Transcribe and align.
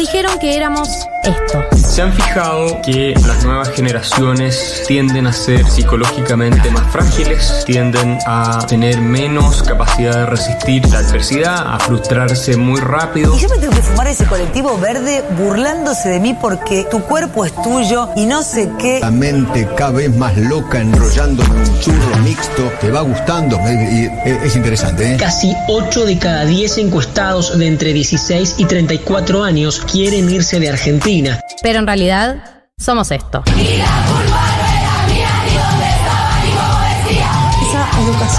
dijeron 0.00 0.38
que 0.38 0.56
éramos 0.56 1.06
esto. 1.24 1.79
¿Se 2.00 2.04
han 2.04 2.14
fijado 2.14 2.80
que 2.80 3.12
las 3.26 3.44
nuevas 3.44 3.68
generaciones 3.72 4.84
tienden 4.88 5.26
a 5.26 5.34
ser 5.34 5.66
psicológicamente 5.66 6.70
más 6.70 6.90
frágiles? 6.90 7.62
Tienden 7.66 8.16
a 8.24 8.66
tener 8.66 9.02
menos 9.02 9.62
capacidad 9.62 10.14
de 10.14 10.24
resistir 10.24 10.88
la 10.88 11.00
adversidad, 11.00 11.74
a 11.74 11.78
frustrarse 11.78 12.56
muy 12.56 12.80
rápido. 12.80 13.36
Y 13.36 13.40
yo 13.40 13.50
me 13.50 13.58
tengo 13.58 13.74
que 13.74 13.82
fumar 13.82 14.06
ese 14.06 14.24
colectivo 14.24 14.78
verde 14.78 15.22
burlándose 15.36 16.08
de 16.08 16.20
mí 16.20 16.34
porque 16.40 16.86
tu 16.90 17.02
cuerpo 17.02 17.44
es 17.44 17.52
tuyo 17.62 18.08
y 18.16 18.24
no 18.24 18.42
sé 18.42 18.70
qué. 18.78 19.00
La 19.00 19.10
mente 19.10 19.68
cada 19.76 19.90
vez 19.90 20.16
más 20.16 20.34
loca 20.38 20.80
enrollándome 20.80 21.54
un 21.54 21.80
churro 21.80 22.16
mixto. 22.24 22.72
Te 22.80 22.90
va 22.90 23.02
gustando 23.02 23.58
y 23.68 24.10
es 24.24 24.56
interesante, 24.56 25.16
¿eh? 25.16 25.16
Casi 25.18 25.54
8 25.68 26.06
de 26.06 26.18
cada 26.18 26.46
10 26.46 26.78
encuestados 26.78 27.58
de 27.58 27.66
entre 27.66 27.92
16 27.92 28.54
y 28.56 28.64
34 28.64 29.44
años 29.44 29.80
quieren 29.80 30.30
irse 30.30 30.58
de 30.60 30.70
Argentina. 30.70 31.44
Pero 31.62 31.78
en 31.78 31.86
realidad 31.86 32.62
somos 32.78 33.10
esto. 33.10 33.42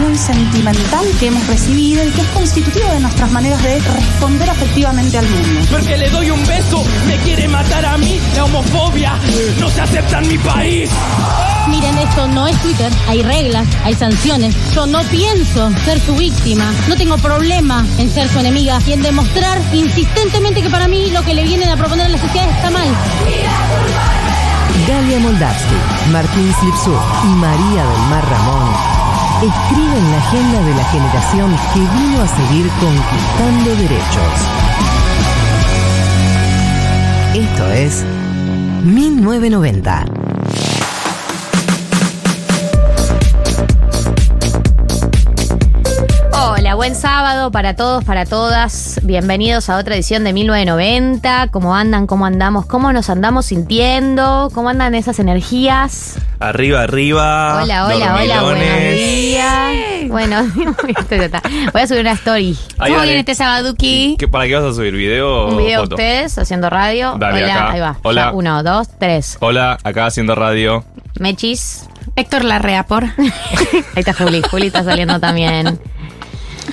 Educación 0.01 0.17
sentimental 0.17 1.05
que 1.19 1.27
hemos 1.27 1.45
recibido 1.47 2.03
y 2.03 2.09
que 2.11 2.21
es 2.21 2.27
constitutiva 2.29 2.91
de 2.93 2.99
nuestras 2.99 3.31
maneras 3.31 3.61
de 3.63 3.79
responder 3.79 4.49
afectivamente 4.49 5.17
al 5.17 5.27
mundo. 5.27 5.61
Porque 5.69 5.97
le 5.97 6.09
doy 6.09 6.31
un 6.31 6.45
beso, 6.45 6.83
me 7.07 7.17
quiere 7.17 7.47
matar 7.47 7.85
a 7.85 7.97
mí, 7.97 8.19
la 8.35 8.45
homofobia 8.45 9.13
no 9.59 9.69
se 9.69 9.81
acepta 9.81 10.19
en 10.19 10.27
mi 10.27 10.37
país. 10.37 10.89
Miren, 11.67 11.97
esto 11.99 12.27
no 12.27 12.47
es 12.47 12.59
Twitter. 12.61 12.91
Hay 13.07 13.21
reglas, 13.21 13.67
hay 13.83 13.93
sanciones. 13.93 14.55
Yo 14.73 14.87
no 14.87 15.03
pienso 15.03 15.71
ser 15.85 15.99
su 15.99 16.15
víctima. 16.15 16.73
No 16.87 16.95
tengo 16.95 17.17
problema 17.17 17.85
en 17.99 18.11
ser 18.11 18.27
su 18.29 18.39
enemiga 18.39 18.79
y 18.87 18.93
en 18.93 19.01
demostrar 19.01 19.61
insistentemente 19.73 20.61
que 20.61 20.69
para 20.69 20.87
mí 20.87 21.11
lo 21.11 21.23
que 21.23 21.33
le 21.33 21.43
vienen 21.43 21.69
a 21.69 21.77
proponer 21.77 22.07
a 22.07 22.09
la 22.09 22.17
sociedad 22.17 22.49
está 22.49 22.71
mal. 22.71 22.87
Galia 24.87 25.19
Moldavsky, 25.19 25.75
Martín 26.11 26.53
Slipsú 26.59 26.95
y 27.23 27.27
María 27.35 27.85
del 27.85 28.01
Mar 28.09 28.27
Ramón 28.27 29.10
escriben 29.41 30.11
la 30.11 30.17
agenda 30.17 30.61
de 30.61 30.75
la 30.75 30.83
generación 30.85 31.55
que 31.73 31.79
vino 31.79 32.21
a 32.21 32.27
seguir 32.27 32.69
conquistando 32.79 33.75
derechos. 33.75 34.33
Esto 37.33 37.71
es 37.71 38.05
1990. 38.83 40.20
Buen 46.81 46.95
sábado 46.95 47.51
para 47.51 47.75
todos, 47.75 48.03
para 48.03 48.25
todas. 48.25 48.99
Bienvenidos 49.03 49.69
a 49.69 49.77
otra 49.77 49.93
edición 49.93 50.23
de 50.23 50.33
1990. 50.33 51.49
¿Cómo 51.51 51.75
andan? 51.75 52.07
¿Cómo 52.07 52.25
andamos? 52.25 52.65
¿Cómo 52.65 52.91
nos 52.91 53.07
andamos 53.11 53.45
sintiendo? 53.45 54.49
¿Cómo 54.51 54.69
andan 54.69 54.95
esas 54.95 55.19
energías? 55.19 56.17
Arriba, 56.39 56.81
arriba. 56.81 57.61
Hola, 57.61 57.85
hola, 57.85 58.15
hola, 58.19 58.41
buenos 58.41 58.93
días. 58.95 60.07
Bueno, 60.07 60.37
voy 61.71 61.81
a 61.83 61.87
subir 61.87 62.01
una 62.01 62.13
story. 62.13 62.57
Ahí, 62.79 62.91
¿Cómo 62.93 63.03
viene 63.03 63.19
este 63.19 63.35
sabaduki? 63.35 64.15
¿Qué- 64.17 64.27
¿Para 64.27 64.47
qué 64.47 64.55
vas 64.55 64.63
a 64.71 64.73
subir? 64.73 64.95
¿Video 64.95 65.49
Un 65.49 65.57
video 65.57 65.81
de 65.81 65.85
foto? 65.85 65.95
ustedes 65.95 66.35
haciendo 66.39 66.71
radio. 66.71 67.15
Dale, 67.19 67.43
hola, 67.43 67.53
acá. 67.53 67.71
ahí 67.73 67.79
va. 67.79 67.97
Hola. 68.01 68.21
Ya, 68.23 68.31
Uno, 68.31 68.63
dos, 68.63 68.87
tres. 68.97 69.37
Hola, 69.39 69.77
acá 69.83 70.07
haciendo 70.07 70.33
radio. 70.33 70.83
Mechis. 71.19 71.85
Héctor 72.15 72.43
Larrea, 72.43 72.87
por. 72.87 73.03
Ahí 73.19 73.31
está 73.95 74.13
Juli. 74.13 74.41
Juli 74.49 74.67
está 74.67 74.83
saliendo 74.83 75.19
también. 75.19 75.79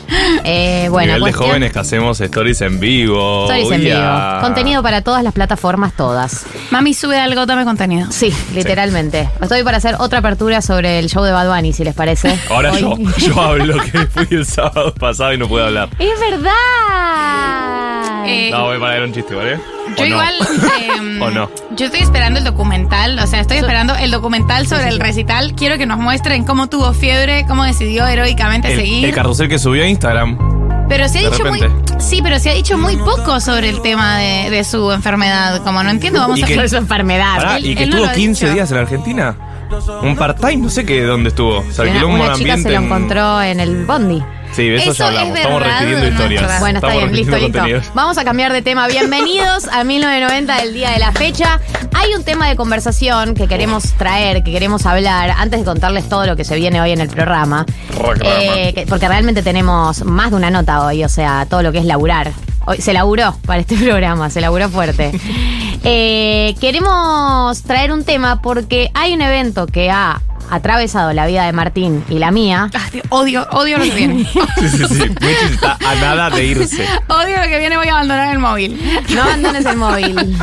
Eh, 0.45 0.89
bueno, 0.91 1.13
Nivel 1.15 1.25
de 1.25 1.31
cuestión- 1.33 1.49
jóvenes 1.51 1.73
que 1.73 1.79
hacemos 1.79 2.21
stories 2.21 2.61
en 2.63 2.81
vivo. 2.81 3.45
Stories 3.51 3.71
en 3.73 3.81
Ya. 3.83 4.31
vivo. 4.37 4.41
Contenido 4.43 4.83
para 4.83 5.03
todas 5.03 5.23
las 5.23 5.35
plataformas, 5.35 5.93
todas. 5.95 6.47
Mami, 6.71 6.95
sube 6.95 7.19
algo, 7.19 7.45
dame 7.45 7.65
contenido. 7.65 8.11
Sí, 8.11 8.33
literalmente. 8.55 9.29
Estoy 9.41 9.63
para 9.63 9.77
hacer 9.77 9.97
otra 9.99 10.21
apertura 10.21 10.63
sobre 10.63 10.99
el 10.99 11.09
show 11.09 11.23
de 11.25 11.33
Bad 11.33 11.55
Bunny, 11.55 11.73
si 11.75 11.85
les 11.85 11.95
parece. 11.95 12.39
Ahora 12.51 12.73
Hoy- 12.73 12.81
yo, 12.81 12.97
yo 13.19 13.41
hablo 13.41 13.77
que 13.83 14.07
fui 14.07 14.27
el 14.31 14.47
sábado 14.47 14.95
pasado 14.95 15.35
y 15.35 15.39
no 15.39 15.49
puedo 15.49 15.67
hablar. 15.67 15.91
¡Es 15.99 16.19
verdad! 16.21 16.49
Eh, 18.27 18.51
No, 18.51 18.65
voy 18.65 18.79
para 18.79 18.95
ver 18.95 19.03
un 19.05 19.13
chiste, 19.13 19.35
¿vale? 19.35 19.59
Yo 19.97 20.05
¿O 20.05 20.07
no? 20.07 20.07
igual. 20.07 20.35
em, 20.97 21.23
¿O 21.23 21.31
no? 21.31 21.51
Yo 21.77 21.87
estoy 21.87 22.01
esperando 22.01 22.39
el 22.39 22.45
documental, 22.45 23.19
o 23.19 23.27
sea, 23.27 23.41
estoy 23.41 23.59
esperando 23.59 23.95
el 23.95 24.11
documental 24.11 24.67
sobre 24.67 24.89
el 24.89 24.99
recital. 25.01 25.55
Quiero 25.55 25.79
que 25.79 25.87
nos 25.87 25.99
muestren 25.99 26.45
cómo 26.45 26.69
tuvo 26.69 26.93
fiebre, 26.93 27.45
cómo 27.47 27.65
decidió 27.65 28.07
heroicamente 28.07 28.73
El, 28.73 28.79
seguir. 28.81 29.05
el 29.05 29.15
carrusel 29.15 29.49
que 29.49 29.59
subió 29.59 29.85
a 29.85 29.87
Instagram. 29.89 30.39
pero 30.89 31.09
se 31.09 31.19
ha 31.19 31.23
de 31.23 31.31
dicho 31.31 31.45
muy. 31.47 31.61
Sí, 31.99 32.21
pero 32.23 32.39
se 32.39 32.51
ha 32.51 32.55
dicho 32.55 32.79
muy 32.79 32.97
poco 32.97 33.41
sobre 33.41 33.69
el 33.69 33.83
tema 33.83 34.19
de, 34.19 34.51
de 34.51 34.65
su 34.65 34.91
enfermedad. 34.93 35.63
Como 35.65 35.83
no 35.83 35.91
entiendo, 35.91 36.21
vamos 36.21 36.39
Y 36.39 36.43
a 36.45 36.47
que- 36.47 36.69
su 36.69 36.77
enfermedad. 36.77 37.37
Pará, 37.37 37.57
él- 37.57 37.67
y 37.67 37.75
que 37.75 37.87
no 37.87 37.97
estuvo 37.97 38.11
ha 38.11 38.15
15 38.15 38.45
dicho. 38.47 38.55
días 38.55 38.71
en 38.71 38.79
Argentina. 38.79 39.37
Un 40.03 40.17
part-time, 40.17 40.57
no 40.57 40.71
sé 40.71 40.85
qué 40.87 41.03
dónde 41.03 41.29
estuvo. 41.29 41.63
Se 41.71 41.83
Una, 41.83 41.91
alquiló 41.91 42.09
un 42.09 42.15
una 42.15 42.33
chica 42.35 42.37
se 42.37 42.53
ambiente 42.53 42.71
lo 42.71 42.77
en- 42.79 42.85
encontró 42.85 43.43
en 43.43 43.61
el 43.61 43.85
bondi. 43.85 44.23
Sí, 44.53 44.67
de 44.67 44.77
eso, 44.77 44.93
Eso 44.93 45.05
ya 45.05 45.11
es 45.11 45.19
hablamos. 45.19 45.37
Estamos 45.37 45.61
verdad, 45.61 45.79
refiriendo 45.81 46.09
historias. 46.09 46.61
Bueno, 46.61 46.79
está 46.79 46.89
Estamos 46.89 46.95
bien, 46.95 47.17
listo, 47.17 47.33
refiriendo 47.33 47.37
listo. 47.39 47.59
contenidos. 47.59 47.91
Vamos 47.95 48.19
a 48.19 48.25
cambiar 48.25 48.53
de 48.55 48.63
tema. 48.63 48.89
Bienvenidos 48.89 49.69
a 49.69 49.85
1990 49.85 50.57
del 50.63 50.73
día 50.73 50.91
de 50.91 50.99
la 50.99 51.13
fecha. 51.13 51.61
Hay 51.95 52.15
un 52.15 52.25
tema 52.25 52.49
de 52.49 52.57
conversación 52.57 53.35
que 53.35 53.47
queremos 53.47 53.93
traer, 53.99 54.43
que 54.43 54.51
queremos 54.51 54.87
hablar, 54.87 55.35
antes 55.37 55.61
de 55.61 55.67
contarles 55.67 56.09
todo 56.09 56.25
lo 56.25 56.35
que 56.35 56.45
se 56.45 56.57
viene 56.57 56.81
hoy 56.81 56.93
en 56.93 57.01
el 57.03 57.09
programa. 57.09 57.67
Programa. 57.95 58.31
Eh, 58.41 58.73
que- 58.75 58.87
porque 58.87 59.07
realmente 59.07 59.43
tenemos 59.43 60.03
más 60.05 60.31
de 60.31 60.37
una 60.37 60.51
nota 60.51 60.83
hoy, 60.87 61.05
o 61.05 61.09
sea, 61.11 61.45
todo 61.45 61.63
lo 61.63 61.71
que 61.71 61.79
es 61.79 61.85
laburar. 61.85 62.33
Hoy 62.69 62.83
se 62.83 62.93
laburó 62.93 63.35
para 63.47 63.61
este 63.61 63.77
programa, 63.83 64.29
se 64.29 64.41
laburó 64.43 64.69
fuerte. 64.69 65.19
Eh, 65.85 66.57
queremos 66.61 67.63
traer 67.63 67.93
un 67.93 68.05
tema 68.05 68.43
porque 68.43 68.91
hay 68.95 69.15
un 69.15 69.23
evento 69.23 69.67
que 69.67 69.91
ha 69.93 70.21
atravesado 70.51 71.13
la 71.13 71.25
vida 71.27 71.47
de 71.47 71.53
Martín 71.53 72.05
y 72.11 72.19
la 72.19 72.33
mía. 72.33 72.69
Ah, 72.75 72.89
tío, 72.91 73.01
odio, 73.11 73.47
odio 73.53 73.79
lo 73.79 73.85
que 73.85 73.95
viene. 73.95 74.25
Sí, 74.59 74.69
sí, 74.69 74.85
sí. 74.87 75.03
Está 75.53 75.79
a 75.87 75.95
nada 75.95 76.31
de 76.31 76.45
irse. 76.45 76.85
odio 77.07 77.39
lo 77.39 77.45
que 77.45 77.59
viene, 77.61 77.77
voy 77.77 77.87
a 77.87 77.93
abandonar 77.93 78.33
el 78.33 78.41
móvil. 78.41 78.79
No 79.15 79.23
abandones 79.23 79.65
el 79.65 79.77
móvil. 79.77 80.37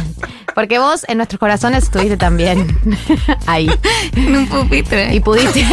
Porque 0.56 0.80
vos 0.80 1.06
en 1.10 1.18
nuestros 1.18 1.38
corazones 1.38 1.84
estuviste 1.84 2.16
también 2.16 2.80
ahí. 3.46 3.70
En 4.16 4.38
un 4.38 4.48
pupitre. 4.48 5.14
Y 5.14 5.20
pudiste. 5.20 5.68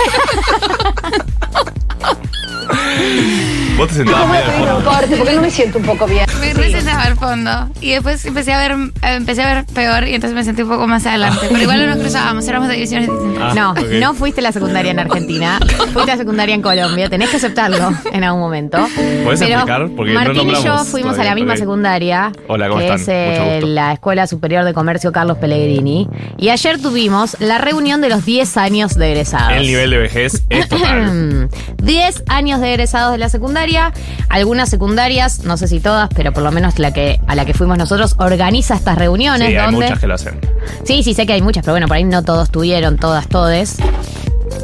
Vos 3.77 3.89
te 3.89 3.95
sentabas 3.95 4.29
medio 4.29 4.45
al 4.45 4.53
fondo. 4.53 4.91
corte 4.91 5.17
porque 5.17 5.33
no 5.33 5.41
me 5.41 5.51
siento 5.51 5.79
un 5.79 5.85
poco 5.85 6.07
bien. 6.07 6.27
Me 6.41 6.53
recetaba 6.53 7.05
al 7.05 7.17
fondo 7.17 7.71
y 7.81 7.93
después 7.93 8.25
empecé 8.27 8.53
a 8.53 8.59
ver 8.59 8.77
empecé 9.03 9.43
a 9.43 9.55
ver 9.55 9.65
peor 9.67 10.07
y 10.07 10.15
entonces 10.15 10.35
me 10.37 10.45
sentí 10.45 10.63
un 10.63 10.69
poco 10.69 10.87
más 10.87 11.07
adelante. 11.07 11.47
Pero 11.49 11.63
igual 11.63 11.81
no 11.81 11.87
nos 11.87 11.97
cruzábamos, 11.99 12.47
éramos 12.47 12.69
de 12.69 12.75
divisiones 12.75 13.11
distintas. 13.11 13.53
Ah, 13.53 13.55
no, 13.55 13.71
ok. 13.73 13.81
no 13.99 14.15
fuiste 14.15 14.41
a 14.41 14.45
la 14.45 14.53
secundaria 14.53 14.91
en 14.91 14.99
Argentina. 14.99 15.59
Fuiste 15.93 16.13
a 16.13 16.15
la 16.15 16.17
secundaria 16.19 16.55
en 16.55 16.63
Colombia. 16.63 17.09
Tenés 17.09 17.31
que 17.31 17.39
aceptarlo 17.39 17.93
en 18.13 18.25
algún 18.25 18.41
momento. 18.43 18.79
¿Podés 19.25 19.41
Pero 19.41 19.55
explicar? 19.55 19.89
Porque 19.97 20.13
no 20.13 20.21
Martín 20.21 20.43
y 20.43 20.51
yo 20.51 20.53
nombramos 20.55 20.89
fuimos 20.89 21.13
a 21.13 21.15
todavía, 21.15 21.31
la 21.31 21.35
misma 21.35 21.53
ok. 21.55 21.59
secundaria. 21.59 22.33
Hola, 22.49 22.69
¿cómo 22.69 22.79
que 22.79 22.85
están? 22.85 23.01
es 23.01 23.09
eh, 23.09 23.37
Mucho 23.41 23.51
gusto. 23.55 23.67
la 23.69 23.93
Escuela 23.95 24.27
Superior 24.27 24.65
de 24.65 24.75
Comercio 24.75 25.13
Carlos 25.13 25.39
Pellegrini. 25.39 26.09
Y 26.37 26.51
ayer 26.51 26.81
tuvimos 26.81 27.37
la 27.41 27.57
reunión 27.59 28.01
de 28.03 28.11
los 28.11 28.25
10 28.27 28.57
años 28.59 28.95
de 28.97 29.13
egresados. 29.13 29.55
El 29.55 29.67
nivel 29.67 29.91
de 29.91 29.99
vejez 29.99 30.45
es 30.51 30.69
total. 30.69 31.49
10 31.93 32.23
años 32.29 32.59
de 32.63 32.71
egresados 32.71 33.13
de 33.13 33.19
la 33.19 33.29
secundaria. 33.29 33.93
Algunas 34.31 34.71
secundarias, 34.71 35.45
no 35.45 35.59
sé 35.59 35.69
si 35.69 35.79
todas, 35.79 36.09
pero 36.15 36.33
por 36.33 36.43
lo 36.43 36.51
menos 36.51 36.79
la 36.79 36.91
que, 36.91 37.21
a 37.27 37.35
la 37.35 37.45
que 37.45 37.53
fuimos 37.53 37.77
nosotros, 37.77 38.15
organiza 38.17 38.77
estas 38.77 38.97
reuniones. 38.97 39.49
Sí, 39.49 39.57
hay 39.57 39.73
muchas 39.73 39.99
que 39.99 40.07
lo 40.07 40.15
hacen. 40.15 40.41
Sí, 40.85 41.03
sí, 41.03 41.13
sé 41.13 41.27
que 41.27 41.35
hay 41.35 41.43
muchas, 41.43 41.63
pero 41.63 41.75
bueno, 41.75 41.89
por 41.89 41.99
ahí 41.99 42.05
no 42.05 42.23
todos 42.23 42.49
tuvieron, 42.49 42.97
todas, 42.97 43.29
todes. 43.29 43.77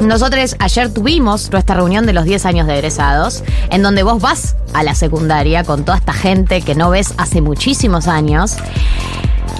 Nosotros 0.01 0.55
ayer 0.57 0.91
tuvimos 0.91 1.51
nuestra 1.51 1.75
reunión 1.75 2.07
de 2.07 2.13
los 2.13 2.25
10 2.25 2.47
años 2.47 2.65
de 2.65 2.73
egresados, 2.73 3.43
en 3.69 3.83
donde 3.83 4.01
vos 4.01 4.19
vas 4.19 4.55
a 4.73 4.81
la 4.81 4.95
secundaria 4.95 5.63
con 5.63 5.85
toda 5.85 5.99
esta 5.99 6.13
gente 6.13 6.63
que 6.63 6.73
no 6.73 6.89
ves 6.89 7.13
hace 7.17 7.41
muchísimos 7.41 8.07
años. 8.07 8.57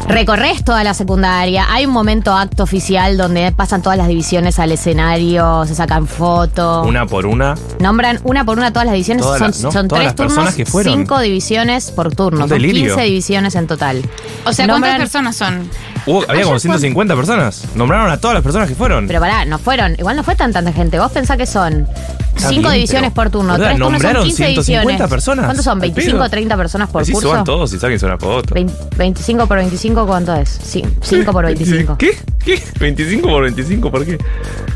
Recorres 0.07 0.63
toda 0.63 0.83
la 0.83 0.95
secundaria, 0.95 1.67
hay 1.69 1.85
un 1.85 1.91
momento 1.93 2.33
acto 2.33 2.63
oficial 2.63 3.15
donde 3.15 3.51
pasan 3.51 3.83
todas 3.83 3.95
las 3.97 4.07
divisiones 4.07 4.57
al 4.57 4.71
escenario, 4.71 5.65
se 5.67 5.75
sacan 5.75 6.07
fotos. 6.07 6.87
Una 6.87 7.05
por 7.05 7.27
una. 7.27 7.53
Nombran 7.79 8.19
una 8.23 8.43
por 8.43 8.57
una 8.57 8.71
todas 8.73 8.87
las 8.87 8.93
divisiones, 8.93 9.23
Todas 9.23 9.37
son, 9.39 9.47
las- 9.47 9.61
no, 9.61 9.71
son 9.71 9.87
todas 9.87 9.99
tres 10.01 10.05
las 10.05 10.13
personas 10.15 10.53
turnos, 10.53 10.55
que 10.55 10.65
fueron. 10.65 10.93
cinco 10.95 11.19
divisiones 11.19 11.91
por 11.91 12.13
turno, 12.15 12.39
son 12.41 12.49
delirio. 12.49 12.95
15 12.95 13.01
divisiones 13.03 13.53
en 13.55 13.67
total. 13.67 14.01
O 14.45 14.53
sea, 14.53 14.67
¿cuántas 14.67 14.97
personas 14.97 15.35
son? 15.35 15.69
Hubo- 16.07 16.23
había 16.27 16.43
como 16.43 16.55
Ayer 16.55 16.69
fue- 16.69 16.79
150 16.79 17.15
personas. 17.15 17.65
Nombraron 17.75 18.09
a 18.09 18.17
todas 18.17 18.33
las 18.33 18.41
personas 18.43 18.67
que 18.67 18.73
fueron. 18.73 19.05
Pero 19.07 19.19
pará, 19.19 19.45
no 19.45 19.59
fueron, 19.59 19.93
igual 19.99 20.15
no 20.15 20.23
fue 20.23 20.35
tan 20.35 20.51
tanta 20.51 20.71
gente. 20.73 20.97
Vos 20.97 21.11
pensás 21.11 21.37
que 21.37 21.45
son 21.45 21.87
Está 22.35 22.49
cinco 22.49 22.61
bien, 22.69 22.73
divisiones 22.75 23.11
pero, 23.11 23.15
por 23.15 23.29
turno, 23.29 23.55
tres 23.57 23.71
turnos 23.71 23.85
son 23.87 23.91
nombraron 23.93 24.23
15 24.23 24.37
150 24.37 24.81
divisiones. 24.81 25.09
personas. 25.09 25.45
¿Cuántos 25.45 25.65
son? 25.65 25.83
Al 25.83 25.89
¿25 25.93 26.11
pedo. 26.13 26.23
o 26.23 26.29
30 26.29 26.57
personas 26.57 26.89
por 26.89 27.01
Así 27.01 27.11
curso? 27.11 27.27
suban 27.29 27.43
todos 27.43 27.73
y 27.73 27.79
sáquense 27.79 28.05
una 28.05 28.17
foto. 28.17 28.55
Vein- 28.55 28.71
25 28.97 29.45
por 29.45 29.57
25, 29.57 29.78
¿cuánto 30.05 30.35
es? 30.35 30.49
Sí, 30.49 30.83
5 31.01 31.31
por 31.31 31.45
25. 31.45 31.97
¿Qué? 31.97 32.11
¿Qué? 32.43 32.55
¿25 32.79 33.21
por 33.21 33.43
25? 33.43 33.91
¿Por 33.91 34.05
qué? 34.05 34.17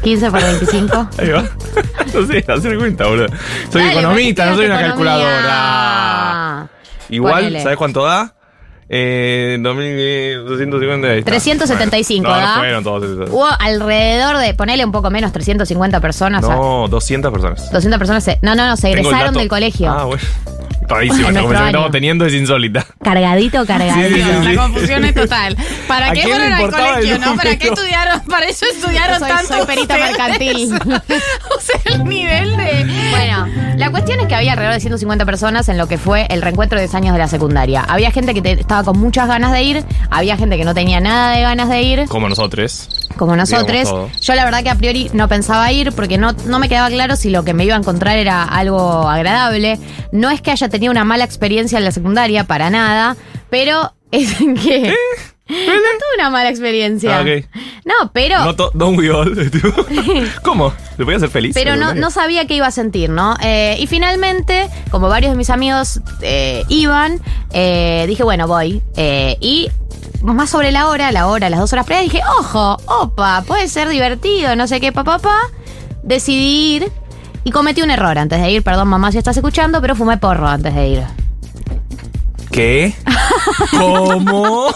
15 0.04 0.32
por 0.32 0.42
25. 0.42 1.10
Ahí 1.18 1.30
va. 1.30 1.44
no 2.14 2.26
sé, 2.28 2.46
hacer 2.48 2.78
cuenta, 2.78 3.06
boludo. 3.08 3.28
Soy 3.72 3.82
Dale, 3.84 4.00
economista, 4.00 4.46
no 4.46 4.56
soy 4.56 4.66
una 4.66 4.76
economía. 4.88 5.14
calculadora. 5.14 6.68
Igual, 7.10 7.34
Ponele. 7.36 7.62
¿sabes 7.64 7.78
cuánto 7.78 8.04
da? 8.04 8.34
Eh, 8.90 9.58
2250. 9.60 11.26
375, 11.26 12.28
no, 12.28 12.36
no 12.36 12.42
¿da? 12.42 12.56
fueron 12.58 12.84
todos 12.84 13.04
esos. 13.04 13.30
Hubo 13.30 13.48
alrededor 13.60 14.38
de, 14.38 14.54
ponele 14.54 14.86
un 14.86 14.92
poco 14.92 15.10
menos, 15.10 15.32
350 15.32 16.00
personas. 16.00 16.42
No, 16.44 16.88
200 16.90 17.32
personas. 17.32 17.72
200 17.72 17.98
personas 17.98 18.24
se, 18.24 18.40
no, 18.42 18.56
no, 18.56 18.68
no, 18.68 18.76
se 18.78 18.84
Tengo 18.84 18.94
el 18.96 19.00
egresaron 19.06 19.28
dato. 19.28 19.40
del 19.40 19.48
colegio. 19.50 19.90
Ah, 19.92 20.04
bueno. 20.06 20.22
Esta 20.84 20.96
nuestro 20.96 21.26
conversación 21.26 21.58
que 21.64 21.66
estamos 21.68 21.92
teniendo 21.92 22.26
es 22.26 22.34
insólita. 22.34 22.86
Cargadito, 23.04 23.66
cargadito. 23.66 24.08
Sí, 24.10 24.14
sí, 24.16 24.22
sí, 24.22 24.38
sí. 24.48 24.54
La 24.56 24.62
confusión 24.64 25.06
es 25.06 25.16
total. 25.16 25.58
¿Para 25.88 26.10
¿A 26.10 26.14
qué 26.14 26.22
fueron 26.24 26.54
al 26.54 26.72
colegio, 26.72 27.20
no? 27.20 27.36
¿Para 27.36 27.56
qué 27.58 27.68
estudiaron? 27.68 28.22
Para 28.22 28.46
eso 28.48 28.66
estudiaron 28.72 29.20
Soy- 29.20 29.30
tanto. 29.30 29.54
soy 29.58 29.66
perita 29.66 29.96
ustedes. 29.96 30.18
mercantil. 30.18 30.74
o 31.58 31.60
sea, 31.62 31.94
el 31.96 32.04
nivel 32.06 32.58
de. 32.58 33.10
Bueno, 33.12 33.48
la 33.78 33.90
cuestión 33.92 34.20
es 34.20 34.28
que 34.28 34.36
había 34.36 34.52
alrededor 34.54 34.76
de 34.76 34.80
150 34.82 35.26
personas 35.26 35.70
en 35.70 35.78
lo 35.78 35.88
que 35.88 35.98
fue 35.98 36.26
el 36.30 36.42
reencuentro 36.42 36.78
de 36.80 36.86
10 36.86 36.96
años 36.96 37.14
de 37.14 37.20
la 37.20 37.28
secundaria. 37.28 37.82
Había 37.88 38.12
gente 38.12 38.34
que 38.34 38.42
te- 38.42 38.52
estaba 38.54 38.84
con 38.84 39.00
muchas 39.00 39.28
ganas 39.28 39.52
de 39.52 39.64
ir, 39.64 39.84
había 40.10 40.38
gente 40.38 40.58
que 40.58 40.66
no 40.66 40.74
tenía 40.74 41.00
nada 41.00 41.36
de 41.36 41.42
ganas 41.42 41.70
de 41.70 41.82
ir, 41.82 42.06
Como 42.08 42.30
nosotros. 42.30 42.90
como 43.18 43.36
nosotros. 43.36 43.90
Yo 44.22 44.36
la 44.36 44.46
verdad 44.46 44.64
que 44.64 44.70
a 44.70 44.76
priori 44.76 45.10
no 45.14 45.28
pensaba 45.28 45.72
ir 45.72 45.92
porque 45.92 46.18
no, 46.18 46.32
no 46.46 46.60
me 46.60 46.70
quedaba 46.70 46.90
claro 46.90 47.16
si 47.16 47.30
lo 47.30 47.44
que 47.44 47.54
me 47.54 47.64
iba 47.66 47.76
a 47.76 47.80
encontrar 47.80 48.18
era 48.18 48.44
algo 48.44 49.08
agradable. 49.10 49.80
No 50.12 50.30
es 50.30 50.42
que 50.42 50.52
haya 50.52 50.70
tenido 50.74 50.92
una 50.92 51.06
mala 51.06 51.24
experiencia 51.24 51.78
en 51.78 51.86
la 51.86 51.92
secundaria, 51.92 52.44
para 52.44 52.70
nada, 52.70 53.16
pero 53.50 53.94
es 54.12 54.34
que... 54.36 54.94
No 55.46 55.58
tuve 55.58 56.16
una 56.18 56.30
mala 56.30 56.50
experiencia. 56.50 57.20
Ah. 57.20 57.26
No, 57.86 58.12
pero... 58.14 58.44
No 58.46 58.54
don't 58.54 58.98
we 58.98 59.10
all. 59.12 59.36
¿Cómo? 60.42 60.74
¿Se 60.96 61.04
podía 61.04 61.20
ser 61.20 61.30
feliz? 61.30 61.54
Pero 61.54 61.76
no, 61.76 61.94
no 61.94 62.12
sabía 62.12 62.48
qué 62.48 62.56
iba 62.56 62.68
a 62.68 62.72
sentir, 62.72 63.10
¿no? 63.10 63.36
Eh, 63.44 63.76
y 63.78 63.88
finalmente, 63.88 64.70
como 64.90 65.10
varios 65.10 65.34
de 65.34 65.38
mis 65.38 65.50
amigos 65.50 66.00
eh, 66.22 66.64
iban, 66.70 67.20
eh, 67.52 68.06
dije, 68.08 68.24
bueno, 68.24 68.48
voy. 68.48 68.82
Eh, 68.96 69.38
y 69.42 69.70
más 70.22 70.50
sobre 70.50 70.72
la 70.72 70.88
hora, 70.88 71.12
la 71.12 71.28
hora, 71.28 71.50
las 71.50 71.60
dos 71.60 71.74
horas 71.74 71.86
previas, 71.86 72.12
dije, 72.12 72.24
ojo, 72.40 72.78
opa, 72.86 73.44
puede 73.46 73.68
ser 73.68 73.90
divertido, 73.90 74.56
no 74.56 74.68
sé 74.68 74.80
qué, 74.80 74.92
papá, 74.94 75.20
papá. 75.20 75.38
Decidí 76.04 76.76
ir 76.76 76.92
y 77.44 77.52
cometí 77.52 77.82
un 77.82 77.92
error 77.92 78.18
antes 78.18 78.42
de 78.42 78.52
ir. 78.52 78.64
Perdón, 78.64 78.88
mamá, 78.88 79.12
si 79.12 79.18
estás 79.18 79.36
escuchando, 79.38 79.82
pero 79.82 79.96
fumé 79.96 80.18
porro 80.18 80.48
antes 80.48 80.74
de 80.74 80.88
ir. 80.88 81.04
¿Qué? 82.52 82.94
¿Cómo? 83.72 84.68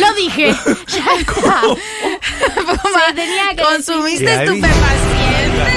Lo 0.00 0.14
dije. 0.16 0.54
Ya 0.88 1.04
está. 1.20 1.60
Tenía 3.14 3.48
que 3.56 3.62
¿Consumiste 3.62 4.32
estupefacientes? 4.32 5.76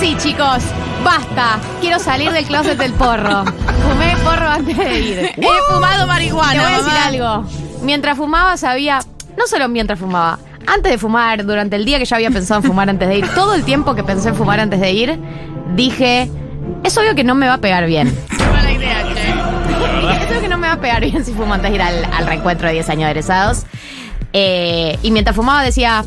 Sí, 0.00 0.16
chicos, 0.18 0.62
basta. 1.04 1.58
Quiero 1.80 1.98
salir 1.98 2.30
del 2.32 2.44
closet 2.46 2.76
del 2.78 2.92
porro. 2.92 3.44
Fumé 3.44 4.16
porro 4.24 4.48
antes 4.48 4.76
de 4.76 4.98
ir. 5.00 5.18
He 5.36 5.72
fumado 5.72 6.00
Te 6.02 6.06
marihuana. 6.06 6.62
voy 6.62 6.72
a 6.72 6.76
decir 6.76 6.92
mamá. 6.92 7.06
algo. 7.06 7.44
Mientras 7.82 8.16
fumaba 8.16 8.56
sabía, 8.56 9.00
no 9.36 9.46
solo 9.46 9.68
mientras 9.68 9.98
fumaba, 9.98 10.38
antes 10.66 10.92
de 10.92 10.98
fumar, 10.98 11.44
durante 11.44 11.76
el 11.76 11.84
día 11.84 11.98
que 11.98 12.04
ya 12.04 12.16
había 12.16 12.30
pensado 12.30 12.60
en 12.60 12.66
fumar 12.66 12.88
antes 12.88 13.08
de 13.08 13.18
ir, 13.18 13.28
todo 13.34 13.54
el 13.54 13.64
tiempo 13.64 13.94
que 13.94 14.04
pensé 14.04 14.30
en 14.30 14.34
fumar 14.34 14.60
antes 14.60 14.80
de 14.80 14.92
ir, 14.92 15.18
dije, 15.74 16.30
es 16.84 16.96
obvio 16.96 17.14
que 17.14 17.24
no 17.24 17.34
me 17.34 17.46
va 17.46 17.54
a 17.54 17.58
pegar 17.58 17.86
bien. 17.86 18.12
Mala 18.52 18.72
idea, 18.72 19.02
che. 19.14 19.32
Es 20.22 20.30
obvio 20.30 20.40
que 20.40 20.48
no 20.48 20.58
me 20.58 20.66
va 20.66 20.74
a 20.74 20.80
pegar 20.80 21.00
bien 21.00 21.24
si 21.24 21.32
fumo 21.32 21.54
antes 21.54 21.70
de 21.70 21.76
ir 21.76 21.82
al, 21.82 22.04
al 22.04 22.26
reencuentro 22.26 22.66
de 22.68 22.74
10 22.74 22.88
años 22.90 23.04
de 23.04 23.10
egresados. 23.10 23.64
Eh, 24.32 24.98
y 25.02 25.10
mientras 25.10 25.36
fumaba 25.36 25.62
decía, 25.62 26.04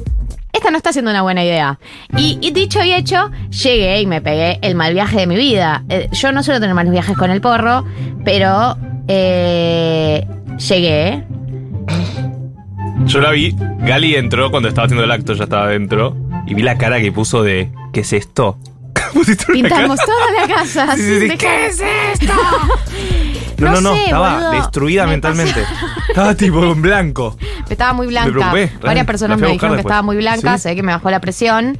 esta 0.51 0.71
no 0.71 0.77
está 0.77 0.93
siendo 0.93 1.11
una 1.11 1.21
buena 1.21 1.43
idea. 1.43 1.79
Y, 2.17 2.37
y 2.41 2.51
dicho 2.51 2.83
y 2.83 2.93
hecho, 2.93 3.29
llegué 3.49 4.01
y 4.01 4.05
me 4.05 4.21
pegué 4.21 4.59
el 4.61 4.75
mal 4.75 4.93
viaje 4.93 5.17
de 5.17 5.27
mi 5.27 5.35
vida. 5.35 5.83
Eh, 5.89 6.09
yo 6.11 6.31
no 6.31 6.43
suelo 6.43 6.59
tener 6.59 6.75
malos 6.75 6.91
viajes 6.91 7.17
con 7.17 7.29
el 7.29 7.41
porro, 7.41 7.85
pero 8.23 8.77
eh, 9.07 10.25
llegué. 10.57 11.23
Yo 13.05 13.19
la 13.19 13.31
vi. 13.31 13.55
Gali 13.79 14.15
entró 14.15 14.49
cuando 14.51 14.69
estaba 14.69 14.85
haciendo 14.85 15.03
el 15.03 15.11
acto, 15.11 15.33
ya 15.33 15.43
estaba 15.45 15.65
adentro. 15.65 16.15
Y 16.47 16.53
vi 16.53 16.61
la 16.63 16.77
cara 16.77 16.99
que 17.01 17.11
puso 17.11 17.43
de. 17.43 17.69
¿Qué 17.93 18.01
es 18.01 18.13
esto? 18.13 18.57
Pusiste 19.13 19.45
una 19.51 19.53
Pintamos 19.61 19.99
cara- 19.99 20.05
toda 20.13 20.31
la 20.47 20.55
casa. 20.55 20.85
Sí, 20.85 20.91
así, 20.91 21.01
sí, 21.03 21.19
sí. 21.21 21.27
de- 21.27 21.37
¿Qué 21.37 21.65
es 21.67 21.83
esto? 22.13 22.33
No, 23.57 23.71
No 23.71 23.81
no, 23.81 23.93
sé, 23.95 24.03
estaba 24.05 24.33
boludo. 24.35 24.51
destruida 24.51 25.03
Me 25.05 25.11
mentalmente. 25.11 25.63
Estaba 26.09 26.35
tipo 26.35 26.63
en 26.63 26.81
blanco. 26.81 27.37
Estaba 27.69 27.93
muy 27.93 28.07
blanca. 28.07 28.27
Me 28.27 28.31
preocupé, 28.33 28.61
Varias 28.65 28.81
realmente. 28.81 29.05
personas 29.05 29.29
La 29.31 29.37
fui 29.37 29.41
me 29.41 29.47
a 29.49 29.53
buscar 29.53 29.69
dijeron 29.69 29.71
que 29.71 29.77
después. 29.77 29.91
estaba 29.91 30.01
muy 30.01 30.15
blanca, 30.17 30.57
¿Sí? 30.57 30.63
se 30.63 30.69
ve 30.69 30.75
que 30.75 30.83
me 30.83 30.91
bajó 30.93 31.09
la 31.11 31.19
presión. 31.19 31.77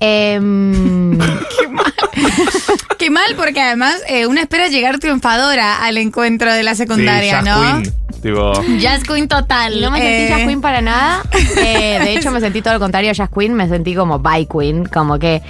Em, 0.00 1.18
Qué 2.98 3.10
mal, 3.10 3.34
porque 3.36 3.60
además 3.60 3.96
eh, 4.08 4.26
una 4.26 4.40
espera 4.42 4.68
llegar 4.68 4.98
triunfadora 4.98 5.84
al 5.84 5.96
encuentro 5.98 6.52
de 6.52 6.62
la 6.62 6.74
secundaria, 6.74 7.40
sí, 7.40 7.44
¿no? 7.48 7.60
Jazz 7.62 7.82
Queen. 7.82 7.94
Tipo. 8.22 8.52
Jazz 8.78 9.02
Queen 9.04 9.28
total. 9.28 9.80
no 9.80 9.90
me 9.90 9.98
sentí 9.98 10.22
Eh, 10.24 10.28
Jazz 10.30 10.46
Queen 10.46 10.60
para 10.60 10.80
nada. 10.80 11.22
Eh, 11.58 11.98
de 12.02 12.14
hecho, 12.14 12.30
me 12.30 12.40
sentí 12.40 12.62
todo 12.62 12.74
lo 12.74 12.80
contrario 12.80 13.10
a 13.10 13.12
Jazz 13.12 13.30
Queen. 13.36 13.54
Me 13.54 13.68
sentí 13.68 13.94
como 13.94 14.18
Bye 14.18 14.46
Queen. 14.46 14.86
Como 14.86 15.18
que. 15.18 15.42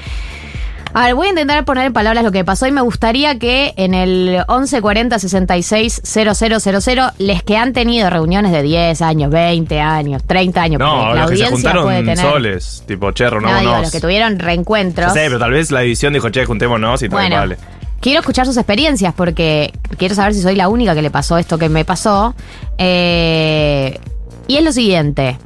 A 0.98 1.04
ver, 1.04 1.14
voy 1.14 1.26
a 1.26 1.31
intentar 1.31 1.62
poner 1.66 1.84
en 1.84 1.93
palabras 1.93 2.25
lo 2.25 2.32
que 2.32 2.43
pasó 2.43 2.66
y 2.66 2.72
me 2.72 2.81
gustaría 2.81 3.38
que 3.38 3.75
en 3.76 3.93
el 3.93 4.43
1140 4.48 5.19
66 5.19 6.00
000 6.02 7.12
les 7.19 7.43
que 7.43 7.58
han 7.58 7.75
tenido 7.75 8.08
reuniones 8.08 8.50
de 8.50 8.62
10 8.62 9.02
años, 9.02 9.31
20 9.31 9.78
años, 9.78 10.22
30 10.26 10.62
años, 10.62 10.78
No, 10.81 11.12
la 11.14 11.20
los 11.20 11.31
que 11.32 11.37
se 11.37 11.50
juntaron 11.50 12.16
soles. 12.16 12.82
Tipo, 12.87 13.12
che, 13.12 13.25
No, 13.25 13.31
digo, 13.32 13.40
reunámonos. 13.43 13.82
los 13.82 13.93
que 13.93 14.00
tuvieron 14.00 14.38
reencuentros. 14.38 15.12
Sé, 15.12 15.25
pero 15.26 15.38
tal 15.38 15.50
vez 15.50 15.70
la 15.70 15.82
edición 15.82 16.14
dijo, 16.14 16.31
che, 16.31 16.46
juntémonos 16.46 17.02
y 17.02 17.08
Bueno, 17.08 17.37
vale. 17.37 17.58
quiero 18.00 18.20
escuchar 18.20 18.46
sus 18.46 18.56
experiencias 18.56 19.12
porque 19.14 19.75
quiero 19.99 20.14
saber 20.14 20.32
si 20.32 20.40
soy 20.40 20.56
la 20.56 20.70
única 20.70 20.94
que 20.94 21.02
le 21.02 21.10
pasó 21.10 21.37
esto 21.37 21.58
que 21.58 21.69
me 21.69 21.84
pasó. 21.84 22.34
Eh, 22.78 24.00
y 24.49 24.56
es 24.56 24.64
lo 24.64 24.72
siguiente. 24.72 25.37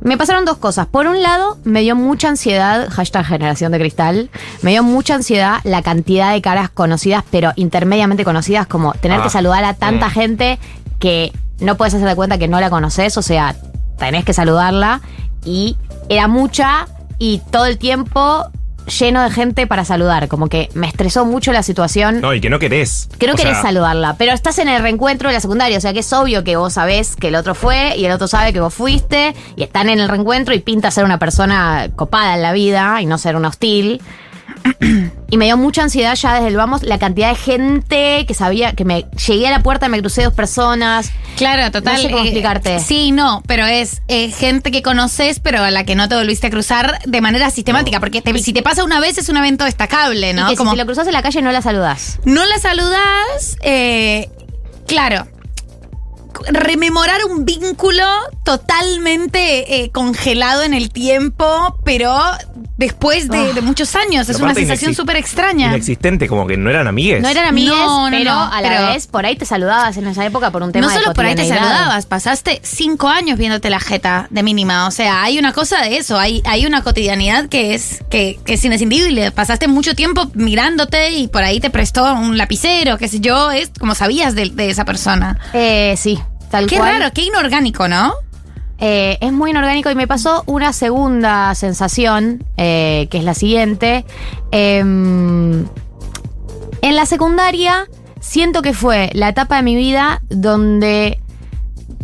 Me 0.00 0.16
pasaron 0.16 0.44
dos 0.44 0.56
cosas. 0.56 0.86
Por 0.86 1.06
un 1.06 1.22
lado, 1.22 1.58
me 1.64 1.80
dio 1.80 1.94
mucha 1.94 2.28
ansiedad, 2.28 2.88
hashtag 2.90 3.26
generación 3.26 3.72
de 3.72 3.78
cristal, 3.78 4.30
me 4.62 4.70
dio 4.70 4.82
mucha 4.82 5.14
ansiedad 5.14 5.60
la 5.64 5.82
cantidad 5.82 6.32
de 6.32 6.40
caras 6.40 6.70
conocidas, 6.70 7.22
pero 7.30 7.52
intermediamente 7.56 8.24
conocidas, 8.24 8.66
como 8.66 8.92
tener 8.94 9.20
Ah, 9.20 9.22
que 9.24 9.30
saludar 9.30 9.64
a 9.64 9.74
tanta 9.74 10.08
mm. 10.08 10.10
gente 10.10 10.58
que 10.98 11.32
no 11.60 11.76
puedes 11.76 11.94
hacer 11.94 12.08
de 12.08 12.16
cuenta 12.16 12.38
que 12.38 12.48
no 12.48 12.60
la 12.60 12.70
conoces, 12.70 13.16
o 13.18 13.22
sea, 13.22 13.54
tenés 13.98 14.24
que 14.24 14.32
saludarla. 14.32 15.00
Y 15.44 15.76
era 16.08 16.28
mucha 16.28 16.86
y 17.18 17.42
todo 17.50 17.66
el 17.66 17.78
tiempo 17.78 18.50
lleno 18.90 19.22
de 19.22 19.30
gente 19.30 19.66
para 19.66 19.84
saludar. 19.84 20.28
Como 20.28 20.48
que 20.48 20.68
me 20.74 20.86
estresó 20.86 21.24
mucho 21.24 21.52
la 21.52 21.62
situación. 21.62 22.20
No, 22.20 22.34
y 22.34 22.40
que 22.40 22.50
no 22.50 22.58
querés. 22.58 23.08
Que 23.18 23.26
no 23.26 23.34
O 23.34 23.36
querés 23.36 23.54
sea, 23.54 23.62
saludarla, 23.62 24.16
pero 24.18 24.32
estás 24.32 24.58
en 24.58 24.68
el 24.68 24.82
reencuentro 24.82 25.28
de 25.28 25.34
la 25.34 25.40
secundaria, 25.40 25.78
o 25.78 25.80
sea 25.80 25.92
que 25.92 26.00
es 26.00 26.12
obvio 26.12 26.44
que 26.44 26.56
vos 26.56 26.74
sabés 26.74 27.16
que 27.16 27.28
el 27.28 27.34
otro 27.34 27.54
fue 27.54 27.96
y 27.96 28.04
el 28.04 28.12
otro 28.12 28.28
sabe 28.28 28.52
que 28.52 28.60
vos 28.60 28.74
fuiste 28.74 29.34
y 29.56 29.62
están 29.62 29.88
en 29.88 30.00
el 30.00 30.08
reencuentro 30.08 30.54
y 30.54 30.60
pinta 30.60 30.90
ser 30.90 31.04
una 31.04 31.18
persona 31.18 31.88
copada 31.96 32.34
en 32.34 32.42
la 32.42 32.52
vida 32.52 33.00
y 33.00 33.06
no 33.06 33.18
ser 33.18 33.36
una 33.36 33.48
hostil. 33.48 34.00
Y 35.30 35.36
me 35.36 35.44
dio 35.44 35.56
mucha 35.56 35.82
ansiedad 35.82 36.14
ya 36.16 36.34
desde 36.34 36.48
el 36.48 36.56
vamos 36.56 36.82
la 36.82 36.98
cantidad 36.98 37.28
de 37.28 37.36
gente 37.36 38.24
que 38.26 38.34
sabía 38.34 38.72
que 38.72 38.84
me 38.84 39.06
llegué 39.26 39.46
a 39.46 39.50
la 39.52 39.62
puerta, 39.62 39.88
me 39.88 40.00
crucé 40.00 40.24
dos 40.24 40.34
personas. 40.34 41.10
Claro, 41.36 41.70
total. 41.70 41.94
No 41.96 42.02
sé 42.02 42.10
cómo 42.10 42.18
eh, 42.24 42.26
explicarte. 42.26 42.80
Sí, 42.80 43.12
no, 43.12 43.42
pero 43.46 43.64
es 43.66 44.02
eh, 44.08 44.30
gente 44.30 44.70
que 44.72 44.82
conoces, 44.82 45.38
pero 45.38 45.62
a 45.62 45.70
la 45.70 45.84
que 45.84 45.94
no 45.94 46.08
te 46.08 46.16
volviste 46.16 46.48
a 46.48 46.50
cruzar 46.50 46.98
de 47.06 47.20
manera 47.20 47.50
sistemática. 47.50 48.00
Porque 48.00 48.22
te- 48.22 48.36
si 48.40 48.52
te 48.52 48.62
pasa 48.62 48.82
una 48.84 48.98
vez 49.00 49.18
es 49.18 49.28
un 49.28 49.36
evento 49.36 49.64
destacable, 49.64 50.32
¿no? 50.34 50.50
Y 50.50 50.56
que 50.56 50.62
si 50.64 50.70
te 50.70 50.76
lo 50.76 50.84
cruzas 50.84 51.06
en 51.06 51.12
la 51.12 51.22
calle 51.22 51.42
no 51.42 51.52
la 51.52 51.62
saludás. 51.62 52.18
no 52.24 52.44
la 52.44 52.58
saludas, 52.58 53.56
eh, 53.62 54.28
claro. 54.86 55.26
Rememorar 56.48 57.24
un 57.28 57.44
vínculo 57.44 58.04
totalmente 58.44 59.82
eh, 59.84 59.90
congelado 59.90 60.62
en 60.62 60.74
el 60.74 60.90
tiempo, 60.90 61.78
pero 61.84 62.14
después 62.76 63.28
de, 63.28 63.52
de 63.52 63.60
muchos 63.60 63.94
años. 63.94 64.26
Pero 64.26 64.38
es 64.38 64.42
una 64.42 64.54
sensación 64.54 64.94
súper 64.94 65.16
extraña. 65.16 65.68
Inexistente, 65.68 66.28
como 66.28 66.46
que 66.46 66.56
no 66.56 66.70
eran 66.70 66.86
amigues. 66.86 67.20
No 67.20 67.28
eran 67.28 67.46
amigues, 67.46 67.74
No, 67.74 68.08
no, 68.10 68.16
pero 68.16 68.32
no, 68.32 68.52
a 68.52 68.60
la 68.62 68.68
pero- 68.68 68.86
vez 68.88 69.06
por 69.06 69.26
ahí 69.26 69.36
te 69.36 69.44
saludabas 69.44 69.96
en 69.96 70.06
esa 70.06 70.24
época 70.24 70.50
por 70.50 70.62
un 70.62 70.72
tema 70.72 70.86
No 70.86 70.92
de 70.92 70.98
solo 71.00 71.12
por 71.14 71.26
ahí 71.26 71.34
te 71.34 71.46
saludabas, 71.46 72.06
pasaste 72.06 72.60
cinco 72.62 73.08
años 73.08 73.38
viéndote 73.38 73.68
la 73.70 73.80
jeta 73.80 74.26
de 74.30 74.42
mínima. 74.42 74.86
O 74.86 74.90
sea, 74.90 75.22
hay 75.22 75.38
una 75.38 75.52
cosa 75.52 75.82
de 75.82 75.96
eso, 75.98 76.18
hay, 76.18 76.42
hay 76.46 76.64
una 76.66 76.82
cotidianidad 76.82 77.48
que 77.48 77.74
es, 77.74 78.02
que, 78.10 78.38
que 78.44 78.54
es 78.54 78.64
inescindible. 78.64 79.30
Pasaste 79.32 79.68
mucho 79.68 79.94
tiempo 79.94 80.30
mirándote 80.34 81.10
y 81.10 81.28
por 81.28 81.42
ahí 81.42 81.60
te 81.60 81.70
prestó 81.70 82.12
un 82.14 82.38
lapicero, 82.38 82.96
qué 82.98 83.08
sé 83.08 83.20
yo, 83.20 83.50
es 83.50 83.70
como 83.78 83.94
sabías 83.94 84.34
de, 84.34 84.50
de 84.50 84.70
esa 84.70 84.84
persona. 84.84 85.38
Eh, 85.52 85.94
sí, 85.98 86.18
tal 86.50 86.66
Qué 86.66 86.76
cual. 86.76 87.00
raro, 87.00 87.12
qué 87.14 87.22
inorgánico, 87.22 87.88
¿no? 87.88 88.14
Eh, 88.78 89.18
es 89.20 89.32
muy 89.32 89.50
inorgánico 89.50 89.90
y 89.90 89.94
me 89.94 90.06
pasó 90.06 90.42
una 90.46 90.72
segunda 90.72 91.54
sensación, 91.54 92.44
eh, 92.56 93.08
que 93.10 93.18
es 93.18 93.24
la 93.24 93.34
siguiente. 93.34 94.04
Em, 94.52 95.66
en 96.82 96.96
la 96.96 97.06
secundaria 97.06 97.86
siento 98.20 98.62
que 98.62 98.72
fue 98.72 99.10
la 99.12 99.28
etapa 99.28 99.56
de 99.56 99.62
mi 99.62 99.76
vida 99.76 100.22
donde 100.30 101.20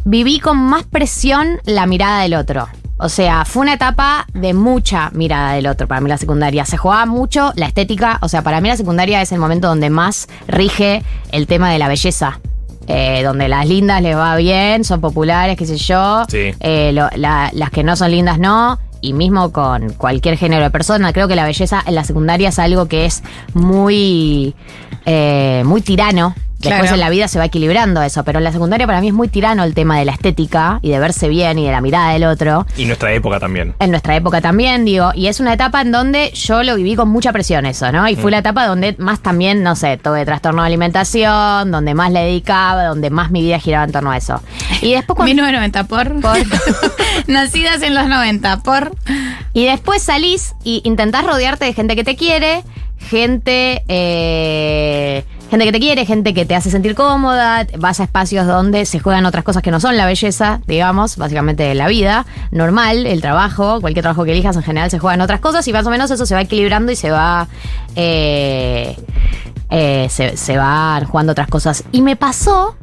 viví 0.05 0.39
con 0.39 0.59
más 0.59 0.85
presión 0.85 1.61
la 1.65 1.87
mirada 1.87 2.23
del 2.23 2.35
otro. 2.35 2.69
O 2.99 3.09
sea, 3.11 3.45
fue 3.45 3.63
una 3.63 3.75
etapa 3.75 4.27
de 4.33 4.55
mucha 4.55 5.11
mirada 5.13 5.53
del 5.53 5.67
otro 5.67 5.87
para 5.87 6.01
mí 6.01 6.09
la 6.09 6.17
secundaria. 6.17 6.65
Se 6.65 6.79
jugaba 6.79 7.05
mucho 7.05 7.53
la 7.55 7.67
estética. 7.67 8.19
O 8.23 8.29
sea, 8.29 8.43
para 8.43 8.61
mí 8.61 8.69
la 8.69 8.77
secundaria 8.77 9.21
es 9.21 9.33
el 9.33 9.39
momento 9.39 9.69
donde 9.69 9.91
más 9.91 10.29
rige 10.49 11.03
el 11.31 11.47
tema 11.47 11.71
de 11.71 11.79
la 11.79 11.89
belleza. 11.89 12.41
Eh, 12.89 13.23
donde 13.25 13.49
las 13.49 13.67
lindas 13.67 14.01
les 14.01 14.17
va 14.17 14.37
bien, 14.37 14.85
son 14.85 15.01
populares, 15.01 15.57
qué 15.57 15.67
sé 15.67 15.77
yo. 15.77 16.25
Sí. 16.29 16.55
Eh, 16.61 16.93
lo- 16.93 17.09
la- 17.17 17.51
las 17.53 17.71
que 17.71 17.83
no 17.83 17.97
son 17.97 18.11
lindas 18.11 18.39
no. 18.39 18.79
Y 19.01 19.13
mismo 19.13 19.53
con 19.53 19.91
cualquier 19.93 20.37
género 20.39 20.63
de 20.65 20.71
persona, 20.71 21.13
creo 21.13 21.29
que 21.29 21.37
la 21.37 21.45
belleza 21.45 21.83
en 21.87 21.95
la 21.95 22.03
secundaria 22.05 22.49
es 22.49 22.59
algo 22.59 22.87
que 22.87 23.05
es 23.05 23.23
muy, 23.55 24.55
eh, 25.05 25.63
muy 25.67 25.81
tirano. 25.83 26.35
Después 26.59 26.81
Claro. 26.81 26.95
en 26.95 27.01
la 27.01 27.11
vida 27.11 27.29
se 27.29 27.39
va 27.39 27.45
equilibrando 27.45 28.01
eso, 28.03 28.25
pero 28.25 28.39
en 28.39 28.45
la 28.45 28.51
secundaria 28.51 28.87
para 28.87 29.01
mí 29.03 29.09
es 29.09 29.15
muy 29.15 29.29
tirano 29.29 29.63
el 29.63 29.75
tema 29.75 29.99
de 29.99 30.07
la 30.07 30.13
estética 30.13 30.79
y 30.83 30.89
de 30.91 30.99
verse 30.99 31.29
bien 31.29 31.59
y 31.59 31.67
de 31.67 31.71
la 31.73 31.81
mirada 31.83 32.13
del 32.13 32.25
otro. 32.25 32.67
Y 32.79 32.87
nuestra 32.87 33.13
época 33.13 33.39
también. 33.39 33.75
En 33.79 33.91
nuestra 33.91 34.17
época 34.17 34.41
también, 34.41 34.85
digo, 34.87 35.11
y 35.15 35.27
es 35.27 35.39
una 35.39 35.53
etapa 35.53 35.83
en 35.83 35.93
donde 35.93 36.31
yo 36.33 36.63
lo 36.63 36.75
viví 36.77 36.97
con 36.97 37.09
mucha 37.11 37.31
presión 37.33 37.67
eso, 37.67 37.93
¿no? 37.93 38.09
Y 38.09 38.17
fue 38.17 38.31
Mm. 38.31 38.33
la 38.33 38.39
etapa 38.39 38.67
donde 38.67 38.97
más 38.99 39.21
también, 39.21 39.63
no 39.63 39.77
sé, 39.77 39.99
tuve 39.99 40.25
trastorno 40.25 40.63
de 40.63 40.67
alimentación, 40.69 41.71
donde 41.71 41.95
más 41.95 42.11
le 42.11 42.21
dedicaba, 42.21 42.85
donde 42.85 43.11
más 43.11 43.31
mi 43.31 43.43
vida 43.43 43.59
giraba 43.59 43.85
en 43.85 43.93
torno 43.93 44.11
a 44.11 44.17
eso. 44.17 44.41
Y 44.81 44.93
después 44.95 45.15
cuando... 45.17 45.27
1990, 45.43 45.85
por. 45.85 46.21
Por- 46.21 46.39
Nacidas 47.27 47.83
en 47.83 47.95
los 47.95 48.09
90, 48.09 48.63
por. 48.63 48.93
Y 49.53 49.67
después 49.67 50.03
salís 50.03 50.55
y 50.65 50.81
intentás 50.85 51.25
rodearte 51.27 51.65
de 51.67 51.75
gente 51.75 51.97
que 51.97 52.05
te 52.05 52.17
quiere, 52.17 52.63
gente, 52.99 53.85
eh, 53.89 55.25
gente 55.51 55.65
que 55.65 55.73
te 55.73 55.81
quiere, 55.81 56.07
gente 56.07 56.35
que 56.35 56.45
te 56.45 56.55
hace 56.55 56.71
sentir 56.71 56.95
cómoda, 56.95 57.67
vas 57.79 58.01
a 58.01 58.05
espacios 58.05 58.47
donde 58.47 58.85
se 58.85 58.99
juegan 59.01 59.27
otras 59.27 59.45
cosas 59.45 59.63
que 59.63 59.71
no 59.71 59.81
son 59.81 59.97
la 59.97 60.07
belleza, 60.07 60.61
digamos, 60.67 61.17
básicamente 61.17 61.75
la 61.75 61.89
vida 61.89 62.27
normal, 62.51 63.07
el 63.07 63.21
trabajo, 63.21 63.81
cualquier 63.81 64.03
trabajo 64.03 64.25
que 64.25 64.33
elijas 64.33 64.57
en 64.57 64.63
general 64.63 64.91
se 64.91 64.99
juegan 64.99 65.21
otras 65.21 65.41
cosas 65.41 65.67
y 65.69 65.73
más 65.73 65.87
o 65.87 65.91
menos 65.91 66.11
eso 66.11 66.27
se 66.27 66.35
va 66.35 66.43
equilibrando 66.43 66.93
y 66.93 66.97
se 66.97 67.11
va... 67.11 67.49
eh, 67.95 68.97
eh, 69.71 70.07
se, 70.11 70.37
se 70.37 70.57
van 70.57 71.05
jugando 71.07 71.33
otras 71.33 71.49
cosas. 71.49 71.85
Y 71.91 72.01
me 72.03 72.15
pasó 72.15 72.77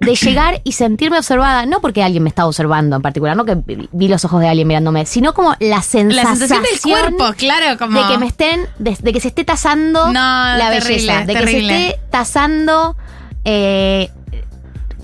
de 0.00 0.14
llegar 0.14 0.60
y 0.64 0.72
sentirme 0.72 1.18
observada, 1.18 1.66
no 1.66 1.80
porque 1.80 2.02
alguien 2.02 2.22
me 2.22 2.28
estaba 2.28 2.48
observando 2.48 2.96
en 2.96 3.02
particular, 3.02 3.36
no 3.36 3.44
que 3.44 3.56
vi 3.92 4.08
los 4.08 4.24
ojos 4.24 4.40
de 4.40 4.48
alguien 4.48 4.66
mirándome, 4.68 5.06
sino 5.06 5.34
como 5.34 5.54
la 5.60 5.76
La 5.76 5.82
sensación, 5.82 6.36
sensación 6.36 6.62
del 6.62 6.80
cuerpo, 6.80 7.34
claro, 7.36 7.78
como. 7.78 8.00
de 8.00 8.08
que 8.08 8.18
me 8.18 8.26
estén, 8.26 8.66
de, 8.78 8.96
de 9.00 9.12
que 9.12 9.20
se 9.20 9.28
esté 9.28 9.44
tasando 9.44 10.06
No, 10.06 10.12
la 10.12 10.70
terrible, 10.70 11.12
belleza, 11.12 11.24
de 11.26 11.34
que 11.34 11.46
se 11.46 11.58
esté 11.58 12.00
tasando 12.10 12.96
eh, 13.44 14.10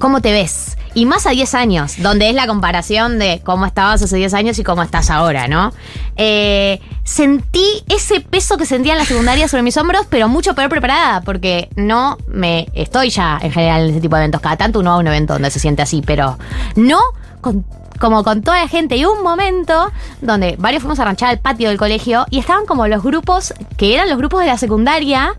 cómo 0.00 0.21
te 0.21 0.33
ves. 0.33 0.76
Y 0.92 1.07
más 1.07 1.25
a 1.28 1.30
10 1.30 1.54
años, 1.54 1.95
donde 1.99 2.28
es 2.28 2.35
la 2.35 2.49
comparación 2.49 3.21
de 3.21 3.40
cómo 3.45 3.64
estabas 3.64 4.02
hace 4.02 4.16
10 4.16 4.35
años 4.35 4.59
y 4.59 4.64
cómo 4.64 4.83
estás 4.83 5.09
ahora, 5.09 5.47
¿no? 5.47 5.73
Eh, 6.16 6.80
sentí 7.04 7.85
ese 7.88 8.21
peso 8.21 8.57
que 8.57 8.66
sentía 8.66 8.95
en 8.95 8.99
la 8.99 9.04
secundaria 9.04 9.47
sobre 9.47 9.62
mis 9.62 9.76
hombros, 9.76 10.07
pero 10.11 10.28
mucho 10.28 10.57
peor 10.57 10.69
preparada, 10.69 11.21
porque 11.21 11.69
no 11.76 12.19
me 12.26 12.66
estoy 12.75 13.11
ya 13.11 13.38
en 13.40 13.52
general 13.52 13.85
en 13.85 13.90
ese 13.90 14.00
tipo 14.00 14.16
de 14.16 14.23
eventos. 14.23 14.40
Cada 14.40 14.57
tanto 14.57 14.80
uno 14.80 14.90
va 14.90 14.97
a 14.97 14.99
un 14.99 15.07
evento 15.07 15.35
donde 15.35 15.52
se 15.52 15.61
siente 15.61 15.83
así, 15.83 16.02
pero 16.04 16.37
no 16.75 16.99
con- 17.40 17.64
como 18.00 18.25
con 18.25 18.42
toda 18.42 18.61
la 18.61 18.66
gente. 18.69 18.97
Y 18.97 19.04
un 19.04 19.23
momento 19.23 19.92
donde 20.23 20.57
varios 20.59 20.83
fuimos 20.83 20.99
a 20.99 21.04
ranchar 21.04 21.28
al 21.28 21.38
patio 21.38 21.69
del 21.69 21.78
colegio 21.78 22.26
y 22.30 22.40
estaban 22.40 22.66
como 22.66 22.88
los 22.88 23.02
grupos, 23.04 23.54
que 23.76 23.95
eran 23.95 24.09
los 24.09 24.19
grupos 24.19 24.40
de 24.40 24.47
la 24.47 24.57
secundaria, 24.59 25.35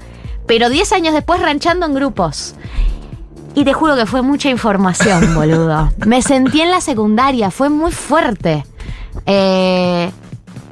pero 0.48 0.70
10 0.70 0.94
años 0.94 1.14
después 1.14 1.42
ranchando 1.42 1.86
en 1.88 1.94
grupos. 1.94 2.56
Y 3.54 3.66
te 3.66 3.74
juro 3.74 3.96
que 3.96 4.06
fue 4.06 4.22
mucha 4.22 4.50
información, 4.50 5.34
boludo. 5.36 5.92
Me 6.06 6.22
sentí 6.22 6.62
en 6.62 6.72
la 6.72 6.82
secundaria, 6.82 7.52
fue 7.52 7.70
muy 7.70 7.92
fuerte. 7.92 8.64
Eh, 9.26 10.10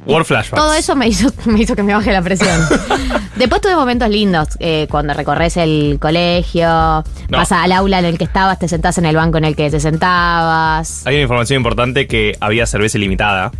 War 0.06 0.24
flashbacks. 0.24 0.54
todo 0.62 0.72
eso 0.74 0.96
me 0.96 1.06
hizo, 1.08 1.30
me 1.44 1.60
hizo 1.60 1.76
que 1.76 1.82
me 1.82 1.92
baje 1.94 2.10
la 2.10 2.22
presión. 2.22 2.58
Después 3.36 3.60
tuve 3.60 3.76
momentos 3.76 4.08
lindos, 4.08 4.48
eh, 4.58 4.86
cuando 4.90 5.12
recorres 5.14 5.56
el 5.58 5.98
colegio, 6.00 6.66
No. 6.68 7.04
vas 7.38 7.52
al 7.52 7.70
aula 7.72 7.98
en 7.98 8.06
el 8.06 8.18
que 8.18 8.24
estabas, 8.24 8.58
te 8.58 8.66
sentás 8.68 8.96
en 8.98 9.04
el 9.06 9.14
banco 9.16 9.38
en 9.38 9.44
el 9.44 9.56
que 9.56 9.70
te 9.70 9.78
sentabas. 9.78 11.06
Hay 11.06 11.14
una 11.16 11.22
información 11.22 11.58
importante 11.58 12.06
que 12.06 12.36
había 12.40 12.66
cerveza 12.66 12.96
ilimitada. 12.98 13.52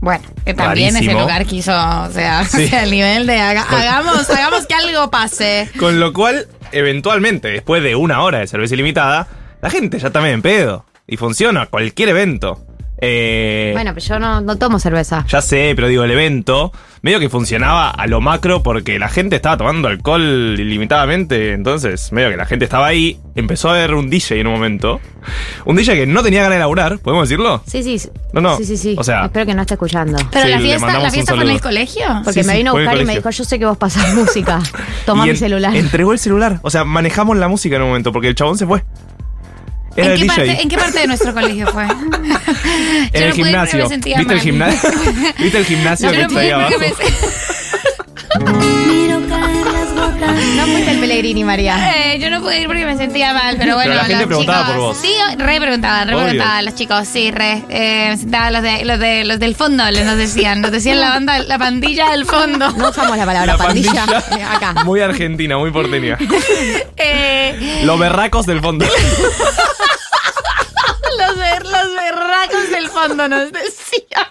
Bueno, 0.00 0.22
que 0.44 0.54
también 0.54 0.94
Rarísimo. 0.94 1.10
ese 1.12 1.20
lugar 1.20 1.44
quiso, 1.46 1.72
o 1.72 2.10
sea, 2.12 2.44
Sí. 2.44 2.66
o 2.66 2.68
sea, 2.68 2.84
el 2.84 2.90
nivel 2.92 3.26
de 3.26 3.40
haga- 3.40 3.66
hagamos, 3.68 4.30
hagamos 4.30 4.66
que 4.66 4.74
algo 4.74 5.10
pase. 5.10 5.68
Con 5.80 5.98
lo 5.98 6.12
cual, 6.12 6.46
eventualmente, 6.72 7.48
después 7.48 7.82
de 7.82 7.96
una 7.96 8.22
hora 8.22 8.38
de 8.38 8.46
cerveza 8.46 8.74
ilimitada, 8.74 9.28
la 9.60 9.70
gente 9.70 9.98
ya 9.98 10.10
también 10.10 10.34
en 10.36 10.42
pedo. 10.42 10.84
Y 11.06 11.16
funciona 11.16 11.66
cualquier 11.66 12.10
evento. 12.10 12.67
Eh, 13.00 13.70
Bueno, 13.74 13.92
pero 13.94 14.04
yo 14.06 14.18
no, 14.18 14.40
no 14.40 14.56
tomo 14.56 14.78
cerveza. 14.78 15.24
Ya 15.28 15.40
sé, 15.40 15.72
pero 15.76 15.88
digo, 15.88 16.04
el 16.04 16.10
evento 16.10 16.72
medio 17.00 17.20
que 17.20 17.28
funcionaba 17.28 17.90
a 17.90 18.06
lo 18.08 18.20
macro 18.20 18.62
porque 18.64 18.98
la 18.98 19.08
gente 19.08 19.36
estaba 19.36 19.56
tomando 19.56 19.86
alcohol 19.88 20.56
ilimitadamente. 20.58 21.52
Entonces, 21.52 22.10
medio 22.12 22.30
que 22.30 22.36
la 22.36 22.46
gente 22.46 22.64
estaba 22.64 22.86
ahí. 22.86 23.18
Empezó 23.36 23.68
a 23.68 23.74
haber 23.74 23.94
un 23.94 24.10
DJ 24.10 24.40
en 24.40 24.48
un 24.48 24.54
momento. 24.54 25.00
Un 25.64 25.76
DJ 25.76 25.94
que 25.94 26.06
no 26.08 26.22
tenía 26.24 26.40
ganas 26.42 26.56
de 26.56 26.60
laburar, 26.60 26.98
¿podemos 26.98 27.28
decirlo? 27.28 27.62
Sí, 27.66 27.82
sí. 27.84 28.08
No, 28.32 28.40
no. 28.40 28.56
Sí, 28.56 28.64
sí, 28.64 28.76
sí. 28.76 28.96
O 28.98 29.04
sea- 29.04 29.26
Espero 29.26 29.46
que 29.46 29.54
no 29.54 29.60
esté 29.62 29.74
escuchando. 29.74 30.18
Pero 30.32 30.46
Sí, 30.46 30.50
la 30.50 30.58
fiesta, 30.58 30.98
la 30.98 31.10
fiesta 31.10 31.34
fue 31.34 31.44
en 31.44 31.50
el 31.50 31.60
colegio. 31.60 32.04
Porque 32.24 32.42
Sí, 32.42 32.46
me 32.48 32.52
sí, 32.54 32.58
vino 32.58 32.70
a 32.72 32.74
buscar 32.74 32.96
y 33.00 33.04
me 33.04 33.14
dijo, 33.14 33.30
yo 33.30 33.44
sé 33.44 33.58
que 33.60 33.66
vos 33.66 33.76
pasás 33.76 34.12
música. 34.16 34.58
Toma 35.06 35.22
Y 35.22 35.26
mi 35.26 35.30
en- 35.30 35.36
celular. 35.36 35.76
Entregó 35.76 36.12
el 36.12 36.18
celular. 36.18 36.58
O 36.62 36.70
sea, 36.70 36.82
manejamos 36.84 37.36
la 37.36 37.46
música 37.46 37.76
en 37.76 37.82
un 37.82 37.88
momento 37.88 38.12
porque 38.12 38.28
el 38.28 38.34
chabón 38.34 38.58
se 38.58 38.66
fue. 38.66 38.82
Era 39.96 40.06
¿En 40.06 40.12
el 40.12 40.18
qué, 40.18 40.24
DJ. 40.24 40.36
parte, 40.36 40.62
¿En 40.62 40.68
qué 40.68 40.76
parte 40.76 40.98
de 41.00 41.06
nuestro 41.06 41.32
colegio 41.34 41.66
fue? 41.68 41.84
En 43.12 43.22
el 43.22 43.28
no 43.30 43.36
pude 43.36 43.50
ir 43.50 43.56
porque 43.58 43.74
gimnasio. 43.80 43.88
¿Viste 44.18 44.34
el 44.34 44.40
gimnasio? 44.40 44.90
¿Viste 45.38 45.58
el 45.58 45.64
gimnasio 45.64 46.10
que 46.10 46.20
está 46.22 46.40
ahí 46.40 46.50
abajo? 46.50 46.74
me 46.78 46.88
No 50.56 50.66
fuiste 50.66 50.90
el 50.92 50.98
Pellegrini, 50.98 51.44
María. 51.44 51.76
Eh, 52.12 52.18
yo 52.20 52.30
no 52.30 52.40
pude 52.40 52.60
ir 52.60 52.66
porque 52.66 52.84
me 52.84 52.96
sentía 52.96 53.32
mal, 53.32 53.56
pero 53.58 53.74
bueno, 53.74 53.90
Pero 53.90 53.94
la 54.02 54.04
gente 54.04 54.20
los 54.20 54.26
preguntaba 54.28 54.58
chicos, 54.60 54.74
por 54.74 54.82
vos. 54.82 54.96
Sí, 55.00 55.12
re 55.38 55.60
preguntaban, 55.60 56.08
re 56.08 56.14
Obvio. 56.14 56.24
preguntaban 56.26 56.64
los 56.64 56.74
chicos, 56.74 57.08
sí, 57.08 57.30
re. 57.30 57.62
Eh, 57.68 58.06
me 58.10 58.16
sentaban 58.16 58.52
los, 58.52 58.62
de, 58.62 58.84
los, 58.84 58.98
de, 58.98 59.24
los 59.24 59.38
del 59.38 59.54
fondo, 59.54 59.88
les 59.90 60.04
nos 60.04 60.16
decían, 60.16 60.60
nos 60.60 60.70
decían 60.70 61.00
la 61.00 61.10
banda, 61.10 61.38
la 61.40 61.58
pandilla 61.58 62.10
del 62.10 62.24
fondo. 62.26 62.70
No 62.72 62.90
usamos 62.90 63.16
la 63.16 63.24
palabra 63.26 63.52
La 63.54 63.58
pandilla. 63.58 64.04
pandilla. 64.06 64.38
Eh, 64.38 64.42
Acá. 64.56 64.84
Muy 64.84 65.00
argentina, 65.00 65.56
muy 65.58 65.70
porteña. 65.70 66.18
Eh, 67.00 67.82
Los 67.84 67.98
berracos 67.98 68.44
del 68.46 68.60
fondo. 68.60 68.84
los, 71.18 71.36
ver- 71.36 71.64
los 71.66 71.94
berracos 71.94 72.70
del 72.70 72.88
fondo 72.88 73.28
nos 73.28 73.52
decían. 73.52 74.26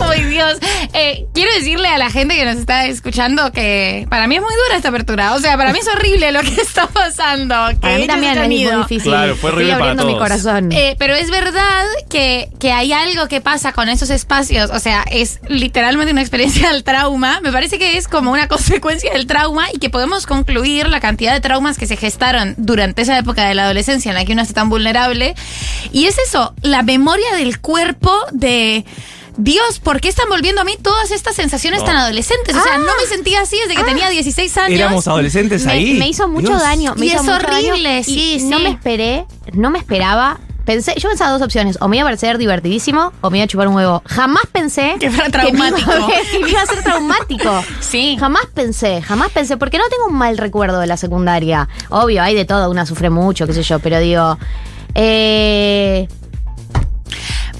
Ay, 0.00 0.24
Dios. 0.24 0.58
Eh, 0.92 1.26
quiero 1.34 1.52
decirle 1.54 1.88
a 1.88 1.98
la 1.98 2.10
gente 2.10 2.34
que 2.36 2.44
nos 2.44 2.56
está 2.56 2.86
escuchando 2.86 3.52
que 3.52 4.06
para 4.10 4.26
mí 4.26 4.36
es 4.36 4.42
muy 4.42 4.52
dura 4.66 4.76
esta 4.76 4.88
apertura. 4.88 5.34
O 5.34 5.38
sea, 5.40 5.56
para 5.56 5.72
mí 5.72 5.78
es 5.80 5.88
horrible 5.88 6.32
lo 6.32 6.40
que 6.40 6.48
está 6.60 6.86
pasando. 6.86 7.54
que 7.70 7.76
Para 7.76 7.98
mí 7.98 8.06
también 8.06 8.38
es 8.38 8.46
muy 8.48 8.78
difícil. 8.82 9.10
Claro, 9.12 9.36
fue 9.36 9.50
horrible 9.50 9.72
Estoy 9.72 9.80
para 9.80 9.90
abriendo 9.92 10.04
mi 10.06 10.12
todos. 10.18 10.22
corazón. 10.28 10.72
Eh, 10.72 10.96
pero 10.98 11.14
es 11.14 11.30
verdad 11.30 11.84
que, 12.10 12.48
que 12.58 12.72
hay 12.72 12.92
algo 12.92 13.28
que 13.28 13.40
pasa 13.40 13.72
con 13.72 13.88
esos 13.88 14.10
espacios. 14.10 14.70
O 14.70 14.78
sea, 14.78 15.04
es 15.10 15.40
literalmente 15.48 16.12
una 16.12 16.20
experiencia 16.22 16.70
del 16.72 16.84
trauma. 16.84 17.40
Me 17.42 17.52
parece 17.52 17.78
que 17.78 17.96
es 17.96 18.08
como 18.08 18.30
una 18.32 18.48
consecuencia 18.48 19.12
del 19.12 19.26
trauma 19.26 19.66
y 19.72 19.78
que 19.78 19.90
podemos 19.90 20.26
concluir 20.26 20.88
la 20.88 21.00
cantidad 21.00 21.32
de 21.32 21.40
traumas 21.40 21.78
que 21.78 21.86
se 21.86 21.96
gestaron 21.96 22.54
durante 22.56 23.02
esa 23.02 23.18
época 23.18 23.46
de 23.48 23.54
la 23.54 23.64
adolescencia 23.64 24.10
en 24.10 24.14
la 24.14 24.24
que 24.24 24.32
uno 24.32 24.42
está 24.42 24.54
tan 24.54 24.68
vulnerable. 24.68 25.34
Y 25.92 26.06
es 26.06 26.16
eso, 26.18 26.54
la 26.62 26.82
memoria 26.82 27.34
del 27.36 27.60
cuerpo 27.60 28.12
de. 28.32 28.84
Dios, 29.40 29.78
¿por 29.78 30.00
qué 30.00 30.08
están 30.08 30.28
volviendo 30.28 30.60
a 30.60 30.64
mí 30.64 30.76
todas 30.82 31.12
estas 31.12 31.36
sensaciones 31.36 31.80
No. 31.80 31.86
tan 31.86 31.96
adolescentes? 31.96 32.56
O 32.56 32.60
sea, 32.60 32.78
no 32.78 32.90
me 33.00 33.06
sentía 33.06 33.40
así 33.42 33.56
desde 33.60 33.76
que 33.76 33.84
tenía 33.84 34.08
16 34.10 34.56
años. 34.58 34.78
Éramos 34.80 35.06
adolescentes 35.06 35.64
me, 35.64 35.72
ahí. 35.72 35.94
me 35.94 36.08
hizo 36.08 36.26
mucho 36.26 36.48
Dios. 36.48 36.60
daño. 36.62 36.94
Me 36.96 37.06
Y 37.06 37.08
hizo 37.10 37.18
es 37.18 37.22
mucho 37.22 37.38
daño 37.46 37.72
horrible, 37.72 38.00
y 38.00 38.04
sí, 38.04 38.38
No 38.46 38.56
sí. 38.58 38.64
me 38.64 38.70
esperé, 38.70 39.26
no 39.52 39.70
me 39.70 39.78
esperaba. 39.78 40.40
Pensé, 40.64 40.92
yo 40.98 41.08
pensaba 41.08 41.30
dos 41.30 41.40
opciones, 41.40 41.78
o 41.80 41.86
me 41.88 41.96
iba 41.96 42.02
a 42.04 42.08
parecer 42.08 42.36
divertidísimo 42.36 43.12
o 43.22 43.30
me 43.30 43.38
iba 43.38 43.44
a 43.44 43.46
chupar 43.48 43.68
un 43.68 43.76
huevo. 43.76 44.02
Jamás 44.06 44.42
pensé 44.52 44.96
Que 45.00 45.08
fuera 45.10 45.28
me 45.30 45.48
iba 45.50 45.66
a 45.68 45.70
traumático. 45.70 46.06
ver- 46.08 46.22
Que 46.32 46.38
me 46.40 46.50
iba 46.50 46.60
a 46.60 46.66
ser 46.66 46.82
traumático. 46.82 47.64
Sí. 47.80 48.16
Jamás 48.18 48.42
pensé, 48.52 49.00
jamás 49.02 49.30
pensé, 49.30 49.56
porque 49.56 49.78
no 49.78 49.84
tengo 49.88 50.08
un 50.08 50.14
mal 50.14 50.36
recuerdo 50.36 50.80
de 50.80 50.88
la 50.88 50.96
secundaria. 50.96 51.68
Obvio, 51.90 52.22
hay 52.24 52.34
de 52.34 52.44
todo, 52.44 52.68
una 52.70 52.84
sufre 52.86 53.08
mucho, 53.08 53.46
qué 53.46 53.52
sé 53.54 53.62
yo, 53.62 53.78
pero 53.78 53.98
digo, 54.00 54.36
eh, 55.00 56.08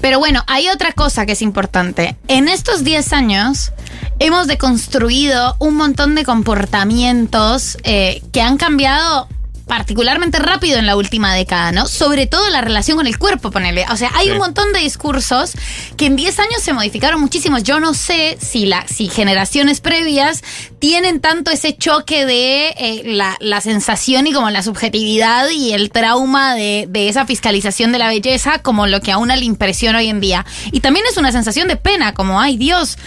Pero 0.01 0.19
bueno, 0.19 0.43
hay 0.47 0.67
otra 0.67 0.91
cosa 0.91 1.25
que 1.25 1.31
es 1.31 1.41
importante. 1.41 2.17
En 2.27 2.47
estos 2.49 2.83
10 2.83 3.13
años 3.13 3.71
hemos 4.19 4.47
deconstruido 4.47 5.55
un 5.59 5.75
montón 5.75 6.15
de 6.15 6.25
comportamientos 6.25 7.77
eh, 7.83 8.21
que 8.33 8.41
han 8.41 8.57
cambiado 8.57 9.29
particularmente 9.69 10.39
rápido 10.39 10.79
en 10.79 10.85
la 10.87 10.97
última 10.97 11.33
década, 11.33 11.71
¿no? 11.71 11.85
Sobre 11.87 12.27
todo 12.27 12.49
la 12.49 12.59
relación 12.59 12.97
con 12.97 13.07
el 13.07 13.17
cuerpo, 13.17 13.51
ponele. 13.51 13.85
O 13.91 13.95
sea, 13.95 14.11
hay 14.15 14.25
Sí. 14.25 14.31
un 14.31 14.39
montón 14.39 14.73
de 14.73 14.79
discursos 14.79 15.53
que 15.95 16.07
en 16.07 16.15
10 16.17 16.39
años 16.39 16.61
se 16.61 16.73
modificaron 16.73 17.21
muchísimo. 17.21 17.59
Yo 17.59 17.79
no 17.79 17.93
sé 17.93 18.37
si, 18.41 18.65
la, 18.65 18.85
si 18.87 19.07
generaciones 19.07 19.79
previas 19.79 20.43
tienen 20.79 21.21
tanto 21.21 21.51
ese 21.51 21.77
choque 21.77 22.25
de 22.25 22.69
eh, 22.77 23.01
la, 23.05 23.37
la 23.39 23.61
sensación 23.61 24.27
y 24.27 24.33
como 24.33 24.49
la 24.49 24.63
subjetividad 24.63 25.47
y 25.49 25.71
el 25.73 25.91
trauma 25.91 26.55
de, 26.55 26.87
de 26.89 27.07
esa 27.07 27.25
fiscalización 27.25 27.91
de 27.91 27.99
la 27.99 28.07
belleza 28.07 28.59
como 28.59 28.87
lo 28.87 29.01
que 29.01 29.11
a 29.11 29.17
una 29.19 29.35
le 29.35 29.45
impresiona 29.45 29.99
hoy 29.99 30.09
en 30.09 30.19
día. 30.19 30.45
Y 30.71 30.79
también 30.79 31.05
es 31.09 31.17
una 31.17 31.31
sensación 31.31 31.67
de 31.67 31.75
pena, 31.75 32.13
como, 32.15 32.41
ay 32.41 32.57
Dios, 32.57 32.97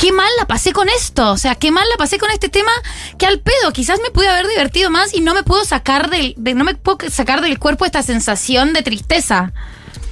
qué 0.00 0.12
mal 0.12 0.28
la 0.38 0.46
pasé 0.46 0.72
con 0.72 0.88
esto. 0.88 1.30
O 1.32 1.36
sea, 1.38 1.54
qué 1.54 1.70
mal 1.70 1.84
la 1.90 1.96
pasé 1.96 2.18
con 2.18 2.30
este 2.30 2.48
tema 2.48 2.72
que 3.18 3.26
al 3.26 3.38
pedo. 3.40 3.72
Quizás 3.72 4.00
me 4.02 4.10
pude 4.10 4.28
haber 4.28 4.48
divertido 4.48 4.90
más 4.90 5.14
y 5.14 5.20
no 5.20 5.34
me 5.34 5.42
puedo 5.42 5.64
sacar 5.64 6.10
del, 6.10 6.34
de- 6.36 6.54
no 6.54 6.64
me 6.64 6.74
puedo 6.74 6.98
sacar 7.10 7.40
del 7.42 7.58
cuerpo 7.58 7.84
esta 7.84 8.02
sensación 8.02 8.72
de 8.72 8.82
tristeza. 8.82 9.52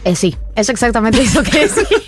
Eh, 0.05 0.15
sí, 0.15 0.37
es 0.55 0.69
exactamente 0.69 1.21
eso 1.21 1.43
que 1.43 1.67
decís. 1.67 1.89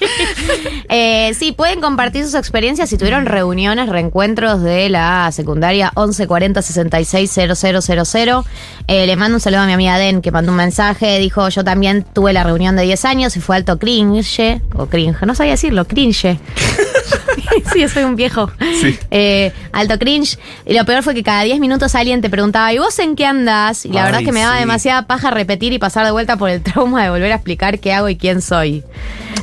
Eh, 0.92 1.34
sí, 1.38 1.52
pueden 1.52 1.80
compartir 1.80 2.24
sus 2.24 2.34
experiencias 2.34 2.90
si 2.90 2.98
tuvieron 2.98 3.24
reuniones, 3.24 3.88
reencuentros 3.88 4.60
de 4.60 4.88
la 4.88 5.30
secundaria 5.30 5.92
1140 5.96 6.60
66 6.62 7.30
000. 7.32 8.44
Eh, 8.88 9.06
le 9.06 9.16
mando 9.16 9.36
un 9.36 9.40
saludo 9.40 9.60
a 9.60 9.66
mi 9.66 9.72
amiga 9.72 9.96
Den 9.98 10.20
que 10.20 10.32
mandó 10.32 10.50
un 10.50 10.56
mensaje. 10.56 11.18
Dijo: 11.20 11.48
Yo 11.48 11.62
también 11.62 12.02
tuve 12.12 12.32
la 12.32 12.42
reunión 12.42 12.74
de 12.74 12.82
10 12.82 13.04
años 13.04 13.36
y 13.36 13.40
fue 13.40 13.54
alto 13.54 13.78
cringe. 13.78 14.60
O 14.74 14.86
cringe, 14.86 15.22
no 15.22 15.34
sabía 15.36 15.52
decirlo, 15.52 15.86
cringe. 15.86 16.40
sí, 17.72 17.88
soy 17.88 18.04
un 18.04 18.16
viejo. 18.16 18.50
Sí. 18.80 18.98
Eh, 19.10 19.52
alto 19.72 19.98
cringe. 19.98 20.38
Y 20.66 20.74
lo 20.74 20.84
peor 20.84 21.02
fue 21.02 21.14
que 21.14 21.22
cada 21.22 21.42
10 21.42 21.60
minutos 21.60 21.94
alguien 21.94 22.20
te 22.20 22.30
preguntaba, 22.30 22.72
¿y 22.72 22.78
vos 22.78 22.98
en 22.98 23.16
qué 23.16 23.26
andas? 23.26 23.84
Y 23.84 23.88
la 23.90 24.00
Ay, 24.00 24.04
verdad 24.06 24.20
es 24.20 24.26
que 24.26 24.32
me 24.32 24.40
daba 24.40 24.54
sí. 24.54 24.60
demasiada 24.60 25.06
paja 25.06 25.30
repetir 25.30 25.72
y 25.72 25.78
pasar 25.78 26.04
de 26.04 26.12
vuelta 26.12 26.36
por 26.36 26.50
el 26.50 26.62
trauma 26.62 27.02
de 27.04 27.10
volver 27.10 27.32
a 27.32 27.36
explicar 27.36 27.78
qué 27.78 27.92
hago 27.92 28.08
y 28.08 28.16
quién 28.16 28.42
soy. 28.42 28.84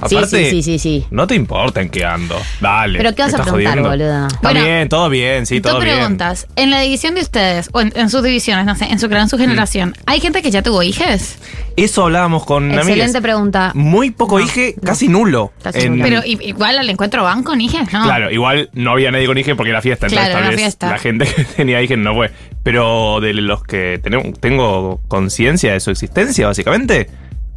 Sí, 0.08 0.16
Aparte, 0.16 0.50
sí, 0.50 0.50
sí, 0.50 0.64
sí, 0.64 0.80
sí. 0.80 1.06
No 1.12 1.26
te 1.28 1.36
importa 1.36 1.82
en 1.82 1.90
qué 1.90 2.06
ando. 2.06 2.36
Dale. 2.62 2.98
Pero 3.00 3.16
¿qué 3.16 3.24
vas 3.24 3.34
a 3.34 3.42
preguntar, 3.44 3.82
boluda? 3.82 4.28
Está 4.28 4.40
Bueno, 4.42 4.64
bien, 4.64 4.90
todo 4.90 5.10
bien, 5.10 5.46
sí, 5.46 5.60
todo 5.60 5.78
Tú 5.80 5.84
bien. 5.84 5.96
preguntas, 5.98 6.48
en 6.56 6.70
la 6.72 6.82
división 6.82 7.16
de 7.16 7.22
ustedes, 7.22 7.70
o 7.74 7.82
en, 7.82 7.92
en 7.96 8.10
sus 8.10 8.22
divisiones, 8.24 8.66
no 8.66 8.76
sé, 8.76 8.86
en 8.86 9.00
su, 9.00 9.08
en 9.08 9.30
su 9.30 9.38
generación, 9.38 9.96
¿hay 10.06 10.20
gente 10.20 10.42
que 10.42 10.52
ya 10.52 10.62
tuvo 10.62 10.84
hijes? 10.84 11.40
Eso 11.76 12.04
hablábamos 12.06 12.46
con 12.46 12.72
Excelente 12.72 13.04
amigas. 13.04 13.22
pregunta. 13.22 13.72
Muy 13.76 14.12
poco 14.12 14.40
hije, 14.40 14.76
casi 14.84 15.08
nulo. 15.08 15.52
Casi 15.64 15.80
En- 15.82 15.98
nulo. 15.98 16.04
Pero 16.04 16.22
igual 16.26 16.78
al 16.78 16.90
encuentro 16.90 17.24
van 17.24 17.44
con 17.44 17.60
hijes, 17.62 17.92
¿no? 17.94 18.04
Claro, 18.04 18.32
igual 18.32 18.70
no 18.74 18.92
había 18.92 19.12
nadie 19.12 19.26
con 19.28 19.38
hije 19.38 19.56
porque 19.56 19.70
era 19.72 19.82
fiesta, 19.82 20.08
entonces 20.08 20.28
Claro, 20.30 20.42
tal 20.46 20.50
vez 20.52 20.60
fiesta. 20.62 20.90
la 20.92 20.98
gente 21.00 21.26
que 21.36 21.44
tenía 21.44 21.82
hije 21.82 21.98
no 21.98 22.14
fue. 22.16 22.32
Pero 22.64 23.20
de 23.22 23.34
los 23.34 23.64
que 23.64 24.00
tengo 24.40 25.02
conciencia 25.08 25.74
de 25.74 25.80
su 25.80 25.92
existencia, 25.92 26.48
básicamente, 26.48 27.10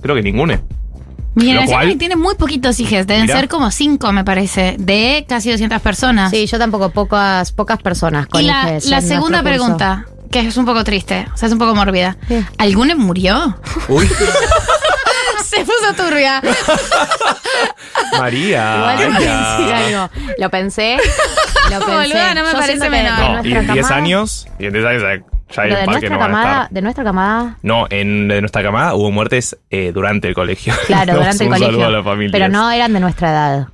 creo 0.03 0.15
que 0.15 0.23
ninguno. 0.23 0.61
Mi 1.35 1.47
generación 1.47 1.79
cual- 1.81 1.99
tiene 1.99 2.17
muy 2.17 2.35
poquitos 2.35 2.79
hijes, 2.81 3.07
deben 3.07 3.27
ser 3.29 3.49
como 3.49 3.71
cinco, 3.71 4.11
me 4.13 4.25
parece, 4.25 4.75
de 4.79 5.25
casi 5.29 5.51
200 5.51 5.81
personas. 5.81 6.31
Sí, 6.31 6.47
yo 6.47 6.59
tampoco, 6.59 6.91
pocas, 6.91 7.53
pocas 7.53 7.79
personas 7.81 8.27
con 8.27 8.41
y 8.43 8.47
la, 8.47 8.63
hijes 8.71 8.87
la 8.87 9.01
segunda 9.01 9.43
pregunta, 9.43 10.07
que 10.31 10.41
es 10.41 10.57
un 10.57 10.65
poco 10.67 10.83
triste, 10.85 11.27
o 11.33 11.37
sea, 11.37 11.47
es 11.47 11.53
un 11.53 11.59
poco 11.59 11.75
mórbida. 11.75 12.17
¿Alguno 12.59 12.97
murió? 12.97 13.57
Uy, 13.89 14.09
Se 15.45 15.65
puso 15.65 15.93
turbia. 15.97 16.41
María. 18.19 18.77
Igual 18.77 19.73
algo. 19.73 20.11
Lo 20.39 20.51
pensé. 20.51 20.97
Lo 21.71 21.79
pensé. 21.81 21.93
Boluda, 21.93 22.35
no 22.35 22.45
me 22.45 22.53
Yo 22.53 22.59
parece 22.59 22.91
menor. 22.91 23.19
No, 23.19 23.45
y 23.49 23.53
en 23.55 23.67
10 23.73 23.87
camada- 23.87 23.97
años, 23.97 24.47
y 24.59 24.67
en 24.67 24.73
10 24.73 24.85
años 24.85 25.03
pero 25.55 25.77
de 25.77 25.87
nuestra 25.87 26.11
no 26.11 26.19
camada, 26.19 26.69
de 26.71 26.83
nuestra 26.83 27.05
camada, 27.05 27.59
No, 27.63 27.87
en 27.91 28.29
de 28.29 28.41
nuestra 28.41 28.63
camada 28.63 28.95
hubo 28.95 29.11
muertes 29.11 29.59
eh, 29.71 29.91
durante 29.93 30.29
el 30.29 30.35
colegio. 30.35 30.73
claro, 30.87 31.15
durante 31.17 31.45
el 31.45 31.51
colegio. 31.51 31.85
a 31.87 31.91
la 31.91 32.03
familia. 32.03 32.33
Pero 32.33 32.49
no 32.49 32.71
eran 32.71 32.93
de 32.93 33.01
nuestra 33.01 33.31
edad. 33.31 33.69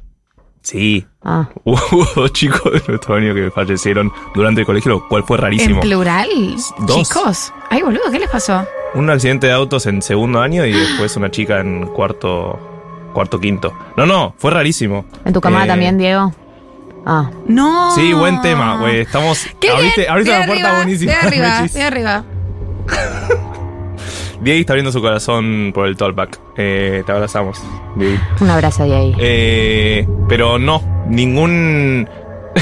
Sí. 0.63 1.07
Ah. 1.23 1.49
Hubo, 1.65 1.79
dos 2.17 2.33
chicos 2.33 2.73
de 2.73 2.83
nuestro 2.89 3.15
año 3.15 3.33
que 3.35 3.51
fallecieron 3.53 4.11
durante 4.35 4.63
el 4.63 4.67
colegio, 4.67 4.91
lo 4.93 5.09
cual 5.09 5.23
fue 5.23 5.37
En 5.37 5.43
rarísimo. 5.43 5.81
plural. 5.81 6.29
Dos. 6.81 7.09
Chicos. 7.09 7.53
Ay, 7.71 7.83
boludo, 7.83 8.11
¿qué 8.11 8.19
les 8.19 8.29
pasó? 8.31 8.67
Un 8.95 9.09
accidente 9.11 9.47
de 9.47 9.53
autos 9.53 9.87
en 9.87 10.03
segundo 10.03 10.41
año 10.41 10.65
y 10.65 10.73
después 10.73 11.17
una 11.17 11.31
chica 11.31 11.61
en 11.61 11.87
cuarto, 11.89 12.59
cuarto 13.13 13.39
quinto. 13.39 13.73
No, 13.97 14.07
no, 14.07 14.35
fue 14.39 14.51
rarísimo. 14.51 15.05
¿En 15.25 15.33
tu 15.33 15.41
camada 15.41 15.67
Eh, 15.67 15.69
también, 15.69 15.99
Diego? 15.99 16.33
Ah. 17.07 17.31
No. 17.47 17.95
Sí, 17.95 18.13
buen 18.13 18.41
tema, 18.43 18.79
güey. 18.79 19.01
Estamos. 19.01 19.47
Qué 19.61 19.71
abriste 19.71 20.01
bien. 20.03 20.11
abriste 20.13 20.37
una 20.37 20.47
puerta 20.47 20.65
arriba, 20.69 20.77
buenísima. 20.83 21.13
Ve 21.13 21.19
arriba, 21.19 21.67
ve 21.73 21.83
arriba. 21.85 22.25
Diego 24.41 24.61
está 24.61 24.73
abriendo 24.75 24.93
su 24.93 25.01
corazón 25.01 25.71
por 25.73 25.87
el 25.87 25.97
talkback. 25.97 26.39
Eh, 26.57 27.03
te 27.07 27.13
abrazamos, 27.13 27.63
Diego. 27.95 28.19
Un 28.41 28.51
abrazo 28.51 28.85
de 28.85 28.95
ahí. 28.97 29.15
Eh, 29.19 30.07
pero 30.29 30.59
no, 30.59 30.83
ningún. 31.09 32.09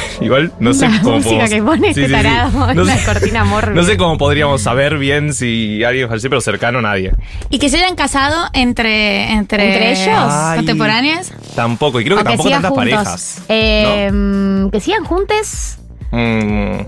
Igual 0.21 0.53
no 0.59 0.75
sé 0.75 0.89
La 0.89 1.01
cómo 1.03 1.17
música 1.17 1.31
podemos- 1.47 1.51
que 1.51 1.63
pone 1.63 1.95
Sí, 1.95 2.01
este 2.01 2.01
sí, 2.03 2.07
sí. 2.07 2.13
tarado, 2.13 2.75
No 2.75 2.85
sé- 2.85 3.05
cortina. 3.05 3.45
No 3.75 3.83
sé 3.83 3.97
cómo 3.97 4.19
podríamos 4.19 4.63
saber 4.63 4.99
bien 4.99 5.33
si 5.35 5.83
alguien 5.85 6.09
falleció, 6.09 6.31
pero 6.31 6.41
cercano 6.41 6.81
nadie. 6.83 7.13
Y 7.51 7.59
que 7.59 7.69
se 7.69 7.77
hayan 7.79 7.95
casado 7.97 8.49
entre, 8.53 9.31
entre, 9.33 9.67
¿Entre 9.67 9.93
ellos? 9.93 10.19
Ay. 10.33 10.57
contemporáneas. 10.59 11.33
Tampoco, 11.55 12.01
y 12.01 12.05
creo 12.05 12.17
que 12.17 12.23
O 12.23 12.25
tampoco 12.25 12.51
tantas 12.51 12.71
juntos. 12.71 12.85
parejas. 12.95 13.43
Eh, 13.49 14.11
mm, 14.13 14.71
Que 14.71 14.81
sigan 14.81 15.05
juntos. 15.05 15.79
Mm, 16.11 16.79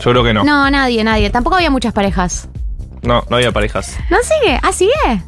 yo 0.00 0.10
creo 0.10 0.24
que 0.24 0.32
no. 0.34 0.44
No. 0.44 0.70
nadie, 0.70 1.02
nadie. 1.04 1.30
Tampoco 1.30 1.56
había 1.56 1.70
muchas 1.70 1.92
parejas. 1.92 2.48
No, 3.02 3.22
no 3.28 3.36
había 3.36 3.52
parejas. 3.52 3.96
¿No 4.10 4.16
sigue? 4.22 4.58
¿Ah, 4.62 4.72
sigue? 4.72 5.22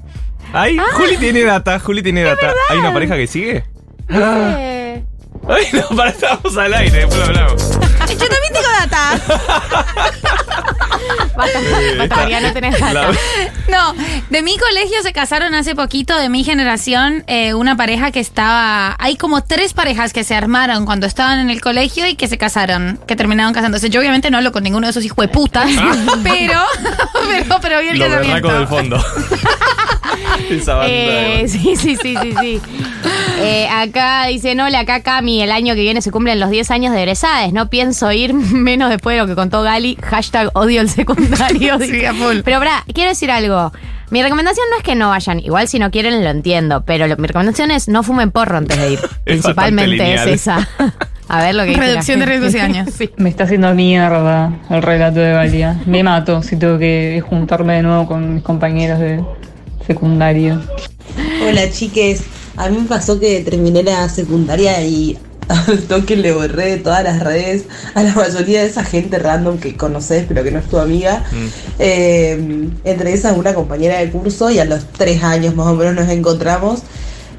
Ay, 0.53 0.79
Ah. 0.79 0.85
Juli 0.95 1.17
tiene 1.19 1.43
data, 1.43 1.79
Juli 1.79 2.03
tiene 2.03 2.23
data. 2.23 2.53
¿Hay 2.71 2.79
una 2.79 2.93
pareja 2.93 3.17
que 3.17 3.27
sigue? 3.27 3.65
Eh, 4.09 4.76
Ay, 5.49 5.67
no, 5.73 5.97
para 5.97 6.11
estamos 6.11 6.57
al 6.57 6.75
aire, 6.75 6.99
después 6.99 7.19
lo 7.19 7.25
hablamos. 7.27 7.71
Yo 7.71 8.29
también 8.29 8.53
tengo 8.53 8.69
data. 8.81 9.21
Basta, 11.37 11.59
Eh, 11.61 11.89
basta, 11.99 12.05
está- 12.05 12.17
María, 12.17 12.41
no 12.41 12.53
tenés 12.53 12.81
la- 12.81 12.93
data. 12.93 13.19
No, 13.69 13.95
de 14.31 14.43
mi 14.43 14.57
colegio 14.59 15.03
se 15.03 15.13
casaron 15.13 15.55
hace 15.55 15.75
poquito, 15.75 16.17
de 16.19 16.29
mi 16.31 16.43
generación, 16.45 17.25
eh, 17.27 17.53
una 17.55 17.77
pareja 17.77 18.11
que 18.11 18.21
estaba. 18.21 18.97
Hay 18.99 19.17
como 19.17 19.43
tres 19.45 19.75
parejas 19.75 20.13
que 20.13 20.25
se 20.25 20.35
armaron 20.35 20.87
cuando 20.87 21.07
estaban 21.07 21.39
en 21.39 21.51
el 21.51 21.61
colegio 21.61 22.07
y 22.07 22.15
que 22.17 22.27
se 22.27 22.39
casaron, 22.39 22.99
que 23.07 23.17
terminaron 23.17 23.53
casándose. 23.53 23.91
Yo 23.91 24.01
obviamente 24.01 24.31
no 24.31 24.39
hablo 24.39 24.51
con 24.53 24.63
ninguno 24.65 24.87
de 24.87 24.93
esos 24.93 25.05
hijos 25.05 25.19
de 25.19 25.29
putas, 25.29 25.69
pero, 26.23 26.61
pero, 27.29 27.59
pero 27.61 27.81
vi 27.81 27.89
el 27.91 27.99
Los 27.99 28.09
casamiento. 28.09 28.49
del 28.53 28.67
fondo. 28.69 28.97
Esa 30.51 30.75
banda 30.75 30.89
de- 30.93 31.41
Eh, 31.43 31.49
sí, 31.49 31.77
sí, 31.77 31.97
sí, 31.97 32.17
sí, 32.21 32.35
sí. 32.41 32.61
Eh, 33.41 33.69
acá 33.71 34.27
dicen, 34.27 34.59
hola, 34.61 34.81
acá 34.81 35.01
Cami, 35.03 35.43
el 35.43 35.51
año 35.53 35.75
que 35.75 35.81
viene 35.83 36.01
se 36.03 36.11
cumplen 36.11 36.41
los 36.41 36.51
10 36.51 36.71
años 36.71 36.93
de 36.95 37.01
egresades. 37.03 37.53
No 37.53 37.69
pienso 37.69 38.11
ir 38.13 38.33
menos 38.35 38.91
después 38.91 39.15
de 39.17 39.23
lo 39.23 39.27
que 39.27 39.35
contó 39.35 39.63
Gali. 39.63 39.99
Hashtag 40.03 40.51
odio 40.55 40.81
el 40.81 40.89
secundario. 40.89 41.79
Sí, 41.87 42.05
a 42.05 42.15
full. 42.15 42.39
Pero, 42.45 42.61
bra, 42.61 42.85
quiero 42.95 43.11
decir 43.11 43.31
algo. 43.31 43.73
Mi 44.11 44.23
recomendación 44.23 44.65
no 44.71 44.77
es 44.79 44.83
que 44.83 44.95
no 44.95 45.09
vayan. 45.11 45.41
Igual 45.41 45.69
si 45.69 45.79
no 45.79 45.91
quieren 45.91 46.23
lo 46.23 46.31
entiendo. 46.31 46.83
Pero 46.87 47.07
lo- 47.09 47.17
mi 47.17 47.27
recomendación 47.27 47.71
es 47.71 47.89
no 47.89 48.03
fumen 48.03 48.31
porro 48.31 48.57
antes 48.59 48.79
de 48.79 48.93
ir. 48.93 49.01
Principalmente 49.25 50.15
es 50.15 50.27
esa. 50.27 50.69
A 51.29 51.43
ver 51.43 51.57
lo 51.57 51.65
que 51.65 51.75
Reducción 51.75 52.21
de 52.21 52.27
riesgos 52.27 52.55
y 52.55 52.59
daños. 52.59 52.89
Sí. 52.97 53.11
Me 53.17 53.29
está 53.29 53.45
haciendo 53.45 53.75
mierda 53.75 54.53
el 54.71 54.81
relato 54.81 55.19
de 55.19 55.33
Galia. 55.33 55.77
Me 55.87 56.03
mato 56.05 56.41
si 56.43 56.57
tengo 56.57 56.79
que 56.79 57.21
juntarme 57.29 57.75
de 57.75 57.83
nuevo 57.83 58.07
con 58.07 58.35
mis 58.35 58.45
compañeros 58.45 59.01
de 59.01 59.25
secundario. 59.87 60.61
Hola 61.47 61.71
chiques, 61.71 62.23
a 62.57 62.69
mí 62.69 62.79
me 62.79 62.89
pasó 62.89 63.21
que 63.21 63.41
terminé 63.41 63.83
la 63.83 64.09
secundaria 64.09 64.83
y 64.83 65.19
al 65.49 65.79
toque 65.83 66.17
le 66.17 66.33
borré 66.33 66.71
de 66.71 66.77
todas 66.79 67.05
las 67.05 67.21
redes 67.21 67.65
a 67.95 68.03
la 68.03 68.13
mayoría 68.15 68.63
de 68.63 68.67
esa 68.67 68.85
gente 68.85 69.19
random 69.19 69.59
que 69.59 69.77
conoces 69.77 70.25
pero 70.27 70.43
que 70.43 70.51
no 70.51 70.59
es 70.59 70.67
tu 70.67 70.79
amiga. 70.79 71.25
Eh, 71.79 72.69
entre 72.85 73.13
esas 73.13 73.37
una 73.37 73.55
compañera 73.55 73.99
de 73.99 74.11
curso 74.11 74.51
y 74.51 74.59
a 74.59 74.65
los 74.65 74.87
tres 74.93 75.23
años 75.23 75.55
más 75.55 75.69
o 75.69 75.75
menos 75.75 75.95
nos 75.95 76.09
encontramos. 76.09 76.81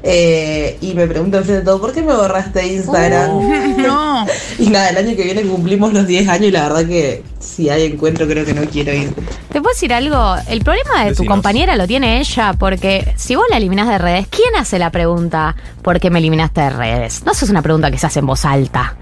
Eh, 0.02 0.78
y 0.80 0.94
me 0.94 1.06
pregunta 1.06 1.38
enfrente 1.38 1.60
de 1.60 1.64
todo, 1.64 1.80
¿por 1.80 1.92
qué 1.92 2.02
me 2.02 2.14
borraste 2.14 2.66
Instagram? 2.66 3.76
No. 3.78 4.26
y 4.58 4.68
nada, 4.68 4.90
el 4.90 4.96
año 4.98 5.16
que 5.16 5.24
viene 5.24 5.42
cumplimos 5.42 5.92
los 5.92 6.06
10 6.06 6.28
años 6.28 6.46
y 6.46 6.50
la 6.50 6.68
verdad 6.68 6.86
que 6.86 7.22
si 7.40 7.68
hay 7.68 7.84
encuentro 7.84 8.26
creo 8.26 8.44
que 8.44 8.54
no 8.54 8.62
quiero 8.62 8.92
ir. 8.92 9.12
¿Te 9.50 9.60
puedo 9.60 9.72
decir 9.72 9.92
algo? 9.92 10.36
El 10.48 10.62
problema 10.62 11.04
de 11.04 11.14
tu 11.14 11.24
compañera 11.24 11.76
lo 11.76 11.86
tiene 11.86 12.20
ella, 12.20 12.52
porque 12.52 13.12
si 13.16 13.34
vos 13.34 13.46
la 13.50 13.56
eliminás 13.56 13.88
de 13.88 13.98
redes, 13.98 14.26
¿quién 14.28 14.54
hace 14.56 14.78
la 14.78 14.90
pregunta 14.90 15.56
¿por 15.82 16.00
qué 16.00 16.10
me 16.10 16.18
eliminaste 16.18 16.60
de 16.60 16.70
redes? 16.70 17.24
No 17.24 17.32
eso 17.32 17.44
es 17.44 17.50
una 17.50 17.62
pregunta 17.62 17.90
que 17.90 17.98
se 17.98 18.06
hace 18.06 18.20
en 18.20 18.26
voz 18.26 18.44
alta. 18.44 18.96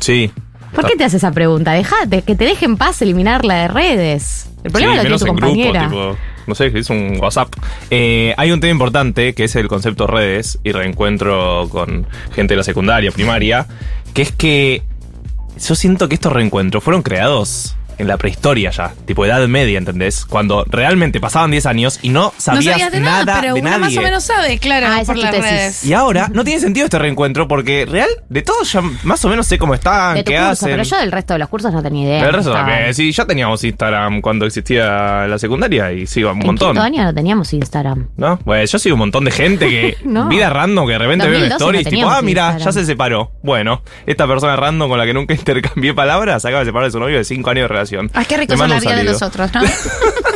Sí. 0.00 0.30
¿Por 0.74 0.86
qué 0.86 0.96
te 0.96 1.04
hace 1.04 1.18
esa 1.18 1.30
pregunta? 1.30 1.72
Dejate, 1.72 2.22
que 2.22 2.34
te 2.34 2.44
deje 2.44 2.64
en 2.64 2.76
paz 2.76 3.00
eliminarla 3.00 3.54
de 3.54 3.68
redes. 3.68 4.48
El 4.64 4.72
problema 4.72 4.92
Sí, 4.92 4.96
lo 4.96 5.02
tiene 5.02 5.18
tu 5.18 5.26
compañera. 5.26 5.88
Grupo, 5.88 6.10
tipo, 6.10 6.33
no 6.46 6.54
sé, 6.54 6.72
es 6.74 6.90
un 6.90 7.18
WhatsApp. 7.20 7.48
Eh, 7.90 8.34
hay 8.36 8.52
un 8.52 8.60
tema 8.60 8.72
importante 8.72 9.34
que 9.34 9.44
es 9.44 9.56
el 9.56 9.68
concepto 9.68 10.06
redes 10.06 10.58
y 10.64 10.72
reencuentro 10.72 11.68
con 11.70 12.06
gente 12.34 12.54
de 12.54 12.58
la 12.58 12.64
secundaria, 12.64 13.10
primaria, 13.10 13.66
que 14.12 14.22
es 14.22 14.32
que 14.32 14.82
yo 15.58 15.74
siento 15.74 16.08
que 16.08 16.14
estos 16.14 16.32
reencuentros 16.32 16.82
fueron 16.82 17.02
creados 17.02 17.76
en 17.98 18.08
la 18.08 18.16
prehistoria 18.16 18.70
ya, 18.70 18.92
tipo 19.06 19.24
edad 19.24 19.46
media, 19.48 19.78
¿entendés? 19.78 20.24
Cuando 20.26 20.64
realmente 20.68 21.20
pasaban 21.20 21.50
10 21.50 21.66
años 21.66 21.98
y 22.02 22.08
no 22.10 22.32
sabías, 22.38 22.64
no 22.64 22.70
sabías 22.72 22.92
de 22.92 23.00
nada, 23.00 23.40
pero 23.40 23.54
de 23.54 23.60
uno 23.60 23.70
nadie. 23.70 23.80
más 23.84 23.96
o 23.96 24.02
menos 24.02 24.24
sabe, 24.24 24.58
claro, 24.58 24.86
Ah, 24.90 25.02
por 25.06 25.16
las 25.16 25.30
tesis. 25.30 25.50
redes. 25.50 25.84
Y 25.84 25.92
ahora 25.94 26.28
no 26.32 26.44
tiene 26.44 26.60
sentido 26.60 26.84
este 26.86 26.98
reencuentro 26.98 27.48
porque 27.48 27.86
real, 27.86 28.08
de 28.28 28.42
todos 28.42 28.72
ya 28.72 28.80
más 29.02 29.24
o 29.24 29.28
menos 29.28 29.46
sé 29.46 29.58
cómo 29.58 29.74
están, 29.74 30.14
de 30.16 30.24
tu 30.24 30.30
qué 30.30 30.36
curso, 30.38 30.50
hacen. 30.52 30.70
pero 30.70 30.82
yo 30.82 30.98
del 30.98 31.12
resto 31.12 31.32
de 31.34 31.38
los 31.38 31.48
cursos 31.48 31.72
no 31.72 31.82
tenía 31.82 32.04
idea. 32.04 32.24
Del 32.24 32.32
resto 32.34 32.52
también. 32.52 32.94
Sí, 32.94 33.10
ya 33.12 33.24
teníamos 33.26 33.62
Instagram 33.64 34.20
cuando 34.20 34.46
existía 34.46 35.26
la 35.26 35.38
secundaria 35.38 35.92
y 35.92 36.06
sigo 36.06 36.30
un 36.32 36.40
En 36.40 36.46
montón. 36.46 36.68
quinto 36.72 36.82
año 36.82 37.04
no 37.04 37.14
teníamos 37.14 37.52
Instagram. 37.52 38.08
¿No? 38.16 38.38
Bueno, 38.44 38.64
yo 38.64 38.78
sigo 38.78 38.94
un 38.94 39.00
montón 39.00 39.24
de 39.24 39.30
gente 39.30 39.68
que. 39.68 39.96
No. 40.04 40.28
Vida 40.28 40.48
random 40.50 40.86
que 40.86 40.92
de 40.92 40.98
repente 40.98 41.26
veo 41.28 41.42
en 41.44 41.48
2012 41.48 41.64
stories 41.64 41.84
no 41.86 41.90
tipo, 41.90 42.08
ah, 42.10 42.22
mira, 42.22 42.42
Instagram. 42.52 42.64
ya 42.66 42.72
se 42.72 42.84
separó. 42.86 43.32
Bueno, 43.42 43.82
esta 44.06 44.26
persona 44.26 44.54
random 44.54 44.88
con 44.88 44.98
la 44.98 45.06
que 45.06 45.14
nunca 45.14 45.34
intercambié 45.34 45.92
palabras 45.94 46.44
acaba 46.44 46.60
de 46.60 46.66
separar 46.66 46.86
de 46.88 46.92
su 46.92 47.00
novio 47.00 47.16
de 47.16 47.24
5 47.24 47.50
años 47.50 47.62
de 47.64 47.68
relación. 47.68 47.83
Ay, 48.12 48.24
qué 48.26 48.36
rico 48.36 48.56
mando 48.56 48.74
la 48.74 48.80
vida 48.80 48.96
de 48.96 49.04
los 49.04 49.22
otros, 49.22 49.52
¿no? 49.52 49.60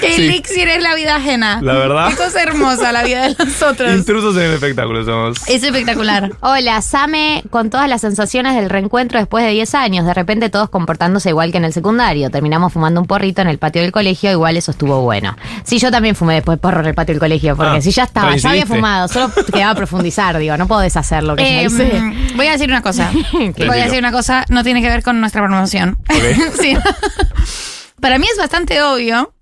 Qué 0.00 0.12
Sí. 0.16 0.22
elixir 0.26 0.68
es 0.68 0.82
la 0.82 0.94
vida 0.94 1.16
ajena. 1.16 1.60
La 1.62 1.74
verdad. 1.74 2.08
Qué 2.08 2.16
cosa 2.16 2.42
hermosa 2.42 2.92
la 2.92 3.02
vida 3.02 3.28
de 3.28 3.36
los 3.38 3.62
otros. 3.62 3.94
Intrusos 3.94 4.36
en 4.36 4.42
el 4.42 4.54
espectáculo 4.54 5.04
somos. 5.04 5.38
Es 5.48 5.62
espectacular. 5.62 6.32
Hola, 6.40 6.80
Same, 6.82 7.44
con 7.50 7.70
todas 7.70 7.88
las 7.88 8.00
sensaciones 8.00 8.54
del 8.54 8.70
reencuentro 8.70 9.18
después 9.18 9.44
de 9.44 9.50
10 9.50 9.74
años, 9.74 10.06
de 10.06 10.14
repente 10.14 10.48
todos 10.50 10.68
comportándose 10.70 11.30
igual 11.30 11.50
que 11.52 11.58
en 11.58 11.64
el 11.64 11.72
secundario. 11.72 12.30
Terminamos 12.30 12.72
fumando 12.72 13.00
un 13.00 13.06
porrito 13.06 13.42
en 13.42 13.48
el 13.48 13.58
patio 13.58 13.82
del 13.82 13.92
colegio, 13.92 14.30
igual 14.30 14.56
eso 14.56 14.70
estuvo 14.70 15.00
bueno. 15.02 15.36
Sí, 15.64 15.78
yo 15.78 15.90
también 15.90 16.14
fumé 16.16 16.34
después 16.34 16.58
porro 16.58 16.80
en 16.80 16.86
el 16.86 16.94
patio 16.94 17.14
del 17.14 17.20
colegio, 17.20 17.56
porque 17.56 17.76
Ah, 17.78 17.80
si 17.80 17.90
ya 17.90 18.04
estaba, 18.04 18.36
ya 18.36 18.50
había 18.50 18.66
fumado, 18.66 19.08
solo 19.08 19.30
quedaba 19.52 19.74
profundizar, 19.74 20.38
digo, 20.38 20.56
no 20.56 20.66
puedo 20.66 20.80
deshacer 20.80 21.22
lo 21.22 21.36
que 21.36 21.42
ya 21.42 21.62
hice. 21.62 22.00
mm, 22.00 22.36
voy 22.36 22.46
a 22.46 22.52
decir 22.52 22.68
una 22.68 22.82
cosa. 22.82 23.10
voy 23.32 23.78
a 23.78 23.84
decir 23.84 23.98
una 23.98 24.12
cosa, 24.12 24.44
no 24.48 24.62
tiene 24.64 24.80
que 24.82 24.88
ver 24.88 25.02
con 25.02 25.20
nuestra 25.20 25.42
promoción. 25.44 25.98
Sí. 26.60 26.76
Para 28.00 28.18
mí 28.18 28.26
es 28.30 28.38
bastante 28.38 28.82
obvio 28.82 29.32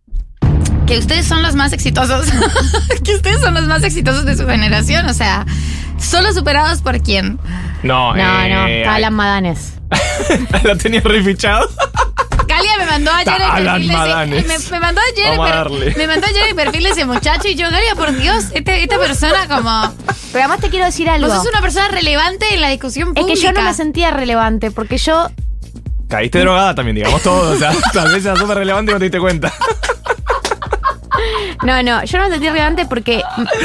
que 0.86 0.98
ustedes 0.98 1.26
son 1.26 1.42
los 1.42 1.54
más 1.54 1.72
exitosos. 1.72 2.26
que 3.04 3.14
ustedes 3.14 3.40
son 3.40 3.54
los 3.54 3.64
más 3.64 3.82
exitosos 3.82 4.24
de 4.24 4.36
su 4.36 4.46
generación. 4.46 5.06
O 5.08 5.14
sea, 5.14 5.46
solo 5.98 6.32
superados 6.32 6.80
por 6.82 7.00
quién. 7.02 7.38
No, 7.82 8.14
No, 8.14 8.48
no, 8.48 8.66
eh, 8.66 8.80
está 8.80 8.94
Alan 8.96 9.14
Madanes. 9.14 9.74
la 10.62 10.76
tenía 10.76 11.00
refichado. 11.00 11.68
Galia 12.46 12.76
me 12.78 12.86
mandó 12.86 13.10
ayer 13.12 13.34
el 13.36 13.42
Alan 13.42 13.74
perfil 13.86 13.88
de 13.88 14.38
ese, 14.38 14.70
me, 14.70 14.70
me 14.72 14.80
mandó 14.80 15.00
ayer 15.12 15.30
per- 15.38 15.38
darle. 15.38 15.94
me 15.96 16.06
mandó 16.06 16.26
ayer 16.26 16.42
el 16.50 16.54
perfil 16.54 16.82
de 16.84 16.90
ese 16.90 17.04
muchacho 17.04 17.48
y 17.48 17.54
yo, 17.54 17.70
Galia, 17.70 17.94
por 17.94 18.14
Dios, 18.16 18.44
este- 18.52 18.82
esta 18.82 18.98
persona 18.98 19.48
como 19.48 19.92
Pero 20.32 20.44
además 20.44 20.60
te 20.60 20.68
quiero 20.68 20.84
decir 20.84 21.08
algo. 21.08 21.26
vos 21.28 21.36
sos 21.38 21.46
una 21.48 21.60
persona 21.62 21.88
relevante 21.88 22.54
en 22.54 22.60
la 22.60 22.68
discusión 22.68 23.08
Es 23.08 23.14
pública. 23.22 23.34
que 23.34 23.40
yo 23.46 23.52
no 23.52 23.62
me 23.62 23.74
sentía 23.74 24.10
relevante, 24.10 24.70
porque 24.70 24.98
yo 24.98 25.30
Caíste 26.08 26.40
drogada 26.40 26.74
también, 26.74 26.96
digamos 26.96 27.22
todo. 27.22 27.52
O 27.52 27.56
sea, 27.56 27.72
tal 27.92 28.12
vez 28.12 28.24
era 28.24 28.36
súper 28.36 28.58
relevante 28.58 28.92
y 28.92 28.94
no 28.94 28.98
te 28.98 29.04
diste 29.06 29.18
cuenta. 29.18 29.52
No, 31.62 31.82
no, 31.82 32.04
yo 32.04 32.18
no 32.18 32.24
me 32.24 32.30
sentí 32.30 32.48
relevante 32.48 32.86
porque 32.86 33.22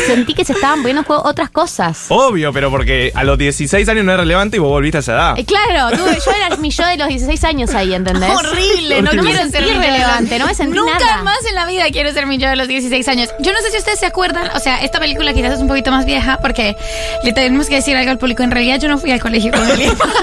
sentí 0.08 0.34
que 0.34 0.46
se 0.46 0.54
estaban 0.54 0.80
poniendo 0.80 1.02
en 1.02 1.06
juego 1.06 1.24
otras 1.26 1.50
cosas. 1.50 2.06
Obvio, 2.10 2.54
pero 2.54 2.70
porque 2.70 3.12
a 3.16 3.24
los 3.24 3.38
16 3.38 3.88
años 3.90 4.06
no 4.06 4.12
era 4.12 4.22
relevante 4.22 4.58
y 4.58 4.60
vos 4.60 4.70
volviste 4.70 4.98
a 4.98 5.00
esa 5.02 5.14
edad. 5.14 5.40
Eh, 5.40 5.46
claro, 5.46 5.96
tuve- 5.98 6.20
yo 6.24 6.32
era 6.32 6.56
mi 6.58 6.70
yo 6.70 6.86
de 6.86 6.98
los 6.98 7.08
16 7.08 7.44
años 7.44 7.74
ahí, 7.76 7.94
¿entendés? 7.94 8.30
Horrible, 8.30 9.02
no 9.02 9.12
no 9.14 9.24
me 9.24 9.30
quiero 9.30 9.44
sentí 9.44 9.58
ser 9.58 9.64
mi 9.78 9.84
relevante, 9.86 10.40
no 10.40 10.46
me 10.46 10.54
sentí 10.54 10.78
Nunca 10.78 11.00
nada. 11.00 11.24
más 11.24 11.46
en 11.48 11.56
la 11.56 11.66
vida 11.66 11.86
quiero 11.92 12.12
ser 12.14 12.26
mi 12.26 12.38
yo 12.38 12.48
de 12.50 12.56
los 12.56 12.68
16 12.68 13.08
años. 13.08 13.30
Yo 13.40 13.52
no 13.54 13.60
sé 13.60 13.72
si 13.72 13.78
ustedes 13.78 14.00
se 14.00 14.06
acuerdan, 14.06 14.50
o 14.56 14.60
sea, 14.60 14.82
esta 14.84 15.00
película 15.00 15.34
quizás 15.34 15.54
es 15.54 15.60
un 15.60 15.68
poquito 15.68 15.92
más 15.92 16.06
vieja 16.06 16.38
porque 16.42 16.76
le 17.24 17.34
tenemos 17.34 17.68
que 17.68 17.76
decir 17.76 17.96
algo 17.98 18.12
al 18.12 18.18
público. 18.18 18.44
En 18.44 18.52
realidad 18.52 18.80
yo 18.80 18.88
no 18.88 18.98
fui 18.98 19.12
al 19.12 19.20
colegio 19.22 19.52
con 19.52 19.68
Galia 19.68 19.94
Pardo. 19.94 20.16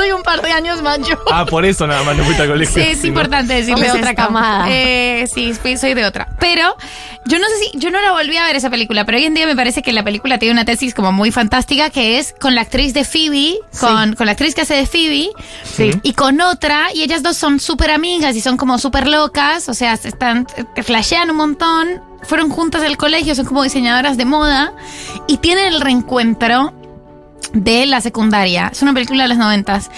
Soy 0.00 0.12
un 0.12 0.22
par 0.22 0.40
de 0.40 0.50
años 0.50 0.80
mayor. 0.82 1.18
Ah, 1.30 1.44
por 1.44 1.64
eso 1.66 1.86
nada 1.86 2.02
más 2.04 2.16
no 2.16 2.24
fuiste 2.24 2.42
al 2.42 2.48
colegio. 2.48 2.82
Sí, 2.82 2.88
es 2.90 3.04
importante 3.04 3.52
decirles 3.52 3.84
Sos 3.86 3.94
de 3.94 3.98
otra 4.00 4.14
camada. 4.14 4.66
Eh, 4.70 5.26
sí, 5.32 5.52
fui- 5.52 5.76
soy 5.76 5.92
de 5.92 6.06
otra. 6.06 6.28
Pero 6.38 6.74
yo 7.26 7.38
no 7.38 7.44
sé 7.48 7.54
si, 7.70 7.78
yo 7.78 7.90
no 7.90 8.00
la 8.00 8.12
volví 8.12 8.34
a 8.38 8.44
ver 8.44 8.56
esa 8.56 8.70
película, 8.70 9.04
pero 9.04 9.18
hoy 9.18 9.26
en 9.26 9.34
día 9.34 9.46
me 9.46 9.54
parece 9.54 9.82
que 9.82 9.92
la 9.92 10.02
película 10.02 10.38
tiene 10.38 10.52
una 10.52 10.64
tesis 10.64 10.94
como 10.94 11.12
muy 11.12 11.30
fantástica 11.32 11.90
que 11.90 12.18
es 12.18 12.34
con 12.40 12.54
la 12.54 12.62
actriz 12.62 12.94
de 12.94 13.04
Phoebe, 13.04 13.58
con, 13.78 14.14
con 14.14 14.24
la 14.24 14.32
actriz 14.32 14.54
que 14.54 14.62
hace 14.62 14.74
de 14.74 14.86
Phoebe, 14.86 15.28
y 16.02 16.12
con 16.14 16.40
otra, 16.40 16.86
y 16.94 17.02
ellas 17.02 17.22
dos 17.22 17.36
son 17.36 17.60
súper 17.60 17.90
amigas 17.90 18.34
y 18.36 18.40
son 18.40 18.56
como 18.56 18.78
súper 18.78 19.06
locas, 19.06 19.68
o 19.68 19.74
sea, 19.74 19.96
se 19.98 20.08
están, 20.08 20.46
te 20.74 20.82
flashean 20.82 21.30
un 21.30 21.36
montón, 21.36 22.00
fueron 22.22 22.48
juntas 22.48 22.80
del 22.82 22.96
colegio, 22.96 23.34
son 23.34 23.44
como 23.46 23.62
diseñadoras 23.62 24.16
de 24.16 24.24
moda, 24.24 24.72
y 25.26 25.36
tienen 25.38 25.66
el 25.74 25.80
reencuentro 25.82 26.72
de 27.52 27.86
la 27.86 28.00
secundaria. 28.00 28.70
Es 28.72 28.82
una 28.82 28.94
película 28.94 29.24
de 29.24 29.28
los 29.28 29.38
noventas. 29.38 29.90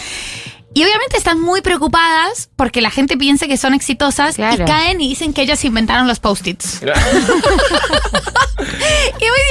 Y 0.75 0.83
obviamente 0.85 1.19
están 1.19 1.39
muy 1.39 1.61
preocupadas 1.61 2.49
porque 2.57 2.81
la 2.81 2.91
gente 2.91 3.19
piensa 3.19 3.47
que 3.47 3.59
son 3.59 3.75
exitosas 3.75 4.39
y 4.39 4.43
caen 4.65 5.03
y 5.03 5.09
dicen 5.09 5.35
que 5.35 5.43
ellas 5.43 5.63
inventaron 5.67 6.09
los 6.09 6.19
post-its. 6.19 6.81
y 6.83 6.85
muy 6.87 6.95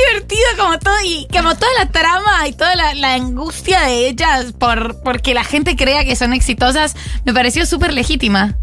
divertido 0.10 0.48
como 0.58 0.80
todo, 0.80 0.96
y 1.06 1.28
como 1.32 1.54
toda 1.54 1.72
la 1.78 1.92
trama 1.92 2.48
y 2.48 2.54
toda 2.54 2.76
la, 2.76 2.96
la 2.96 3.14
angustia 3.14 3.82
de 3.82 4.08
ellas 4.08 4.54
por 4.58 5.04
porque 5.04 5.36
la 5.36 5.44
gente 5.44 5.76
crea 5.76 6.04
que 6.06 6.16
son 6.16 6.34
exitosas, 6.34 6.96
me 7.24 7.34
pareció 7.34 7.68
súper 7.68 7.94
legítima. 7.94 8.58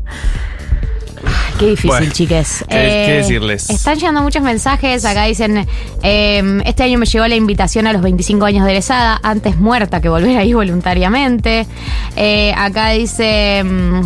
Qué 1.58 1.66
difícil, 1.66 1.90
Bueno, 1.90 2.12
chiques. 2.12 2.64
¿qué- 2.68 3.04
qué 3.06 3.12
decirles? 3.18 3.68
Están 3.70 3.96
llegando 3.96 4.22
muchos 4.22 4.42
mensajes. 4.42 5.04
Acá 5.04 5.24
dicen: 5.24 5.66
eh, 6.02 6.60
Este 6.64 6.82
año 6.84 6.98
me 6.98 7.06
llegó 7.06 7.26
la 7.26 7.34
invitación 7.36 7.86
a 7.86 7.92
los 7.92 8.02
25 8.02 8.44
años 8.44 8.64
de 8.64 8.70
egresada, 8.70 9.18
antes 9.22 9.56
muerta 9.58 10.00
que 10.00 10.08
volver 10.08 10.36
ahí 10.38 10.52
voluntariamente. 10.54 11.66
Eh, 12.16 12.52
acá 12.56 12.90
dice. 12.90 13.62
mm, 13.64 14.00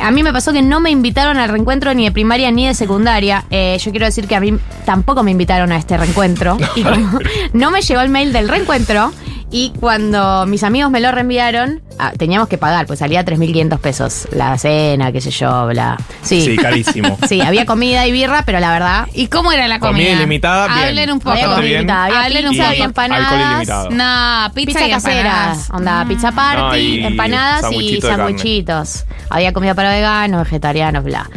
a 0.00 0.12
mí 0.12 0.22
me 0.22 0.32
pasó 0.32 0.52
que 0.52 0.62
no 0.62 0.78
me 0.78 0.90
invitaron 0.90 1.38
al 1.38 1.48
reencuentro 1.48 1.92
ni 1.92 2.04
de 2.04 2.12
primaria 2.12 2.50
ni 2.52 2.66
de 2.68 2.74
secundaria. 2.74 3.44
Eh, 3.50 3.76
yo 3.82 3.90
quiero 3.90 4.06
decir 4.06 4.28
que 4.28 4.36
a 4.36 4.40
mí 4.40 4.54
tampoco 4.84 5.24
me 5.24 5.32
invitaron 5.32 5.72
a 5.72 5.76
este 5.76 5.96
reencuentro. 5.96 6.56
Y 6.76 6.82
como 6.82 7.18
no 7.52 7.70
me 7.72 7.82
llegó 7.82 8.00
el 8.00 8.08
mail 8.08 8.32
del 8.32 8.48
reencuentro. 8.48 9.12
Y 9.50 9.72
cuando 9.80 10.44
mis 10.44 10.62
amigos 10.62 10.90
me 10.90 11.00
lo 11.00 11.10
reenviaron, 11.10 11.80
ah, 11.98 12.12
teníamos 12.18 12.48
que 12.48 12.58
pagar, 12.58 12.86
pues 12.86 12.98
salía 12.98 13.24
3.500 13.24 13.78
pesos 13.78 14.28
la 14.30 14.58
cena, 14.58 15.10
qué 15.10 15.22
sé 15.22 15.30
yo, 15.30 15.66
bla. 15.68 15.96
Sí, 16.20 16.42
Sí, 16.44 16.56
carísimo. 16.56 17.16
Sí, 17.28 17.40
había 17.40 17.64
comida 17.64 18.06
y 18.06 18.12
birra, 18.12 18.42
pero 18.44 18.60
la 18.60 18.70
verdad. 18.72 19.06
¿Y 19.14 19.28
cómo 19.28 19.50
era 19.50 19.66
la 19.66 19.78
comida? 19.80 20.04
Comida 20.04 20.16
ilimitada, 20.18 20.66
bien. 20.66 20.88
Hablen 20.88 21.12
un 21.12 21.18
poco. 21.18 21.30
Había 21.30 21.54
comida, 21.54 22.04
había 22.04 22.24
Hablen 22.24 22.44
un 22.46 22.50
pizza 22.52 22.70
poco. 22.72 22.84
empanadas. 22.84 23.32
Alcohol 23.32 23.50
ilimitado. 23.50 23.90
No, 23.90 24.54
pizza, 24.54 24.66
Pizza 24.72 24.86
y 24.86 24.90
casera, 24.90 25.56
onda 25.72 26.04
pizza 26.06 26.32
party, 26.32 26.60
No, 26.62 26.76
y 26.76 27.04
empanadas 27.06 27.72
y 27.72 28.00
sandwichitos. 28.02 29.04
Había 29.30 29.54
comida 29.54 29.74
para 29.74 29.90
veganos, 29.92 30.42
vegetarianos, 30.44 31.04
bla. 31.04 31.28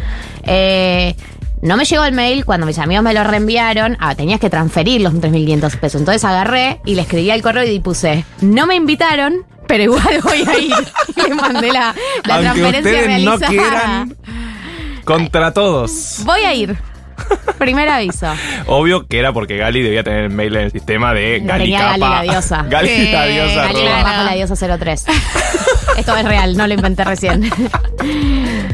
Eh, 0.44 1.16
no 1.62 1.78
me 1.78 1.86
llegó 1.86 2.04
el 2.06 2.14
mail 2.14 2.46
cuando 2.46 2.66
mis 2.66 2.78
amigos 2.80 3.04
me 3.04 3.14
lo 3.14 3.24
reenviaron. 3.24 3.98
Ah, 4.00 4.16
tenías 4.16 4.40
que 4.40 4.50
transferir 4.50 5.02
los 5.02 5.14
3.500 5.14 5.80
pesos. 5.80 6.02
Entonces 6.02 6.24
agarré 6.24 6.82
y 6.86 6.96
le 6.96 7.02
escribí 7.04 7.30
al 7.32 7.42
correo 7.42 7.64
y 7.64 7.80
puse, 7.80 8.26
no 8.42 8.66
me 8.68 8.76
invitaron, 8.76 9.46
pero 9.68 9.84
igual 9.84 10.22
voy 10.24 10.44
a 10.48 10.58
ir. 10.60 10.74
Y 11.16 11.22
le 11.30 11.36
mandé 11.36 11.72
la, 11.72 11.94
la 12.26 12.36
Aunque 12.36 12.62
transferencia 12.62 12.80
ustedes 12.80 13.24
no 13.24 13.38
realizada. 13.38 13.50
quieran, 13.50 14.18
contra 15.06 15.54
todos. 15.54 16.18
Voy 16.26 16.42
a 16.42 16.54
ir. 16.54 16.78
Primer 17.58 17.88
aviso. 17.90 18.28
Obvio 18.68 19.06
que 19.06 19.20
era 19.20 19.34
porque 19.34 19.58
Gali 19.58 19.82
debía 19.84 20.04
tener 20.04 20.26
el 20.26 20.30
mail 20.32 20.56
en 20.56 20.64
el 20.64 20.72
sistema 20.72 21.14
de 21.14 21.42
Gali 21.44 21.64
tenía 21.66 21.80
Gali 21.98 22.00
la 22.00 22.22
diosa. 22.24 22.66
Gali 22.70 23.12
la 23.12 23.26
Sí, 23.26 23.32
diosa. 23.34 23.64
Gali 23.68 23.80
arroba. 23.88 24.04
bajo 24.04 24.24
la 24.24 24.34
diosa 24.34 24.78
03. 24.78 25.06
Esto 25.98 26.16
es 26.16 26.26
real, 26.26 26.56
no 26.58 26.66
lo 26.68 26.74
inventé 26.74 27.04
recién. 27.04 27.52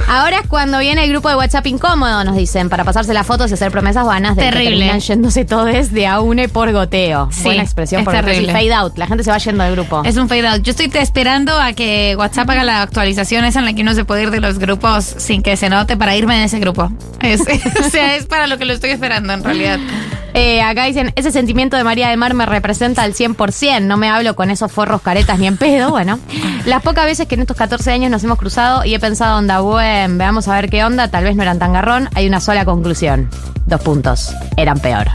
Ahora 0.08 0.40
es 0.40 0.48
cuando 0.48 0.80
viene 0.80 1.04
el 1.04 1.10
grupo 1.10 1.28
de 1.30 1.36
WhatsApp 1.36 1.66
incómodo, 1.68 2.24
nos 2.24 2.36
dicen, 2.38 2.70
para 2.70 2.84
pasarse 2.86 3.14
las 3.14 3.26
fotos 3.28 3.52
y 3.52 3.56
hacer 3.56 3.72
promesas 3.72 4.06
vanas 4.06 4.36
de 4.36 4.44
que 4.44 4.50
Terrible. 4.52 4.70
terminan 4.78 5.00
yéndose 5.02 5.44
todos 5.44 5.92
de 5.92 6.08
a 6.08 6.22
une 6.22 6.48
por 6.48 6.72
goteo. 6.72 7.28
Sí, 7.32 7.44
Buena 7.44 7.64
expresión 7.64 8.02
es 8.02 8.06
por 8.06 8.14
goteo. 8.16 8.30
Sí, 8.34 8.46
terrible. 8.46 8.54
fade 8.54 8.74
out. 8.74 8.98
La 8.98 9.08
gente 9.08 9.24
se 9.24 9.32
va 9.32 9.38
yendo 9.38 9.64
del 9.64 9.74
grupo. 9.74 10.04
Es 10.06 10.16
un 10.16 10.30
fade 10.30 10.48
out. 10.48 10.62
Yo 10.62 10.72
estoy 10.72 10.90
esperando 10.94 11.60
a 11.60 11.74
que 11.74 12.16
WhatsApp 12.18 12.50
haga 12.52 12.64
la 12.64 12.82
actualización 12.84 13.44
esa 13.44 13.60
en 13.60 13.66
la 13.66 13.74
que 13.74 13.82
uno 13.82 13.94
se 13.94 14.06
puede 14.06 14.24
ir 14.24 14.32
de 14.32 14.40
los 14.40 14.60
grupos 14.60 15.04
sin 15.04 15.42
que 15.42 15.58
se 15.58 15.70
note 15.70 15.98
para 15.98 16.16
irme 16.16 16.38
de 16.38 16.46
ese 16.46 16.60
grupo. 16.60 16.90
Es, 17.20 17.42
o 17.42 17.90
sea, 17.90 18.16
es 18.16 18.26
para 18.38 18.48
lo 18.48 18.60
que 18.60 18.66
lo 18.66 18.74
estoy 18.74 18.92
esperando 18.92 19.34
en 19.34 19.44
realidad. 19.44 19.80
Eh, 20.34 20.62
acá 20.62 20.84
dicen, 20.84 21.14
ese 21.16 21.32
sentimiento 21.32 21.78
de 21.78 21.84
María 21.84 22.10
del 22.10 22.18
Mar 22.20 22.36
me 22.36 22.46
representa 22.46 23.02
al 23.02 23.16
100%, 23.16 23.82
no 23.82 23.98
me 23.98 24.08
hablo 24.08 24.36
con 24.36 24.52
esos 24.52 24.72
forros 24.72 25.02
caretas 25.02 25.40
ni 25.40 25.48
en 25.48 25.58
pedo, 25.58 25.90
bueno. 25.90 26.20
Las 26.66 26.84
pocas 26.84 27.06
veces 27.06 27.28
que 27.28 27.34
en 27.34 27.42
estos 27.42 27.58
14 27.58 27.92
años 27.92 28.12
nos 28.12 28.24
hemos 28.24 28.38
cruzado 28.38 28.86
y 28.86 28.94
he 28.94 29.00
pensado, 29.00 29.40
onda, 29.40 29.62
bueno, 29.62 30.16
veamos 30.16 30.48
a 30.48 30.54
ver 30.54 30.70
qué 30.70 30.84
onda, 30.84 31.08
tal 31.08 31.24
vez 31.24 31.36
no 31.36 31.42
eran 31.42 31.58
tan 31.58 31.74
garrón, 31.74 32.10
hay 32.14 32.28
una 32.28 32.40
sola 32.40 32.66
conclusión. 32.66 33.30
Dos 33.68 33.82
puntos, 33.82 34.34
eran 34.56 34.80
peor. 34.80 35.08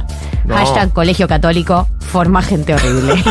No. 0.45 0.55
Hashtag 0.57 0.93
colegio 0.93 1.27
católico, 1.27 1.88
forma 2.01 2.43
gente 2.43 2.75
horrible. 2.75 3.15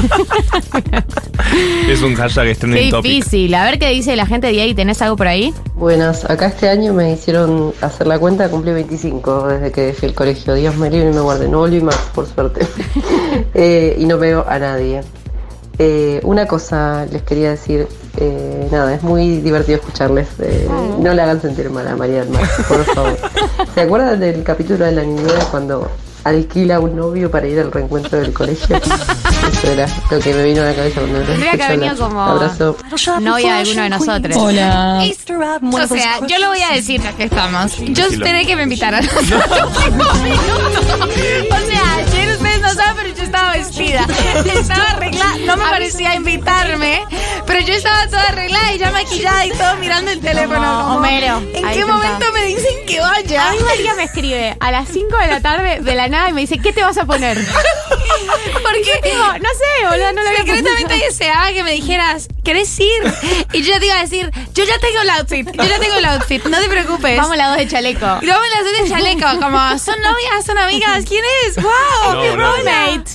Es 1.87 2.01
un 2.01 2.15
hashtag 2.15 2.47
qué 2.47 2.55
trending 2.55 2.91
topic. 2.91 3.11
difícil. 3.11 3.53
A 3.55 3.65
ver 3.65 3.77
qué 3.77 3.89
dice 3.89 4.15
la 4.15 4.25
gente 4.25 4.47
de 4.47 4.61
ahí, 4.61 4.73
¿tenés 4.73 5.01
algo 5.01 5.17
por 5.17 5.27
ahí? 5.27 5.53
Buenas, 5.75 6.27
acá 6.29 6.47
este 6.47 6.69
año 6.69 6.93
me 6.93 7.11
hicieron 7.11 7.73
hacer 7.81 8.07
la 8.07 8.17
cuenta, 8.17 8.49
cumplí 8.49 8.71
25 8.71 9.47
desde 9.47 9.71
que 9.71 9.81
dejé 9.81 10.05
el 10.07 10.13
colegio. 10.13 10.53
Dios 10.53 10.75
me 10.77 10.89
libre 10.89 11.11
y 11.11 11.13
me 11.13 11.19
guarde, 11.19 11.49
no 11.49 11.59
volví 11.59 11.81
más, 11.81 11.97
por 12.15 12.27
suerte. 12.27 12.65
Eh, 13.53 13.95
y 13.99 14.05
no 14.05 14.17
veo 14.17 14.45
a 14.47 14.59
nadie. 14.59 15.01
Eh, 15.77 16.19
una 16.23 16.45
cosa 16.47 17.05
les 17.11 17.21
quería 17.23 17.51
decir, 17.51 17.87
Eh, 18.17 18.67
nada, 18.71 18.93
es 18.93 19.03
muy 19.03 19.37
divertido 19.37 19.77
escucharles. 19.77 20.27
Eh, 20.39 20.67
no 20.99 21.13
le 21.13 21.21
hagan 21.21 21.41
sentir 21.41 21.69
mal 21.69 21.87
a 21.87 21.95
María 21.95 22.19
del 22.19 22.29
Mar, 22.29 22.47
por 22.67 22.83
favor. 22.85 23.17
¿Se 23.73 23.81
acuerdan 23.81 24.19
del 24.19 24.43
capítulo 24.43 24.85
de 24.85 24.91
la 24.91 25.03
niñera 25.03 25.39
cuando 25.49 25.89
alquila 26.23 26.79
un 26.79 26.95
novio 26.95 27.31
para 27.31 27.47
ir 27.47 27.59
al 27.59 27.71
reencuentro 27.71 28.19
del 28.19 28.33
colegio? 28.33 28.75
Eso 28.75 29.71
era 29.71 29.87
lo 30.09 30.19
que 30.19 30.33
me 30.33 30.43
vino 30.43 30.61
a 30.61 30.65
la 30.65 30.75
cabeza 30.75 30.99
cuando 31.01 31.19
lo 31.19 31.25
Tendría 31.25 31.51
que 31.53 31.63
haber 31.63 31.79
venido 31.79 31.97
como 31.97 32.21
Abrazo. 32.21 32.77
novia 33.21 33.53
de 33.53 33.59
alguno 33.59 33.83
de 33.83 33.89
nosotros. 33.89 34.37
Hola. 34.37 35.03
O 35.61 35.87
sea, 35.87 36.19
yo 36.27 36.37
lo 36.39 36.49
voy 36.49 36.61
a 36.61 36.73
decir 36.75 37.01
ya 37.01 37.13
que 37.13 37.23
estamos. 37.23 37.77
Yo 37.77 38.05
esperé 38.05 38.45
que 38.45 38.55
me 38.55 38.63
invitaran. 38.63 39.03
O 41.51 41.67
sea, 41.67 41.95
ayer 41.97 42.30
ustedes 42.51 42.61
no 42.61 42.83
saben, 42.83 42.95
pero 43.03 43.15
yo 43.15 43.23
estaba 43.23 43.53
vestida. 43.53 44.05
Estaba 44.45 44.89
arreglada. 44.91 45.37
No 45.45 45.57
me 45.57 45.63
parecía 45.63 46.15
invitarme, 46.15 47.03
pero 47.45 47.59
yo 47.61 47.73
estaba 47.73 48.07
toda 48.07 48.23
arreglada 48.29 48.73
y 48.73 48.77
ya 48.77 48.91
maquillada 48.91 49.45
y 49.45 49.51
todo 49.51 49.75
mirando 49.77 50.11
el 50.11 50.19
teléfono. 50.19 50.59
Como 50.61 50.83
como, 50.83 50.95
Homero, 50.97 51.37
¿En 51.37 51.51
qué 51.53 51.73
sentado. 51.73 51.87
momento 51.87 52.25
me 52.33 52.45
dicen 52.45 52.85
que 52.87 52.99
vaya? 52.99 53.49
A 53.49 53.51
mí 53.51 53.59
María 53.59 53.93
me 53.95 54.03
escribe 54.03 54.57
a 54.59 54.71
las 54.71 54.87
5 54.89 55.17
de 55.17 55.27
la 55.27 55.41
tarde 55.41 55.79
de 55.81 55.95
la 55.95 56.07
nada 56.07 56.29
y 56.29 56.33
me 56.33 56.41
dice, 56.41 56.59
¿qué 56.59 56.73
te 56.73 56.83
vas 56.83 56.97
a 56.97 57.05
poner? 57.05 57.37
Porque 58.63 58.99
Digo, 59.03 59.25
no 59.25 59.49
sé, 59.49 59.87
boludo, 59.89 60.13
no 60.13 60.21
lo 60.21 60.29
había 60.29 60.39
Secretamente 60.39 60.95
deseaba 60.97 61.51
que 61.51 61.63
me 61.63 61.71
dijeras, 61.71 62.27
¿querés 62.43 62.79
ir? 62.79 63.13
Y 63.53 63.61
yo 63.61 63.73
ya 63.73 63.79
te 63.79 63.85
iba 63.85 63.97
a 63.97 64.01
decir, 64.01 64.31
yo 64.53 64.63
ya 64.63 64.77
tengo 64.79 65.01
el 65.01 65.09
outfit, 65.09 65.47
yo 65.51 65.63
ya 65.63 65.79
tengo 65.79 65.95
el 65.95 66.05
outfit, 66.05 66.43
no 66.45 66.59
te 66.59 66.67
preocupes. 66.67 67.17
Vamos 67.17 67.37
las 67.37 67.49
dos 67.49 67.57
de 67.57 67.67
chaleco. 67.67 68.19
Y 68.21 68.27
vamos 68.27 68.45
las 68.55 68.63
dos 68.63 68.83
de 68.83 68.89
chaleco, 68.89 69.39
como, 69.39 69.79
¿son 69.79 70.01
novias? 70.01 70.45
¿Son 70.45 70.57
amigas? 70.57 71.03
¿Quién 71.07 71.23
es? 71.47 71.55
¡Wow! 71.55 72.13
No, 72.13 72.21
¡Mi 72.21 72.27
no. 72.29 72.35
Roommate! 72.41 73.11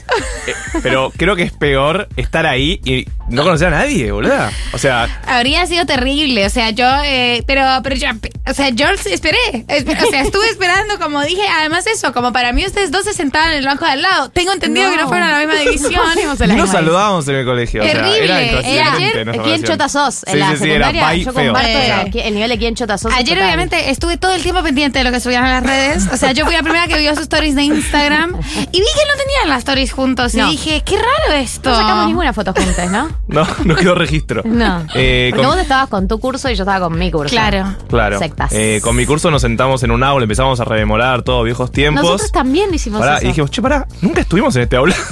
Eh, 0.47 0.55
pero 0.83 1.13
creo 1.17 1.37
que 1.37 1.43
es 1.43 1.53
peor 1.53 2.09
estar 2.17 2.47
ahí 2.47 2.81
y 2.85 3.07
no 3.29 3.43
conocer 3.43 3.69
a 3.69 3.79
nadie, 3.79 4.11
boluda. 4.13 4.51
O 4.73 4.79
sea, 4.79 5.21
Habría 5.27 5.67
sido 5.67 5.85
terrible, 5.87 6.47
o 6.47 6.51
sea, 6.51 6.71
yo, 6.71 6.87
eh, 7.05 7.43
pero, 7.47 7.63
pero 7.83 7.97
yo, 7.97 8.09
o 8.49 8.55
sea, 8.55 8.69
yo 8.71 8.87
esperé, 8.91 9.39
espe- 9.69 10.01
o 10.07 10.11
sea, 10.11 10.23
estuve 10.23 10.49
esperando, 10.49 10.99
como 11.01 11.23
dije, 11.23 11.43
además 11.59 11.87
eso, 11.87 12.13
como 12.13 12.33
para 12.33 12.53
mí 12.53 12.65
ustedes 12.65 12.91
dos 12.91 13.05
se 13.05 13.13
sentaban 13.13 13.51
en 13.53 13.59
el 13.59 13.67
banco 13.67 13.85
de 13.85 13.93
al 13.93 14.03
lado, 14.03 14.31
tengo 14.31 14.53
entendido 14.53 14.87
No. 14.89 14.97
que 14.97 15.03
no 15.03 15.09
fueron 15.09 15.29
a 15.29 15.33
la 15.33 15.39
misma 15.47 15.55
división. 15.61 16.03
La 16.41 16.55
nos 16.57 16.71
saludábamos 16.71 17.27
en 17.29 17.35
el 17.37 17.45
colegio. 17.45 17.83
o 17.83 17.85
sea, 17.85 17.95
Terrible. 17.95 18.25
era 18.25 18.41
Era 18.41 18.47
impresionante 18.53 19.05
ayer, 19.31 19.41
¿Quién 19.43 19.63
chota 19.65 19.89
sos? 19.89 20.25
En 20.27 20.33
Sí, 20.35 20.39
la 20.39 20.51
sí, 20.53 20.57
sí, 20.59 20.71
era 20.71 20.87
secundaria 20.87 21.25
yo 21.25 21.33
comparto 21.35 21.69
Eh. 21.69 22.11
el, 22.15 22.21
el 22.21 22.35
nivel 22.35 22.49
de 22.51 22.59
quién 22.59 22.75
chota 22.75 22.99
sos. 22.99 23.13
Ayer 23.13 23.31
total. 23.37 23.45
obviamente 23.45 23.91
estuve 23.91 24.17
todo 24.17 24.33
el 24.35 24.43
tiempo 24.43 24.63
pendiente 24.63 24.99
de 24.99 25.05
lo 25.05 25.11
que 25.11 25.21
subían 25.21 25.45
a 25.45 25.61
las 25.61 25.63
redes. 25.65 26.07
O 26.13 26.17
sea, 26.17 26.33
yo 26.33 26.45
fui 26.45 26.55
la 26.55 26.63
primera 26.63 26.87
que 26.87 26.99
vio 26.99 27.11
sus 27.15 27.23
stories 27.25 27.55
de 27.57 27.63
Instagram 27.63 28.31
y 28.73 28.81
vi 28.81 28.87
que 28.87 29.07
no 29.09 29.16
tenían 29.17 29.49
las 29.49 29.59
stories 29.59 29.93
juntos. 29.93 30.35
No. 30.35 30.47
Y 30.49 30.53
dije, 30.53 30.83
qué 30.85 30.97
raro 30.97 31.33
esto. 31.41 31.71
No 31.71 31.77
sacamos 31.77 32.07
ninguna 32.07 32.33
foto 32.33 32.53
juntas, 32.53 32.91
¿no? 32.91 33.09
No, 33.29 33.47
no 33.65 33.75
quedó 33.75 33.95
registro. 33.95 34.43
No. 34.45 34.87
Eh, 34.95 35.29
Porque 35.31 35.45
con- 35.47 35.55
vos 35.57 35.63
estabas 35.63 35.89
con 35.89 36.07
tu 36.09 36.19
curso 36.21 36.49
y 36.51 36.55
yo 36.55 36.63
estaba 36.63 36.87
con 36.89 36.99
mi 36.99 37.11
curso. 37.11 37.31
Claro. 37.31 37.75
Claro. 37.89 38.19
Sectas. 38.19 38.53
Eh, 38.53 38.81
con 38.83 38.95
mi 38.97 39.05
curso 39.07 39.31
nos 39.31 39.43
sentamos 39.43 39.83
en 39.83 39.91
un 39.91 40.03
aula, 40.03 40.25
empezamos 40.25 40.61
a 40.61 40.65
rememorar 40.65 41.23
todos 41.23 41.45
viejos 41.45 41.71
tiempos. 41.73 42.03
Nosotros 42.05 42.33
también 42.33 42.73
hicimos 42.73 43.01
Pará, 43.01 43.17
eso. 43.17 43.25
y 43.25 43.29
dijimos, 43.29 43.51
che, 43.51 43.61
pará, 43.63 43.87
nunca 44.01 44.21
estuvimos 44.21 44.55
en 44.57 44.63
este 44.63 44.77
aula. 44.77 44.95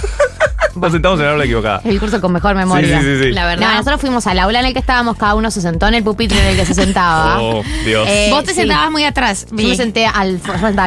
nos 0.81 0.93
sentamos 0.93 1.19
en 1.21 1.27
el 1.27 1.33
aula 1.33 1.45
equivocada. 1.45 1.81
El 1.85 1.99
curso 2.01 2.21
con 2.21 2.33
mejor 2.33 2.55
memoria. 2.55 3.01
Sí, 3.01 3.05
sí, 3.07 3.23
sí. 3.25 3.33
La 3.33 3.47
verdad. 3.47 3.69
No, 3.69 3.73
nosotros 3.75 4.01
fuimos 4.01 4.27
al 4.27 4.39
aula 4.39 4.61
en 4.61 4.67
el 4.67 4.73
que 4.73 4.79
estábamos, 4.81 5.17
cada 5.17 5.35
uno 5.35 5.51
se 5.51 5.61
sentó 5.61 5.87
en 5.89 5.95
el 5.95 6.05
pupitre 6.05 6.39
en 6.41 6.47
el 6.49 6.57
que 6.57 6.67
se 6.67 6.75
sentaba. 6.75 7.39
Oh, 7.45 7.63
Dios. 7.85 8.07
Eh, 8.09 8.29
Vos 8.31 8.45
te 8.45 8.51
sí. 8.55 8.61
sentabas 8.61 8.91
muy 8.91 9.05
atrás. 9.05 9.47
Yo 9.51 9.69
me 9.69 9.75
senté 9.77 10.07
al, 10.07 10.39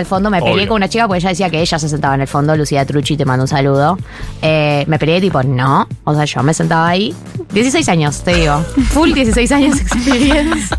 fondo, 0.05 0.29
me 0.29 0.39
peleé 0.39 0.55
Obvio. 0.55 0.67
con 0.67 0.75
una 0.77 0.89
chica 0.89 1.07
porque 1.07 1.19
ella 1.19 1.29
decía 1.29 1.49
que 1.49 1.59
ella 1.61 1.77
se 1.77 1.87
sentaba 1.89 2.15
en 2.15 2.21
el 2.21 2.27
fondo, 2.27 2.55
Lucía 2.55 2.85
Trucci, 2.85 3.15
te 3.17 3.25
mando 3.25 3.43
un 3.43 3.47
saludo. 3.47 3.97
Eh, 4.41 4.83
me 4.87 4.97
peleé 4.97 5.21
tipo, 5.21 5.41
no, 5.43 5.87
o 6.03 6.15
sea, 6.15 6.25
yo 6.25 6.41
me 6.43 6.53
sentaba 6.53 6.87
ahí. 6.87 7.13
16 7.53 7.87
años, 7.89 8.21
te 8.23 8.33
digo. 8.35 8.59
Full 8.91 9.13
16 9.13 9.51
años 9.51 9.79
experience. 9.79 10.75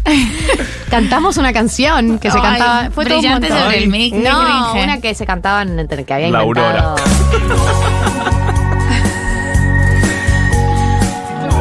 Cantamos 0.90 1.36
una 1.36 1.52
canción 1.52 2.18
que 2.18 2.30
se 2.30 2.38
Ay, 2.38 2.42
cantaba. 2.42 2.90
Fue 2.90 3.04
todo 3.04 3.16
un 3.16 3.20
brillante 3.20 3.48
montón. 3.48 3.64
sobre 3.64 3.78
el 3.84 3.88
mic, 3.88 4.14
qué 4.14 4.20
No, 4.20 4.72
una 4.72 5.00
que 5.00 5.14
se 5.14 5.26
cantaban 5.26 5.78
entre 5.78 6.04
que 6.04 6.14
había 6.14 6.30
La 6.30 6.42
inventado. 6.42 6.96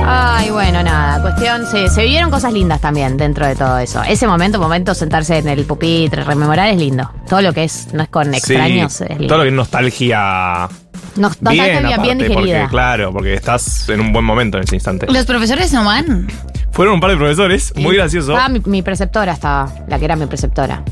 Ay, 0.09 0.49
bueno, 0.51 0.81
nada. 0.83 1.21
Cuestión, 1.21 1.65
se, 1.65 1.89
se 1.89 2.01
vivieron 2.03 2.31
cosas 2.31 2.53
lindas 2.53 2.79
también 2.79 3.17
dentro 3.17 3.45
de 3.45 3.55
todo 3.55 3.77
eso. 3.79 4.01
Ese 4.03 4.25
momento, 4.27 4.59
momento, 4.59 4.93
sentarse 4.95 5.37
en 5.37 5.47
el 5.49 5.65
pupitre, 5.65 6.23
rememorar 6.23 6.69
es 6.69 6.77
lindo. 6.77 7.11
Todo 7.27 7.41
lo 7.41 7.53
que 7.53 7.65
es, 7.65 7.93
no 7.93 8.03
es 8.03 8.09
con 8.09 8.33
extraños, 8.33 8.93
Sí, 8.93 9.03
es 9.03 9.09
lindo. 9.19 9.27
todo 9.27 9.37
lo 9.39 9.43
que 9.43 9.49
es 9.49 9.55
nostalgia. 9.55 10.69
Nos, 11.17 11.39
bien, 11.41 11.53
bien, 11.55 11.71
bien, 11.83 11.93
aparte, 11.93 12.15
digerida. 12.15 12.59
porque, 12.61 12.67
claro, 12.69 13.11
porque 13.11 13.33
estás 13.33 13.89
en 13.89 13.99
un 13.99 14.13
buen 14.13 14.23
momento 14.23 14.57
en 14.57 14.63
ese 14.63 14.75
instante. 14.75 15.07
Los 15.11 15.25
profesores 15.25 15.73
no 15.73 15.83
van. 15.83 16.27
Fueron 16.71 16.93
un 16.95 16.99
par 16.99 17.09
de 17.09 17.17
profesores, 17.17 17.73
muy 17.75 17.95
gracioso. 17.95 18.33
Estaba 18.33 18.49
mi, 18.49 18.61
mi 18.65 18.81
preceptora, 18.83 19.33
estaba, 19.33 19.71
la 19.87 19.97
que 19.97 20.05
era 20.05 20.15
mi 20.15 20.27
preceptora. 20.27 20.83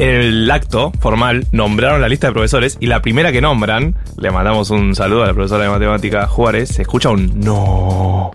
En 0.00 0.08
el 0.08 0.50
acto 0.50 0.92
formal 0.98 1.46
nombraron 1.52 2.00
la 2.00 2.08
lista 2.08 2.28
de 2.28 2.32
profesores 2.32 2.78
y 2.80 2.86
la 2.86 3.02
primera 3.02 3.32
que 3.32 3.42
nombran, 3.42 3.94
le 4.16 4.30
mandamos 4.30 4.70
un 4.70 4.94
saludo 4.94 5.24
a 5.24 5.26
la 5.26 5.34
profesora 5.34 5.64
de 5.64 5.68
matemática 5.68 6.26
Juárez, 6.26 6.70
se 6.70 6.80
escucha 6.80 7.10
un 7.10 7.38
no. 7.38 8.30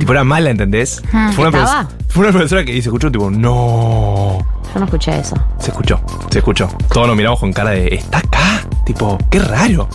Tipo, 0.00 0.10
era 0.10 0.24
mala, 0.24 0.50
¿entendés? 0.50 1.00
Mm. 1.12 1.30
Fue, 1.34 1.46
una 1.46 1.88
fue 2.08 2.22
una 2.24 2.32
profesora 2.32 2.64
que 2.64 2.72
se 2.72 2.78
escuchó 2.80 3.12
tipo, 3.12 3.30
no. 3.30 4.38
Yo 4.74 4.80
no 4.80 4.86
escuché 4.86 5.16
eso. 5.20 5.36
Se 5.60 5.70
escuchó, 5.70 6.00
se 6.30 6.38
escuchó. 6.38 6.68
Todos 6.92 7.06
nos 7.06 7.16
miramos 7.16 7.38
con 7.38 7.52
cara 7.52 7.70
de, 7.70 7.94
¿está 7.94 8.18
acá? 8.18 8.66
Tipo, 8.84 9.18
qué 9.30 9.38
raro. 9.38 9.88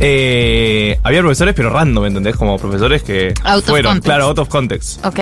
Eh, 0.00 0.98
había 1.02 1.20
profesores, 1.20 1.54
pero 1.54 1.70
random, 1.70 2.06
¿entendés? 2.06 2.36
Como 2.36 2.56
profesores 2.58 3.02
que 3.02 3.34
Out 3.44 3.64
of 3.64 3.68
fueron, 3.68 4.00
claro, 4.00 4.26
out 4.26 4.38
of 4.38 4.48
context. 4.48 5.04
Ok. 5.04 5.14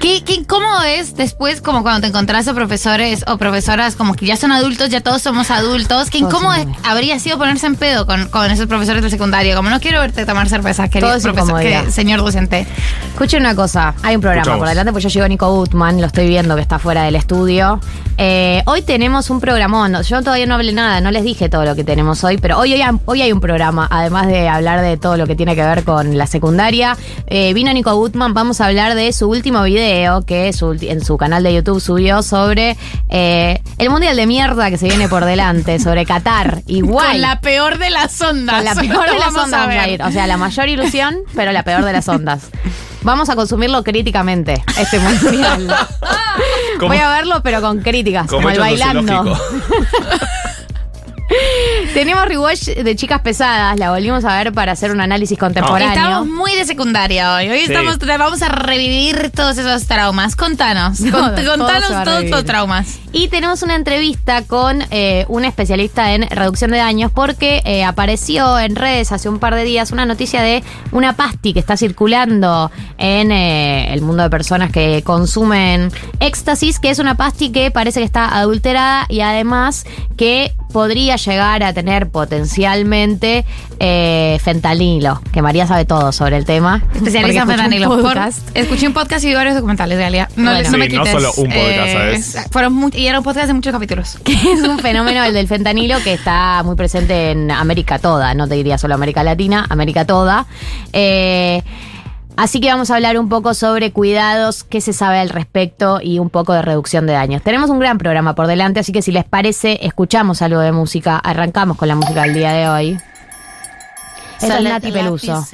¿Qué, 0.00 0.22
qué 0.24 0.34
incómodo 0.34 0.82
es 0.82 1.14
después, 1.16 1.60
como 1.60 1.82
cuando 1.82 2.00
te 2.02 2.06
encontrás 2.08 2.48
a 2.48 2.54
profesores 2.54 3.24
o 3.28 3.38
profesoras 3.38 3.94
como 3.96 4.14
que 4.14 4.26
ya 4.26 4.36
son 4.36 4.50
adultos, 4.52 4.88
ya 4.90 5.00
todos 5.00 5.22
somos 5.22 5.50
adultos? 5.50 6.10
Qué 6.10 6.18
incómodo 6.18 6.54
habría 6.84 7.18
sido 7.18 7.38
ponerse 7.38 7.66
en 7.66 7.76
pedo 7.76 8.06
con, 8.06 8.28
con 8.28 8.50
esos 8.50 8.66
profesores 8.66 9.02
del 9.02 9.10
secundario. 9.10 9.54
Como 9.56 9.70
no 9.70 9.80
quiero 9.80 10.00
verte 10.00 10.26
tomar 10.26 10.48
cerveza, 10.48 10.88
querido 10.88 11.08
Todo 11.08 11.16
es 11.18 11.22
profesor, 11.22 11.60
que- 11.60 11.90
señor 11.92 12.20
docente. 12.20 12.66
Escuchen 13.12 13.40
una 13.42 13.54
cosa, 13.54 13.94
hay 14.02 14.16
un 14.16 14.20
programa 14.22 14.42
Escuchamos. 14.42 14.58
por 14.60 14.68
delante, 14.68 14.92
pues 14.92 15.04
ya 15.04 15.10
llegó 15.10 15.28
Nico 15.28 15.52
Gutman, 15.54 16.00
lo 16.00 16.06
estoy 16.06 16.26
viendo 16.28 16.56
que 16.56 16.62
está 16.62 16.78
fuera 16.78 17.02
del 17.04 17.16
estudio. 17.16 17.80
Eh, 18.18 18.62
hoy 18.66 18.82
tenemos 18.82 19.30
un 19.30 19.40
programón, 19.40 20.02
yo 20.02 20.22
todavía 20.22 20.46
no 20.46 20.54
hablé 20.54 20.72
nada, 20.72 21.00
no 21.00 21.10
les 21.10 21.22
dije 21.24 21.48
todo 21.48 21.64
lo 21.64 21.74
que 21.74 21.84
tenemos 21.84 22.22
hoy, 22.24 22.38
pero 22.38 22.58
hoy, 22.58 22.74
hoy, 22.74 22.82
hoy 23.06 23.22
hay 23.22 23.32
un 23.32 23.40
programa, 23.40 23.86
además 24.00 24.26
de 24.26 24.48
hablar 24.48 24.80
de 24.80 24.96
todo 24.96 25.16
lo 25.16 25.26
que 25.26 25.34
tiene 25.34 25.54
que 25.54 25.62
ver 25.62 25.84
con 25.84 26.18
la 26.18 26.26
secundaria. 26.26 26.96
Eh, 27.26 27.54
vino 27.54 27.72
Nico 27.72 27.94
Gutman, 27.94 28.34
vamos 28.34 28.60
a 28.60 28.66
hablar 28.66 28.94
de 28.94 29.12
su 29.12 29.28
último 29.28 29.62
video 29.62 30.22
que 30.22 30.52
su 30.52 30.76
en 30.80 31.04
su 31.04 31.16
canal 31.16 31.42
de 31.42 31.54
YouTube 31.54 31.80
subió 31.80 32.22
sobre 32.22 32.76
eh, 33.08 33.60
el 33.78 33.90
mundial 33.90 34.16
de 34.16 34.26
mierda 34.26 34.70
que 34.70 34.78
se 34.78 34.86
viene 34.86 35.08
por 35.08 35.24
delante, 35.24 35.78
sobre 35.78 36.04
Qatar. 36.04 36.62
Igual. 36.66 37.12
Con 37.12 37.20
la 37.20 37.40
peor 37.40 37.78
de 37.78 37.90
las 37.90 38.20
ondas. 38.20 38.56
Con 38.56 38.64
la 38.64 38.74
peor 38.92 39.10
de 39.10 39.18
las 39.18 39.28
ondas 39.28 39.50
vamos 39.50 39.54
a 39.54 39.66
ver. 39.66 39.88
ir. 39.90 40.02
O 40.02 40.10
sea, 40.10 40.26
la 40.26 40.36
mayor 40.36 40.68
ilusión, 40.68 41.18
pero 41.34 41.52
la 41.52 41.62
peor 41.62 41.84
de 41.84 41.92
las 41.92 42.08
ondas. 42.08 42.50
Vamos 43.02 43.30
a 43.30 43.36
consumirlo 43.36 43.82
críticamente, 43.82 44.62
este 44.78 44.98
mundial. 44.98 45.74
¿Cómo? 46.78 46.88
Voy 46.88 46.98
a 46.98 47.08
verlo, 47.08 47.40
pero 47.42 47.60
con 47.60 47.80
críticas, 47.80 48.26
como, 48.26 48.50
el 48.50 48.58
bailando. 48.58 49.38
Tenemos 51.94 52.24
rewatch 52.26 52.66
de 52.68 52.96
chicas 52.96 53.20
pesadas, 53.20 53.78
la 53.78 53.90
volvimos 53.90 54.24
a 54.24 54.36
ver 54.36 54.52
para 54.52 54.72
hacer 54.72 54.90
un 54.90 55.00
análisis 55.00 55.38
contemporáneo. 55.38 55.88
Estamos 55.88 56.26
muy 56.26 56.54
de 56.54 56.64
secundaria 56.64 57.34
hoy. 57.34 57.48
Hoy 57.48 57.58
Sí. 57.60 57.72
estamos, 57.72 57.98
vamos 57.98 58.42
a 58.42 58.48
revivir 58.48 59.30
todos 59.34 59.56
esos 59.58 59.86
traumas. 59.86 60.36
Contanos. 60.36 60.98
Todo, 61.10 61.10
Cont- 61.10 61.36
todo 61.44 61.56
contanos 61.58 61.88
todos 61.88 62.06
revivir. 62.06 62.34
tus 62.34 62.44
traumas. 62.44 62.98
Y 63.12 63.28
tenemos 63.28 63.62
una 63.62 63.74
entrevista 63.74 64.42
con 64.42 64.82
eh, 64.90 65.24
un 65.28 65.44
especialista 65.44 66.12
en 66.14 66.28
reducción 66.30 66.70
de 66.70 66.78
daños 66.78 67.10
porque 67.12 67.62
eh, 67.64 67.84
apareció 67.84 68.58
en 68.58 68.76
redes 68.76 69.10
hace 69.12 69.28
un 69.28 69.38
par 69.38 69.54
de 69.54 69.64
días 69.64 69.90
una 69.90 70.06
noticia 70.06 70.42
de 70.42 70.62
una 70.92 71.14
pasti 71.16 71.52
que 71.52 71.60
está 71.60 71.76
circulando 71.76 72.70
en 72.98 73.32
eh, 73.32 73.92
el 73.92 74.02
mundo 74.02 74.22
de 74.22 74.30
personas 74.30 74.70
que 74.70 75.02
consumen 75.04 75.90
éxtasis, 76.20 76.78
que 76.78 76.90
es 76.90 76.98
una 76.98 77.16
pasti 77.16 77.50
que 77.50 77.70
parece 77.70 78.00
que 78.00 78.06
está 78.06 78.36
adulterada 78.36 79.06
y 79.08 79.20
además 79.20 79.84
que 80.16 80.54
podría 80.70 81.16
llegar 81.16 81.62
a 81.62 81.72
tener 81.72 82.08
potencialmente 82.08 83.44
eh, 83.78 84.38
fentanilo, 84.42 85.20
que 85.32 85.42
María 85.42 85.66
sabe 85.66 85.84
todo 85.84 86.12
sobre 86.12 86.36
el 86.36 86.44
tema. 86.44 86.82
Especialista 86.94 87.42
en 87.42 87.48
un 87.48 87.54
fentanilo. 87.56 87.88
Por- 87.88 88.02
podcast. 88.02 88.48
escuché 88.56 88.86
un 88.86 88.92
podcast 88.94 89.24
y 89.24 89.28
vi 89.28 89.34
varios 89.34 89.54
documentales, 89.54 89.98
Galia. 89.98 90.28
No, 90.36 90.50
Bueno. 90.52 90.70
no 90.70 90.78
me 90.78 90.88
Sí, 90.90 90.96
no 90.96 91.02
quites. 91.04 91.12
solo 91.22 91.32
un 91.36 91.48
podcast, 91.48 91.92
¿sabes? 91.92 92.34
es- 92.36 92.46
Fueron 92.50 92.90
y 92.94 93.06
era 93.06 93.18
un 93.18 93.24
podcast 93.24 93.46
de 93.48 93.54
muchos 93.54 93.72
capítulos. 93.72 94.18
que 94.24 94.32
es 94.32 94.62
un 94.62 94.78
fenómeno 94.78 95.24
el 95.24 95.34
del 95.34 95.48
fentanilo 95.48 95.98
que 96.02 96.12
está 96.14 96.62
muy 96.64 96.76
presente 96.76 97.30
en 97.32 97.50
América 97.50 97.98
toda, 97.98 98.34
no 98.34 98.48
te 98.48 98.54
diría 98.54 98.78
solo 98.78 98.94
América 98.94 99.22
Latina, 99.22 99.66
América 99.68 100.04
toda. 100.04 100.46
Eh, 100.92 101.62
así 102.36 102.60
que 102.60 102.68
vamos 102.68 102.90
a 102.90 102.96
hablar 102.96 103.18
un 103.18 103.28
poco 103.28 103.54
sobre 103.54 103.92
cuidados, 103.92 104.64
qué 104.64 104.80
se 104.80 104.92
sabe 104.92 105.18
al 105.18 105.30
respecto 105.30 106.00
y 106.02 106.18
un 106.18 106.30
poco 106.30 106.52
de 106.52 106.62
reducción 106.62 107.06
de 107.06 107.12
daños. 107.12 107.42
Tenemos 107.42 107.70
un 107.70 107.78
gran 107.78 107.98
programa 107.98 108.34
por 108.34 108.46
delante, 108.46 108.80
así 108.80 108.92
que 108.92 109.02
si 109.02 109.12
les 109.12 109.24
parece, 109.24 109.78
escuchamos 109.86 110.42
algo 110.42 110.60
de 110.60 110.72
música, 110.72 111.16
arrancamos 111.18 111.76
con 111.76 111.88
la 111.88 111.94
música 111.94 112.22
del 112.22 112.34
día 112.34 112.52
de 112.52 112.68
hoy. 112.68 112.98
Esta 114.40 114.58
es 114.58 114.64
Nati 114.64 114.92
Peluso. 114.92 115.44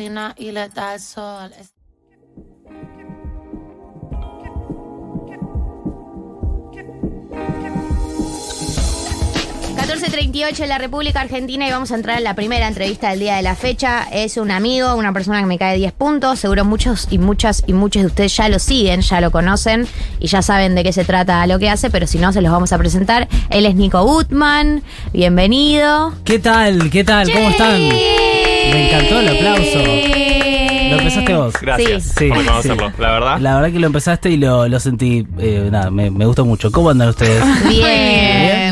14.38 9.86 10.60
en 10.64 10.68
la 10.68 10.78
República 10.78 11.20
Argentina 11.20 11.66
y 11.66 11.70
vamos 11.70 11.92
a 11.92 11.94
entrar 11.94 12.18
en 12.18 12.24
la 12.24 12.34
primera 12.34 12.66
entrevista 12.66 13.10
del 13.10 13.20
día 13.20 13.36
de 13.36 13.42
la 13.42 13.54
fecha. 13.54 14.02
Es 14.10 14.36
un 14.36 14.50
amigo, 14.50 14.94
una 14.96 15.12
persona 15.12 15.38
que 15.40 15.46
me 15.46 15.58
cae 15.58 15.76
10 15.76 15.92
puntos. 15.92 16.40
Seguro 16.40 16.64
muchos 16.64 17.06
y 17.10 17.18
muchas 17.18 17.62
y 17.68 17.72
muchos 17.72 18.02
de 18.02 18.06
ustedes 18.08 18.36
ya 18.36 18.48
lo 18.48 18.58
siguen, 18.58 19.02
ya 19.02 19.20
lo 19.20 19.30
conocen 19.30 19.86
y 20.18 20.26
ya 20.26 20.42
saben 20.42 20.74
de 20.74 20.82
qué 20.82 20.92
se 20.92 21.04
trata 21.04 21.46
lo 21.46 21.58
que 21.60 21.70
hace, 21.70 21.88
pero 21.90 22.06
si 22.08 22.18
no, 22.18 22.32
se 22.32 22.40
los 22.42 22.50
vamos 22.50 22.72
a 22.72 22.78
presentar. 22.78 23.28
Él 23.50 23.64
es 23.64 23.76
Nico 23.76 24.02
Gutman. 24.04 24.82
Bienvenido. 25.12 26.12
¿Qué 26.24 26.40
tal? 26.40 26.90
¿Qué 26.90 27.04
tal? 27.04 27.30
¿Cómo 27.32 27.50
están? 27.50 27.78
Me 27.78 28.88
encantó 28.88 29.20
el 29.20 29.28
aplauso. 29.28 29.78
Lo 30.90 30.98
empezaste 30.98 31.34
vos. 31.34 31.54
Gracias 31.60 32.04
Sí, 32.16 32.28
por 32.28 32.38
sí. 32.38 32.44
conocerlo, 32.46 32.92
la 32.98 33.10
verdad. 33.12 33.38
La 33.40 33.54
verdad 33.56 33.72
que 33.72 33.78
lo 33.80 33.86
empezaste 33.86 34.30
y 34.30 34.36
lo, 34.36 34.66
lo 34.68 34.80
sentí. 34.80 35.26
eh, 35.38 35.68
nada, 35.70 35.90
me, 35.90 36.10
me 36.10 36.26
gustó 36.26 36.44
mucho. 36.44 36.70
¿Cómo 36.72 36.90
andan 36.90 37.08
ustedes? 37.08 37.42
Bien. 37.68 38.65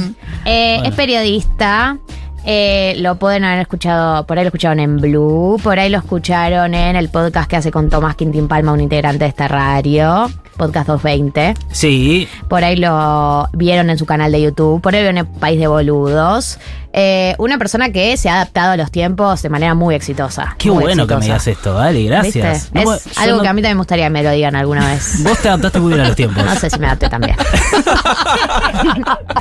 Eh, 0.45 0.75
Bueno. 0.77 0.89
Es 0.91 0.95
periodista. 0.95 1.99
Eh, 2.47 2.95
lo 2.99 3.17
pueden 3.17 3.43
haber 3.45 3.61
escuchado, 3.61 4.27
por 4.27 4.37
ahí 4.37 4.45
lo 4.45 4.49
escucharon 4.49 4.79
en 4.79 4.99
Blue, 4.99 5.59
por 5.63 5.79
ahí 5.79 5.89
lo 5.89 5.97
escucharon 5.97 6.75
en 6.75 6.95
el 6.95 7.09
podcast 7.09 7.49
que 7.49 7.57
hace 7.57 7.71
con 7.71 7.89
Tomás 7.89 8.17
Quintín 8.17 8.49
Palma, 8.49 8.73
un 8.73 8.81
integrante 8.83 9.25
de 9.25 9.31
esta 9.31 9.49
radio, 9.49 10.31
Podcast 10.57 10.87
220. 10.88 11.55
Sí. 11.73 12.29
Por 12.49 12.64
ahí 12.64 12.77
lo 12.77 13.49
vieron 13.53 13.90
en 13.90 13.99
su 13.99 14.07
canal 14.07 14.33
de 14.33 14.40
YouTube, 14.43 14.81
por 14.81 14.95
ahí 14.95 15.01
lo 15.05 15.11
vieron 15.12 15.27
en 15.27 15.40
País 15.40 15.59
de 15.59 15.67
Boludos. 15.67 16.59
Eh, 16.97 17.35
una 17.38 17.59
persona 17.59 17.90
que 17.90 18.17
se 18.17 18.29
ha 18.29 18.35
adaptado 18.37 18.71
a 18.71 18.77
los 18.77 18.93
tiempos 18.93 19.43
de 19.43 19.49
manera 19.49 19.75
muy 19.75 19.97
exitosa. 19.97 20.55
Qué 20.59 20.71
muy 20.71 20.85
bueno 20.85 21.09
que 21.09 21.17
me 21.17 21.23
digas 21.23 21.45
esto, 21.49 21.75
vale, 21.75 22.05
gracias. 22.05 22.71
¿Viste? 22.73 22.85
No, 22.85 22.95
es 22.95 23.19
algo 23.19 23.38
no- 23.38 23.43
que 23.43 23.49
a 23.49 23.53
mí 23.53 23.62
también 23.62 23.77
me 23.77 23.81
gustaría 23.81 24.05
que 24.07 24.11
me 24.11 24.23
lo 24.23 24.31
digan 24.31 24.55
alguna 24.55 24.87
vez. 24.93 25.21
Vos 25.25 25.37
te 25.38 25.49
adaptaste 25.49 25.81
muy 25.81 25.88
bien 25.95 26.05
a 26.05 26.07
los 26.09 26.17
tiempos. 26.17 26.45
No 26.45 26.55
sé 26.55 26.71
si 26.71 26.79
me 26.79 26.87
adapté 26.87 27.09
también. 27.09 27.37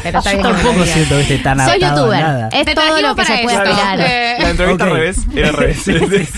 Pero 0.04 0.18
está 0.20 0.32
Yo 0.32 0.38
que 0.38 0.44
tampoco 0.44 0.84
siento, 0.86 1.18
viste, 1.18 1.38
tan 1.40 1.60
Soy 1.66 1.80
youtuber. 1.80 2.20
nada. 2.22 2.50
Es 2.50 2.66
Te 2.66 2.74
todo 2.76 3.02
lo 3.02 3.16
que 3.16 3.26
se 3.26 3.38
puede 3.44 3.58
esto. 3.58 3.70
aspirar. 3.70 4.00
Eh, 4.02 4.36
La 4.40 4.50
entrevista 4.50 4.84
al 4.86 4.92
revés. 4.92 5.18
Era 5.36 5.48
al 5.50 5.54
revés. 5.56 5.86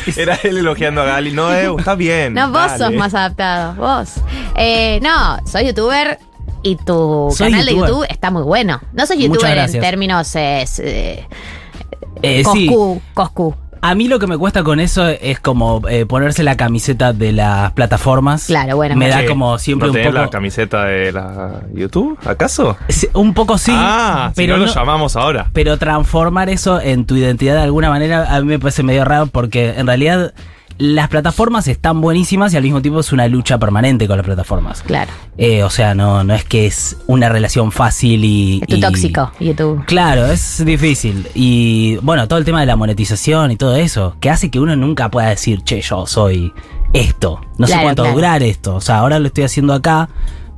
Era 0.18 0.36
él 0.44 0.58
elogiando 0.58 1.02
a 1.02 1.06
Gali. 1.06 1.32
No, 1.32 1.52
eh, 1.54 1.70
está 1.78 1.96
bien. 1.96 2.34
No, 2.34 2.48
vos 2.52 2.62
dale. 2.72 2.78
sos 2.78 2.94
más 2.94 3.14
adaptado. 3.14 3.74
Vos. 3.76 4.10
Eh, 4.58 4.65
no, 5.02 5.38
soy 5.46 5.68
youtuber 5.68 6.20
y 6.64 6.76
tu 6.78 7.30
Soy 7.36 7.52
canal 7.52 7.66
de. 7.66 7.76
YouTube 7.76 8.06
está 8.10 8.32
muy 8.32 8.44
bueno. 8.44 8.82
No 8.94 9.06
soy 9.06 9.24
youtuber 9.24 9.58
en 9.58 9.72
términos. 9.80 10.36
eh, 10.36 10.66
eh, 10.80 11.28
Eh, 12.22 12.44
sí. 12.54 12.68
Coscu, 12.68 13.02
Coscu. 13.14 13.56
A 13.82 13.94
mí 13.94 14.08
lo 14.08 14.18
que 14.18 14.26
me 14.26 14.36
cuesta 14.36 14.64
con 14.64 14.80
eso 14.80 15.08
es 15.08 15.40
como 15.40 15.88
eh, 15.88 16.08
ponerse 16.08 16.42
la 16.42 16.58
camiseta 16.58 17.14
de 17.14 17.32
las 17.34 17.72
plataformas. 17.74 18.46
Claro, 18.48 18.78
bueno. 18.78 18.96
Me 18.96 19.10
da 19.10 19.28
como 19.28 19.60
siempre 19.60 19.88
¿No 19.88 19.92
un 19.92 19.96
tenés 19.98 20.12
poco. 20.12 20.24
la 20.24 20.30
camiseta 20.32 20.86
de 20.86 21.12
la 21.12 21.62
YouTube, 21.72 22.18
acaso? 22.26 22.78
Sí, 22.90 23.08
Un 23.14 23.36
poco 23.36 23.60
sí. 23.60 23.72
ah, 23.76 24.32
pero 24.36 24.56
si 24.56 24.60
no, 24.60 24.66
no- 24.66 24.72
lo 24.74 24.74
llamamos 24.80 25.16
ahora. 25.16 25.52
Pero 25.54 25.78
transformar 25.78 26.50
eso 26.50 26.82
en 26.82 27.06
tu 27.06 27.16
identidad 27.16 27.54
de 27.58 27.62
alguna 27.62 27.90
manera 27.90 28.34
a 28.36 28.42
mí 28.42 28.48
me 28.48 28.58
parece 28.58 28.82
medio 28.82 29.06
raro 29.06 29.28
porque 29.28 29.76
en 29.78 29.86
realidad 29.86 30.34
las 30.78 31.08
plataformas 31.08 31.68
están 31.68 32.02
buenísimas 32.02 32.54
y 32.54 32.58
al 32.58 32.64
mismo 32.64 32.82
tiempo 32.82 33.00
es 33.00 33.12
una 33.14 33.28
lucha 33.28 33.58
permanente 33.58 34.08
con 34.08 34.18
las 34.18 34.26
plataformas. 34.26 34.82
Claro. 34.82 35.12
Eh, 35.38 35.64
o 35.64 35.70
sea, 35.70 35.96
no, 35.96 36.24
no 36.24 36.34
es 36.34 36.44
que 36.44 36.66
es 36.66 36.98
una 37.08 37.30
relación 37.30 37.72
fácil 37.72 38.24
y... 38.26 38.60
Es 38.62 38.68
tu 38.68 38.76
y- 38.76 38.80
tóxico, 38.82 39.32
YouTube. 39.40 39.86
Claro, 39.86 40.26
es 40.26 40.64
difícil. 40.66 41.28
Y 41.34 41.98
bueno, 42.02 42.28
todo 42.28 42.40
el 42.40 42.46
tema 42.46 42.60
de 42.60 42.66
la 42.66 42.76
monetización 42.76 43.52
y 43.52 43.56
todo 43.56 43.76
eso, 43.76 44.16
que 44.20 44.30
hace 44.30 44.52
que 44.52 44.60
uno 44.60 44.76
nunca 44.76 45.10
pueda 45.10 45.30
decir, 45.30 45.62
che, 45.64 45.82
yo 45.82 46.06
soy 46.06 46.54
esto. 46.94 47.42
No 47.58 47.68
sé 47.68 47.78
cuánto 47.82 48.04
claro. 48.04 48.16
durar 48.16 48.44
esto. 48.44 48.76
O 48.76 48.82
sea, 48.82 49.00
ahora 49.00 49.20
lo 49.20 49.28
estoy 49.28 49.46
haciendo 49.46 49.74
acá, 49.74 50.10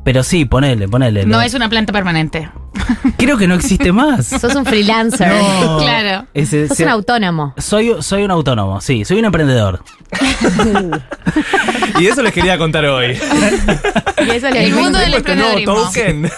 pero 0.03 0.23
sí, 0.23 0.45
ponele, 0.45 0.87
ponele. 0.87 1.25
No 1.25 1.37
lo- 1.37 1.43
es 1.43 1.53
una 1.53 1.69
planta 1.69 1.91
permanente. 1.93 2.49
Creo 3.17 3.37
que 3.37 3.47
no 3.47 3.55
existe 3.55 3.91
más. 3.91 4.25
Sos 4.41 4.55
un 4.55 4.65
freelancer. 4.65 5.27
No. 5.29 5.77
Claro. 5.81 6.25
Ese- 6.33 6.67
Sos 6.67 6.77
se- 6.77 6.83
un 6.83 6.89
autónomo. 6.89 7.53
soy, 7.57 7.95
soy 8.01 8.23
un 8.23 8.31
autónomo, 8.31 8.79
sí, 8.81 9.03
soy 9.05 9.19
un 9.19 9.25
emprendedor. 9.25 9.83
Y 11.99 12.05
eso 12.07 12.21
les 12.21 12.31
quería 12.33 12.57
contar 12.57 12.85
hoy. 12.85 13.17
Y 14.27 14.29
eso 14.31 14.49
le 14.49 14.65
El 14.65 14.73
mundo 14.75 14.99
del 14.99 15.15
Este 15.15 15.35
nuevo 15.35 15.57
emprendedorismo. 15.57 15.75
token. 15.75 16.31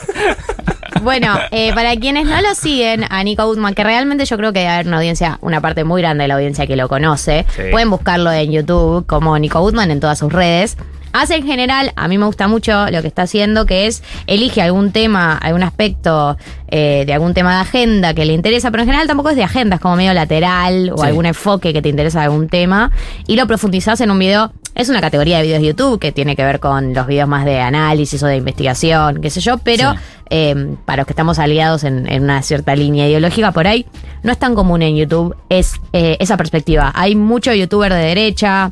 Bueno, 1.03 1.37
eh, 1.51 1.73
para 1.73 1.95
quienes 1.97 2.25
no 2.25 2.41
lo 2.41 2.55
siguen, 2.55 3.05
a 3.09 3.23
Nico 3.23 3.45
Gutman, 3.45 3.73
que 3.73 3.83
realmente 3.83 4.25
yo 4.25 4.37
creo 4.37 4.51
que 4.53 4.59
debe 4.59 4.71
haber 4.71 4.87
una 4.87 4.97
audiencia, 4.97 5.37
una 5.41 5.61
parte 5.61 5.83
muy 5.83 6.01
grande 6.01 6.23
de 6.23 6.27
la 6.29 6.35
audiencia 6.35 6.65
que 6.67 6.75
lo 6.75 6.87
conoce, 6.89 7.45
Sí. 7.55 7.63
pueden 7.71 7.89
buscarlo 7.89 8.31
en 8.31 8.51
YouTube 8.51 9.05
como 9.05 9.37
Nico 9.37 9.59
Gutman 9.61 9.91
en 9.91 9.99
todas 9.99 10.19
sus 10.19 10.31
redes. 10.31 10.77
Hace 11.11 11.35
en 11.37 11.45
general, 11.45 11.91
a 11.95 12.07
mí 12.07 12.17
me 12.17 12.25
gusta 12.25 12.47
mucho 12.47 12.87
lo 12.91 13.01
que 13.01 13.07
está 13.07 13.23
haciendo, 13.23 13.65
que 13.65 13.87
es 13.87 14.03
elige 14.27 14.61
algún 14.61 14.91
tema, 14.91 15.37
algún 15.37 15.63
aspecto 15.63 16.37
eh, 16.69 17.03
de 17.07 17.13
algún 17.13 17.33
tema 17.33 17.55
de 17.55 17.61
agenda 17.61 18.13
que 18.13 18.25
le 18.25 18.33
interesa, 18.33 18.69
pero 18.69 18.83
en 18.83 18.87
general 18.89 19.07
tampoco 19.07 19.29
es 19.31 19.35
de 19.35 19.43
agenda, 19.43 19.75
es 19.77 19.81
como 19.81 19.95
medio 19.95 20.13
lateral 20.13 20.91
o 20.93 20.97
Sí. 20.99 21.07
algún 21.07 21.25
enfoque 21.25 21.73
que 21.73 21.81
te 21.81 21.89
interesa 21.89 22.19
de 22.19 22.25
algún 22.25 22.47
tema 22.47 22.91
y 23.25 23.35
lo 23.37 23.47
profundizás 23.47 24.01
en 24.01 24.11
un 24.11 24.19
video. 24.19 24.51
Es 24.75 24.87
una 24.87 25.01
categoría 25.01 25.37
de 25.37 25.43
videos 25.43 25.61
de 25.61 25.67
YouTube 25.69 25.99
que 25.99 26.11
tiene 26.11 26.35
que 26.35 26.43
ver 26.45 26.59
con 26.59 26.93
los 26.93 27.07
videos 27.07 27.27
más 27.27 27.43
de 27.43 27.59
análisis 27.59 28.21
o 28.23 28.27
de 28.27 28.37
investigación, 28.37 29.19
qué 29.19 29.29
sé 29.31 29.41
yo, 29.41 29.57
pero 29.57 29.93
Sí. 29.93 29.99
eh, 30.29 30.75
para 30.85 30.97
los 30.97 31.07
que 31.07 31.13
estamos 31.13 31.39
aliados 31.39 31.83
en, 31.83 32.07
en 32.07 32.23
una 32.23 32.41
cierta 32.43 32.75
línea 32.75 33.07
ideológica 33.07 33.51
por 33.51 33.67
ahí, 33.67 33.87
no 34.21 34.31
es 34.31 34.37
tan 34.37 34.53
común 34.53 34.81
en 34.83 34.95
YouTube 34.95 35.35
es 35.49 35.73
eh, 35.91 36.17
esa 36.19 36.37
perspectiva. 36.37 36.91
Hay 36.95 37.15
mucho 37.15 37.51
youtuber 37.53 37.91
de 37.91 37.99
derecha, 37.99 38.71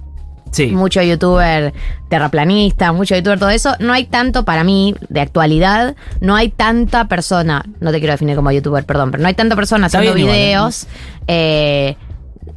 Sí. 0.52 0.68
mucho 0.68 1.02
youtuber 1.02 1.74
terraplanista, 2.10 2.92
mucho 2.92 3.16
youtuber 3.16 3.40
todo 3.40 3.50
eso. 3.50 3.76
No 3.80 3.94
hay 3.94 4.06
tanto 4.06 4.46
para 4.46 4.64
mí 4.64 4.96
de 5.10 5.22
actualidad, 5.22 5.96
no 6.22 6.36
hay 6.36 6.50
tanta 6.50 7.06
persona, 7.06 7.66
no 7.80 7.92
te 7.92 8.00
quiero 8.00 8.14
definir 8.14 8.36
como 8.36 8.52
youtuber, 8.52 8.86
perdón, 8.86 9.12
pero 9.12 9.22
no 9.22 9.28
hay 9.28 9.36
tanta 9.36 9.56
persona 9.56 9.88
Está 9.88 10.00
haciendo 10.00 10.16
bien 10.16 10.28
igual, 10.28 10.40
¿eh? 10.40 10.46
videos 10.46 10.88
eh, 11.28 11.98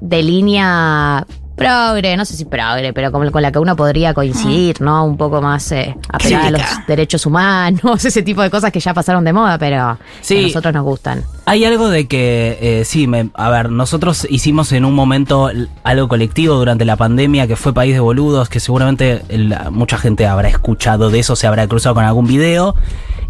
de 0.01 0.23
línea 0.23 1.27
progre, 1.65 2.17
no 2.17 2.25
sé 2.25 2.35
si 2.37 2.45
progre, 2.45 2.93
pero 2.93 3.13
como 3.13 3.31
con 3.31 3.43
la 3.43 3.53
que 3.53 3.59
uno 3.59 3.77
podría 3.77 4.15
coincidir, 4.15 4.81
¿no? 4.81 5.05
Un 5.05 5.17
poco 5.17 5.41
más 5.41 5.71
eh, 5.73 5.97
apegada 6.09 6.49
a 6.49 6.51
los 6.51 6.63
derechos 6.89 7.27
humanos, 7.27 8.05
ese 8.05 8.23
tipo 8.23 8.43
de 8.43 8.51
cosas 8.51 8.73
que 8.73 8.81
ya 8.81 8.95
pasaron 8.95 9.25
de 9.25 9.33
moda, 9.33 9.59
pero 9.59 9.99
Sí. 10.21 10.35
que 10.37 10.41
a 10.41 10.47
nosotros 10.49 10.75
nos 10.75 10.85
gustan. 10.85 11.23
Hay 11.47 11.65
algo 11.65 11.89
de 11.89 12.07
que, 12.09 12.59
eh, 12.61 12.85
sí, 12.85 13.07
me- 13.07 13.31
a 13.35 13.49
ver, 13.51 13.71
nosotros 13.71 14.27
hicimos 14.31 14.73
en 14.73 14.85
un 14.85 14.95
momento 14.95 15.51
algo 15.85 16.09
colectivo 16.09 16.55
durante 16.55 16.85
la 16.85 16.97
pandemia 16.97 17.47
que 17.47 17.57
fue 17.57 17.73
País 17.75 17.95
de 17.95 18.01
Boludos, 18.01 18.49
que 18.49 18.61
seguramente 18.61 19.23
mucha 19.71 19.99
gente 19.99 20.27
habrá 20.27 20.49
escuchado 20.49 21.11
de 21.11 21.19
eso, 21.21 21.37
se 21.37 21.47
habrá 21.47 21.67
cruzado 21.67 21.95
con 21.95 22.05
algún 22.05 22.27
video. 22.27 22.75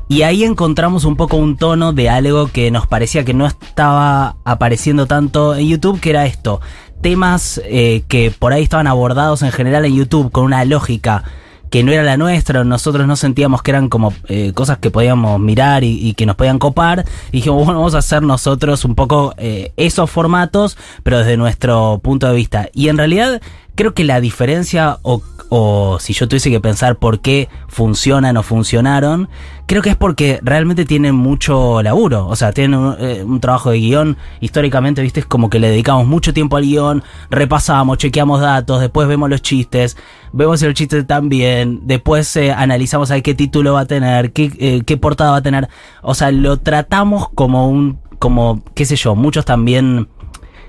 Y 0.09 0.23
ahí 0.23 0.43
encontramos 0.43 1.05
un 1.05 1.15
poco 1.15 1.37
un 1.37 1.57
tono 1.57 1.93
de 1.93 2.11
algo 2.11 2.49
que 2.49 2.73
nos 2.73 2.89
parecía 2.89 3.25
que 3.25 3.33
no 3.33 3.47
estaba 3.47 4.35
apareciendo 4.45 5.07
tanto 5.07 5.55
en 5.55 5.69
YouTube, 5.69 6.01
que 6.01 6.11
era 6.11 6.27
esto. 6.27 6.61
Temas 7.01 7.61
eh, 7.65 8.03
que 8.09 8.31
por 8.31 8.53
ahí 8.53 8.63
estaban 8.63 8.87
abordados 8.87 9.43
en 9.43 9.53
general 9.53 9.85
en 9.85 9.95
YouTube 9.95 10.31
con 10.31 10.45
una 10.45 10.65
lógica 10.65 11.25
que 11.71 11.85
no 11.85 11.93
era 11.93 12.03
la 12.03 12.17
nuestra, 12.17 12.65
nosotros 12.65 13.07
no 13.07 13.15
sentíamos 13.15 13.63
que 13.63 13.71
eran 13.71 13.89
como 13.89 14.13
eh, 14.27 14.53
cosas 14.53 14.79
que 14.79 14.91
podíamos 14.91 15.39
mirar 15.39 15.85
y, 15.85 16.15
que 16.15 16.27
nos 16.27 16.35
podían 16.35 16.59
copar. 16.59 17.05
Y 17.29 17.39
dijimos, 17.39 17.65
bueno, 17.65 17.79
vamos 17.79 17.95
a 17.95 17.99
hacer 17.99 18.23
nosotros 18.23 18.85
un 18.85 18.97
poco 18.97 19.35
eh, 19.39 19.73
esos 19.77 20.11
formatos, 20.11 20.77
pero 21.05 21.21
desde 21.21 21.37
nuestro 21.37 22.01
punto 22.03 22.27
de 22.27 22.35
vista. 22.35 22.69
Y 22.75 22.89
en 22.89 22.99
realidad 22.99 23.41
creo 23.75 23.95
que 23.95 24.05
la 24.05 24.21
diferencia, 24.21 24.99
o, 25.03 25.23
o 25.49 25.99
si 26.01 26.13
yo 26.13 26.29
tuviese 26.29 26.51
que 26.51 26.61
pensar 26.61 26.97
por 26.97 27.21
qué 27.21 27.49
funcionan 27.69 28.37
o 28.37 28.43
funcionaron, 28.43 29.29
creo 29.67 29.83
que 29.83 29.91
es 29.91 29.97
porque 29.97 30.41
realmente 30.43 30.85
tienen 30.85 31.15
mucho 31.15 31.83
laburo. 31.83 32.27
O 32.27 32.37
sea, 32.37 32.53
tienen 32.53 32.79
un, 32.79 32.97
eh, 32.99 33.23
un 33.25 33.41
trabajo 33.41 33.71
de 33.71 33.79
guion. 33.79 34.17
Históricamente, 34.41 35.03
viste, 35.03 35.21
es 35.21 35.27
como 35.27 35.51
que 35.51 35.59
le 35.59 35.71
dedicamos 35.71 36.07
mucho 36.07 36.33
tiempo 36.33 36.57
al 36.57 36.65
guion, 36.65 37.03
repasamos, 37.31 37.99
chequeamos 37.99 38.41
datos, 38.41 38.81
después 38.81 39.09
vemos 39.09 39.31
los 39.31 39.43
chistes, 39.43 39.97
vemos 40.33 40.63
el 40.63 40.75
chiste 40.75 41.05
también, 41.05 41.81
después 41.85 42.35
eh, 42.37 42.53
analizamos 42.53 43.11
a 43.11 43.21
qué 43.21 43.35
título 43.35 43.75
va 43.75 43.81
a 43.81 43.87
tener, 43.87 44.33
qué, 44.33 44.53
eh, 44.59 44.83
qué 44.85 44.97
portada 44.97 45.33
va 45.33 45.37
a 45.39 45.43
tener. 45.43 45.69
O 46.03 46.15
sea, 46.15 46.31
lo 46.31 46.59
tratamos 46.59 47.29
como 47.31 47.69
un, 47.69 47.99
como, 48.19 48.63
qué 48.75 48.85
sé 48.85 48.97
yo, 48.97 49.15
muchos 49.15 49.45
también 49.45 50.09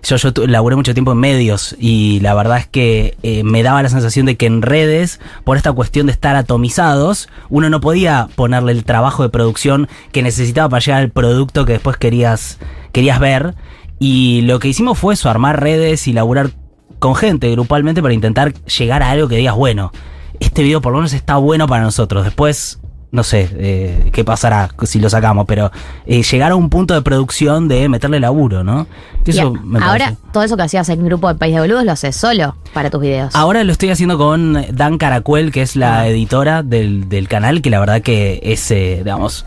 yo, 0.04 0.16
yo 0.18 0.48
laburé 0.48 0.76
mucho 0.76 0.94
tiempo 0.94 1.12
en 1.12 1.18
medios 1.20 1.76
y 1.80 2.20
la 2.22 2.34
verdad 2.34 2.58
es 2.58 2.68
que 2.68 3.18
eh, 3.24 3.44
me 3.44 3.64
daba 3.64 3.84
la 3.84 3.90
sensación 3.90 4.26
de 4.26 4.38
que 4.38 4.46
en 4.46 4.62
redes, 4.62 5.20
por 5.44 5.58
esta 5.58 5.72
cuestión 5.72 6.08
de 6.08 6.12
estar 6.12 6.36
atomizados, 6.36 7.30
uno 7.50 7.70
no 7.70 7.82
podía 7.82 8.28
ponerle 8.36 8.72
el 8.72 8.84
trabajo 8.84 9.24
de 9.24 9.30
producción 9.30 9.88
que 10.12 10.24
necesitaba 10.24 10.70
para 10.70 10.82
llegar 10.82 11.02
al 11.02 11.10
producto 11.10 11.66
que 11.66 11.74
después 11.74 11.98
querías, 11.98 12.60
querías 12.92 13.20
ver. 13.20 13.56
Y 14.00 14.42
lo 14.42 14.60
que 14.60 14.68
hicimos 14.68 14.98
fue 14.98 15.14
eso, 15.14 15.30
armar 15.30 15.62
redes 15.62 16.08
y 16.08 16.14
laburar 16.14 16.52
con 17.00 17.16
gente 17.16 17.50
grupalmente 17.52 18.02
para 18.02 18.14
intentar 18.14 18.54
llegar 18.54 19.04
a 19.04 19.12
algo 19.12 19.28
que 19.28 19.36
digas, 19.36 19.56
bueno, 19.56 19.92
este 20.40 20.64
video 20.64 20.82
por 20.82 20.92
lo 20.92 21.00
menos 21.00 21.14
está 21.14 21.38
bueno 21.38 21.68
para 21.68 21.84
nosotros. 21.84 22.26
Después, 22.26 22.80
no 23.12 23.24
sé 23.24 23.50
eh, 23.58 24.10
qué 24.14 24.24
pasará 24.24 24.70
si 24.84 25.00
lo 25.00 25.10
sacamos, 25.10 25.46
pero 25.48 25.72
eh, 26.06 26.24
llegar 26.24 26.52
a 26.52 26.56
un 26.56 26.70
punto 26.70 26.94
de 26.94 27.02
producción 27.02 27.68
de 27.68 27.90
meterle 27.90 28.20
laburo, 28.20 28.64
¿no? 28.64 28.88
Que 29.26 29.32
Eso 29.32 29.54
Y 29.54 29.58
a- 29.58 29.62
me 29.64 29.80
ahora, 29.80 30.06
parece. 30.06 30.22
todo 30.32 30.44
eso 30.44 30.56
que 30.58 30.64
hacías 30.64 30.88
en 30.90 31.04
grupo 31.06 31.28
de 31.28 31.36
País 31.36 31.54
de 31.56 31.62
Boludos 31.62 31.84
lo 31.84 31.92
haces 31.92 32.16
solo 32.16 32.56
para 32.74 32.90
tus 32.90 33.02
videos. 33.02 33.36
Ahora 33.36 33.64
lo 33.64 33.72
estoy 33.72 33.90
haciendo 33.90 34.18
con 34.18 34.66
Dan 34.72 34.98
Caracuel, 34.98 35.52
que 35.52 35.62
es 35.62 35.76
la 35.76 36.08
editora 36.08 36.64
del, 36.64 37.10
del 37.10 37.28
canal, 37.28 37.62
que 37.62 37.70
la 37.70 37.80
verdad 37.80 38.02
que 38.02 38.40
es, 38.44 38.72
eh, 38.72 39.02
digamos, 39.04 39.46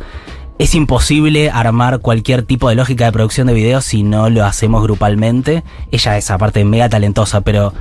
es 0.58 0.74
imposible 0.76 1.50
armar 1.50 1.98
cualquier 1.98 2.42
tipo 2.44 2.68
de 2.68 2.76
lógica 2.76 3.06
de 3.06 3.12
producción 3.12 3.46
de 3.48 3.54
videos 3.54 3.84
si 3.84 4.02
no 4.04 4.30
lo 4.30 4.44
hacemos 4.44 4.82
grupalmente. 4.84 5.64
Ella 5.90 6.16
es 6.16 6.30
aparte 6.30 6.64
mega 6.64 6.88
talentosa, 6.88 7.40
pero 7.40 7.72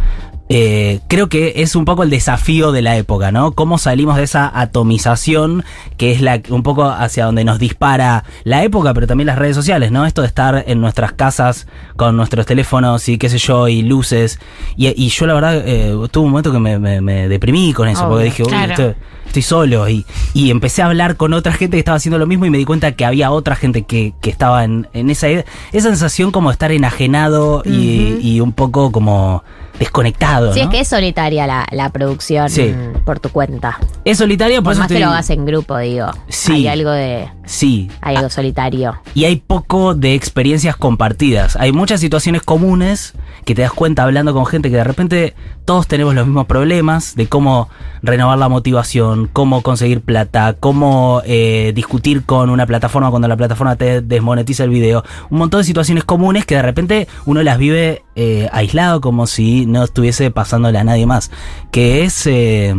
eh, 0.55 0.99
creo 1.07 1.29
que 1.29 1.53
es 1.57 1.75
un 1.75 1.83
poco 1.83 2.03
el 2.03 2.09
desafío 2.11 2.71
de 2.71 2.81
la 2.83 2.95
época, 2.95 3.31
¿no? 3.31 3.53
Cómo 3.53 3.77
salimos 3.79 4.17
de 4.17 4.23
esa 4.23 4.51
atomización 4.53 5.63
que 5.97 6.11
es 6.11 6.21
la 6.21 6.41
un 6.49 6.61
poco 6.63 6.85
hacia 6.85 7.25
donde 7.25 7.43
nos 7.43 7.57
dispara 7.59 8.23
la 8.43 8.63
época, 8.63 8.93
pero 8.93 9.07
también 9.07 9.25
las 9.27 9.37
redes 9.39 9.55
sociales, 9.55 9.91
¿no? 9.91 10.05
Esto 10.05 10.21
de 10.21 10.27
estar 10.27 10.63
en 10.67 10.79
nuestras 10.79 11.13
casas 11.13 11.67
con 11.95 12.15
nuestros 12.15 12.45
teléfonos 12.45 13.09
y 13.09 13.17
qué 13.17 13.29
sé 13.29 13.37
yo, 13.39 13.67
y 13.67 13.81
luces. 13.81 14.39
Y, 14.77 14.87
y 14.89 15.09
yo 15.09 15.25
la 15.25 15.33
verdad 15.33 15.63
eh, 15.65 15.95
tuve 16.11 16.25
un 16.25 16.31
momento 16.31 16.51
que 16.51 16.59
me, 16.59 16.77
me- 16.77 17.01
me 17.01 17.27
deprimí 17.27 17.73
con 17.73 17.87
eso, 17.87 18.07
porque 18.07 18.25
dije, 18.25 18.43
uy, 18.43 18.49
claro. 18.49 18.95
estoy 19.25 19.41
solo 19.41 19.89
y, 19.89 20.05
y 20.35 20.51
empecé 20.51 20.81
a 20.83 20.85
hablar 20.85 21.15
con 21.17 21.33
otra 21.33 21.53
gente 21.53 21.77
que 21.77 21.79
estaba 21.79 21.97
haciendo 21.97 22.19
lo 22.19 22.27
mismo 22.27 22.45
y 22.45 22.49
me 22.51 22.57
di 22.59 22.65
cuenta 22.65 22.91
que 22.91 23.05
había 23.05 23.31
otra 23.31 23.55
gente 23.55 23.83
que, 23.83 24.13
que 24.21 24.29
estaba 24.29 24.63
en, 24.63 24.87
en 24.93 25.09
esa, 25.09 25.27
esa 25.29 25.45
sensación 25.71 26.31
como 26.31 26.49
de 26.49 26.53
estar 26.53 26.71
enajenado 26.71 27.63
y, 27.65 28.17
y 28.21 28.39
un 28.39 28.51
poco 28.53 28.91
como 28.91 29.43
desconectado. 29.79 30.53
Sí, 30.53 30.59
¿no? 30.59 30.65
es 30.65 30.71
que 30.71 30.79
es 30.81 30.87
solitaria 30.87 31.47
la, 31.47 31.65
la 31.71 31.89
producción 31.89 32.49
Sí. 32.49 32.73
por 33.05 33.19
tu 33.19 33.29
cuenta. 33.29 33.79
Es 34.05 34.17
solitaria, 34.17 34.57
por 34.57 34.65
Por 34.65 34.73
eso 34.73 34.79
más 34.81 34.87
que 34.91 34.99
lo 34.99 35.07
hagas 35.07 35.29
en 35.29 35.45
grupo, 35.45 35.77
digo. 35.77 36.07
Sí. 36.29 36.53
Hay 36.53 36.67
algo 36.67 36.91
de. 36.91 37.27
Sí. 37.45 37.89
Hay 38.01 38.15
algo 38.15 38.29
solitario. 38.29 38.95
Y 39.13 39.25
hay 39.25 39.37
poco 39.37 39.95
de 39.95 40.13
experiencias 40.15 40.75
compartidas. 40.75 41.55
Hay 41.57 41.71
muchas 41.71 41.99
situaciones 41.99 42.41
comunes 42.41 43.13
que 43.45 43.55
te 43.55 43.61
das 43.61 43.73
cuenta 43.73 44.03
hablando 44.03 44.33
con 44.33 44.45
gente 44.45 44.69
que 44.69 44.77
de 44.77 44.83
repente 44.83 45.35
todos 45.65 45.87
tenemos 45.87 46.13
los 46.15 46.25
mismos 46.25 46.45
problemas 46.45 47.15
de 47.15 47.27
cómo 47.27 47.69
renovar 48.01 48.37
la 48.37 48.49
motivación, 48.49 49.29
cómo 49.31 49.61
conseguir 49.61 50.01
plata, 50.01 50.55
cómo 50.59 51.21
eh, 51.25 51.71
discutir 51.75 52.23
con 52.25 52.49
una 52.49 52.65
plataforma 52.65 53.09
cuando 53.09 53.27
la 53.27 53.37
plataforma 53.37 53.75
te 53.75 54.01
desmonetiza 54.01 54.63
el 54.63 54.69
video. 54.69 55.03
Un 55.29 55.39
montón 55.39 55.61
de 55.61 55.65
situaciones 55.65 56.03
comunes 56.03 56.45
que 56.45 56.55
de 56.55 56.61
repente 56.61 57.07
uno 57.25 57.41
las 57.43 57.57
vive 57.57 58.03
eh, 58.15 58.49
aislado 58.51 59.01
como 59.01 59.27
si 59.27 59.65
no 59.65 59.83
estuviese 59.83 60.31
pasándole 60.31 60.77
a 60.79 60.83
nadie 60.83 61.05
más. 61.05 61.31
Que 61.71 62.03
es... 62.03 62.25
eh, 62.27 62.73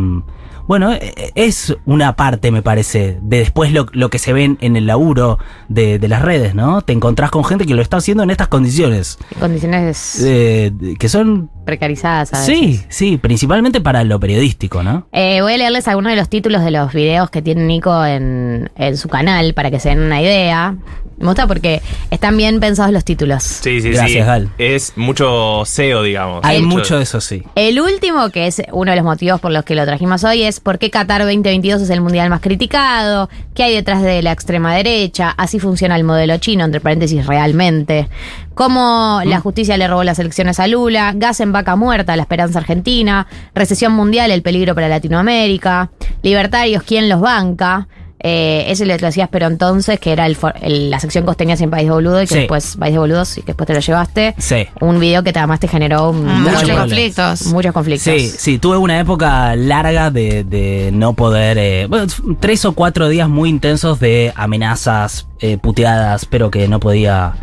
bueno, 0.67 0.93
eh, 0.93 1.31
es 1.35 1.77
una 1.85 2.15
parte, 2.15 2.49
me 2.49 2.63
parece, 2.63 3.19
de 3.21 3.37
después 3.37 3.71
lo, 3.71 3.85
lo 3.91 4.09
que 4.09 4.17
se 4.17 4.33
ven 4.33 4.57
en 4.61 4.75
el 4.75 4.87
laburo 4.87 5.37
de, 5.69 5.99
de 5.99 6.07
las 6.07 6.23
redes, 6.23 6.55
¿no? 6.55 6.81
Te 6.81 6.91
encontrás 6.91 7.29
con 7.29 7.45
gente 7.45 7.67
que 7.67 7.75
lo 7.75 7.83
está 7.83 7.97
haciendo 7.97 8.23
en 8.23 8.31
estas 8.31 8.47
condiciones. 8.47 9.19
Condiciones 9.39 10.23
eh, 10.25 10.73
que 10.97 11.07
son... 11.07 11.51
precarizadas, 11.65 12.33
a 12.33 12.39
veces. 12.39 12.57
Sí, 12.57 12.81
sí, 12.89 13.17
principalmente 13.17 13.79
para 13.79 14.03
lo 14.03 14.19
periodístico, 14.19 14.81
¿no? 14.81 15.07
Eh, 15.11 15.39
voy 15.43 15.53
a 15.53 15.57
leerles 15.57 15.87
algunos 15.87 16.11
de 16.11 16.15
los 16.15 16.29
títulos 16.29 16.63
de 16.63 16.71
los 16.71 16.91
videos 16.93 17.29
que 17.29 17.43
tiene 17.43 17.63
Nico 17.65 18.03
en, 18.03 18.71
en 18.75 18.97
su 18.97 19.07
canal 19.07 19.53
para 19.53 19.69
que 19.69 19.79
se 19.79 19.89
den 19.89 19.99
una 19.99 20.19
idea. 20.19 20.77
Me 21.17 21.27
gusta 21.27 21.47
porque 21.47 21.81
están 22.11 22.35
bien 22.35 22.59
pensados 22.59 22.91
los 22.91 23.05
títulos. 23.05 23.43
Sí, 23.43 23.81
sí, 23.81 23.91
Gracias, 23.91 24.11
sí. 24.11 24.19
Gal. 24.19 24.49
Es 24.57 24.93
mucho 24.97 25.63
SEO, 25.65 26.03
digamos. 26.03 26.41
Hay 26.43 26.61
mucho 26.61 26.97
de 26.97 27.03
eso, 27.03 27.21
sí. 27.21 27.43
El 27.55 27.79
último, 27.79 28.29
que 28.31 28.47
es 28.47 28.61
uno 28.71 28.91
de 28.91 28.97
los 28.97 29.05
motivos 29.05 29.39
por 29.39 29.51
los 29.51 29.63
que 29.63 29.75
lo 29.75 29.85
trajimos 29.85 30.23
hoy, 30.23 30.43
es 30.43 30.59
por 30.59 30.77
qué 30.77 30.89
Qatar 30.89 31.21
2022 31.21 31.81
es 31.81 31.89
el 31.89 32.01
mundial 32.01 32.29
más 32.29 32.41
criticado, 32.41 33.29
qué 33.53 33.63
hay 33.63 33.75
detrás 33.75 34.01
de 34.01 34.21
la 34.21 34.33
extrema 34.33 34.75
derecha, 34.75 35.33
así 35.37 35.59
funciona 35.59 35.95
el 35.95 36.03
modelo 36.03 36.37
chino, 36.37 36.65
entre 36.65 36.81
paréntesis, 36.81 37.25
realmente, 37.25 38.09
cómo 38.53 39.21
la 39.25 39.39
justicia 39.39 39.77
le 39.77 39.87
robó 39.87 40.03
las 40.03 40.19
elecciones 40.19 40.59
a 40.59 40.67
Lula, 40.67 41.13
gas 41.15 41.39
en 41.39 41.51
vaca 41.51 41.75
muerta, 41.75 42.15
la 42.15 42.23
esperanza 42.23 42.59
argentina, 42.59 43.27
recesión 43.53 43.93
mundial, 43.93 44.31
el 44.31 44.41
peligro 44.41 44.75
para 44.75 44.89
Latinoamérica, 44.89 45.91
libertarios, 46.23 46.83
quién 46.83 47.07
los 47.07 47.21
banca. 47.21 47.87
Eh, 48.27 48.65
ese 48.71 48.87
lo 48.87 48.97
decías, 48.97 49.29
pero 49.31 49.45
entonces, 49.45 49.99
que 49.99 50.11
era 50.11 50.25
el 50.25 50.35
for- 50.35 50.55
el- 50.59 50.89
la 50.89 50.99
sección 50.99 51.25
costeña 51.25 51.55
sin 51.57 51.69
País 51.69 51.85
de 51.85 51.91
Boludo 51.91 52.23
y 52.23 52.25
que 52.25 52.33
Sí. 52.33 52.39
después 52.39 52.75
País 52.75 52.93
de 52.93 52.97
Boludos 52.97 53.37
y 53.37 53.41
que 53.41 53.47
después 53.47 53.67
te 53.67 53.75
lo 53.75 53.79
llevaste. 53.81 54.33
Sí. 54.39 54.65
Un 54.81 54.99
video 54.99 55.21
que 55.23 55.31
te- 55.31 55.37
además 55.37 55.59
te 55.59 55.67
generó 55.67 56.09
un- 56.09 56.25
Muchos 56.41 56.67
conflictos. 56.71 57.45
Muchos 57.47 57.71
conflictos. 57.71 58.11
Sí, 58.11 58.27
sí, 58.35 58.57
tuve 58.57 58.77
una 58.77 58.99
época 58.99 59.55
larga 59.55 60.09
de, 60.09 60.43
de 60.43 60.89
no 60.91 61.13
poder. 61.13 61.59
eh, 61.59 61.85
bueno, 61.87 62.07
tres 62.39 62.65
o 62.65 62.71
cuatro 62.73 63.09
días 63.09 63.29
muy 63.29 63.49
intensos 63.49 63.99
de 63.99 64.33
amenazas, 64.35 65.27
eh, 65.39 65.57
puteadas, 65.59 66.25
pero 66.25 66.49
que 66.49 66.67
no 66.67 66.79
podía 66.79 67.33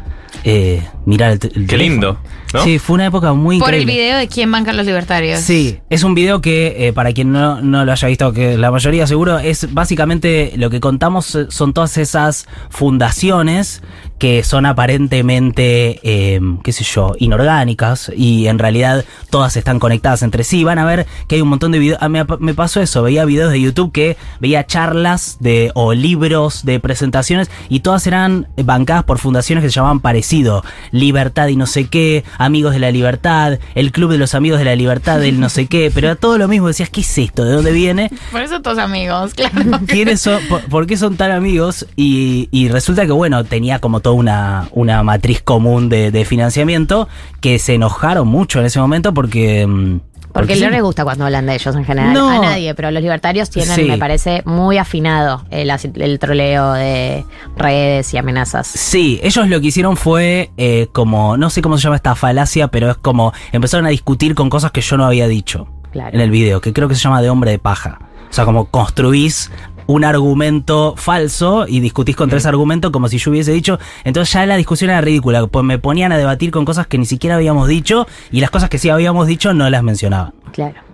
eh, 0.44 0.82
mirar 1.06 1.30
el, 1.32 1.38
Qué 1.38 1.48
teléfono. 1.48 1.76
lindo, 1.78 2.18
¿no? 2.52 2.62
Sí, 2.62 2.78
fue 2.78 2.94
una 2.94 3.06
época 3.06 3.32
muy 3.32 3.58
Por 3.58 3.74
el 3.74 3.86
video 3.86 4.18
de 4.18 4.28
quién 4.28 4.50
banca 4.50 4.70
a 4.70 4.74
los 4.74 4.86
libertarios. 4.86 5.40
Sí, 5.40 5.78
es 5.90 6.02
un 6.02 6.14
video 6.14 6.40
que, 6.40 6.88
eh, 6.88 6.92
para 6.92 7.12
quien 7.12 7.32
no, 7.32 7.60
no 7.60 7.84
lo 7.84 7.92
haya 7.92 8.08
visto, 8.08 8.32
que 8.32 8.56
la 8.56 8.70
mayoría 8.70 9.06
seguro, 9.06 9.38
es 9.38 9.72
básicamente 9.72 10.52
lo 10.56 10.70
que 10.70 10.80
contamos 10.80 11.34
eh, 11.34 11.46
son 11.48 11.72
todas 11.72 11.96
esas 11.98 12.46
fundaciones 12.70 13.82
que 14.18 14.44
son 14.44 14.66
aparentemente, 14.66 15.98
eh, 16.04 16.40
qué 16.62 16.72
sé 16.72 16.84
yo, 16.84 17.14
inorgánicas 17.18 18.12
y 18.14 18.46
en 18.46 18.60
realidad 18.60 19.04
todas 19.30 19.56
están 19.56 19.80
conectadas 19.80 20.22
entre 20.22 20.44
sí. 20.44 20.62
Van 20.62 20.78
a 20.78 20.84
ver 20.84 21.06
que 21.26 21.34
hay 21.34 21.40
un 21.40 21.48
montón 21.48 21.72
de 21.72 21.80
videos. 21.80 21.98
ah, 22.00 22.08
me, 22.08 22.24
me 22.38 22.54
pasó 22.54 22.80
eso, 22.80 23.02
veía 23.02 23.24
videos 23.24 23.50
de 23.50 23.60
YouTube 23.60 23.90
que 23.90 24.16
veía 24.38 24.64
charlas 24.64 25.38
de, 25.40 25.72
o 25.74 25.92
libros 25.92 26.64
de 26.64 26.78
presentaciones 26.78 27.50
y 27.68 27.80
todas 27.80 28.06
eran 28.06 28.46
bancadas 28.62 29.02
por 29.02 29.18
fundaciones 29.18 29.64
que 29.64 29.70
se 29.70 29.74
llamaban 29.74 29.98
parecido. 29.98 30.62
Libertad 30.92 31.48
y 31.48 31.56
no 31.56 31.66
sé 31.66 31.88
qué, 31.88 32.22
Amigos 32.44 32.72
de 32.72 32.78
la 32.78 32.90
Libertad, 32.90 33.58
el 33.74 33.92
Club 33.92 34.12
de 34.12 34.18
los 34.18 34.34
Amigos 34.34 34.58
de 34.58 34.64
la 34.64 34.76
Libertad 34.76 35.20
del 35.20 35.40
no 35.40 35.48
sé 35.48 35.66
qué, 35.66 35.90
pero 35.94 36.08
era 36.08 36.16
todo 36.16 36.38
lo 36.38 36.48
mismo. 36.48 36.68
Decías, 36.68 36.90
¿qué 36.90 37.00
es 37.00 37.18
esto? 37.18 37.44
¿De 37.44 37.52
dónde 37.52 37.72
viene? 37.72 38.10
Por 38.30 38.42
eso 38.42 38.60
todos 38.60 38.78
amigos, 38.78 39.34
claro. 39.36 39.80
¿Quiénes 39.86 40.20
son? 40.20 40.42
Por, 40.48 40.62
por 40.62 40.86
qué 40.86 40.96
son 40.96 41.16
tan 41.16 41.30
amigos? 41.30 41.86
Y, 41.96 42.48
y 42.50 42.68
resulta 42.68 43.06
que, 43.06 43.12
bueno, 43.12 43.44
tenía 43.44 43.78
como 43.78 44.00
toda 44.00 44.16
una, 44.16 44.68
una 44.72 45.02
matriz 45.02 45.42
común 45.42 45.88
de, 45.88 46.10
de 46.10 46.24
financiamiento 46.24 47.08
que 47.40 47.58
se 47.58 47.74
enojaron 47.74 48.28
mucho 48.28 48.60
en 48.60 48.66
ese 48.66 48.80
momento 48.80 49.14
porque... 49.14 50.00
Porque 50.32 50.56
sí. 50.56 50.62
no 50.62 50.70
les 50.70 50.82
gusta 50.82 51.04
cuando 51.04 51.24
hablan 51.26 51.46
de 51.46 51.54
ellos 51.54 51.74
en 51.76 51.84
general. 51.84 52.12
No. 52.12 52.28
A 52.28 52.38
nadie, 52.38 52.74
pero 52.74 52.90
los 52.90 53.02
libertarios 53.02 53.50
tienen, 53.50 53.74
Sí. 53.74 53.84
me 53.84 53.98
parece, 53.98 54.42
muy 54.46 54.78
afinado 54.78 55.44
el 55.50 56.18
troleo 56.18 56.72
de 56.72 57.24
redes 57.56 58.12
y 58.14 58.18
amenazas. 58.18 58.66
Sí, 58.66 59.20
ellos 59.22 59.48
lo 59.48 59.60
que 59.60 59.66
hicieron 59.68 59.96
fue 59.96 60.50
eh, 60.56 60.88
como, 60.92 61.36
no 61.36 61.50
sé 61.50 61.60
cómo 61.62 61.76
se 61.76 61.84
llama 61.84 61.96
esta 61.96 62.14
falacia, 62.14 62.68
pero 62.68 62.90
es 62.90 62.96
como 62.96 63.32
empezaron 63.52 63.86
a 63.86 63.90
discutir 63.90 64.34
con 64.34 64.48
cosas 64.50 64.70
que 64.72 64.80
yo 64.80 64.96
no 64.96 65.04
había 65.04 65.28
dicho 65.28 65.68
Claro. 65.92 66.14
en 66.14 66.20
el 66.22 66.30
video, 66.30 66.60
que 66.60 66.72
creo 66.72 66.88
que 66.88 66.94
se 66.94 67.02
llama 67.02 67.20
de 67.20 67.28
hombre 67.30 67.50
de 67.50 67.58
paja. 67.58 67.98
O 68.30 68.34
sea, 68.34 68.46
como 68.46 68.64
construís 68.64 69.50
un 69.86 70.04
argumento 70.04 70.94
falso 70.96 71.66
y 71.68 71.80
discutís 71.80 72.16
contra 72.16 72.38
ese 72.38 72.48
argumento 72.48 72.92
como 72.92 73.08
si 73.08 73.18
yo 73.18 73.30
hubiese 73.30 73.52
dicho. 73.52 73.78
Entonces 74.04 74.32
ya 74.32 74.46
la 74.46 74.56
discusión 74.56 74.90
era 74.90 75.00
ridícula, 75.00 75.46
pues 75.46 75.64
me 75.64 75.78
ponían 75.78 76.12
a 76.12 76.18
debatir 76.18 76.50
con 76.50 76.64
cosas 76.64 76.86
que 76.86 76.98
ni 76.98 77.06
siquiera 77.06 77.36
habíamos 77.36 77.68
dicho 77.68 78.06
y 78.30 78.40
las 78.40 78.50
cosas 78.50 78.68
que 78.68 78.78
sí 78.78 78.88
habíamos 78.88 79.26
dicho 79.26 79.54
no 79.54 79.68
las 79.70 79.82
mencionaban. 79.82 80.32
Claro. 80.52 80.91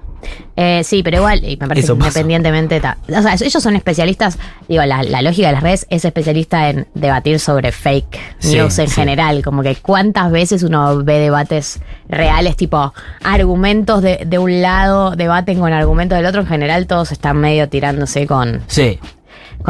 Eh, 0.56 0.82
sí, 0.84 1.02
pero 1.02 1.18
igual, 1.18 1.44
y 1.44 1.56
me 1.56 1.68
parece 1.68 1.84
Eso 1.86 1.94
que 1.94 2.00
pasa. 2.00 2.08
independientemente. 2.20 2.80
ta- 2.80 2.98
o 3.08 3.22
sea, 3.22 3.34
ellos 3.34 3.62
son 3.62 3.76
especialistas. 3.76 4.38
Digo, 4.68 4.82
la, 4.84 5.02
la 5.04 5.22
lógica 5.22 5.46
de 5.48 5.52
las 5.52 5.62
redes 5.62 5.86
es 5.90 6.04
especialista 6.04 6.68
en 6.70 6.86
debatir 6.94 7.38
sobre 7.38 7.70
fake 7.72 8.18
Sí, 8.40 8.56
news 8.56 8.78
en 8.78 8.88
sí. 8.88 8.94
general. 8.96 9.42
Como 9.42 9.62
que 9.62 9.76
cuántas 9.76 10.30
veces 10.32 10.62
uno 10.64 11.04
ve 11.04 11.18
debates 11.20 11.80
reales, 12.08 12.56
tipo 12.56 12.92
argumentos 13.22 14.02
de, 14.02 14.22
de 14.26 14.38
un 14.38 14.60
lado, 14.62 15.12
debaten 15.14 15.58
con 15.60 15.72
argumentos 15.72 16.16
del 16.18 16.26
otro. 16.26 16.40
En 16.40 16.46
general, 16.48 16.86
todos 16.86 17.12
están 17.12 17.36
medio 17.38 17.68
tirándose 17.68 18.26
con, 18.26 18.62
Sí. 18.66 18.98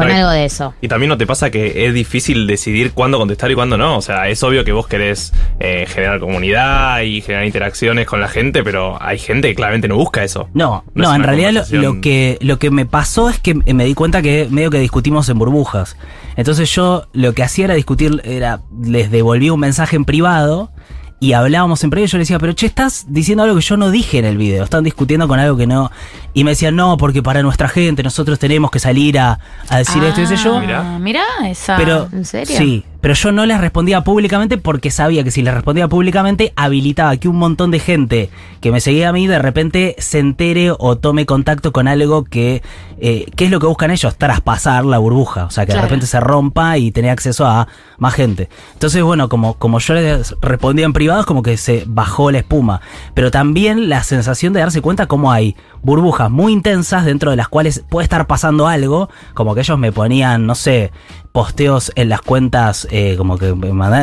Con 0.03 0.11
algo 0.11 0.29
de 0.29 0.45
eso. 0.45 0.73
Y 0.81 0.87
también 0.87 1.09
no 1.09 1.17
te 1.17 1.27
pasa 1.27 1.49
que 1.49 1.85
es 1.87 1.93
difícil 1.93 2.47
decidir 2.47 2.93
cuándo 2.93 3.17
contestar 3.17 3.51
y 3.51 3.55
cuándo 3.55 3.77
no. 3.77 3.97
O 3.97 4.01
sea, 4.01 4.29
es 4.29 4.41
obvio 4.43 4.63
que 4.63 4.71
vos 4.71 4.87
querés 4.87 5.33
eh, 5.59 5.85
generar 5.87 6.19
comunidad 6.19 7.01
y 7.01 7.21
generar 7.21 7.45
interacciones 7.45 8.07
con 8.07 8.21
la 8.21 8.27
gente, 8.27 8.63
pero 8.63 9.01
hay 9.01 9.17
gente 9.19 9.49
que 9.49 9.55
claramente 9.55 9.87
no 9.87 9.95
busca 9.95 10.23
eso. 10.23 10.49
No, 10.53 10.83
No 10.93 11.03
no, 11.03 11.09
es 11.11 11.15
en 11.15 11.23
realidad 11.23 11.51
lo, 11.51 11.81
lo 11.81 12.01
que, 12.01 12.37
lo 12.41 12.59
que 12.59 12.71
me 12.71 12.85
pasó 12.85 13.29
es 13.29 13.39
que 13.39 13.53
me 13.53 13.85
di 13.85 13.93
cuenta 13.93 14.21
que 14.21 14.47
medio 14.49 14.69
que 14.69 14.79
discutimos 14.79 15.29
en 15.29 15.37
burbujas. 15.39 15.97
Entonces 16.35 16.73
yo 16.73 17.07
lo 17.13 17.33
que 17.33 17.43
hacía 17.43 17.65
era 17.65 17.73
discutir, 17.73 18.21
era, 18.23 18.61
les 18.81 19.11
devolví 19.11 19.49
un 19.49 19.59
mensaje 19.59 19.95
en 19.95 20.05
privado 20.05 20.71
y 21.19 21.33
hablábamos 21.33 21.83
en 21.83 21.89
privado 21.89 22.05
y 22.05 22.09
yo 22.09 22.17
le 22.17 22.21
decía, 22.21 22.39
pero 22.39 22.53
che, 22.53 22.65
estás 22.65 23.05
diciendo 23.09 23.43
algo 23.43 23.55
que 23.55 23.61
yo 23.61 23.75
no 23.77 23.91
dije 23.91 24.19
en 24.19 24.25
el 24.25 24.37
video, 24.37 24.63
están 24.63 24.83
discutiendo 24.83 25.27
con 25.27 25.39
algo 25.39 25.57
que 25.57 25.67
no... 25.67 25.91
Y 26.33 26.43
me 26.43 26.51
decían, 26.51 26.75
no, 26.75 26.95
porque 26.97 27.23
para 27.23 27.41
nuestra 27.41 27.67
gente 27.67 28.03
nosotros 28.03 28.37
tenemos 28.39 28.71
que 28.71 28.79
salir 28.79 29.17
a, 29.19 29.39
a 29.67 29.77
decir 29.79 30.03
esto 30.03 30.21
y 30.21 30.27
sé 30.27 30.37
yo. 30.37 30.57
Ah, 30.57 30.97
Mirá 30.99 31.23
esa. 31.45 31.75
Pero, 31.75 32.07
¿En 32.13 32.23
serio? 32.23 32.55
Sí, 32.55 32.85
pero 33.01 33.13
yo 33.13 33.31
no 33.31 33.45
les 33.45 33.59
respondía 33.61 34.01
públicamente 34.01 34.57
porque 34.57 34.91
sabía 34.91 35.23
que 35.23 35.31
si 35.31 35.41
les 35.41 35.53
respondía 35.53 35.87
públicamente 35.87 36.53
habilitaba 36.55 37.15
que 37.17 37.27
un 37.27 37.37
montón 37.37 37.71
de 37.71 37.79
gente 37.79 38.29
que 38.61 38.71
me 38.71 38.81
seguía 38.81 39.09
a 39.09 39.13
mí 39.13 39.27
de 39.27 39.39
repente 39.39 39.95
se 39.99 40.19
entere 40.19 40.71
o 40.77 40.97
tome 40.97 41.25
contacto 41.25 41.71
con 41.71 41.87
algo 41.87 42.25
que, 42.25 42.61
eh, 42.99 43.25
¿qué 43.35 43.45
es 43.45 43.51
lo 43.51 43.59
que 43.59 43.67
buscan 43.67 43.91
ellos? 43.91 44.17
Traspasar 44.17 44.83
la 44.85 44.97
burbuja, 44.97 45.45
o 45.45 45.49
sea, 45.51 45.65
que 45.65 45.71
Claro. 45.71 45.83
de 45.83 45.87
repente 45.87 46.07
se 46.07 46.19
rompa 46.19 46.77
y 46.77 46.91
tener 46.91 47.11
acceso 47.11 47.45
a 47.45 47.67
más 47.97 48.13
gente. 48.13 48.49
Entonces, 48.73 49.01
bueno, 49.03 49.29
como, 49.29 49.53
como 49.55 49.79
yo 49.79 49.93
les 49.93 50.35
respondía 50.41 50.85
en 50.85 50.93
privado, 50.93 51.21
es 51.21 51.25
como 51.25 51.41
que 51.41 51.55
se 51.57 51.83
bajó 51.87 52.31
la 52.31 52.39
espuma. 52.39 52.81
Pero 53.13 53.31
también 53.31 53.89
la 53.89 54.03
sensación 54.03 54.51
de 54.53 54.59
darse 54.59 54.81
cuenta 54.81 55.07
cómo 55.07 55.31
hay 55.31 55.55
burbujas 55.81 56.29
muy 56.29 56.51
intensas 56.51 57.05
dentro 57.05 57.31
de 57.31 57.37
las 57.37 57.47
cuales 57.47 57.83
puede 57.89 58.03
estar 58.03 58.27
pasando 58.27 58.67
algo, 58.67 59.09
como 59.33 59.55
que 59.55 59.61
ellos 59.61 59.77
me 59.79 59.91
ponían, 59.91 60.45
no 60.45 60.55
sé, 60.55 60.91
posteos 61.31 61.91
en 61.95 62.09
las 62.09 62.21
cuentas 62.21 62.87
eh, 62.91 63.15
como 63.17 63.37
que 63.37 63.53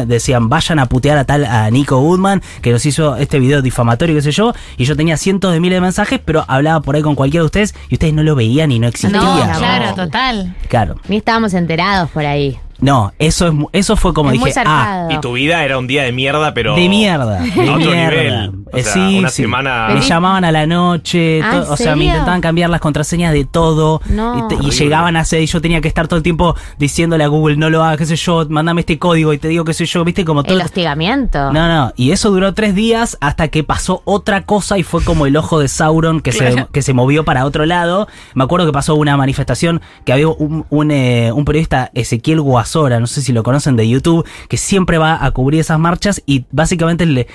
decían 0.07 0.49
vayan 0.49 0.79
a 0.79 0.87
putear 0.87 1.19
a 1.19 1.25
tal 1.25 1.45
a 1.45 1.71
Nico 1.71 1.99
Goodman 1.99 2.43
que 2.63 2.73
nos 2.73 2.87
hizo 2.87 3.17
este 3.17 3.39
video 3.39 3.63
difamatorio 3.63 4.15
qué 4.15 4.23
sé 4.23 4.33
yo 4.33 4.55
y 4.77 4.85
yo 4.85 4.97
tenía 4.97 5.17
cientos 5.17 5.53
de 5.53 5.61
miles 5.61 5.77
de 5.77 5.81
mensajes 5.81 6.21
pero 6.25 6.45
hablaba 6.49 6.81
por 6.81 6.97
ahí 6.97 7.03
con 7.03 7.15
cualquiera 7.15 7.43
de 7.43 7.47
ustedes 7.47 7.75
y 7.89 7.95
ustedes 7.95 8.15
no 8.15 8.23
lo 8.23 8.35
veían 8.35 8.71
y 8.73 8.79
no 8.79 8.87
existía 8.89 9.19
No, 9.19 9.59
claro, 9.59 9.95
total. 9.95 10.55
Claro. 10.69 10.97
Ni 11.09 11.17
estábamos 11.17 11.55
enterados 11.55 12.11
por 12.11 12.25
ahí. 12.25 12.59
No, 12.79 13.13
eso 13.19 13.47
es 13.47 13.53
mu- 13.55 13.69
eso 13.73 13.97
fue 13.97 14.13
como 14.13 14.31
Es 14.31 14.39
muy 14.39 14.51
dije, 14.51 14.61
ah. 14.67 15.09
Y 15.11 15.19
tu 15.21 15.33
vida 15.33 15.65
era 15.65 15.79
un 15.79 15.87
día 15.87 16.03
de 16.03 16.13
mierda, 16.13 16.53
pero. 16.55 16.75
de 16.77 16.89
mierda, 16.89 17.39
A 17.39 17.43
de 17.43 17.71
otro 17.71 17.91
mierda. 17.91 18.11
nivel. 18.11 18.53
O 18.73 18.77
Eh, 18.77 18.83
sea, 18.83 18.93
sí, 18.93 19.19
una 19.19 19.29
sí. 19.31 19.43
semana. 19.43 19.89
Me 19.95 20.01
llamaban 20.01 20.45
a 20.45 20.53
la 20.53 20.67
noche, 20.67 21.41
Ah, 21.43 21.51
to- 21.53 21.57
¿en 21.67 21.71
o 21.73 21.77
sea, 21.77 21.97
me 21.97 22.05
intentaban 22.05 22.41
cambiar 22.41 22.69
las 22.69 22.81
contraseñas 22.81 23.33
de 23.33 23.45
todo 23.45 24.01
No. 24.11 24.39
y, 24.39 24.49
te- 24.57 24.63
y 24.63 24.71
llegaban 24.71 25.17
a 25.17 25.21
hacer 25.21 25.41
y 25.41 25.47
yo 25.47 25.61
tenía 25.61 25.81
que 25.81 25.89
estar 25.89 26.07
todo 26.09 26.17
el 26.19 26.23
tiempo 26.23 26.55
diciéndole 26.79 27.25
a 27.25 27.29
Google 27.29 27.57
no 27.57 27.71
lo 27.71 27.83
hagas, 27.83 27.97
qué 27.99 28.07
sé 28.07 28.17
yo, 28.17 28.45
mandame 28.51 28.81
este 28.81 28.99
código 28.99 29.33
y 29.33 29.39
te 29.39 29.49
digo 29.49 29.65
qué 29.65 29.73
sé 29.73 29.87
yo, 29.87 30.05
viste 30.05 30.25
como 30.25 30.43
todo. 30.43 30.55
El 30.55 30.63
hostigamiento. 30.63 31.53
No, 31.53 31.69
no, 31.69 31.93
y 31.97 32.11
eso 32.11 32.31
duró 32.31 32.53
tres 32.55 32.75
días 32.75 33.17
hasta 33.21 33.49
que 33.49 33.65
pasó 33.65 34.03
otra 34.05 34.43
cosa 34.43 34.77
y 34.79 34.83
fue 34.83 35.03
como 35.03 35.27
el 35.27 35.37
ojo 35.37 35.59
de 35.61 35.69
Sauron 35.69 36.21
que, 36.21 36.33
se, 36.33 36.67
que 36.73 36.83
se 36.83 36.93
movió 36.93 37.25
para 37.25 37.45
otro 37.47 37.65
lado. 37.67 38.07
Me 38.35 38.45
acuerdo 38.45 38.67
que 38.67 38.73
pasó 38.73 38.95
una 38.97 39.17
manifestación 39.17 39.81
que 40.05 40.13
había 40.13 40.29
un, 40.29 40.67
un, 40.71 40.91
eh, 40.91 41.31
un 41.33 41.45
periodista, 41.45 41.91
Ezequiel 41.95 42.41
Guasora, 42.67 42.99
no 42.99 43.07
sé 43.07 43.23
si 43.23 43.33
lo 43.33 43.45
conocen 43.45 43.77
de 43.77 43.89
YouTube, 43.89 44.27
que 44.49 44.57
siempre 44.57 44.99
va 44.99 45.25
a 45.25 45.31
cubrir 45.31 45.61
esas 45.61 45.79
marchas 45.79 46.21
y 46.27 46.47
básicamente 46.51 47.07
le, 47.07 47.29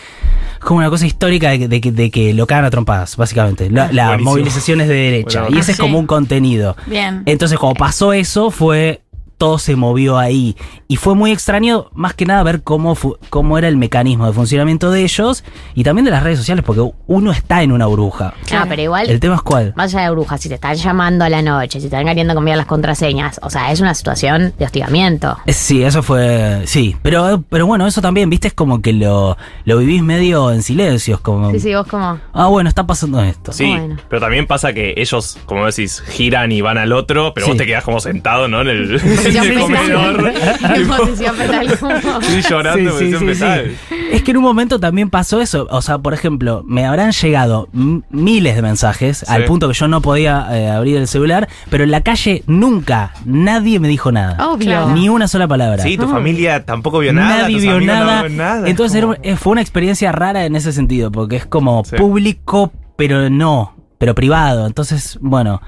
como 0.59 0.79
una 0.79 0.89
cosa 0.89 1.05
histórica 1.07 1.49
de, 1.51 1.59
que- 1.59 1.67
de 1.69 1.79
que- 1.81 1.91
de 1.93 2.11
que 2.11 2.33
lo 2.33 2.45
cagan 2.47 2.65
a 2.65 2.69
trompadas, 2.69 3.15
básicamente. 3.15 3.69
La- 3.69 3.89
Las 3.93 4.07
Buenísimo. 4.07 4.31
movilizaciones 4.31 4.87
de 4.89 4.93
derecha. 4.93 5.41
Bueno, 5.43 5.55
y 5.55 5.59
ese 5.61 5.71
Ah, 5.71 5.73
es 5.75 5.79
como 5.79 5.93
sí. 5.95 5.99
un 6.01 6.07
contenido. 6.07 6.75
Bien. 6.85 7.23
Entonces, 7.25 7.57
cuando 7.57 7.77
pasó 7.79 8.11
eso, 8.11 8.51
fue. 8.51 9.01
Todo 9.41 9.57
se 9.57 9.75
movió 9.75 10.19
ahí. 10.19 10.55
Y 10.87 10.97
fue 10.97 11.15
muy 11.15 11.31
extraño, 11.31 11.87
más 11.93 12.13
que 12.13 12.27
nada, 12.27 12.43
ver 12.43 12.61
cómo, 12.61 12.93
fu- 12.93 13.17
cómo 13.31 13.57
era 13.57 13.67
el 13.67 13.75
mecanismo 13.75 14.27
de 14.27 14.33
funcionamiento 14.33 14.91
de 14.91 15.01
ellos 15.01 15.43
y 15.73 15.83
también 15.83 16.05
de 16.05 16.11
las 16.11 16.21
redes 16.21 16.37
sociales, 16.37 16.63
porque 16.63 16.87
uno 17.07 17.31
está 17.31 17.63
en 17.63 17.71
una 17.71 17.87
burbuja. 17.87 18.35
No, 18.53 18.65
pero 18.69 18.83
igual. 18.83 19.09
El 19.09 19.19
tema 19.19 19.33
es 19.33 19.41
cuál. 19.41 19.73
Más 19.75 19.95
allá 19.95 20.05
de 20.05 20.11
brujas, 20.11 20.39
si 20.41 20.47
te 20.47 20.55
están 20.55 20.75
llamando 20.75 21.25
a 21.25 21.29
la 21.29 21.41
noche, 21.41 21.79
si 21.81 21.89
te 21.89 21.95
están 21.95 22.05
queriendo 22.05 22.35
cambiar 22.35 22.55
las 22.57 22.67
contraseñas, 22.67 23.39
o 23.41 23.49
sea, 23.49 23.71
es 23.71 23.79
una 23.81 23.95
situación 23.95 24.53
de 24.59 24.65
hostigamiento. 24.65 25.35
Sí, 25.47 25.81
eso 25.81 26.03
fue. 26.03 26.61
Sí, 26.65 26.95
pero, 27.01 27.43
pero 27.49 27.65
bueno, 27.65 27.87
eso 27.87 27.99
también, 27.99 28.29
viste, 28.29 28.49
es 28.49 28.53
como 28.53 28.79
que 28.83 28.93
lo, 28.93 29.37
lo 29.65 29.77
vivís 29.79 30.03
medio 30.03 30.51
en 30.51 30.61
silencio. 30.61 31.15
Es 31.15 31.21
como. 31.21 31.49
Sí, 31.49 31.59
sí, 31.61 31.73
vos 31.73 31.87
como. 31.87 32.19
Ah, 32.31 32.45
bueno, 32.45 32.69
está 32.69 32.85
pasando 32.85 33.19
esto. 33.23 33.51
Sí, 33.53 33.65
Bueno. 33.65 33.97
pero 34.07 34.21
también 34.21 34.45
pasa 34.45 34.71
que 34.71 34.93
ellos, 34.97 35.39
como 35.47 35.65
decís, 35.65 36.03
giran 36.09 36.51
y 36.51 36.61
van 36.61 36.77
al 36.77 36.93
otro, 36.93 37.33
pero 37.33 37.47
Sí. 37.47 37.51
vos 37.53 37.57
te 37.57 37.65
quedás 37.65 37.83
como 37.83 37.99
sentado, 37.99 38.47
¿no? 38.47 38.61
En 38.61 38.67
el, 38.67 39.01
en 39.37 39.59
Posición 39.59 39.75
el 39.75 40.15
comedor. 40.15 40.33
fetal. 40.33 40.75
En 40.81 40.87
posición 40.87 41.35
fetal, 41.35 41.79
como- 41.79 42.21
Sí, 42.21 42.41
llorando 42.49 42.91
Sí, 42.91 43.11
posición 43.11 43.25
fetal. 43.35 43.71
Es 44.11 44.23
que 44.23 44.31
en 44.31 44.37
un 44.37 44.43
momento 44.43 44.79
también 44.79 45.09
pasó 45.09 45.41
eso. 45.41 45.67
O 45.71 45.81
sea, 45.81 45.97
por 45.99 46.13
ejemplo, 46.13 46.63
me 46.67 46.85
habrán 46.85 47.11
llegado 47.11 47.69
miles 47.73 48.55
de 48.55 48.61
mensajes 48.61 49.27
al 49.29 49.45
punto 49.45 49.67
que 49.67 49.73
yo 49.73 49.87
no 49.87 50.01
podía 50.01 50.47
eh, 50.51 50.69
abrir 50.69 50.97
el 50.97 51.07
celular, 51.07 51.47
pero 51.69 51.83
en 51.83 51.91
la 51.91 52.01
calle 52.01 52.43
nunca 52.47 53.13
nadie 53.25 53.79
me 53.79 53.87
dijo 53.87 54.11
nada. 54.11 54.47
Obvio. 54.49 54.87
Ni 54.89 55.09
una 55.09 55.27
sola 55.27 55.47
palabra. 55.47 55.81
Sí, 55.83 55.97
tu 55.97 56.07
familia 56.07 56.65
tampoco 56.65 56.99
vio 56.99 57.13
nada. 57.13 57.39
Nadie 57.43 57.57
vio 57.59 57.79
no 57.79 58.25
nada. 58.27 58.67
Entonces 58.67 59.01
Como- 59.01 59.15
eh, 59.23 59.35
fue 59.37 59.51
una 59.53 59.61
experiencia 59.61 60.11
rara 60.11 60.45
en 60.45 60.55
ese 60.55 60.71
sentido, 60.73 61.11
porque 61.11 61.37
es 61.37 61.45
como 61.45 61.83
Sí. 61.85 61.95
público, 61.95 62.71
pero 62.97 63.29
no, 63.29 63.75
pero 63.97 64.13
privado. 64.15 64.67
Entonces, 64.67 65.17
bueno. 65.21 65.61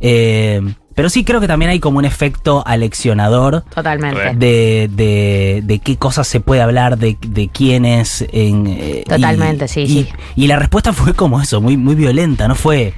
eh, 0.00 0.60
pero 0.96 1.08
sí 1.10 1.22
creo 1.24 1.40
que 1.40 1.46
también 1.46 1.70
hay 1.70 1.78
como 1.78 1.98
un 1.98 2.04
efecto 2.04 2.64
aleccionador 2.66 3.62
Totalmente. 3.72 4.34
de, 4.34 4.88
de, 4.90 5.60
de 5.62 5.78
qué 5.78 5.96
cosas 5.96 6.26
se 6.26 6.40
puede 6.40 6.62
hablar, 6.62 6.98
de, 6.98 7.16
de 7.24 7.46
quiénes. 7.48 8.24
En, 8.32 8.66
eh, 8.66 9.04
Totalmente, 9.08 9.66
y- 9.66 9.68
sí, 9.68 9.80
y- 9.82 9.86
sí. 9.86 10.08
Y 10.34 10.46
la 10.48 10.56
respuesta 10.56 10.92
fue 10.92 11.14
como 11.14 11.40
eso, 11.40 11.60
muy, 11.60 11.76
muy 11.76 11.94
violenta, 11.94 12.48
no 12.48 12.54
fue. 12.56 12.94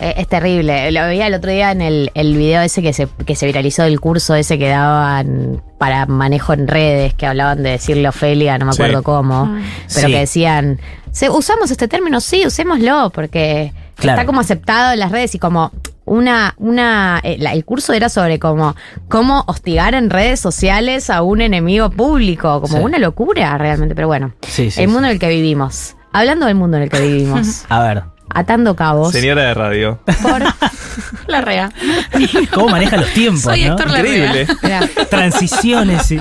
Eh, 0.00 0.14
Es 0.18 0.28
terrible. 0.28 0.92
Lo 0.92 1.00
veía 1.06 1.26
el 1.26 1.34
otro 1.34 1.50
día 1.50 1.72
en 1.72 1.80
el, 1.82 2.10
el 2.14 2.36
video 2.36 2.62
ese 2.62 2.82
que 2.82 2.92
se, 2.92 3.08
que 3.26 3.34
se 3.34 3.46
viralizó 3.46 3.82
del 3.82 3.98
curso 3.98 4.36
ese 4.36 4.56
que 4.56 4.68
daban 4.68 5.60
para 5.78 6.06
manejo 6.06 6.52
en 6.52 6.68
redes, 6.68 7.14
que 7.14 7.26
hablaban 7.26 7.62
de 7.64 7.70
decirle 7.70 8.08
Ofelia, 8.08 8.58
no 8.58 8.66
me 8.66 8.72
Sí. 8.74 8.82
acuerdo 8.82 9.02
cómo, 9.02 9.56
pero 9.92 10.06
Sí. 10.06 10.12
que 10.12 10.18
decían, 10.20 10.78
"Se- 11.10 11.30
usamos 11.30 11.70
este 11.72 11.88
término, 11.88 12.20
sí, 12.20 12.46
usémoslo, 12.46 13.10
porque 13.12 13.72
Claro. 13.98 14.18
está 14.20 14.26
como 14.26 14.40
aceptado 14.40 14.92
en 14.92 14.98
las 15.00 15.10
redes 15.12 15.34
y 15.34 15.38
como 15.38 15.72
una, 16.04 16.54
una, 16.56 17.20
eh, 17.22 17.36
la- 17.38 17.52
el 17.52 17.64
curso 17.64 17.92
era 17.92 18.08
sobre 18.08 18.38
como 18.38 18.74
cómo 19.08 19.44
hostigar 19.46 19.94
en 19.94 20.08
redes 20.08 20.40
sociales 20.40 21.10
a 21.10 21.20
un 21.22 21.40
enemigo 21.42 21.90
público, 21.90 22.60
como 22.62 22.78
Sí. 22.78 22.82
una 22.82 22.98
locura 22.98 23.58
realmente, 23.58 23.94
pero 23.94 24.06
bueno, 24.08 24.32
Sí, 24.46 24.70
sí, 24.70 24.80
el 24.82 24.88
mundo 24.88 25.08
en 25.08 25.12
el 25.14 25.18
que 25.18 25.28
vivimos. 25.28 25.96
Hablando 26.12 26.46
del 26.46 26.54
mundo 26.54 26.78
en 26.78 26.84
el 26.84 26.88
que 26.90 27.00
vivimos, 27.00 27.64
A 27.68 27.82
ver, 27.82 28.04
atando 28.30 28.76
cabos. 28.76 29.12
Señora 29.12 29.42
de 29.42 29.54
radio. 29.54 29.98
Por 30.22 30.42
La 31.26 31.40
rea. 31.40 31.70
¿cómo 32.52 32.68
maneja 32.68 32.96
los 32.96 33.10
tiempos? 33.10 33.42
Soy 33.42 33.64
¿no? 33.64 33.72
Héctor. 33.72 33.88
Increíble. 33.88 34.46
Transiciones. 35.10 36.02
sí. 36.06 36.18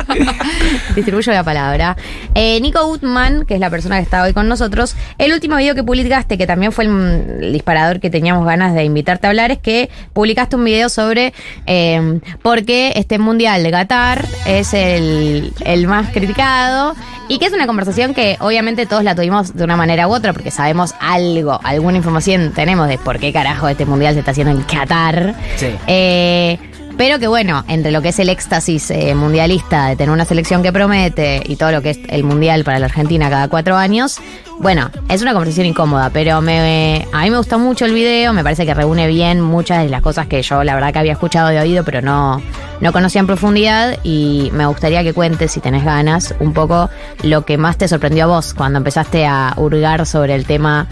distribuyo 0.96 1.32
la 1.32 1.44
palabra. 1.44 1.96
Eh, 2.36 2.60
Nico 2.62 2.86
Gutman, 2.86 3.46
que 3.46 3.56
es 3.56 3.60
la 3.60 3.70
persona 3.70 3.98
que 3.98 4.04
está 4.04 4.24
hoy 4.24 4.34
con 4.34 4.48
nosotros, 4.48 4.96
el 5.18 5.34
último 5.34 5.56
video 5.58 5.76
que 5.76 5.84
publicaste, 5.84 6.38
que 6.38 6.48
también 6.48 6.72
fue 6.72 6.86
el, 6.86 7.40
el 7.42 7.54
disparador 7.54 8.00
que 8.00 8.10
teníamos 8.10 8.46
ganas 8.46 8.74
de 8.74 8.84
invitarte 8.84 9.28
a 9.28 9.30
hablar, 9.30 9.52
es 9.52 9.60
que 9.60 9.90
publicaste 10.14 10.56
un 10.56 10.66
video 10.66 10.90
sobre 10.90 11.34
eh, 11.66 12.20
por 12.42 12.66
qué 12.66 12.94
este 12.96 13.20
mundial 13.20 13.64
de 13.64 13.72
Qatar 13.72 14.26
es 14.46 14.74
el, 14.74 15.54
el 15.62 15.88
más 15.88 16.10
criticado. 16.12 16.96
Y 17.30 17.40
que 17.40 17.46
es 17.46 17.52
una 17.52 17.68
conversación 17.68 18.14
que 18.14 18.38
obviamente 18.40 18.86
todos 18.86 19.04
la 19.04 19.14
tuvimos 19.14 19.54
de 19.54 19.64
una 19.66 19.76
manera 19.76 20.08
u 20.08 20.14
otra, 20.14 20.32
porque 20.32 20.50
sabemos 20.50 20.96
algo, 21.02 21.60
alguna 21.98 22.20
información 22.22 22.54
tenemos 22.54 22.88
de 22.88 22.98
por 22.98 23.20
qué 23.20 23.34
carajo 23.34 23.68
este 23.68 23.86
mundial 23.86 24.14
se 24.14 24.20
está 24.20 24.32
haciendo 24.32 24.54
en 24.54 24.62
Qatar. 24.64 25.36
Sí. 25.56 25.76
Eh, 25.88 26.58
pero 26.98 27.20
que 27.20 27.28
bueno, 27.28 27.64
entre 27.68 27.92
lo 27.92 28.02
que 28.02 28.10
es 28.10 28.18
el 28.18 28.30
éxtasis 28.30 28.90
eh, 28.90 29.14
mundialista 29.14 29.88
de 29.88 29.96
tener 29.96 30.10
una 30.10 30.26
selección 30.26 30.64
que 30.64 30.74
promete 30.74 31.44
y 31.46 31.56
todo 31.56 31.72
lo 31.72 31.84
que 31.84 31.92
es 31.92 32.00
el 32.10 32.24
mundial 32.24 32.64
para 32.64 32.80
la 32.80 32.88
Argentina 32.88 33.30
cada 33.30 33.48
cuatro 33.50 33.78
años, 33.78 34.20
bueno, 34.58 34.90
es 35.08 35.22
una 35.22 35.34
conversación 35.34 35.68
incómoda, 35.68 36.10
pero 36.10 36.42
me, 36.42 37.08
a 37.14 37.22
mí 37.22 37.30
me 37.30 37.38
gustó 37.38 37.60
mucho 37.60 37.86
el 37.86 37.94
video, 37.94 38.34
me 38.34 38.44
parece 38.44 38.66
que 38.66 38.74
reúne 38.74 39.08
bien 39.08 39.42
muchas 39.42 39.84
de 39.84 39.90
las 39.90 40.02
cosas 40.02 40.26
que 40.26 40.42
yo 40.42 40.64
la 40.64 40.74
verdad 40.74 40.92
que 40.92 40.98
había 40.98 41.14
escuchado 41.14 41.50
de 41.50 41.60
oído, 41.60 41.84
pero 41.84 42.02
no, 42.02 42.42
no 42.82 42.92
conocía 42.92 43.22
en 43.22 43.28
profundidad 43.28 44.00
y 44.04 44.50
me 44.54 44.66
gustaría 44.66 45.04
que 45.04 45.14
cuentes, 45.14 45.52
si 45.52 45.60
tenés 45.60 45.86
ganas, 45.86 46.34
un 46.40 46.54
poco 46.54 46.90
lo 47.22 47.46
que 47.46 47.60
más 47.60 47.78
te 47.78 47.88
sorprendió 47.88 48.24
a 48.24 48.28
vos 48.28 48.56
cuando 48.56 48.78
empezaste 48.78 49.28
a 49.28 49.54
hurgar 49.58 50.08
sobre 50.08 50.34
el 50.34 50.46
tema 50.48 50.88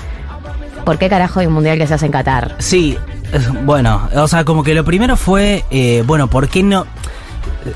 ¿Por 0.86 0.98
qué 0.98 1.10
carajo 1.10 1.40
hay 1.40 1.48
un 1.48 1.54
mundial 1.54 1.78
que 1.78 1.88
se 1.88 1.96
hace 1.96 2.06
en 2.06 2.12
Qatar? 2.12 2.56
Sí, 2.60 2.98
es- 3.34 3.66
bueno, 3.66 4.08
o 4.16 4.28
sea, 4.28 4.46
como 4.46 4.64
que 4.64 4.74
lo 4.74 4.86
primero 4.86 5.18
fue, 5.18 5.66
eh, 5.72 6.04
bueno, 6.06 6.28
¿por 6.28 6.48
qué 6.48 6.64
no? 6.64 6.86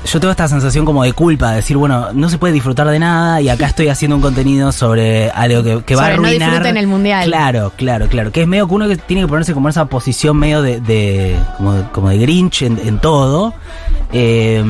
Yo 0.06 0.20
tengo 0.20 0.30
esta 0.30 0.46
sensación 0.46 0.84
como 0.84 1.02
de 1.02 1.12
culpa, 1.12 1.50
de 1.50 1.56
decir, 1.56 1.76
bueno, 1.76 2.12
no 2.12 2.28
se 2.28 2.38
puede 2.38 2.52
disfrutar 2.52 2.86
de 2.88 2.98
nada 3.00 3.40
y 3.40 3.48
acá 3.48 3.66
estoy 3.66 3.88
haciendo 3.88 4.14
un 4.16 4.22
contenido 4.22 4.70
sobre 4.70 5.30
algo 5.30 5.64
que, 5.64 5.82
que 5.84 5.96
va 5.96 6.02
a 6.02 6.04
Sobre 6.06 6.16
no 6.18 6.22
arruinar. 6.28 6.50
disfruten 6.50 6.76
el 6.76 6.86
mundial. 6.86 7.24
Claro, 7.26 7.72
claro, 7.76 8.06
claro. 8.06 8.30
Que 8.30 8.42
es 8.42 8.48
medio 8.48 8.68
que 8.68 8.74
uno 8.74 8.86
que 8.88 8.96
tiene 8.96 9.22
que 9.22 9.28
ponerse 9.28 9.52
como 9.52 9.66
en 9.68 9.70
esa 9.70 9.86
posición 9.86 10.36
medio 10.36 10.62
de, 10.62 10.80
de- 10.80 11.36
como, 11.56 11.72
de 11.74 11.82
como 11.90 12.08
de 12.08 12.18
Grinch 12.18 12.62
en, 12.62 12.78
en 12.78 13.00
todo. 13.00 13.52
Eh, 14.12 14.64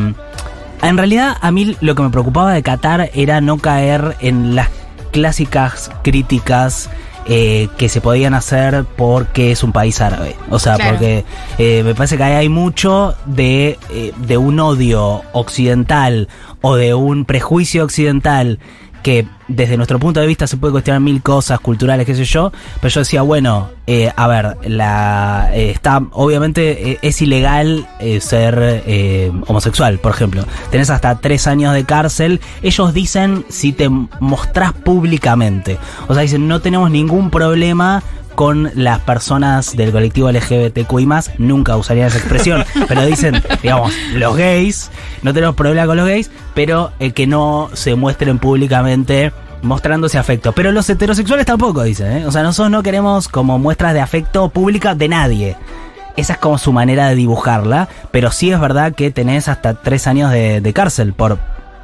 en 0.82 0.96
realidad, 0.96 1.36
a 1.42 1.50
mí 1.50 1.76
lo 1.82 1.94
que 1.94 2.02
me 2.02 2.08
preocupaba 2.10 2.54
de 2.54 2.62
Qatar 2.62 3.10
era 3.12 3.42
no 3.42 3.58
caer 3.58 4.16
en 4.20 4.54
las 4.54 4.68
clásicas 5.12 5.90
críticas 6.02 6.88
eh, 7.26 7.68
que 7.76 7.88
se 7.88 8.00
podían 8.00 8.34
hacer 8.34 8.84
porque 8.96 9.52
es 9.52 9.62
un 9.62 9.72
país 9.72 10.00
árabe. 10.00 10.36
O 10.50 10.58
sea, 10.58 10.76
Claro. 10.76 10.92
porque 10.92 11.24
eh, 11.58 11.82
me 11.84 11.94
parece 11.94 12.16
que 12.16 12.22
ahí 12.24 12.32
hay 12.34 12.48
mucho 12.48 13.14
de, 13.26 13.78
eh, 13.90 14.12
de 14.26 14.36
un 14.36 14.58
odio 14.60 15.22
occidental 15.32 16.28
o 16.60 16.76
de 16.76 16.94
un 16.94 17.24
prejuicio 17.24 17.84
occidental 17.84 18.58
que 19.02 19.26
desde 19.48 19.76
nuestro 19.76 19.98
punto 19.98 20.20
de 20.20 20.26
vista 20.26 20.46
se 20.46 20.56
puede 20.56 20.72
cuestionar 20.72 21.00
mil 21.00 21.22
cosas 21.22 21.58
culturales, 21.60 22.06
qué 22.06 22.14
sé 22.14 22.24
yo, 22.24 22.52
pero 22.80 22.88
yo 22.88 23.00
decía, 23.00 23.22
bueno, 23.22 23.70
eh, 23.86 24.12
a 24.14 24.28
ver, 24.28 24.56
la 24.68 25.50
eh, 25.52 25.70
está 25.70 26.00
obviamente 26.12 26.92
eh, 26.92 26.98
es 27.02 27.20
ilegal 27.22 27.88
eh, 27.98 28.20
ser 28.20 28.84
homosexual, 29.46 29.98
por 29.98 30.12
ejemplo. 30.12 30.44
Tenés 30.70 30.90
hasta 30.90 31.18
tres 31.18 31.46
años 31.46 31.74
de 31.74 31.84
cárcel. 31.84 32.40
Ellos 32.62 32.94
dicen 32.94 33.44
si 33.48 33.72
te 33.72 33.88
mostrás 33.88 34.72
públicamente. 34.72 35.78
O 36.06 36.14
sea, 36.14 36.22
dicen, 36.22 36.46
no 36.46 36.60
tenemos 36.60 36.90
ningún 36.90 37.30
problema 37.30 38.02
con 38.34 38.70
las 38.74 39.00
personas 39.00 39.76
del 39.76 39.92
colectivo 39.92 40.30
LGBTQI+, 40.30 41.08
nunca 41.38 41.76
usarían 41.76 42.08
esa 42.08 42.18
expresión, 42.18 42.64
pero 42.88 43.04
dicen, 43.04 43.42
digamos, 43.62 43.92
los 44.14 44.36
gays, 44.36 44.90
no 45.22 45.34
tenemos 45.34 45.56
problema 45.56 45.86
con 45.86 45.96
los 45.96 46.06
gays, 46.06 46.30
pero 46.54 46.92
eh, 46.98 47.12
que 47.12 47.26
no 47.26 47.70
se 47.74 47.94
muestren 47.94 48.38
públicamente 48.38 49.32
mostrándose 49.62 50.18
afecto. 50.18 50.52
Pero 50.52 50.72
los 50.72 50.88
heterosexuales 50.88 51.46
tampoco, 51.46 51.82
dicen, 51.82 52.12
¿eh? 52.12 52.26
O 52.26 52.32
sea, 52.32 52.42
nosotros 52.42 52.70
no 52.70 52.82
queremos 52.82 53.28
como 53.28 53.58
muestras 53.58 53.94
de 53.94 54.00
afecto 54.00 54.48
pública 54.48 54.94
de 54.94 55.08
nadie. 55.08 55.56
esa 56.16 56.34
es 56.34 56.38
como 56.38 56.58
su 56.58 56.72
manera 56.72 57.08
de 57.08 57.14
dibujarla, 57.14 57.88
pero 58.10 58.30
sí 58.30 58.50
es 58.50 58.60
verdad 58.60 58.94
que 58.94 59.10
tenés 59.10 59.48
hasta 59.48 59.74
tres 59.74 60.06
años 60.06 60.30
de, 60.32 60.60
de 60.60 60.72
cárcel 60.72 61.12
por, 61.12 61.38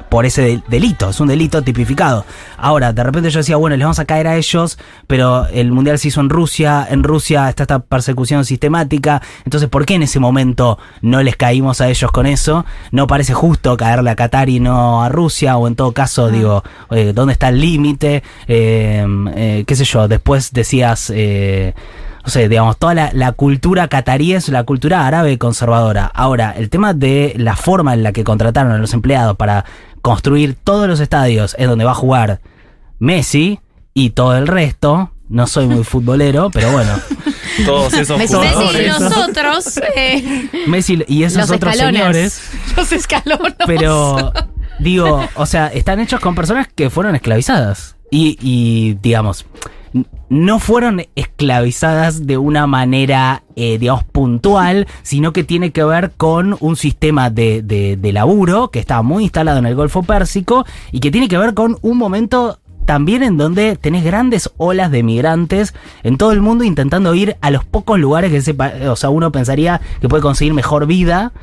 por 0.09 0.25
ese 0.25 0.41
de- 0.41 0.63
delito, 0.67 1.09
es 1.09 1.19
un 1.19 1.27
delito 1.27 1.61
tipificado. 1.61 2.25
Ahora, 2.57 2.93
de 2.93 3.03
repente 3.03 3.29
yo 3.29 3.39
decía, 3.39 3.57
bueno, 3.57 3.75
les 3.75 3.83
vamos 3.85 3.99
a 3.99 4.05
caer 4.05 4.27
a 4.27 4.35
ellos, 4.37 4.77
pero 5.07 5.47
el 5.47 5.71
mundial 5.71 5.99
se 5.99 6.07
hizo 6.09 6.21
en 6.21 6.29
Rusia, 6.29 6.87
en 6.89 7.03
Rusia 7.03 7.49
está 7.49 7.63
esta 7.63 7.79
persecución 7.79 8.45
sistemática, 8.45 9.21
entonces 9.45 9.69
¿por 9.69 9.85
qué 9.85 9.95
en 9.95 10.03
ese 10.03 10.19
momento 10.19 10.77
no 11.01 11.21
les 11.23 11.35
caímos 11.35 11.81
a 11.81 11.89
ellos 11.89 12.11
con 12.11 12.25
eso? 12.25 12.65
No 12.91 13.07
parece 13.07 13.33
justo 13.33 13.75
caerle 13.77 14.09
a 14.09 14.15
Qatar 14.15 14.49
y 14.49 14.59
no 14.59 15.03
a 15.03 15.09
Rusia, 15.09 15.57
o 15.57 15.67
en 15.67 15.75
todo 15.75 15.91
caso, 15.91 16.29
digo, 16.29 16.63
eh, 16.91 17.11
¿dónde 17.13 17.33
está 17.33 17.49
el 17.49 17.59
límite? 17.59 18.23
Eh, 18.47 19.05
eh, 19.35 19.63
¿Qué 19.67 19.75
sé 19.75 19.83
yo? 19.85 20.07
Después 20.07 20.51
decías... 20.53 21.11
eh, 21.13 21.73
no 22.23 22.31
sé, 22.31 22.49
digamos, 22.49 22.75
toda 22.77 22.93
la, 22.93 23.09
la 23.13 23.31
cultura 23.31 23.87
catarí 23.87 24.33
es 24.33 24.49
la 24.49 24.65
cultura 24.65 25.07
árabe 25.07 25.37
conservadora. 25.37 26.11
Ahora, 26.13 26.51
el 26.57 26.69
tema 26.69 26.93
de 26.93 27.33
la 27.37 27.55
forma 27.55 27.93
en 27.93 28.03
la 28.03 28.11
que 28.11 28.25
contrataron 28.25 28.73
a 28.73 28.77
los 28.79 28.93
empleados 28.93 29.37
para 29.37 29.63
construir 30.01 30.55
todos 30.55 30.87
los 30.87 30.99
estadios 30.99 31.55
en 31.57 31.67
donde 31.69 31.85
va 31.85 31.91
a 31.91 31.95
jugar 31.95 32.39
Messi 32.99 33.59
y 33.93 34.11
todo 34.11 34.35
el 34.37 34.47
resto, 34.47 35.11
no 35.29 35.47
soy 35.47 35.67
muy 35.67 35.83
futbolero, 35.83 36.49
pero 36.51 36.71
bueno. 36.71 36.93
Todos 37.65 37.93
esos 37.93 38.17
Messi 38.17 38.35
jugadores. 38.35 38.85
y 38.85 38.99
nosotros, 39.03 39.79
eh, 39.95 40.49
Messi 40.67 41.03
y 41.07 41.23
esos 41.23 41.41
Los 41.49 41.51
otros 41.51 41.73
escalones. 41.73 42.33
señores. 42.33 42.49
los 42.77 42.91
escalones. 42.91 43.55
Pero, 43.65 44.31
digo, 44.79 45.27
o 45.35 45.45
sea, 45.45 45.67
están 45.67 45.99
hechos 45.99 46.19
con 46.19 46.35
personas 46.35 46.67
que 46.73 46.89
fueron 46.89 47.15
esclavizadas. 47.15 47.95
Y, 48.11 48.37
y, 48.41 48.93
digamos, 49.01 49.45
no 50.29 50.59
fueron 50.59 51.03
esclavizadas 51.15 52.27
de 52.27 52.37
una 52.37 52.67
manera, 52.67 53.43
eh, 53.55 53.77
digamos, 53.77 54.03
puntual, 54.03 54.87
sino 55.03 55.33
que 55.33 55.43
tiene 55.43 55.71
que 55.71 55.83
ver 55.83 56.11
con 56.17 56.57
un 56.59 56.75
sistema 56.75 57.29
de, 57.29 57.61
de, 57.61 57.97
de 57.97 58.13
laburo 58.13 58.69
que 58.69 58.79
estaba 58.79 59.01
muy 59.01 59.23
instalado 59.23 59.59
en 59.59 59.65
el 59.65 59.75
Golfo 59.75 60.03
Pérsico 60.03 60.65
y 60.91 60.99
que 60.99 61.11
tiene 61.11 61.27
que 61.27 61.37
ver 61.37 61.53
con 61.53 61.77
un 61.81 61.97
momento 61.97 62.59
también 62.87 63.21
en 63.21 63.37
donde 63.37 63.75
tenés 63.75 64.05
grandes 64.05 64.49
olas 64.55 64.91
de 64.91 65.03
migrantes 65.03 65.73
en 66.03 66.17
todo 66.17 66.31
el 66.31 66.39
mundo 66.39 66.63
intentando 66.63 67.13
ir 67.13 67.35
a 67.41 67.51
los 67.51 67.65
pocos 67.65 67.99
lugares 67.99 68.31
que 68.31 68.41
sepa, 68.41 68.71
o 68.89 68.95
sea, 68.95 69.09
uno 69.09 69.29
pensaría 69.29 69.81
que 69.99 70.07
puede 70.07 70.23
conseguir 70.23 70.53
mejor 70.53 70.87
vida 70.87 71.33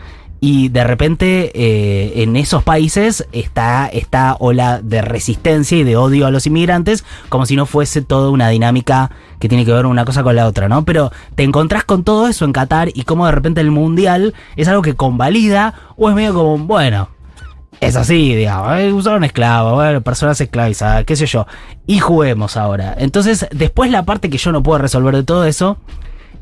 y 0.46 0.68
de 0.68 0.84
repente 0.84 1.52
eh, 1.54 2.22
en 2.22 2.36
esos 2.36 2.62
países 2.62 3.26
está 3.32 3.86
esta 3.86 4.36
ola 4.38 4.82
de 4.82 5.00
resistencia 5.00 5.78
y 5.78 5.84
de 5.84 5.96
odio 5.96 6.26
a 6.26 6.30
los 6.30 6.46
inmigrantes, 6.46 7.02
como 7.30 7.46
si 7.46 7.56
no 7.56 7.64
fuese 7.64 8.02
toda 8.02 8.28
una 8.28 8.50
dinámica 8.50 9.10
que 9.38 9.48
tiene 9.48 9.64
que 9.64 9.72
ver 9.72 9.86
una 9.86 10.04
cosa 10.04 10.22
con 10.22 10.36
la 10.36 10.46
otra, 10.46 10.68
¿no? 10.68 10.84
Pero 10.84 11.10
te 11.34 11.44
encontrás 11.44 11.84
con 11.84 12.04
todo 12.04 12.28
eso 12.28 12.44
en 12.44 12.52
Qatar 12.52 12.90
y 12.92 13.04
como 13.04 13.24
de 13.24 13.32
repente 13.32 13.62
el 13.62 13.70
mundial 13.70 14.34
es 14.54 14.68
algo 14.68 14.82
que 14.82 14.94
convalida 14.94 15.76
o 15.96 16.10
es 16.10 16.14
medio 16.14 16.34
como, 16.34 16.58
bueno, 16.58 17.08
es 17.80 17.96
así, 17.96 18.34
digamos, 18.34 18.78
eh, 18.80 18.92
usaron 18.92 19.24
esclavos, 19.24 19.72
bueno, 19.72 20.02
personas 20.02 20.38
esclavizadas, 20.42 21.06
qué 21.06 21.16
sé 21.16 21.24
yo, 21.24 21.46
y 21.86 22.00
juguemos 22.00 22.58
ahora. 22.58 22.94
Entonces, 22.98 23.46
después 23.50 23.90
la 23.90 24.04
parte 24.04 24.28
que 24.28 24.36
yo 24.36 24.52
no 24.52 24.62
puedo 24.62 24.78
resolver 24.78 25.16
de 25.16 25.24
todo 25.24 25.46
eso 25.46 25.78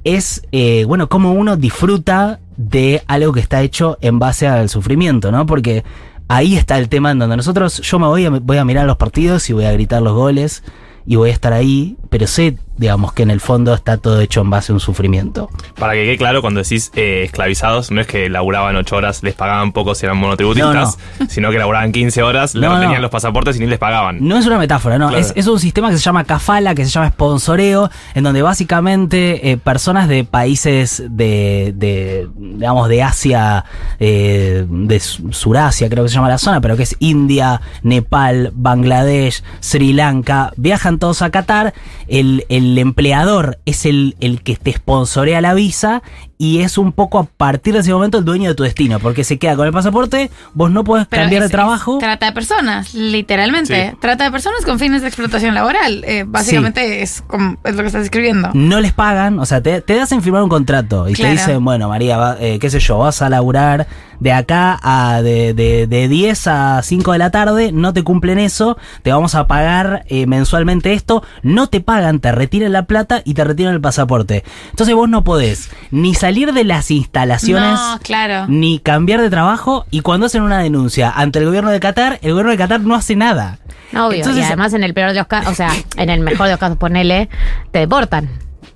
es, 0.02 0.42
eh, 0.50 0.86
bueno, 0.88 1.08
cómo 1.08 1.34
uno 1.34 1.56
disfruta 1.56 2.40
de 2.56 3.02
algo 3.06 3.32
que 3.32 3.40
está 3.40 3.62
hecho 3.62 3.98
en 4.00 4.18
base 4.18 4.46
al 4.46 4.68
sufrimiento, 4.68 5.32
¿no? 5.32 5.46
Porque 5.46 5.84
ahí 6.28 6.56
está 6.56 6.78
el 6.78 6.88
tema 6.88 7.10
en 7.10 7.18
donde 7.18 7.36
nosotros, 7.36 7.80
yo 7.80 7.98
me 7.98 8.06
voy 8.06 8.26
a, 8.26 8.30
voy 8.30 8.56
a 8.56 8.64
mirar 8.64 8.86
los 8.86 8.96
partidos 8.96 9.48
y 9.50 9.52
voy 9.52 9.64
a 9.64 9.72
gritar 9.72 10.02
los 10.02 10.14
goles 10.14 10.62
y 11.06 11.16
voy 11.16 11.30
a 11.30 11.32
estar 11.32 11.52
ahí, 11.52 11.96
pero 12.10 12.26
sé, 12.26 12.56
digamos, 12.82 13.14
que 13.14 13.22
en 13.22 13.30
el 13.30 13.40
fondo 13.40 13.72
está 13.74 13.96
todo 13.96 14.20
hecho 14.20 14.42
en 14.42 14.50
base 14.50 14.72
a 14.72 14.74
un 14.74 14.80
sufrimiento. 14.80 15.48
Para 15.78 15.94
que 15.94 16.04
quede 16.04 16.18
claro, 16.18 16.42
cuando 16.42 16.60
decís 16.62 16.92
eh, 16.94 17.22
esclavizados, 17.24 17.90
no 17.90 18.00
es 18.02 18.06
que 18.06 18.28
laburaban 18.28 18.76
8 18.76 18.96
horas, 18.96 19.22
les 19.22 19.34
pagaban 19.34 19.72
poco 19.72 19.94
si 19.94 20.04
eran 20.04 20.18
monotributistas, 20.18 20.98
sino 21.28 21.50
que 21.50 21.58
laburaban 21.58 21.92
15 21.92 22.22
horas, 22.22 22.54
le 22.54 22.66
No, 22.66 22.74
tenían 22.78 22.94
no. 22.96 23.00
los 23.00 23.10
pasaportes 23.10 23.56
y 23.56 23.60
ni 23.60 23.66
les 23.66 23.78
pagaban. 23.78 24.18
No 24.20 24.36
es 24.36 24.46
una 24.46 24.58
metáfora, 24.58 24.98
no. 24.98 25.08
Claro. 25.08 25.20
Es, 25.24 25.32
es 25.34 25.46
un 25.46 25.58
sistema 25.58 25.88
que 25.90 25.96
se 25.96 26.02
llama 26.02 26.24
kafala, 26.24 26.74
que 26.74 26.84
se 26.84 26.90
llama 26.90 27.08
sponsoreo, 27.10 27.90
en 28.14 28.24
donde 28.24 28.42
básicamente 28.42 29.50
eh, 29.52 29.56
personas 29.56 30.08
de 30.08 30.24
países 30.24 31.02
de, 31.08 31.72
de, 31.76 32.28
digamos, 32.36 32.88
de 32.88 33.02
Asia, 33.02 33.64
eh, 34.00 34.66
de 34.68 35.00
Su- 35.00 35.32
Surasia, 35.32 35.88
creo 35.88 36.02
que 36.04 36.08
se 36.08 36.16
llama 36.16 36.28
la 36.28 36.38
zona, 36.38 36.60
pero 36.60 36.76
que 36.76 36.82
es 36.82 36.96
India, 36.98 37.60
Nepal, 37.82 38.50
Bangladesh, 38.54 39.42
Sri 39.60 39.92
Lanka, 39.92 40.52
viajan 40.56 40.98
todos 40.98 41.22
a 41.22 41.30
Qatar. 41.30 41.74
El, 42.08 42.44
el 42.48 42.71
empleador 42.78 43.58
es 43.66 43.86
el, 43.86 44.16
el 44.20 44.42
que 44.42 44.56
te 44.56 44.72
sponsorea 44.72 45.40
la 45.40 45.54
visa 45.54 46.02
y 46.38 46.60
es 46.62 46.76
un 46.76 46.90
poco 46.92 47.20
a 47.20 47.24
partir 47.24 47.72
de 47.74 47.80
ese 47.80 47.92
momento 47.92 48.18
el 48.18 48.24
dueño 48.24 48.48
de 48.48 48.54
tu 48.56 48.64
destino, 48.64 48.98
porque 48.98 49.22
se 49.22 49.38
queda 49.38 49.54
con 49.54 49.66
el 49.66 49.72
pasaporte, 49.72 50.28
vos 50.54 50.72
no 50.72 50.82
podés 50.82 51.06
Pero 51.06 51.22
cambiar 51.22 51.42
es- 51.44 51.48
de 51.50 51.52
trabajo. 51.52 51.98
trata 51.98 52.26
de 52.26 52.32
personas, 52.32 52.94
literalmente. 52.94 53.90
Sí. 53.92 53.96
Trata 54.00 54.24
de 54.24 54.30
personas 54.32 54.64
con 54.64 54.78
fines 54.80 55.02
de 55.02 55.08
explotación 55.08 55.54
laboral. 55.54 56.02
Eh, 56.04 56.24
básicamente 56.26 57.02
es, 57.02 57.22
como- 57.22 57.58
es 57.62 57.74
lo 57.76 57.82
que 57.82 57.86
estás 57.86 58.02
describiendo. 58.02 58.50
no 58.54 58.80
les 58.80 58.92
pagan, 58.92 59.38
o 59.38 59.46
sea, 59.46 59.62
te, 59.62 59.80
te 59.82 60.00
hacen 60.00 60.20
firmar 60.22 60.42
un 60.42 60.48
contrato 60.48 61.08
y 61.08 61.12
Claro. 61.12 61.34
te 61.36 61.40
dicen, 61.40 61.64
bueno, 61.64 61.88
María, 61.88 62.16
va- 62.16 62.36
eh, 62.40 62.58
qué 62.58 62.70
sé 62.70 62.80
yo, 62.80 62.98
vas 62.98 63.22
a 63.22 63.28
laburar 63.28 63.86
de 64.18 64.32
acá 64.32 64.78
a 64.82 65.20
de, 65.22 65.52
de, 65.54 65.86
de 65.88 66.08
10 66.08 66.46
a 66.46 66.80
5 66.82 67.12
de 67.12 67.18
la 67.18 67.30
tarde, 67.30 67.72
no 67.72 67.92
te 67.92 68.02
cumplen 68.04 68.38
eso, 68.38 68.76
te 69.02 69.12
vamos 69.12 69.34
a 69.34 69.46
pagar 69.48 70.04
eh, 70.08 70.26
mensualmente 70.26 70.92
esto, 70.92 71.22
no 71.42 71.66
te 71.68 71.80
pagan, 71.80 72.20
te 72.20 72.30
retiran 72.30 72.51
la 72.60 72.84
plata 72.86 73.22
y 73.24 73.34
te 73.34 73.44
retiran 73.44 73.74
el 73.74 73.80
pasaporte. 73.80 74.44
Entonces 74.70 74.94
vos 74.94 75.08
no 75.08 75.24
podés 75.24 75.70
ni 75.90 76.14
salir 76.14 76.52
de 76.52 76.64
las 76.64 76.90
instalaciones 76.90 77.78
No, 77.78 77.98
claro. 78.02 78.46
ni 78.48 78.78
cambiar 78.78 79.20
de 79.20 79.30
trabajo 79.30 79.86
y 79.90 80.00
cuando 80.00 80.26
hacen 80.26 80.42
una 80.42 80.58
denuncia 80.58 81.10
ante 81.10 81.38
el 81.38 81.46
gobierno 81.46 81.70
de 81.70 81.80
Qatar, 81.80 82.18
el 82.22 82.30
gobierno 82.32 82.52
de 82.52 82.58
Qatar 82.58 82.80
no 82.80 82.94
hace 82.94 83.16
nada. 83.16 83.58
Obvio, 83.92 84.18
Entonces- 84.18 84.42
y 84.42 84.46
además 84.46 84.72
en 84.74 84.84
el 84.84 84.94
peor 84.94 85.10
de 85.10 85.16
los 85.18 85.26
casos, 85.26 85.52
o 85.52 85.54
sea, 85.54 85.70
en 85.96 86.10
el 86.10 86.20
mejor 86.20 86.46
de 86.46 86.52
los 86.52 86.60
casos, 86.60 86.78
ponele, 86.78 87.28
te 87.70 87.80
deportan. 87.80 88.28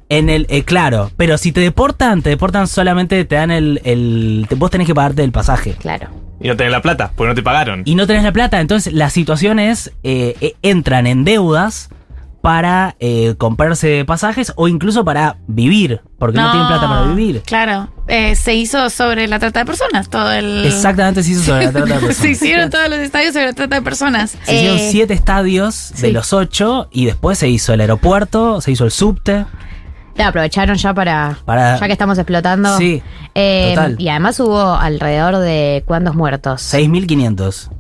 En 0.09 0.29
el, 0.29 0.47
eh, 0.51 0.63
claro, 0.63 1.11
pero 1.17 1.37
si 1.37 1.51
te 1.53 1.61
deportan, 1.61 2.23
te 2.23 2.31
deportan 2.31 2.69
solamente, 2.69 3.25
te 3.25 3.35
dan 3.35 3.51
el, 3.51 3.81
el, 3.85 4.47
te- 4.49 4.55
vos 4.55 4.71
tenés 4.71 4.87
que 4.87 4.95
pagarte 4.95 5.25
el 5.25 5.33
pasaje. 5.33 5.73
Claro. 5.81 6.09
Y 6.39 6.49
no 6.49 6.57
tenés 6.57 6.71
la 6.71 6.83
plata, 6.83 7.11
porque 7.17 7.29
no 7.31 7.35
te 7.35 7.43
pagaron. 7.43 7.83
Y 7.87 7.95
no 7.95 8.07
tenés 8.07 8.23
la 8.23 8.31
plata, 8.33 8.61
entonces 8.61 8.93
las 8.93 9.13
situaciones 9.15 9.93
eh, 10.05 10.37
eh, 10.43 10.55
entran 10.63 11.07
en 11.07 11.25
deudas 11.25 11.89
para 12.47 12.95
eh, 13.01 13.35
comprarse 13.39 14.05
pasajes 14.05 14.53
o 14.55 14.69
incluso 14.69 15.05
para 15.05 15.39
vivir, 15.49 16.01
porque 16.17 16.39
no, 16.39 16.49
tienen 16.53 16.69
plata 16.69 16.87
para 16.89 17.03
vivir. 17.13 17.43
Claro. 17.45 17.89
Eh, 18.07 18.37
se 18.37 18.55
hizo 18.55 18.89
sobre 18.89 19.27
la 19.27 19.41
trata 19.41 19.59
de 19.59 19.67
personas. 19.67 20.09
Todo 20.09 20.31
el. 20.31 20.65
Exactamente 20.65 21.25
se 21.25 21.33
hizo 21.33 21.43
sobre 21.43 21.65
la 21.65 21.73
trata 21.73 21.87
de 21.87 21.93
personas. 22.07 22.17
se 22.19 22.31
hicieron 22.31 22.71
todos 22.71 22.89
los 22.89 23.01
estadios 23.01 23.33
sobre 23.33 23.47
la 23.47 23.53
trata 23.53 23.75
de 23.75 23.83
personas. 23.83 24.39
Se 24.45 24.55
hicieron 24.55 24.79
Eh, 24.79 24.89
siete 24.93 25.13
estadios 25.15 25.91
de 25.97 26.07
sí. 26.07 26.13
los 26.13 26.33
ocho 26.33 26.89
y 26.93 27.07
después 27.07 27.37
se 27.37 27.49
hizo 27.49 27.73
el 27.75 27.81
aeropuerto, 27.81 28.61
se 28.61 28.71
hizo 28.71 28.85
el 28.85 28.93
subte. 28.93 29.45
Ya 30.15 30.29
aprovecharon 30.29 30.77
ya 30.77 30.95
para, 30.95 31.39
Para- 31.45 31.81
ya 31.81 31.87
que 31.87 31.93
estamos 31.93 32.17
explotando. 32.17 32.79
Sí, 32.79 33.03
Eh, 33.35 33.73
total. 33.75 33.97
Y 33.99 34.09
además 34.09 34.39
hubo 34.39 34.73
alrededor 34.77 35.39
de 35.39 35.83
cuántos 35.85 36.15
muertos. 36.15 36.63
6.500. 36.73 37.71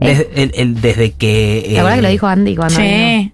Desde, 0.00 0.30
el- 0.42 0.52
el- 0.54 0.80
desde 0.80 1.10
que... 1.12 1.64
¿Te 1.66 1.78
acuerdas 1.80 1.94
eh, 1.94 1.96
que 1.98 2.02
lo 2.02 2.08
dijo 2.10 2.26
Andy 2.28 2.54
cuando 2.56 2.78
vino? 2.78 3.32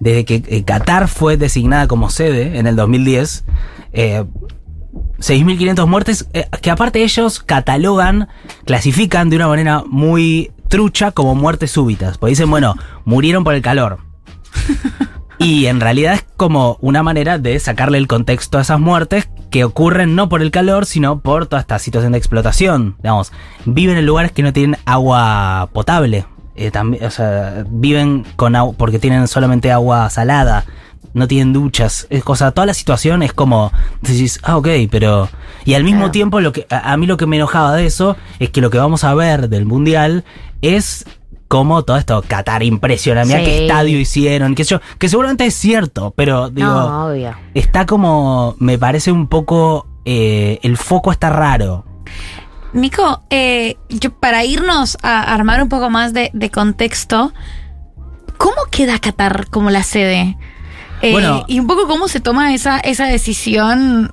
Desde 0.00 0.24
que 0.24 0.42
eh, 0.46 0.64
Qatar 0.64 1.08
fue 1.08 1.36
designada 1.36 1.88
como 1.88 2.10
sede 2.10 2.58
en 2.58 2.66
el 2.66 2.76
2010, 2.76 3.44
eh, 3.92 4.24
6.500 5.18 5.86
muertes, 5.86 6.28
eh, 6.32 6.46
que 6.62 6.70
aparte 6.70 7.02
ellos 7.02 7.40
catalogan, 7.40 8.28
clasifican 8.64 9.30
de 9.30 9.36
una 9.36 9.48
manera 9.48 9.82
muy 9.86 10.52
trucha 10.68 11.10
como 11.10 11.34
muertes 11.34 11.72
súbitas. 11.72 12.18
Pues 12.18 12.32
dicen, 12.32 12.50
bueno, 12.50 12.74
murieron 13.04 13.44
por 13.44 13.54
el 13.54 13.62
calor. 13.62 13.98
Y 15.38 15.66
en 15.66 15.80
realidad 15.80 16.14
es 16.14 16.24
como 16.36 16.78
una 16.80 17.04
manera 17.04 17.38
de 17.38 17.58
sacarle 17.60 17.98
el 17.98 18.08
contexto 18.08 18.58
a 18.58 18.62
esas 18.62 18.80
muertes 18.80 19.28
que 19.50 19.62
ocurren 19.62 20.16
no 20.16 20.28
por 20.28 20.42
el 20.42 20.50
calor, 20.50 20.84
sino 20.84 21.20
por 21.20 21.46
toda 21.46 21.60
esta 21.60 21.78
situación 21.78 22.12
de 22.12 22.18
explotación. 22.18 22.96
Digamos, 22.98 23.32
viven 23.64 23.96
en 23.96 24.06
lugares 24.06 24.32
que 24.32 24.42
no 24.42 24.52
tienen 24.52 24.80
agua 24.84 25.70
potable. 25.72 26.26
Eh, 26.58 26.70
también, 26.70 27.04
o 27.04 27.10
sea, 27.10 27.64
viven 27.68 28.24
con 28.36 28.56
agua 28.56 28.74
porque 28.76 28.98
tienen 28.98 29.28
solamente 29.28 29.70
agua 29.72 30.10
salada. 30.10 30.64
No 31.14 31.26
tienen 31.26 31.52
duchas. 31.52 32.06
Es 32.10 32.22
cosa, 32.22 32.50
toda 32.52 32.66
la 32.66 32.74
situación 32.74 33.22
es 33.22 33.32
como 33.32 33.72
decís, 34.02 34.40
ah, 34.42 34.56
ok, 34.56 34.68
pero. 34.90 35.28
Y 35.64 35.74
al 35.74 35.84
mismo 35.84 36.10
tiempo, 36.10 36.40
lo 36.40 36.52
que 36.52 36.66
a, 36.70 36.92
a 36.92 36.96
mí 36.96 37.06
lo 37.06 37.16
que 37.16 37.26
me 37.26 37.36
enojaba 37.36 37.74
de 37.74 37.86
eso 37.86 38.16
es 38.38 38.50
que 38.50 38.60
lo 38.60 38.70
que 38.70 38.78
vamos 38.78 39.04
a 39.04 39.14
ver 39.14 39.48
del 39.48 39.64
mundial 39.64 40.24
es 40.60 41.04
como 41.48 41.82
todo 41.82 41.96
esto, 41.96 42.22
Qatar 42.28 42.62
impresiona, 42.62 43.24
mira 43.24 43.38
Sí. 43.38 43.44
qué 43.46 43.62
estadio 43.66 43.98
hicieron, 43.98 44.54
qué 44.54 44.64
sé 44.64 44.72
yo, 44.74 44.80
que 44.98 45.08
seguramente 45.08 45.46
es 45.46 45.54
cierto, 45.54 46.12
pero 46.14 46.50
digo, 46.50 46.68
No, 46.68 47.06
obvio. 47.06 47.34
está 47.54 47.86
como, 47.86 48.54
me 48.58 48.76
parece 48.76 49.10
un 49.12 49.28
poco, 49.28 49.86
eh, 50.04 50.58
el 50.62 50.76
foco 50.76 51.10
está 51.10 51.30
raro. 51.30 51.86
Nico, 52.72 53.22
eh, 53.30 53.76
yo 53.88 54.12
para 54.12 54.44
irnos 54.44 54.98
a 55.02 55.34
armar 55.34 55.62
un 55.62 55.68
poco 55.68 55.88
más 55.90 56.12
de, 56.12 56.30
de 56.34 56.50
contexto, 56.50 57.32
¿cómo 58.36 58.56
queda 58.70 58.98
Qatar 58.98 59.48
como 59.48 59.70
la 59.70 59.82
sede? 59.82 60.36
Eh, 61.00 61.12
Bueno. 61.12 61.44
y 61.46 61.60
un 61.60 61.66
poco 61.66 61.86
cómo 61.86 62.08
se 62.08 62.20
toma 62.20 62.52
esa, 62.54 62.78
esa 62.80 63.06
decisión 63.06 64.12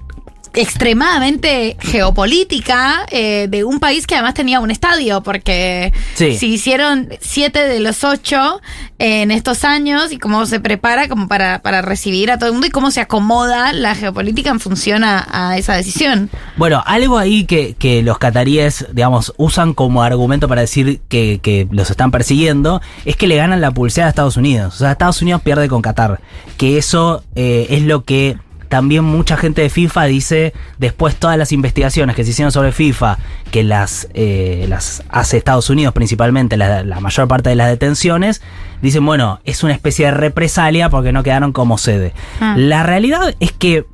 extremadamente 0.55 1.77
geopolítica 1.79 3.05
eh, 3.11 3.47
de 3.49 3.63
un 3.63 3.79
país 3.79 4.07
que 4.07 4.15
además 4.15 4.33
tenía 4.33 4.59
un 4.59 4.71
estadio, 4.71 5.21
porque 5.21 5.93
Sí. 6.15 6.37
si 6.37 6.53
hicieron 6.53 7.09
siete 7.19 7.67
de 7.67 7.79
los 7.79 8.03
ocho 8.03 8.61
en 8.99 9.31
estos 9.31 9.63
años 9.63 10.11
y 10.11 10.17
cómo 10.17 10.45
se 10.45 10.59
prepara 10.59 11.07
como 11.09 11.27
para, 11.27 11.59
para 11.61 11.81
recibir 11.81 12.31
a 12.31 12.37
todo 12.37 12.47
el 12.47 12.53
mundo 12.53 12.67
y 12.67 12.69
cómo 12.69 12.91
se 12.91 13.01
acomoda 13.01 13.73
la 13.73 13.95
geopolítica 13.95 14.49
en 14.49 14.59
función 14.59 15.03
a, 15.03 15.27
a 15.29 15.57
esa 15.57 15.73
decisión. 15.75 16.29
Bueno, 16.55 16.81
algo 16.85 17.17
ahí 17.17 17.45
que, 17.45 17.75
que 17.77 18.01
los 18.01 18.17
cataríes, 18.17 18.85
digamos, 18.93 19.33
usan 19.37 19.73
como 19.73 20.03
argumento 20.03 20.47
para 20.47 20.61
decir 20.61 21.01
que, 21.09 21.39
que 21.41 21.67
los 21.71 21.89
están 21.89 22.11
persiguiendo, 22.11 22.81
es 23.03 23.15
que 23.17 23.27
le 23.27 23.35
ganan 23.35 23.59
la 23.61 23.71
pulseada 23.71 24.07
a 24.07 24.09
Estados 24.09 24.37
Unidos. 24.37 24.75
O 24.75 24.77
sea, 24.79 24.91
Estados 24.91 25.21
Unidos 25.21 25.41
pierde 25.41 25.67
con 25.67 25.81
Qatar. 25.81 26.21
Que 26.57 26.77
eso 26.77 27.23
eh, 27.35 27.67
es 27.69 27.81
lo 27.81 28.03
que 28.03 28.37
también 28.67 29.03
mucha 29.03 29.37
gente 29.37 29.61
de 29.61 29.69
FIFA 29.69 30.05
dice, 30.05 30.53
después 30.77 31.15
todas 31.15 31.37
las 31.37 31.51
investigaciones 31.51 32.15
que 32.15 32.23
se 32.23 32.31
hicieron 32.31 32.51
sobre 32.51 32.71
FIFA, 32.71 33.17
que 33.51 33.63
las, 33.63 34.07
eh, 34.13 34.65
las 34.69 35.03
hace 35.09 35.37
Estados 35.37 35.69
Unidos 35.69 35.93
principalmente, 35.93 36.57
la, 36.57 36.83
la 36.83 36.99
mayor 36.99 37.27
parte 37.27 37.49
de 37.49 37.55
las 37.55 37.69
detenciones, 37.69 38.41
dicen, 38.81 39.05
bueno, 39.05 39.39
es 39.45 39.63
una 39.63 39.73
especie 39.73 40.05
de 40.05 40.11
represalia 40.11 40.89
porque 40.89 41.11
no 41.11 41.23
quedaron 41.23 41.51
como 41.51 41.77
sede. 41.77 42.13
Ah. 42.39 42.55
La 42.57 42.83
realidad 42.83 43.35
es 43.39 43.51
que 43.51 43.85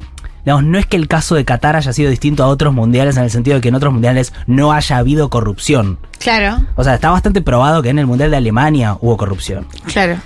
Digamos, 0.46 0.64
no 0.64 0.80
es 0.80 0.86
que 0.88 0.98
el 0.98 1.08
caso 1.08 1.36
de 1.36 1.46
Qatar 1.46 1.76
haya 1.76 1.94
sido 1.94 2.10
distinto 2.10 2.44
a 2.44 2.48
otros 2.48 2.74
mundiales 2.74 3.16
en 3.18 3.24
el 3.24 3.30
sentido 3.30 3.56
de 3.58 3.62
que 3.62 3.70
en 3.70 3.76
otros 3.76 3.94
mundiales 3.94 4.34
no 4.48 4.72
haya 4.72 4.98
habido 4.98 5.30
corrupción. 5.30 6.00
Claro, 6.20 6.66
O 6.76 6.84
sea, 6.84 6.96
está 6.96 7.12
bastante 7.12 7.42
probado 7.42 7.82
que 7.84 7.90
en 7.90 8.00
el 8.00 8.08
Mundial 8.08 8.32
de 8.32 8.38
Alemania 8.38 8.98
hubo 9.02 9.18
corrupción. 9.18 9.68
claro. 9.86 10.18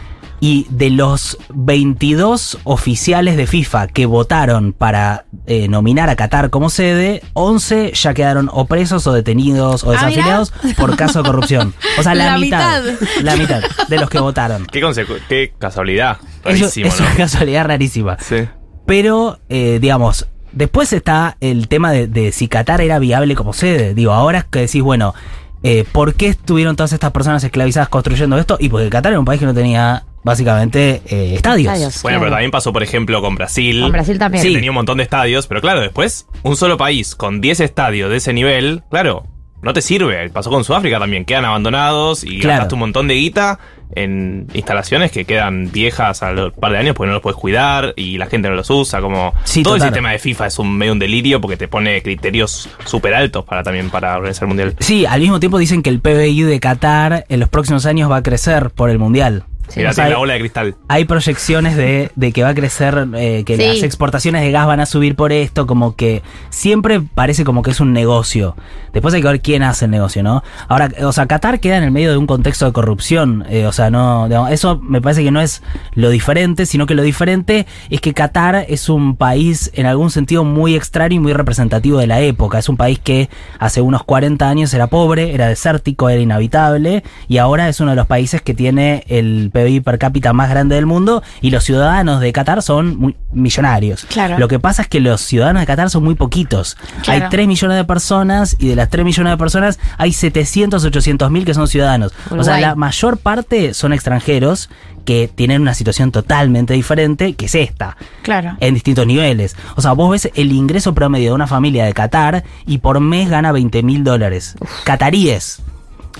Y 0.45 0.67
de 0.69 0.91
los 0.91 1.39
22 1.55 2.59
oficiales 2.65 3.35
de 3.35 3.47
FIFA 3.47 3.87
que 3.87 4.05
votaron 4.05 4.73
para 4.73 5.25
eh, 5.47 5.67
nominar 5.67 6.09
a 6.11 6.15
Qatar 6.15 6.51
como 6.51 6.69
sede, 6.69 7.23
11 7.33 7.93
ya 7.95 8.13
quedaron 8.13 8.51
o 8.53 8.65
presos 8.65 9.07
o 9.07 9.13
detenidos 9.13 9.83
o 9.83 9.89
Ah, 9.89 9.93
desafiliados 9.93 10.53
por 10.77 10.95
caso 10.97 11.23
de 11.23 11.29
corrupción. 11.29 11.73
O 11.97 12.03
sea, 12.03 12.13
la, 12.15 12.25
La 12.25 12.37
mitad, 12.37 12.83
mitad. 12.83 13.05
La 13.23 13.35
mitad 13.35 13.61
de 13.87 13.97
los 13.97 14.07
que 14.07 14.19
votaron. 14.19 14.67
Qué, 14.67 15.53
casualidad. 15.57 16.17
Eso 16.43 16.65
Rarísimo, 16.65 16.87
es 16.89 16.99
¿no? 16.99 17.07
una 17.07 17.15
casualidad 17.15 17.65
rarísima. 17.65 18.17
Sí. 18.19 18.47
Pero, 18.85 19.39
eh, 19.49 19.79
digamos, 19.81 20.27
después 20.51 20.93
está 20.93 21.37
el 21.41 21.67
tema 21.67 21.91
de, 21.91 22.05
de 22.07 22.31
si 22.31 22.47
Qatar 22.47 22.81
era 22.81 22.99
viable 22.99 23.33
como 23.33 23.51
sede. 23.53 23.95
Digo, 23.95 24.11
ahora 24.13 24.39
es 24.39 24.45
que 24.45 24.59
decís, 24.59 24.83
bueno, 24.83 25.15
eh, 25.63 25.85
¿por 25.91 26.13
qué 26.13 26.27
estuvieron 26.27 26.75
todas 26.75 26.93
estas 26.93 27.11
personas 27.11 27.43
esclavizadas 27.43 27.89
construyendo 27.89 28.37
esto? 28.37 28.57
Y 28.59 28.69
porque 28.69 28.89
Qatar 28.89 29.13
era 29.13 29.19
un 29.19 29.25
país 29.25 29.39
que 29.39 29.47
no 29.47 29.53
tenía, 29.55 30.03
básicamente, 30.25 31.01
eh, 31.07 31.35
estadios. 31.35 31.71
Estadios. 31.73 32.01
Bueno, 32.01 32.15
Claro. 32.15 32.19
pero 32.25 32.31
también 32.31 32.51
pasó, 32.51 32.73
por 32.73 32.83
ejemplo, 32.83 33.21
con 33.21 33.35
Brasil. 33.35 33.81
Con 33.81 33.91
Brasil 33.91 34.17
también. 34.19 34.43
Sí. 34.43 34.53
Tenía 34.53 34.71
un 34.71 34.75
montón 34.75 34.97
de 34.97 35.03
estadios, 35.03 35.47
pero 35.47 35.61
claro, 35.61 35.79
después, 35.79 36.27
un 36.43 36.55
solo 36.57 36.75
país 36.77 37.15
con 37.15 37.39
10 37.39 37.59
estadios 37.61 38.09
de 38.09 38.17
ese 38.17 38.33
nivel, 38.33 38.81
claro, 38.89 39.25
no 39.61 39.71
te 39.73 39.81
sirve. 39.81 40.29
Pasó 40.31 40.49
con 40.49 40.63
Sudáfrica 40.63 40.99
también, 40.99 41.25
quedan 41.25 41.45
abandonados 41.45 42.23
y 42.23 42.39
Claro. 42.39 42.49
gastaste 42.55 42.73
un 42.75 42.79
montón 42.81 43.07
de 43.07 43.13
guita 43.15 43.59
en 43.95 44.47
instalaciones 44.53 45.11
que 45.11 45.25
quedan 45.25 45.71
viejas 45.71 46.21
a 46.23 46.31
los 46.33 46.53
par 46.53 46.71
de 46.71 46.79
años 46.79 46.95
porque 46.95 47.07
no 47.07 47.13
los 47.13 47.21
puedes 47.21 47.37
cuidar 47.37 47.93
y 47.95 48.17
la 48.17 48.25
gente 48.25 48.49
no 48.49 48.55
los 48.55 48.69
usa. 48.69 48.99
Como 49.01 49.33
Sí, 49.43 49.63
todo 49.63 49.75
total. 49.75 49.87
el 49.87 49.93
sistema 49.93 50.11
de 50.11 50.19
FIFA 50.19 50.47
es 50.47 50.59
un 50.59 50.75
medio 50.77 50.91
un 50.91 50.99
delirio 50.99 51.39
porque 51.39 51.55
te 51.55 51.67
pone 51.67 52.01
criterios 52.01 52.67
súper 52.85 53.13
altos 53.13 53.45
para 53.45 53.63
también 53.63 53.89
para 53.91 54.15
organizar 54.17 54.43
el 54.43 54.47
mundial. 54.49 54.75
Sí, 54.79 55.05
al 55.05 55.21
mismo 55.21 55.39
tiempo 55.39 55.57
dicen 55.59 55.81
que 55.83 55.89
el 55.91 55.99
PBI 56.01 56.41
de 56.43 56.59
Qatar 56.59 57.25
en 57.29 57.39
los 57.39 57.49
próximos 57.49 57.85
años 57.85 58.09
va 58.11 58.17
a 58.17 58.23
crecer 58.23 58.71
por 58.71 58.89
el 58.89 58.99
Mundial. 58.99 59.45
Mira, 59.75 59.89
O 59.89 59.93
sea, 59.93 60.03
tiene 60.05 60.09
la 60.11 60.15
hay- 60.15 60.19
bola 60.19 60.33
de 60.33 60.39
cristal. 60.39 60.75
Hay 60.87 61.05
proyecciones 61.05 61.75
de, 61.75 62.11
de 62.15 62.31
que 62.31 62.43
va 62.43 62.49
a 62.49 62.53
crecer, 62.55 63.07
eh, 63.15 63.43
que 63.45 63.57
Sí. 63.57 63.63
las 63.65 63.83
exportaciones 63.83 64.41
de 64.41 64.51
gas 64.51 64.67
van 64.67 64.79
a 64.79 64.85
subir 64.85 65.15
por 65.15 65.31
esto, 65.31 65.67
como 65.67 65.95
que 65.95 66.21
siempre 66.49 67.01
parece 67.01 67.43
como 67.43 67.61
que 67.61 67.71
es 67.71 67.79
un 67.79 67.93
negocio. 67.93 68.55
Después 68.93 69.13
hay 69.13 69.21
que 69.21 69.27
ver 69.27 69.41
quién 69.41 69.63
hace 69.63 69.85
el 69.85 69.91
negocio, 69.91 70.23
¿no? 70.23 70.43
Ahora, 70.67 70.89
o 71.03 71.11
sea, 71.11 71.25
Qatar 71.25 71.59
queda 71.59 71.77
en 71.77 71.83
el 71.83 71.91
medio 71.91 72.11
de 72.11 72.17
un 72.17 72.27
contexto 72.27 72.65
de 72.65 72.71
corrupción, 72.71 73.45
eh, 73.49 73.65
o 73.65 73.71
sea, 73.73 73.89
no, 73.89 74.27
digamos, 74.27 74.51
eso 74.51 74.79
me 74.81 75.01
parece 75.01 75.23
que 75.23 75.31
no 75.31 75.41
es 75.41 75.61
lo 75.93 76.09
diferente, 76.09 76.65
sino 76.65 76.85
que 76.85 76.95
lo 76.95 77.03
diferente 77.03 77.65
es 77.89 77.99
que 78.01 78.13
Qatar 78.13 78.65
es 78.69 78.87
un 78.87 79.15
país 79.17 79.71
en 79.73 79.85
algún 79.85 80.11
sentido 80.11 80.43
muy 80.45 80.75
extraño 80.75 81.15
y 81.15 81.19
muy 81.19 81.33
representativo 81.33 81.97
de 81.99 82.07
la 82.07 82.21
época. 82.21 82.59
Es 82.59 82.69
un 82.69 82.77
país 82.77 82.99
que 82.99 83.29
hace 83.59 83.81
unos 83.81 84.03
40 84.03 84.47
años 84.49 84.73
era 84.73 84.87
pobre, 84.87 85.33
era 85.33 85.47
desértico, 85.47 86.09
era 86.09 86.21
inhabitable 86.21 87.03
y 87.27 87.37
ahora 87.39 87.67
es 87.67 87.79
uno 87.79 87.91
de 87.91 87.95
los 87.97 88.07
países 88.07 88.41
que 88.41 88.53
tiene 88.53 89.03
el 89.07 89.49
PBI 89.55 89.79
per 89.79 89.97
cápita 89.97 90.33
más 90.33 90.49
grande 90.49 90.75
del 90.75 90.85
mundo 90.85 91.23
y 91.41 91.49
los 91.51 91.63
ciudadanos 91.63 92.19
de 92.19 92.33
Qatar 92.33 92.61
son 92.61 92.97
muy 92.97 93.15
millonarios. 93.31 94.05
Claro. 94.09 94.37
Lo 94.37 94.47
que 94.47 94.59
pasa 94.59 94.81
es 94.81 94.87
que 94.87 94.99
los 94.99 95.21
ciudadanos 95.21 95.61
de 95.61 95.65
Qatar 95.65 95.89
son 95.89 96.03
muy 96.03 96.15
poquitos. 96.15 96.75
Claro. 97.03 97.23
Hay 97.23 97.29
3 97.29 97.47
millones 97.47 97.77
de 97.77 97.85
personas 97.85 98.55
y 98.59 98.67
de 98.67 98.75
las 98.75 98.89
3 98.89 99.05
millones 99.05 99.31
de 99.31 99.37
personas 99.37 99.79
hay 99.97 100.11
700, 100.11 100.83
800 100.83 101.31
mil 101.31 101.45
que 101.45 101.53
son 101.53 101.67
ciudadanos. 101.67 102.11
O 102.29 102.43
sea, 102.43 102.59
la 102.59 102.75
mayor 102.75 103.17
parte 103.17 103.73
son 103.73 103.93
extranjeros 103.93 104.69
que 105.05 105.29
tienen 105.33 105.61
una 105.61 105.75
situación 105.75 106.11
totalmente 106.11 106.73
diferente 106.73 107.35
que 107.35 107.45
es 107.45 107.53
esta 107.55 107.95
Claro. 108.23 108.57
en 108.59 108.73
distintos 108.73 109.05
niveles. 109.05 109.55
O 109.75 109.81
sea, 109.81 109.91
vos 109.93 110.09
ves 110.11 110.31
el 110.33 110.51
ingreso 110.51 110.93
promedio 110.95 111.29
de 111.29 111.35
una 111.35 111.45
familia 111.47 111.85
de 111.85 111.93
Qatar 111.93 112.43
y 112.65 112.79
por 112.79 112.99
mes 112.99 113.29
gana 113.29 113.51
20 113.51 113.83
mil 113.83 114.03
dólares. 114.03 114.55
Cataríes. 114.83 115.61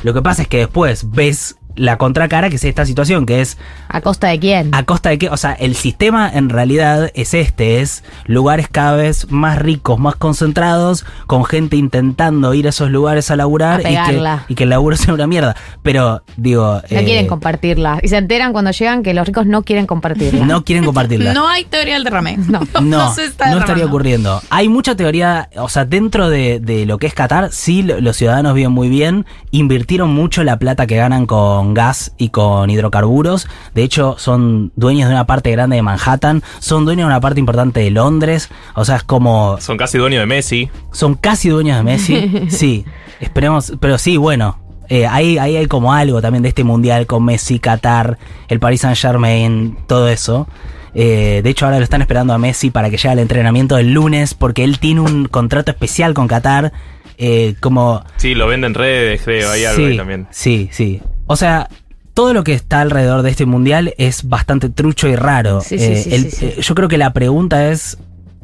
Lo 0.04 0.14
que 0.14 0.22
pasa 0.22 0.44
es 0.44 0.48
que 0.48 0.58
después 0.60 1.10
ves 1.12 1.56
la 1.76 1.98
contracara, 1.98 2.50
que 2.50 2.56
es 2.58 2.64
esta 2.64 2.86
situación, 2.86 3.26
que 3.26 3.42
es 3.42 3.58
¿A 3.90 4.02
costa 4.02 4.28
de 4.28 4.40
quién? 4.40 4.74
a 4.74 4.84
costa 4.84 5.10
de 5.10 5.18
qué. 5.18 5.30
O 5.30 5.38
sea, 5.38 5.54
el 5.54 5.76
sistema 5.76 6.30
en 6.34 6.50
realidad 6.50 7.12
es 7.14 7.34
este, 7.34 7.82
es 7.82 8.04
lugares 8.26 8.68
cada 8.72 8.96
vez 8.96 9.30
más 9.32 9.60
ricos, 9.60 10.00
más 10.00 10.16
concentrados, 10.16 11.06
con 11.28 11.46
gente 11.46 11.76
intentando 11.76 12.54
ir 12.54 12.66
a 12.68 12.70
esos 12.70 12.90
lugares 12.90 13.32
a 13.32 13.36
laburar 13.36 13.82
A 13.86 13.90
y 13.92 13.96
que, 13.96 14.30
y 14.50 14.56
que 14.56 14.64
el 14.64 14.70
laburo 14.70 14.96
sea 14.98 15.14
una 15.14 15.28
mierda. 15.28 15.56
Pero, 15.84 16.24
digo... 16.38 16.82
No 16.90 17.00
eh, 17.00 17.04
quieren 17.06 17.28
compartirla. 17.28 18.00
Y 18.02 18.08
se 18.08 18.18
enteran 18.18 18.54
cuando 18.54 18.72
llegan 18.72 19.04
que 19.04 19.14
los 19.14 19.26
ricos 19.28 19.46
no 19.46 19.64
quieren 19.64 19.86
compartirla. 19.86 20.46
no 20.46 20.64
quieren 20.64 20.86
compartirla. 20.86 21.34
No 21.34 21.48
hay 21.48 21.66
teoría 21.66 21.96
del 21.96 22.04
derrame. 22.04 22.38
No. 22.38 22.62
No, 22.82 23.14
se 23.14 23.26
está 23.26 23.50
no 23.52 23.60
estaría 23.60 23.86
ocurriendo. 23.86 24.42
Hay 24.50 24.70
mucha 24.70 24.96
teoría, 24.96 25.50
o 25.58 25.68
sea, 25.70 25.86
dentro 25.86 26.30
de, 26.30 26.60
de 26.60 26.86
lo 26.86 26.98
que 27.00 27.08
es 27.08 27.14
Qatar, 27.14 27.52
sí, 27.52 27.82
lo- 27.84 28.00
los 28.00 28.16
ciudadanos 28.16 28.54
viven 28.54 28.72
muy 28.72 28.90
bien, 28.90 29.26
invirtieron 29.52 30.14
mucho 30.14 30.44
la 30.44 30.60
plata 30.60 30.86
que 30.88 30.96
ganan 30.96 31.26
con 31.26 31.65
gas 31.74 32.14
y 32.18 32.30
con 32.30 32.70
hidrocarburos. 32.70 33.48
De 33.74 33.84
hecho, 33.84 34.16
son 34.18 34.72
dueños 34.76 35.10
de 35.10 35.16
una 35.16 35.26
parte 35.26 35.52
grande 35.52 35.78
de 35.78 35.82
Manhattan, 35.82 36.44
son 36.60 36.86
dueños 36.86 37.06
de 37.06 37.14
una 37.14 37.22
parte 37.22 37.40
importante 37.40 37.80
de 37.80 37.92
Londres. 37.92 38.50
O 38.76 38.86
sea, 38.86 38.98
es 38.98 39.04
como... 39.04 39.58
Son 39.60 39.78
casi 39.78 39.98
dueños 39.98 40.20
de 40.22 40.26
Messi. 40.28 40.70
Son 40.92 41.16
casi 41.16 41.50
dueños 41.50 41.78
de 41.78 41.84
Messi. 41.84 42.48
sí, 42.50 42.86
esperemos, 43.20 43.74
pero 43.80 43.98
sí, 43.98 44.18
bueno. 44.18 44.60
eh, 44.90 45.08
ahí, 45.08 45.38
ahí 45.38 45.56
hay 45.58 45.66
como 45.66 45.94
algo 45.94 46.22
también 46.22 46.44
de 46.44 46.50
este 46.50 46.64
mundial 46.64 47.08
con 47.08 47.26
Messi, 47.26 47.60
Qatar, 47.60 48.18
el 48.48 48.60
Paris 48.60 48.82
Saint 48.82 48.98
Germain, 48.98 49.78
todo 49.88 50.08
eso. 50.10 50.48
Eh, 50.94 51.42
de 51.44 51.50
hecho, 51.50 51.66
ahora 51.66 51.78
lo 51.80 51.84
están 51.84 52.02
esperando 52.02 52.34
a 52.34 52.38
Messi 52.38 52.70
para 52.70 52.90
que 52.90 52.98
llegue 52.98 53.10
al 53.10 53.20
entrenamiento 53.20 53.78
el 53.78 53.94
lunes, 53.94 54.34
porque 54.34 54.64
él 54.64 54.80
tiene 54.80 55.02
un 55.02 55.26
contrato 55.26 55.72
especial 55.72 56.14
con 56.14 56.28
Qatar. 56.28 56.72
Eh, 57.18 57.56
como. 57.60 58.04
Sí, 58.18 58.36
lo 58.36 58.48
venden 58.48 58.72
en 58.72 58.76
redes, 58.76 59.22
creo, 59.24 59.50
hay 59.52 59.66
algo 59.66 59.86
ahí 59.86 59.98
también. 59.98 60.28
sí, 60.32 60.70
sí. 60.72 61.02
O 61.28 61.36
sea, 61.36 61.70
todo 62.14 62.34
lo 62.34 62.44
que 62.44 62.54
está 62.54 62.82
alrededor 62.82 63.22
de 63.24 63.30
este 63.32 63.46
mundial 63.46 63.94
es 63.98 64.28
bastante 64.30 64.70
trucho 64.70 65.08
y 65.08 65.16
raro. 65.16 65.62
Sí, 65.62 65.78
sí, 65.80 65.86
Eh, 65.86 65.96
sí, 65.98 66.14
el- 66.14 66.32
sí, 66.32 66.38
sí. 66.38 66.46
eh, 66.46 66.62
Yo 66.62 66.76
creo 66.76 66.88
que 66.88 66.98
la 66.98 67.12
pregunta 67.14 67.70
es 67.72 67.98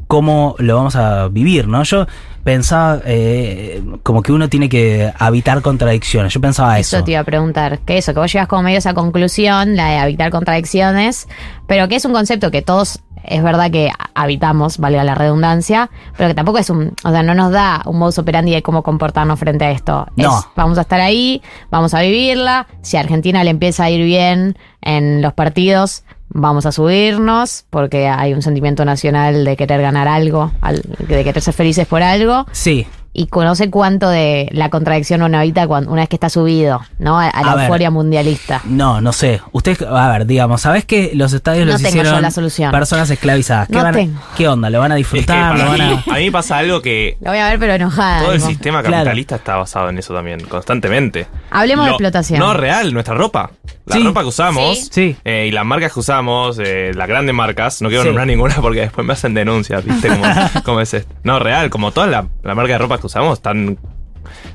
cómo 0.08 0.56
lo 0.58 0.76
vamos 0.76 0.94
a 0.96 1.28
vivir, 1.28 1.68
¿no? 1.68 1.82
Yo 1.84 2.06
pensaba 2.44 3.00
eh, 3.06 3.82
como 4.02 4.20
que 4.22 4.32
uno 4.32 4.48
tiene 4.48 4.68
que 4.68 5.10
habitar 5.18 5.62
contradicciones. 5.62 6.34
Yo 6.34 6.40
pensaba 6.40 6.78
eso. 6.78 6.96
Eso 6.96 7.04
te 7.04 7.12
iba 7.12 7.20
a 7.20 7.24
preguntar. 7.24 7.78
Que 7.86 7.96
eso, 7.96 8.12
que 8.12 8.20
vos 8.20 8.30
llegas 8.30 8.48
como 8.48 8.62
medio 8.64 8.76
a 8.76 8.80
esa 8.80 8.92
conclusión, 8.94 9.74
la 9.76 9.88
de 9.90 9.96
habitar 9.98 10.30
contradicciones, 10.30 11.28
pero 11.66 11.88
que 11.88 11.96
es 11.96 12.04
un 12.04 12.12
concepto 12.12 12.50
que 12.50 12.60
todos, 12.60 13.00
es 13.24 13.42
verdad 13.42 13.70
que 13.70 13.90
habitamos, 14.14 14.78
valga 14.78 15.04
la 15.04 15.14
redundancia, 15.14 15.90
pero 16.16 16.28
que 16.28 16.34
tampoco 16.34 16.58
es 16.58 16.70
un, 16.70 16.94
o 17.04 17.10
sea, 17.10 17.22
no 17.22 17.34
nos 17.34 17.50
da 17.52 17.82
un 17.86 17.98
modus 17.98 18.18
operandi 18.18 18.52
de 18.52 18.62
cómo 18.62 18.82
comportarnos 18.82 19.38
frente 19.38 19.64
a 19.64 19.70
esto. 19.70 20.06
No. 20.16 20.38
Es, 20.38 20.44
vamos 20.56 20.78
a 20.78 20.82
estar 20.82 21.00
ahí, 21.00 21.42
vamos 21.70 21.94
a 21.94 22.00
vivirla. 22.02 22.66
Si 22.82 22.96
a 22.96 23.00
Argentina 23.00 23.42
le 23.44 23.50
empieza 23.50 23.84
a 23.84 23.90
ir 23.90 24.04
bien 24.04 24.56
en 24.80 25.22
los 25.22 25.32
partidos, 25.32 26.04
vamos 26.28 26.64
a 26.66 26.72
subirnos, 26.72 27.64
porque 27.70 28.08
hay 28.08 28.32
un 28.34 28.42
sentimiento 28.42 28.84
nacional 28.84 29.44
de 29.44 29.56
querer 29.56 29.82
ganar 29.82 30.08
algo, 30.08 30.50
al- 30.60 30.82
de 30.98 31.24
querer 31.24 31.40
ser 31.42 31.54
felices 31.54 31.86
por 31.86 32.02
algo. 32.02 32.46
Sí. 32.52 32.86
Y 33.14 33.26
conoce 33.26 33.68
cuánto 33.68 34.08
de 34.08 34.48
la 34.52 34.70
contradicción 34.70 35.20
uno 35.22 35.36
habita 35.38 35.66
cuando, 35.66 35.90
una 35.92 36.00
vez 36.00 36.08
que 36.08 36.16
está 36.16 36.30
subido, 36.30 36.80
¿no? 36.98 37.18
A, 37.20 37.28
a 37.28 37.42
la 37.42 37.52
A 37.52 37.54
ver. 37.56 37.64
euforia 37.66 37.90
mundialista. 37.90 38.62
No, 38.64 39.02
no 39.02 39.12
sé. 39.12 39.42
Usted, 39.52 39.82
a 39.82 40.08
ver, 40.12 40.24
digamos, 40.26 40.62
¿sabés 40.62 40.86
que 40.86 41.10
los 41.14 41.32
estadios 41.34 41.66
No 41.66 41.72
los 41.72 41.82
tengo 41.82 41.94
yo 41.96 42.00
hicieron 42.02 42.22
la 42.22 42.30
solución. 42.30 42.70
personas 42.72 43.10
esclavizadas? 43.10 43.68
¿Qué, 43.68 43.74
No 43.74 43.82
van 43.82 43.92
tengo. 43.92 44.20
¿Qué 44.34 44.48
onda? 44.48 44.70
¿Lo 44.70 44.80
van 44.80 44.92
a 44.92 44.98
Es 44.98 45.06
que 45.08 45.16
disfrutar? 45.18 45.52
para 45.52 45.64
¿Lo 45.64 45.70
van 45.72 45.80
a...? 45.82 46.04
a 46.10 46.14
mí 46.18 46.30
pasa 46.30 46.56
algo 46.56 46.80
que 46.80 47.18
Lo 47.20 47.30
voy 47.32 47.38
a 47.38 47.50
ver, 47.50 47.58
pero 47.58 47.74
enojada. 47.74 48.22
todo 48.22 48.32
el 48.32 48.40
sistema 48.40 48.80
Claro. 48.80 48.96
capitalista 49.04 49.36
está 49.36 49.56
basado 49.56 49.90
en 49.90 49.98
eso 49.98 50.14
también, 50.14 50.40
constantemente. 50.44 51.26
Hablemos 51.50 51.84
de 51.84 51.90
Lo- 51.90 51.96
explotación. 51.96 52.38
No, 52.40 52.54
real, 52.54 52.94
nuestra 52.94 53.14
ropa. 53.14 53.50
La 53.86 53.96
Sí. 53.96 54.02
ropa 54.04 54.22
que 54.22 54.26
usamos 54.28 54.88
Sí. 54.90 55.16
Eh, 55.24 55.46
y 55.48 55.52
las 55.52 55.64
marcas 55.64 55.92
que 55.92 56.00
usamos, 56.00 56.58
eh, 56.62 56.92
las 56.94 57.08
grandes 57.08 57.34
marcas, 57.34 57.80
no 57.82 57.88
quiero 57.88 58.02
Sí. 58.02 58.08
nombrar 58.08 58.26
ninguna 58.26 58.54
porque 58.60 58.80
después 58.80 59.06
me 59.06 59.12
hacen 59.12 59.34
denuncias, 59.34 59.84
¿viste? 59.84 60.08
Como, 60.08 60.24
como 60.64 60.80
es 60.80 60.94
esto. 60.94 61.12
No, 61.24 61.38
real, 61.38 61.70
como 61.70 61.92
todas 61.92 62.10
las 62.10 62.24
la 62.42 62.54
marcas 62.54 62.74
de 62.74 62.78
ropa 62.78 62.98
que 62.98 63.06
usamos 63.06 63.38
están 63.38 63.78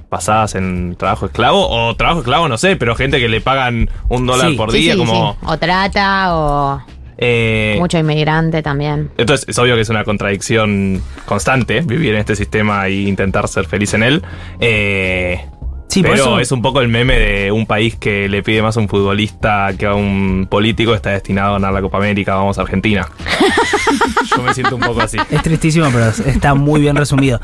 basadas 0.10 0.55
en 0.55 0.95
trabajo 0.97 1.26
esclavo 1.26 1.68
o 1.68 1.95
trabajo 1.95 2.20
esclavo, 2.20 2.47
no 2.47 2.58
sé, 2.58 2.76
pero 2.78 2.95
gente 2.95 3.20
que 3.20 3.28
le 3.28 3.41
pagan 3.41 3.89
un 4.08 4.26
dólar 4.26 4.55
por 4.55 4.72
día, 4.72 4.95
como... 4.95 5.34
sí. 5.34 5.38
O 5.45 5.58
trata, 5.60 6.36
o 6.36 6.82
eh, 7.18 7.76
mucho 7.80 7.97
inmigrante 7.97 8.62
también. 8.62 9.10
entonces 9.18 9.47
es 9.49 9.58
obvio 9.58 9.76
que 9.76 9.82
es 9.82 9.89
una 9.89 10.03
contradicción 10.05 11.01
constante 11.26 11.82
vivir 11.82 12.14
en 12.14 12.20
este 12.22 12.36
sistema 12.36 12.88
e 12.88 13.01
intentar 13.01 13.47
ser 13.49 13.66
feliz 13.66 13.93
en 13.95 14.03
él. 14.03 14.24
Eh, 14.62 15.41
Sí, 15.88 16.01
pero 16.01 16.15
eso- 16.15 16.39
es 16.39 16.51
un 16.51 16.61
poco 16.61 16.81
el 16.81 16.89
meme 16.89 17.17
de 17.17 17.51
un 17.51 17.65
país 17.65 17.95
que 17.95 18.27
le 18.27 18.43
pide 18.43 18.61
más 18.61 18.75
a 18.77 18.79
un 18.79 18.89
futbolista 18.89 19.69
que 19.77 19.85
a 19.85 19.93
un 19.95 20.45
político 20.49 20.93
está 20.93 21.11
destinado 21.11 21.51
a 21.51 21.53
ganar 21.53 21.73
la 21.73 21.81
Copa 21.81 21.97
América, 21.97 22.35
vamos 22.35 22.57
a 22.57 22.61
Argentina. 22.61 23.07
Yo 24.35 24.43
me 24.43 24.53
siento 24.53 24.75
un 24.75 24.81
poco 24.81 25.01
así. 25.01 25.17
Es 25.31 25.41
tristísimo, 25.41 25.88
pero 25.91 26.07
está 26.09 26.53
muy 26.53 26.81
bien 26.81 26.95
resumido. 26.95 27.39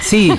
Sí, 0.00 0.32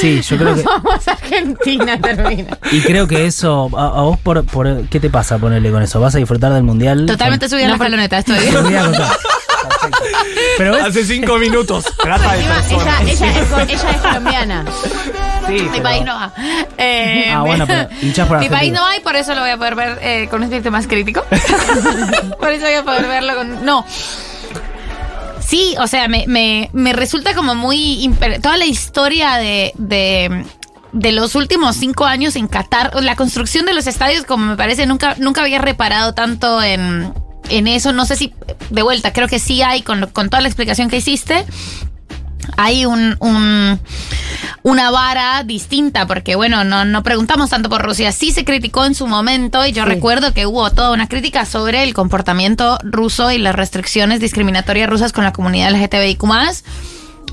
sí, 0.00 0.22
yo 0.22 0.36
creo 0.38 0.54
que. 0.54 0.62
Vamos 0.62 1.06
a 1.08 1.12
Argentina, 1.12 2.00
termina. 2.00 2.56
Y 2.70 2.80
creo 2.80 3.06
que 3.06 3.26
eso. 3.26 3.68
¿A, 3.76 3.86
a 3.98 4.02
vos 4.02 4.18
por, 4.20 4.44
por 4.46 4.86
qué 4.88 5.00
te 5.00 5.10
pasa 5.10 5.38
ponerle 5.38 5.70
con 5.70 5.82
eso? 5.82 6.00
¿Vas 6.00 6.14
a 6.14 6.18
disfrutar 6.18 6.52
del 6.52 6.62
mundial? 6.62 7.04
Totalmente 7.06 7.48
subida 7.48 7.68
la 7.68 7.74
escaloneta, 7.74 8.18
estoy. 8.18 8.36
Pero 10.58 10.74
Hace 10.76 11.04
cinco 11.04 11.38
minutos. 11.38 11.84
Trata 12.02 12.32
de 12.32 12.40
Ella, 12.40 12.54
personas. 12.54 13.02
ella 13.02 13.40
es, 13.40 13.48
co- 13.48 13.60
ella 13.60 13.90
es 13.90 14.00
colombiana. 14.00 14.64
Sí, 15.46 15.52
Mi 15.54 15.68
pero- 15.70 15.82
país 15.82 16.04
no 16.04 16.14
va. 16.14 16.32
Eh, 16.78 17.30
Ah, 17.32 17.42
bueno, 17.42 17.66
pero 17.66 17.88
hinchás 18.02 18.28
por 18.28 18.38
Mi 18.38 18.48
país 18.48 18.72
no 18.72 18.82
va 18.82 18.96
y 18.96 19.00
por 19.00 19.16
eso 19.16 19.34
lo 19.34 19.40
voy 19.40 19.50
a 19.50 19.56
poder 19.56 19.74
ver 19.74 19.98
eh, 20.02 20.28
con 20.30 20.40
un 20.40 20.44
espíritu 20.44 20.70
más 20.70 20.86
crítico. 20.86 21.24
por 22.38 22.50
eso 22.52 22.64
voy 22.66 22.74
a 22.74 22.82
poder 22.84 23.06
verlo 23.06 23.34
con. 23.36 23.64
No. 23.64 23.84
Sí, 25.40 25.74
o 25.78 25.86
sea, 25.86 26.08
me, 26.08 26.24
me, 26.28 26.70
me 26.72 26.92
resulta 26.92 27.34
como 27.34 27.54
muy. 27.54 28.06
imper- 28.06 28.40
Toda 28.40 28.56
la 28.56 28.66
historia 28.66 29.36
de. 29.36 29.72
de 29.76 30.44
de 30.94 31.10
los 31.10 31.34
últimos 31.36 31.76
cinco 31.76 32.04
años 32.04 32.36
en 32.36 32.48
Qatar, 32.48 32.90
la 33.02 33.16
construcción 33.16 33.64
de 33.64 33.72
los 33.72 33.86
estadios, 33.86 34.24
como 34.26 34.44
me 34.44 34.56
parece, 34.58 34.84
nunca, 34.84 35.14
nunca 35.16 35.40
había 35.40 35.58
reparado 35.58 36.12
tanto 36.12 36.62
en, 36.62 37.14
en 37.58 37.66
eso. 37.68 37.92
No 37.92 38.04
sé 38.06 38.16
si, 38.16 38.32
de 38.70 38.82
vuelta, 38.82 39.12
creo 39.12 39.28
que 39.28 39.38
sí 39.38 39.62
hay, 39.62 39.82
con, 39.82 40.06
con 40.12 40.28
toda 40.30 40.40
la 40.40 40.48
explicación 40.48 40.88
que 40.90 40.96
hiciste, 40.98 41.44
hay 42.56 42.84
un, 42.86 43.16
un- 43.20 43.78
una 44.64 44.90
vara 44.90 45.42
distinta, 45.44 46.06
porque 46.06 46.34
bueno, 46.36 46.64
no, 46.64 46.84
no 46.84 47.02
preguntamos 47.02 47.50
tanto 47.50 47.68
por 47.68 47.82
Rusia. 47.82 48.12
Sí 48.12 48.30
se 48.32 48.44
criticó 48.44 48.84
en 48.84 48.94
su 48.94 49.06
momento, 49.06 49.64
y 49.66 49.72
yo 49.72 49.84
Sí. 49.84 49.88
recuerdo 49.90 50.32
que 50.34 50.46
hubo 50.46 50.70
toda 50.70 50.92
una 50.92 51.08
crítica 51.08 51.46
sobre 51.46 51.82
el 51.84 51.94
comportamiento 51.94 52.78
ruso 52.82 53.30
y 53.30 53.38
las 53.38 53.54
restricciones 53.54 54.20
discriminatorias 54.20 54.88
rusas 54.88 55.12
con 55.12 55.24
la 55.24 55.32
comunidad 55.32 55.70
LGTBIQ 55.72 56.22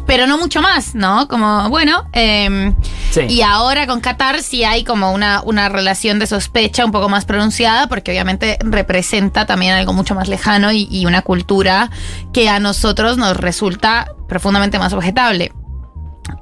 pero 0.10 0.26
no 0.26 0.39
mucho 0.39 0.60
más, 0.64 0.95
¿no? 0.95 1.28
Como, 1.28 1.70
bueno, 1.70 2.10
eh, 2.14 2.74
Sí. 3.12 3.22
y 3.30 3.41
ahora 3.43 3.86
con 3.86 4.01
Qatar 4.01 4.41
sí 4.41 4.64
hay 4.64 4.84
como 4.84 5.12
una, 5.12 5.41
una 5.45 5.70
relación 5.70 6.18
de 6.18 6.26
sospecha 6.26 6.84
un 6.84 6.91
poco 6.91 7.10
más 7.10 7.26
pronunciada, 7.26 7.86
porque 7.88 8.10
obviamente 8.10 8.57
representa 8.62 9.45
también 9.45 9.74
algo 9.74 9.93
mucho 9.93 10.16
más 10.16 10.28
lejano 10.28 10.72
y, 10.72 10.88
y 10.89 11.05
una 11.05 11.22
cultura 11.22 11.91
que 12.34 12.49
a 12.49 12.60
nosotros 12.60 13.18
nos 13.20 13.38
resulta 13.38 14.12
profundamente 14.28 14.80
más 14.80 14.93
objetable. 14.93 15.51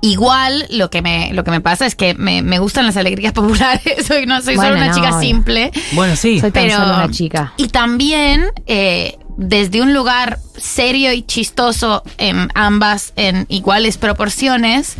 Igual 0.01 0.65
lo 0.69 0.89
que 0.89 1.01
me, 1.01 1.31
lo 1.33 1.43
que 1.43 1.51
me 1.51 1.61
pasa 1.61 1.85
es 1.85 1.95
que 1.95 2.13
me, 2.13 2.41
me 2.41 2.59
gustan 2.59 2.85
las 2.85 2.95
alegrías 2.97 3.33
populares, 3.33 4.05
soy, 4.05 4.25
no, 4.25 4.41
soy 4.41 4.55
solo 4.55 4.75
una 4.75 4.87
no, 4.87 4.93
chica 4.93 5.19
simple. 5.19 5.71
Bueno, 5.93 6.15
sí. 6.15 6.39
Soy 6.39 6.51
tan 6.51 6.63
Pero- 6.67 6.77
solo 6.79 6.95
una 6.95 7.11
chica. 7.11 7.53
Y 7.57 7.67
también, 7.67 8.45
eh, 8.65 9.17
desde 9.37 9.81
un 9.81 9.93
lugar 9.93 10.39
serio 10.57 11.13
y 11.13 11.21
chistoso 11.21 12.03
en 12.17 12.49
ambas, 12.55 13.13
en 13.15 13.45
iguales 13.49 13.97
proporciones, 13.97 14.97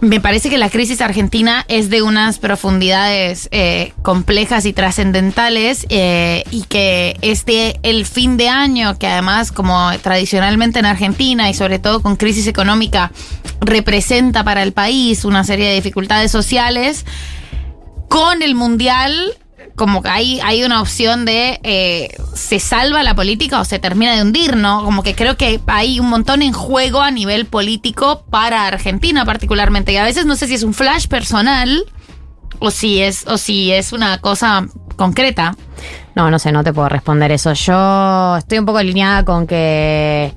me 0.00 0.20
parece 0.20 0.50
que 0.50 0.58
la 0.58 0.70
crisis 0.70 1.00
argentina 1.00 1.64
es 1.68 1.90
de 1.90 2.02
unas 2.02 2.38
profundidades 2.38 3.48
eh, 3.52 3.92
complejas 4.02 4.64
y 4.66 4.72
trascendentales 4.72 5.86
eh, 5.88 6.44
y 6.50 6.64
que 6.64 7.16
este 7.22 7.80
el 7.82 8.04
fin 8.06 8.36
de 8.36 8.48
año 8.48 8.98
que 8.98 9.06
además 9.06 9.50
como 9.50 9.90
tradicionalmente 10.02 10.78
en 10.78 10.86
Argentina 10.86 11.48
y 11.48 11.54
sobre 11.54 11.78
todo 11.78 12.00
con 12.00 12.16
crisis 12.16 12.46
económica 12.46 13.12
representa 13.60 14.44
para 14.44 14.62
el 14.62 14.72
país 14.72 15.24
una 15.24 15.42
serie 15.42 15.68
de 15.68 15.74
dificultades 15.74 16.30
sociales 16.30 17.04
con 18.08 18.42
el 18.42 18.54
mundial 18.54 19.36
como 19.78 20.02
que 20.02 20.10
hay, 20.10 20.40
hay 20.40 20.64
una 20.64 20.82
opción 20.82 21.24
de 21.24 21.60
eh, 21.62 22.14
se 22.34 22.60
salva 22.60 23.02
la 23.02 23.14
política 23.14 23.60
o 23.60 23.64
se 23.64 23.78
termina 23.78 24.14
de 24.14 24.22
hundir, 24.22 24.56
¿no? 24.56 24.84
Como 24.84 25.02
que 25.02 25.14
creo 25.14 25.38
que 25.38 25.60
hay 25.66 26.00
un 26.00 26.10
montón 26.10 26.42
en 26.42 26.52
juego 26.52 27.00
a 27.00 27.10
nivel 27.10 27.46
político 27.46 28.24
para 28.28 28.66
Argentina 28.66 29.24
particularmente. 29.24 29.92
Y 29.92 29.96
a 29.96 30.04
veces 30.04 30.26
no 30.26 30.36
sé 30.36 30.48
si 30.48 30.54
es 30.54 30.62
un 30.62 30.74
flash 30.74 31.06
personal 31.06 31.84
o 32.58 32.70
si 32.70 33.00
es, 33.00 33.26
o 33.26 33.38
si 33.38 33.72
es 33.72 33.92
una 33.92 34.18
cosa 34.18 34.66
concreta. 34.96 35.56
No, 36.14 36.30
no 36.30 36.38
sé, 36.38 36.52
no 36.52 36.64
te 36.64 36.72
puedo 36.72 36.88
responder 36.88 37.30
eso. 37.32 37.52
Yo 37.52 38.36
estoy 38.36 38.58
un 38.58 38.66
poco 38.66 38.78
alineada 38.78 39.24
con 39.24 39.46
que. 39.46 40.34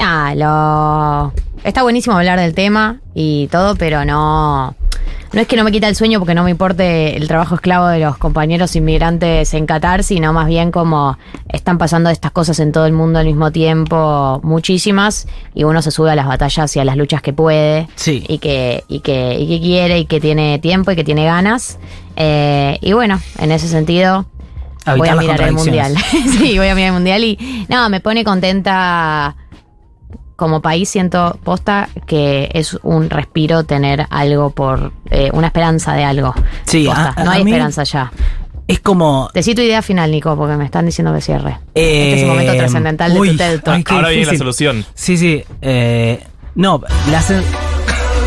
Ah, 0.00 0.32
lo. 0.36 1.32
Está 1.64 1.82
buenísimo 1.82 2.16
hablar 2.16 2.38
del 2.38 2.54
tema 2.54 3.00
y 3.14 3.48
todo, 3.48 3.74
pero 3.74 4.04
no. 4.04 4.76
No 5.32 5.42
es 5.42 5.46
que 5.46 5.56
no 5.56 5.64
me 5.64 5.70
quita 5.72 5.88
el 5.88 5.94
sueño 5.94 6.18
porque 6.20 6.34
no 6.34 6.42
me 6.42 6.50
importe 6.50 7.16
el 7.16 7.28
trabajo 7.28 7.54
esclavo 7.56 7.86
de 7.88 7.98
los 7.98 8.16
compañeros 8.16 8.74
inmigrantes 8.76 9.52
en 9.52 9.66
Qatar, 9.66 10.02
sino 10.02 10.32
más 10.32 10.46
bien 10.46 10.70
como 10.70 11.18
están 11.50 11.76
pasando 11.76 12.08
estas 12.08 12.30
cosas 12.30 12.58
en 12.60 12.72
todo 12.72 12.86
el 12.86 12.92
mundo 12.94 13.18
al 13.18 13.26
mismo 13.26 13.52
tiempo, 13.52 14.40
muchísimas, 14.42 15.28
y 15.54 15.64
uno 15.64 15.82
se 15.82 15.90
sube 15.90 16.10
a 16.10 16.14
las 16.14 16.26
batallas 16.26 16.74
y 16.76 16.80
a 16.80 16.84
las 16.84 16.96
luchas 16.96 17.20
que 17.20 17.34
puede, 17.34 17.88
Sí. 17.94 18.24
y 18.26 18.38
que, 18.38 18.84
y 18.88 19.00
que, 19.00 19.36
y 19.38 19.46
que 19.48 19.60
quiere, 19.60 19.98
y 19.98 20.06
que 20.06 20.18
tiene 20.20 20.58
tiempo 20.60 20.92
y 20.92 20.96
que 20.96 21.04
tiene 21.04 21.26
ganas. 21.26 21.78
Eh, 22.16 22.78
y 22.80 22.94
bueno, 22.94 23.20
en 23.38 23.52
ese 23.52 23.68
sentido, 23.68 24.24
voy 24.96 25.08
a 25.08 25.14
mirar 25.14 25.42
el 25.42 25.52
mundial. 25.52 25.94
sí, 26.38 26.56
voy 26.56 26.68
a 26.68 26.74
mirar 26.74 26.88
el 26.88 26.94
mundial 26.94 27.22
y 27.22 27.66
no, 27.68 27.88
me 27.90 28.00
pone 28.00 28.24
contenta 28.24 29.36
como 30.38 30.62
país 30.62 30.88
siento 30.88 31.36
posta 31.42 31.88
que 32.06 32.48
es 32.54 32.78
un 32.84 33.10
respiro 33.10 33.64
tener 33.64 34.06
algo 34.08 34.50
por 34.50 34.92
eh, 35.10 35.30
una 35.32 35.48
esperanza 35.48 35.94
de 35.94 36.04
algo. 36.04 36.32
Sí, 36.64 36.84
Posta, 36.86 37.12
a- 37.16 37.24
no 37.24 37.30
a 37.32 37.34
hay 37.34 37.44
mí- 37.44 37.50
esperanza 37.50 37.82
ya. 37.82 38.12
Es 38.68 38.78
como. 38.78 39.28
Decí 39.34 39.54
tu 39.56 39.62
idea 39.62 39.82
final, 39.82 40.10
Nico, 40.12 40.36
porque 40.36 40.54
me 40.56 40.64
están 40.64 40.86
diciendo 40.86 41.12
que 41.12 41.20
cierre. 41.22 41.58
eh, 41.74 42.02
este 42.04 42.16
es 42.18 42.22
un 42.22 42.28
momento 42.28 42.54
trascendental 42.54 43.12
de 43.14 43.20
uy, 43.20 43.30
tu 43.30 43.36
TED 43.36 43.60
Talk. 43.62 43.90
Ahora 43.90 44.10
viene 44.10 44.26
la 44.26 44.38
solución. 44.38 44.84
Sí, 44.94 45.16
sí. 45.18 45.42
eh, 45.60 46.22
no, 46.54 46.80
la 47.10 47.20
uy, 47.20 47.44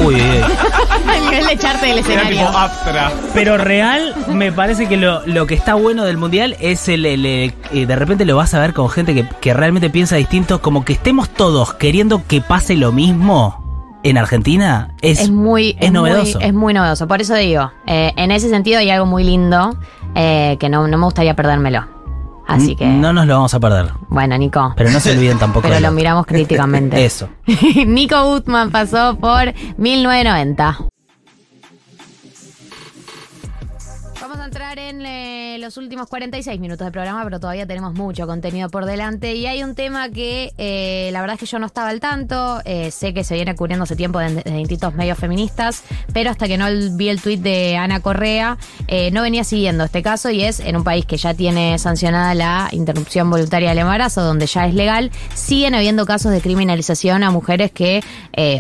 uy. 0.03 0.15
El 1.15 1.23
nivel 1.25 1.45
de 1.47 1.53
echarte 1.53 1.85
del 1.87 1.97
Era 1.99 2.07
tipo 2.07 2.19
escenario. 2.21 2.47
Astra. 2.57 3.11
Pero 3.33 3.57
real, 3.57 4.13
me 4.29 4.51
parece 4.51 4.87
que 4.87 4.97
lo, 4.97 5.25
lo 5.25 5.45
que 5.47 5.55
está 5.55 5.73
bueno 5.75 6.03
del 6.03 6.17
mundial 6.17 6.55
es 6.59 6.87
el, 6.89 7.05
el- 7.05 7.25
el- 7.25 7.53
eh, 7.73 7.85
de 7.85 7.95
repente 7.95 8.25
lo 8.25 8.35
vas 8.35 8.53
a 8.53 8.59
ver 8.59 8.73
con 8.73 8.89
gente 8.89 9.13
que, 9.13 9.27
que 9.41 9.53
realmente 9.53 9.89
piensa 9.89 10.15
distinto, 10.15 10.61
como 10.61 10.85
que 10.85 10.93
estemos 10.93 11.29
todos 11.29 11.73
queriendo 11.73 12.21
que 12.27 12.41
pase 12.41 12.75
lo 12.75 12.91
mismo 12.91 13.59
en 14.03 14.17
Argentina. 14.17 14.93
Es, 15.01 15.19
es 15.21 15.29
muy 15.31 15.75
es 15.79 15.91
muy- 15.91 16.09
novedoso. 16.09 16.39
es 16.39 16.53
muy 16.53 16.73
novedoso. 16.73 17.07
Por 17.07 17.21
eso 17.21 17.35
digo, 17.35 17.71
eh, 17.87 18.13
en 18.15 18.31
ese 18.31 18.49
sentido 18.49 18.79
hay 18.79 18.89
algo 18.89 19.05
muy 19.05 19.23
lindo 19.23 19.75
eh, 20.15 20.57
que 20.59 20.69
no, 20.69 20.87
no 20.87 20.97
me 20.97 21.05
gustaría 21.05 21.35
perdérmelo. 21.35 21.85
Así 22.53 22.75
que, 22.75 22.85
No 22.85 23.13
nos 23.13 23.25
lo 23.27 23.35
vamos 23.35 23.53
a 23.53 23.59
perder. 23.59 23.91
bueno, 24.09 24.37
Nico. 24.37 24.73
Pero 24.75 24.91
no 24.91 24.99
se 24.99 25.11
olviden 25.11 25.37
tampoco. 25.39 25.63
Pero 25.67 25.79
lo 25.79 25.87
otro. 25.87 25.95
miramos 25.95 26.25
críticamente. 26.25 27.03
Eso. 27.05 27.29
Nico 27.87 28.23
Gutman 28.25 28.71
pasó 28.71 29.17
por 29.19 29.53
1990. 29.77 30.77
Entrar 34.51 34.79
en 34.79 35.05
eh, 35.05 35.55
los 35.61 35.77
últimos 35.77 36.09
46 36.09 36.59
minutos 36.59 36.83
de 36.83 36.91
programa, 36.91 37.23
pero 37.23 37.39
todavía 37.39 37.65
tenemos 37.65 37.93
mucho 37.93 38.27
contenido 38.27 38.67
por 38.67 38.83
delante. 38.83 39.33
Y 39.33 39.45
hay 39.45 39.63
un 39.63 39.75
tema 39.75 40.09
que 40.09 40.51
eh, 40.57 41.09
la 41.13 41.21
verdad 41.21 41.35
es 41.35 41.39
que 41.39 41.45
yo 41.45 41.57
no 41.57 41.67
estaba 41.67 41.87
al 41.87 42.01
tanto. 42.01 42.59
eh, 42.65 42.91
sé 42.91 43.13
que 43.13 43.23
se 43.23 43.35
viene 43.35 43.55
cubriendo 43.55 43.85
hace 43.85 43.95
tiempo 43.95 44.19
desde 44.19 44.43
distintos 44.51 44.93
medios 44.93 45.17
feministas, 45.17 45.83
pero 46.11 46.31
hasta 46.31 46.49
que 46.49 46.57
no 46.57 46.65
vi 46.97 47.07
el 47.07 47.21
tuit 47.21 47.39
de 47.39 47.77
Ana 47.77 48.01
Correa, 48.01 48.57
no 49.13 49.21
venía 49.21 49.45
siguiendo 49.45 49.85
este 49.85 50.03
caso. 50.03 50.29
Y 50.29 50.43
es 50.43 50.59
en 50.59 50.75
un 50.75 50.83
país 50.83 51.05
que 51.05 51.15
ya 51.15 51.33
tiene 51.33 51.79
sancionada 51.79 52.35
la 52.35 52.67
interrupción 52.73 53.29
voluntaria 53.29 53.69
del 53.69 53.77
embarazo, 53.77 54.21
donde 54.21 54.47
ya 54.47 54.67
es 54.67 54.73
legal, 54.73 55.11
siguen 55.33 55.75
habiendo 55.75 56.05
casos 56.05 56.33
de 56.33 56.41
criminalización 56.41 57.23
a 57.23 57.31
mujeres 57.31 57.71
que 57.71 58.03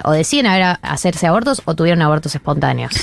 o 0.05 0.11
deciden 0.13 0.45
haber, 0.45 0.77
hacerse 0.83 1.27
abortos 1.27 1.61
o 1.65 1.75
tuvieron 1.75 2.01
abortos 2.01 2.33
espontáneos. 2.33 2.93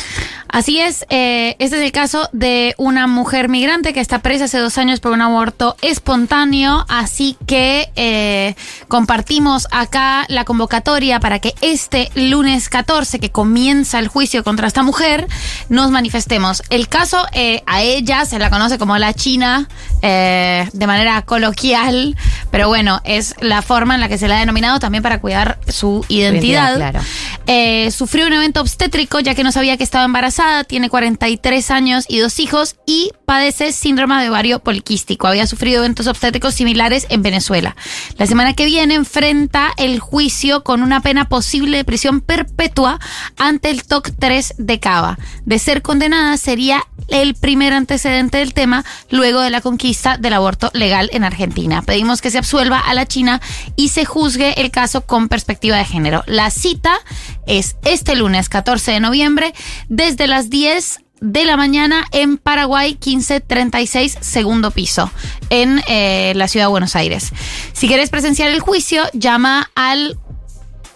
Así 0.49 0.81
es, 0.81 1.05
eh, 1.11 1.57
este 1.59 1.77
es 1.77 1.83
el 1.83 1.93
caso 1.93 2.31
de 2.33 2.75
una 2.79 3.09
mujer 3.09 3.49
migrante 3.49 3.93
que 3.93 3.99
está 3.99 4.21
presa 4.21 4.45
hace 4.45 4.59
dos 4.59 4.79
años 4.79 5.01
por 5.01 5.11
un 5.11 5.21
aborto 5.21 5.77
espontáneo, 5.83 6.87
así 6.89 7.37
que 7.47 7.91
eh, 7.97 8.55
compartimos 8.87 9.67
acá 9.73 10.25
la 10.29 10.45
convocatoria 10.45 11.19
para 11.19 11.41
que 11.41 11.55
este 11.61 12.09
lunes 12.15 12.69
14, 12.69 13.19
que 13.19 13.31
comienza 13.31 13.99
el 13.99 14.07
juicio 14.07 14.45
contra 14.45 14.69
esta 14.69 14.85
mujer, 14.85 15.27
nos 15.69 15.91
manifestemos. 15.91 16.63
El 16.71 16.87
caso 16.89 17.27
eh, 17.33 17.65
a 17.67 17.83
ella 17.83 18.25
se 18.25 18.39
la 18.39 18.49
conoce 18.49 18.79
como 18.79 18.97
la 18.97 19.13
China 19.13 19.69
eh, 20.01 20.69
de 20.73 20.87
manera 20.87 21.23
coloquial, 21.23 22.17
pero 22.53 22.69
bueno, 22.69 23.01
es 23.03 23.35
la 23.41 23.61
forma 23.61 23.97
en 23.97 24.01
la 24.01 24.09
que 24.09 24.19
se 24.19 24.29
le 24.29 24.35
ha 24.35 24.39
denominado 24.39 24.79
también 24.79 25.03
para 25.03 25.21
cuidar 25.21 25.59
su 25.67 26.07
identidad. 26.09 26.79
identidad, 26.79 26.93
claro. 26.93 27.91
Sufrió 27.91 28.27
un 28.27 28.35
evento 28.35 28.61
obstétrico 28.61 29.19
ya 29.19 29.35
que 29.35 29.43
no 29.43 29.51
sabía 29.51 29.77
que 29.77 29.83
estaba 29.83 30.05
embarazada, 30.05 30.63
tiene 30.63 30.89
43 30.89 31.71
años 31.73 32.05
y 32.07 32.19
dos 32.19 32.39
hijos 32.39 32.68
y 32.87 33.13
padece 33.25 33.73
síndrome 33.73 34.23
de 34.23 34.31
ovario 34.31 34.61
poliquístico. 34.61 35.27
Había 35.27 35.47
sufrido 35.47 35.79
eventos 35.79 36.07
obstétricos 36.07 36.55
similares 36.55 37.07
en 37.11 37.23
Venezuela. 37.23 37.77
La 38.17 38.27
semana 38.27 38.55
que 38.55 38.65
viene 38.65 38.95
enfrenta 38.95 39.73
el 39.77 40.01
juicio 40.01 40.65
con 40.65 40.83
una 40.83 41.01
pena 41.01 41.29
posible 41.29 41.77
de 41.77 41.85
prisión 41.85 42.21
perpetua 42.21 42.99
ante 43.37 43.71
el 43.71 43.85
TOC 43.85 44.11
3 44.19 44.55
de 44.59 44.81
Cava. 44.81 45.19
De 45.45 45.59
ser 45.59 45.83
condenada 45.83 46.37
sería 46.37 46.87
el 47.09 47.35
primer 47.35 47.73
antecedente 47.73 48.39
del 48.39 48.55
tema 48.55 48.85
luego 49.11 49.41
de 49.41 49.51
la 49.51 49.61
conquista 49.61 50.17
del 50.19 50.35
aborto 50.35 50.71
legal 50.75 51.09
en 51.13 51.25
Argentina. 51.25 51.83
Pedimos 51.83 52.21
que 52.21 52.31
se 52.31 52.39
absuelva 52.39 52.79
a 52.79 52.95
la 52.95 53.07
China 53.07 53.41
y 53.77 53.89
se 53.89 54.05
juzgue 54.05 54.61
el 54.61 54.71
caso 54.71 55.07
con 55.07 55.29
perspectiva 55.29 55.77
de 55.77 55.85
género. 55.85 56.23
La 56.27 56.51
cita 56.51 56.99
es 57.47 57.77
este 57.85 58.15
lunes 58.15 58.49
14 58.49 58.93
de 58.93 59.01
noviembre 59.01 59.55
desde 59.89 60.27
las 60.27 60.51
10 60.51 61.01
de 61.21 61.45
la 61.45 61.57
mañana 61.57 62.05
en 62.13 62.39
Paraguay 62.39 62.93
1536 62.93 64.19
segundo 64.21 64.71
piso 64.71 65.11
en 65.51 65.83
eh, 65.89 66.33
la 66.37 66.47
ciudad 66.49 66.67
de 66.67 66.71
Buenos 66.71 66.97
Aires. 66.97 67.33
Si 67.73 67.89
querés 67.89 68.11
presenciar 68.11 68.51
el 68.51 68.61
juicio, 68.61 69.03
llama 69.13 69.71
al 69.75 70.19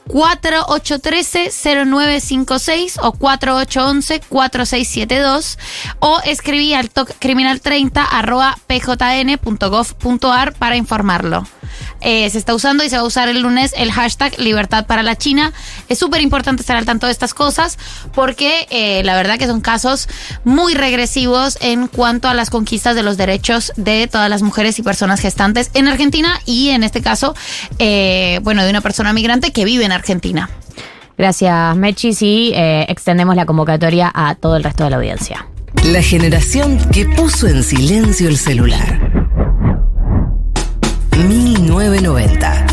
4813-0956 0.08 2.98
o 3.02 3.12
4811-4672 3.14 5.58
o 6.00 6.20
escribí 6.24 6.74
al 6.74 6.90
toc 6.90 7.12
criminal 7.18 7.60
30 7.60 8.04
arroba 8.04 8.58
pjn.gov.ar 8.66 10.54
para 10.54 10.76
informarlo. 10.76 11.46
Eh, 12.00 12.28
se 12.30 12.38
está 12.38 12.54
usando 12.54 12.84
y 12.84 12.88
se 12.88 12.96
va 12.96 13.02
a 13.02 13.06
usar 13.06 13.28
el 13.28 13.40
lunes 13.40 13.74
el 13.76 13.92
hashtag 13.92 14.38
Libertad 14.38 14.86
para 14.86 15.02
la 15.02 15.16
China. 15.16 15.52
Es 15.88 15.98
súper 15.98 16.20
importante 16.20 16.62
estar 16.62 16.76
al 16.76 16.84
tanto 16.84 17.06
de 17.06 17.12
estas 17.12 17.34
cosas 17.34 17.78
porque 18.14 18.66
eh, 18.70 19.02
la 19.04 19.14
verdad 19.14 19.38
que 19.38 19.46
son 19.46 19.60
casos 19.60 20.08
muy 20.44 20.74
regresivos 20.74 21.58
en 21.60 21.88
cuanto 21.88 22.28
a 22.28 22.34
las 22.34 22.50
conquistas 22.50 22.94
de 22.96 23.02
los 23.02 23.16
derechos 23.16 23.72
de 23.76 24.06
todas 24.06 24.28
las 24.28 24.42
mujeres 24.42 24.78
y 24.78 24.82
personas 24.82 25.20
gestantes 25.20 25.70
en 25.74 25.88
Argentina 25.88 26.40
y 26.46 26.70
en 26.70 26.84
este 26.84 27.02
caso, 27.02 27.34
eh, 27.78 28.40
bueno, 28.42 28.64
de 28.64 28.70
una 28.70 28.80
persona 28.80 29.12
migrante 29.12 29.52
que 29.52 29.64
vive 29.64 29.84
en 29.84 29.92
Argentina. 29.92 30.50
Gracias, 31.18 31.76
Mechis, 31.76 32.22
y 32.22 32.52
eh, 32.54 32.86
extendemos 32.88 33.36
la 33.36 33.46
convocatoria 33.46 34.10
a 34.14 34.34
todo 34.34 34.56
el 34.56 34.64
resto 34.64 34.84
de 34.84 34.90
la 34.90 34.96
audiencia. 34.96 35.46
La 35.84 36.02
generación 36.02 36.78
que 36.90 37.06
puso 37.06 37.48
en 37.48 37.62
silencio 37.62 38.28
el 38.28 38.38
celular. 38.38 39.00
1990. 41.12 42.71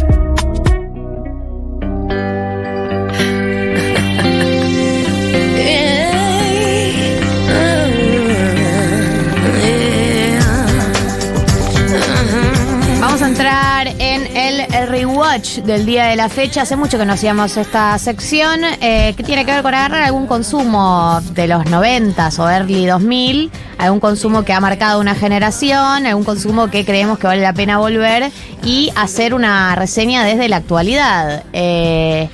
Rewatch 15.19 15.57
del 15.59 15.85
día 15.85 16.05
de 16.05 16.15
la 16.15 16.29
fecha. 16.29 16.61
Hace 16.61 16.77
mucho 16.77 16.97
que 16.97 17.05
no 17.05 17.11
hacíamos 17.11 17.57
esta 17.57 17.97
sección 17.97 18.61
eh, 18.79 19.13
que 19.17 19.23
tiene 19.23 19.45
que 19.45 19.51
ver 19.51 19.61
con 19.63 19.73
agarrar 19.73 20.03
algún 20.03 20.27
consumo 20.27 21.19
de 21.33 21.47
los 21.47 21.65
90s 21.65 22.39
o 22.39 22.49
early 22.49 22.85
2000, 22.85 23.51
algún 23.77 23.99
consumo 23.99 24.43
que 24.43 24.53
ha 24.53 24.61
marcado 24.61 25.01
una 25.01 25.15
generación, 25.15 26.05
algún 26.05 26.23
consumo 26.23 26.69
que 26.69 26.85
creemos 26.85 27.19
que 27.19 27.27
vale 27.27 27.41
la 27.41 27.53
pena 27.53 27.79
volver 27.79 28.31
y 28.63 28.91
hacer 28.95 29.33
una 29.33 29.75
reseña 29.75 30.23
desde 30.23 30.47
la 30.47 30.57
actualidad. 30.57 31.43
Eh, 31.51 32.29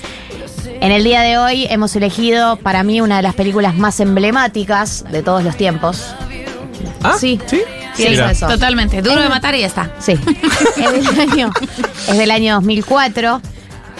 en 0.79 0.91
el 0.91 1.03
día 1.03 1.21
de 1.21 1.39
hoy 1.39 1.65
hemos 1.71 1.95
elegido 1.95 2.57
para 2.57 2.83
mí 2.83 3.01
una 3.01 3.17
de 3.17 3.23
las 3.23 3.33
películas 3.33 3.75
más 3.75 3.99
emblemáticas 3.99 5.05
de 5.11 5.23
todos 5.23 5.43
los 5.43 5.57
tiempos. 5.57 6.15
¿Ah? 7.03 7.15
Sí. 7.19 7.39
¿Sí? 7.45 7.61
Mira. 7.97 8.31
eso. 8.31 8.47
Totalmente. 8.47 9.01
Duro 9.01 9.21
de 9.21 9.29
matar 9.29 9.55
y 9.55 9.61
ya 9.61 9.67
está. 9.67 9.91
Sí. 9.99 10.13
es, 10.77 11.15
del 11.15 11.19
año, 11.31 11.51
es 12.07 12.17
del 12.17 12.31
año 12.31 12.55
2004. 12.55 13.41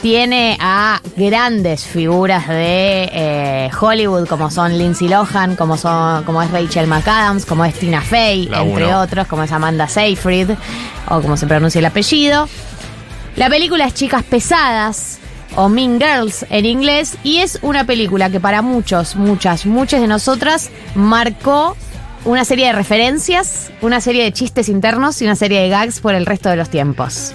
Tiene 0.01 0.57
a 0.59 1.01
grandes 1.15 1.83
figuras 1.85 2.47
de 2.47 3.09
eh, 3.11 3.69
Hollywood, 3.79 4.27
como 4.27 4.51
son 4.51 4.77
Lindsay 4.77 5.07
Lohan, 5.07 5.55
como, 5.55 5.77
son, 5.77 6.23
como 6.25 6.43
es 6.43 6.51
Rachel 6.51 6.85
McAdams, 6.85 7.45
como 7.45 7.65
es 7.65 7.73
Tina 7.73 8.01
Fey, 8.01 8.47
La 8.47 8.61
entre 8.61 8.85
uno. 8.85 9.01
otros, 9.01 9.25
como 9.25 9.43
es 9.43 9.51
Amanda 9.51 9.87
Seyfried, 9.87 10.51
o 11.09 11.21
como 11.21 11.37
se 11.37 11.47
pronuncia 11.47 11.79
el 11.79 11.85
apellido. 11.85 12.47
La 13.35 13.49
película 13.49 13.85
es 13.85 13.95
Chicas 13.95 14.23
Pesadas 14.23 15.19
o 15.55 15.69
Mean 15.69 15.99
Girls 15.99 16.45
en 16.49 16.65
inglés 16.65 17.17
y 17.23 17.37
es 17.37 17.59
una 17.61 17.85
película 17.85 18.29
que 18.29 18.39
para 18.39 18.61
muchos, 18.61 19.15
muchas, 19.15 19.65
muchas 19.65 20.01
de 20.01 20.07
nosotras 20.07 20.69
marcó 20.93 21.75
una 22.25 22.43
serie 22.43 22.67
de 22.67 22.73
referencias, 22.73 23.71
una 23.81 24.01
serie 24.01 24.23
de 24.23 24.33
chistes 24.33 24.67
internos 24.69 25.21
y 25.21 25.25
una 25.25 25.35
serie 25.35 25.61
de 25.61 25.69
gags 25.69 25.99
por 25.99 26.15
el 26.15 26.25
resto 26.25 26.49
de 26.49 26.55
los 26.57 26.69
tiempos. 26.69 27.33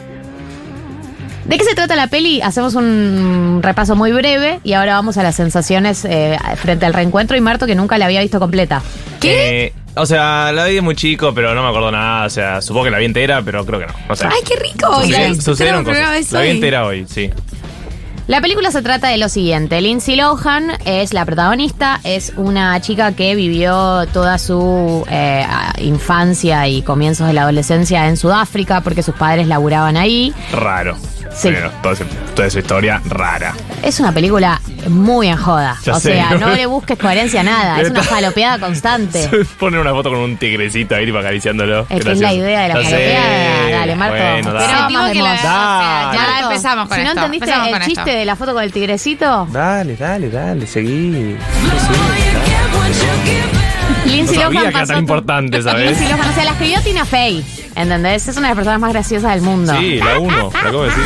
¿De 1.45 1.59
qué 1.59 1.65
se 1.65 1.75
trata 1.75 1.97
la 1.97 2.07
peli? 2.07 2.41
Hacemos 2.43 2.75
un 2.75 3.61
repaso 3.63 3.97
muy 3.97 4.13
breve 4.13 4.61
y 4.63 4.75
ahora 4.75 4.95
vamos 4.95 5.17
a 5.17 5.23
las 5.23 5.35
sensaciones 5.35 6.05
eh, 6.05 6.39
frente 6.57 6.87
al 6.87 6.93
reencuentro 6.93 7.37
y 7.37 7.41
Marto 7.41 7.67
que 7.67 7.75
nunca 7.75 7.99
la 7.99 8.05
había 8.05 8.21
visto 8.21 8.39
completa. 8.39 8.83
Eh, 9.23 9.73
o 9.97 10.07
sea, 10.07 10.53
la 10.53 10.67
vi 10.67 10.75
de 10.75 10.81
muy 10.81 10.95
chico, 10.95 11.35
pero 11.35 11.55
no 11.55 11.63
me 11.63 11.69
acuerdo 11.69 11.91
nada. 11.91 12.27
O 12.27 12.31
sea, 12.31 12.63
supongo 12.63 12.85
que 12.85 12.91
la 12.93 12.99
vi 12.99 13.07
entera, 13.07 13.43
pero 13.43 13.67
creo 13.67 13.81
que 13.81 13.87
no. 13.87 13.95
O 14.09 14.15
sea, 14.15 14.31
¡Ay, 14.31 14.43
qué 14.47 14.55
rico! 14.57 15.01
viste 15.03 15.43
sucedieron 15.43 15.83
cosas. 15.83 16.31
La 16.31 16.43
vi 16.43 16.51
entera 16.51 16.85
hoy, 16.87 17.07
sí. 17.09 17.31
La 18.31 18.41
película 18.41 18.71
se 18.71 18.81
trata 18.81 19.09
de 19.09 19.19
lo 19.19 19.29
siguiente. 19.29 19.81
Lindsay 19.81 20.15
Lohan 20.15 20.71
es 20.85 21.13
la 21.13 21.25
protagonista, 21.25 21.99
es 22.05 22.33
una 22.37 22.81
chica 22.81 23.11
que 23.11 23.35
vivió 23.35 24.07
toda 24.13 24.39
su 24.39 25.05
eh, 25.11 25.45
infancia 25.79 26.69
y 26.69 26.83
comienzos 26.83 27.27
de 27.27 27.33
la 27.33 27.43
adolescencia 27.43 28.07
en 28.07 28.17
Sudáfrica 28.17 28.83
porque 28.83 29.03
sus 29.03 29.17
padres 29.17 29.49
laburaban 29.49 29.97
ahí. 29.97 30.33
Raro. 30.53 30.97
Sí. 31.33 31.49
Pero 31.53 31.71
toda, 31.83 32.47
esa 32.47 32.59
historia 32.59 33.01
rara. 33.07 33.55
Es 33.83 34.01
una 34.01 34.13
película 34.13 34.61
muy 34.89 35.29
en 35.29 35.37
joda. 35.37 35.77
Ya 35.85 35.95
o 35.95 36.01
sé. 36.01 36.15
sea, 36.15 36.31
no 36.33 36.51
le 36.51 36.67
busques 36.67 36.99
coherencia 36.99 37.41
a 37.41 37.45
nada. 37.45 37.81
Es 37.81 37.91
una 37.91 38.03
jalopeada 38.03 38.59
constante. 38.59 39.29
Poner 39.59 39.81
una 39.81 39.91
foto 39.93 40.11
con 40.11 40.19
un 40.19 40.37
tigrecito 40.37 40.95
ahí 40.95 41.07
tipo 41.07 41.19
acariciándolo. 41.19 41.83
Es 41.83 41.87
que 41.89 41.95
es 41.97 42.05
Gracioso. 42.05 42.23
la 42.23 42.33
idea 42.35 42.61
de 42.63 42.69
la 42.69 42.75
Ya 42.83 42.89
sé. 42.89 42.91
jalopeada. 42.91 43.71
Dale. 43.71 43.95
Bueno, 43.95 44.13
Pero 44.13 44.53
dale. 44.55 44.93
más 44.95 45.07
de 45.09 45.13
que 45.13 45.23
la- 45.23 45.29
moda. 45.29 45.39
o 45.39 45.41
sea, 45.41 46.11
ya 46.13 46.21
Marto, 46.33 46.51
empezamos 46.51 46.89
con 46.89 46.97
Si 46.99 47.03
no 47.05 47.09
esto, 47.09 47.21
entendiste 47.21 47.45
empezamos 47.45 47.67
el 47.69 47.73
con 47.75 47.83
chiste 47.87 48.01
esto. 48.01 48.19
de 48.19 48.25
la 48.25 48.37
foto 48.37 48.53
con 48.55 48.63
el 48.65 48.73
tigrecito, 48.73 49.47
Dale, 49.51 49.97
dale, 49.97 50.31
dale, 50.31 50.67
seguí. 50.67 51.37
Lindsay 54.07 54.37
no 54.39 54.43
sabía 54.43 54.61
Lohan 54.61 54.63
que 54.65 54.69
era 54.71 54.81
pasó 54.81 54.93
tan 54.93 54.99
importante, 55.01 55.63
¿sabes? 55.63 55.87
Lindsay 55.99 56.09
Lohan, 56.09 56.29
o 56.31 56.35
sea, 56.35 56.45
la 56.45 56.51
escribió 56.53 56.81
Tina 56.83 57.05
Fey. 57.05 57.45
¿Entendés? 57.77 58.29
Es 58.29 58.37
una 58.37 58.49
de 58.49 58.55
las 58.55 58.57
personas 58.57 58.81
más 58.81 58.93
graciosas 58.93 59.35
del 59.35 59.43
mundo. 59.43 59.75
Sí, 59.79 59.99
la 59.99 60.19
uno, 60.19 60.51
la 60.53 60.59
acabo 60.59 60.83
de 60.83 60.91
decir. 60.91 61.05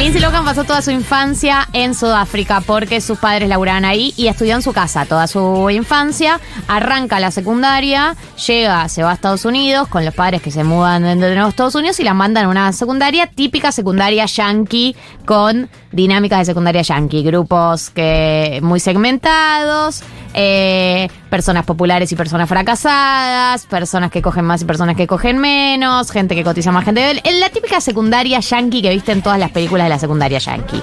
Lindsay 0.00 0.22
Lohan 0.22 0.46
pasó 0.46 0.64
toda 0.64 0.80
su 0.80 0.90
infancia 0.90 1.68
en 1.74 1.94
Sudáfrica 1.94 2.62
porque 2.62 3.02
sus 3.02 3.18
padres 3.18 3.50
laburaban 3.50 3.84
ahí 3.84 4.14
y 4.16 4.28
estudió 4.28 4.54
en 4.54 4.62
su 4.62 4.72
casa 4.72 5.04
toda 5.04 5.26
su 5.26 5.68
infancia. 5.68 6.40
Arranca 6.68 7.20
la 7.20 7.30
secundaria, 7.30 8.16
llega, 8.46 8.88
se 8.88 9.02
va 9.02 9.10
a 9.10 9.14
Estados 9.14 9.44
Unidos 9.44 9.88
con 9.88 10.06
los 10.06 10.14
padres 10.14 10.40
que 10.40 10.50
se 10.50 10.64
mudan 10.64 11.02
de 11.02 11.16
nuevo 11.16 11.44
a 11.44 11.50
Estados 11.50 11.74
Unidos 11.74 12.00
y 12.00 12.04
la 12.04 12.14
mandan 12.14 12.46
a 12.46 12.48
una 12.48 12.72
secundaria, 12.72 13.26
típica 13.26 13.72
secundaria 13.72 14.24
yankee 14.24 14.96
con 15.26 15.68
dinámicas 15.92 16.38
de 16.38 16.44
secundaria 16.46 16.80
yankee, 16.80 17.22
grupos 17.22 17.90
que 17.90 18.58
muy 18.62 18.80
segmentados, 18.80 20.02
eh, 20.34 21.08
personas 21.28 21.64
populares 21.64 22.10
y 22.12 22.16
personas 22.16 22.48
fracasadas, 22.48 23.66
personas 23.66 24.10
que 24.10 24.22
cogen 24.22 24.44
más 24.44 24.62
y 24.62 24.64
personas 24.64 24.96
que 24.96 25.06
cogen 25.06 25.38
menos, 25.38 26.10
gente 26.10 26.34
que 26.34 26.44
cotiza 26.44 26.72
más, 26.72 26.84
gente 26.84 27.00
de... 27.00 27.40
La 27.40 27.50
típica 27.50 27.80
secundaria 27.80 28.40
yankee 28.40 28.82
que 28.82 28.90
viste 28.90 29.12
en 29.12 29.22
todas 29.22 29.38
las 29.38 29.50
películas 29.50 29.86
de 29.86 29.90
la 29.90 29.98
secundaria 29.98 30.38
yankee. 30.38 30.82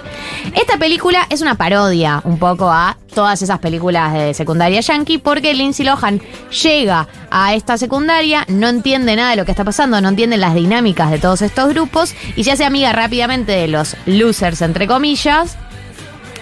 Esta 0.53 0.77
película 0.77 1.27
es 1.29 1.41
una 1.41 1.55
parodia 1.55 2.21
un 2.23 2.39
poco 2.39 2.71
a 2.71 2.97
todas 3.13 3.41
esas 3.41 3.59
películas 3.59 4.13
de 4.13 4.33
secundaria 4.33 4.79
yankee 4.79 5.17
porque 5.17 5.53
Lindsay 5.53 5.85
Lohan 5.85 6.21
llega 6.63 7.07
a 7.31 7.53
esta 7.55 7.77
secundaria, 7.77 8.45
no 8.47 8.67
entiende 8.67 9.15
nada 9.15 9.31
de 9.31 9.37
lo 9.37 9.45
que 9.45 9.51
está 9.51 9.63
pasando, 9.63 9.99
no 10.01 10.09
entiende 10.09 10.37
las 10.37 10.55
dinámicas 10.55 11.11
de 11.11 11.19
todos 11.19 11.41
estos 11.41 11.69
grupos 11.69 12.13
y 12.35 12.43
se 12.43 12.51
hace 12.51 12.65
amiga 12.65 12.91
rápidamente 12.93 13.51
de 13.51 13.67
los 13.67 13.95
losers, 14.05 14.61
entre 14.61 14.87
comillas, 14.87 15.57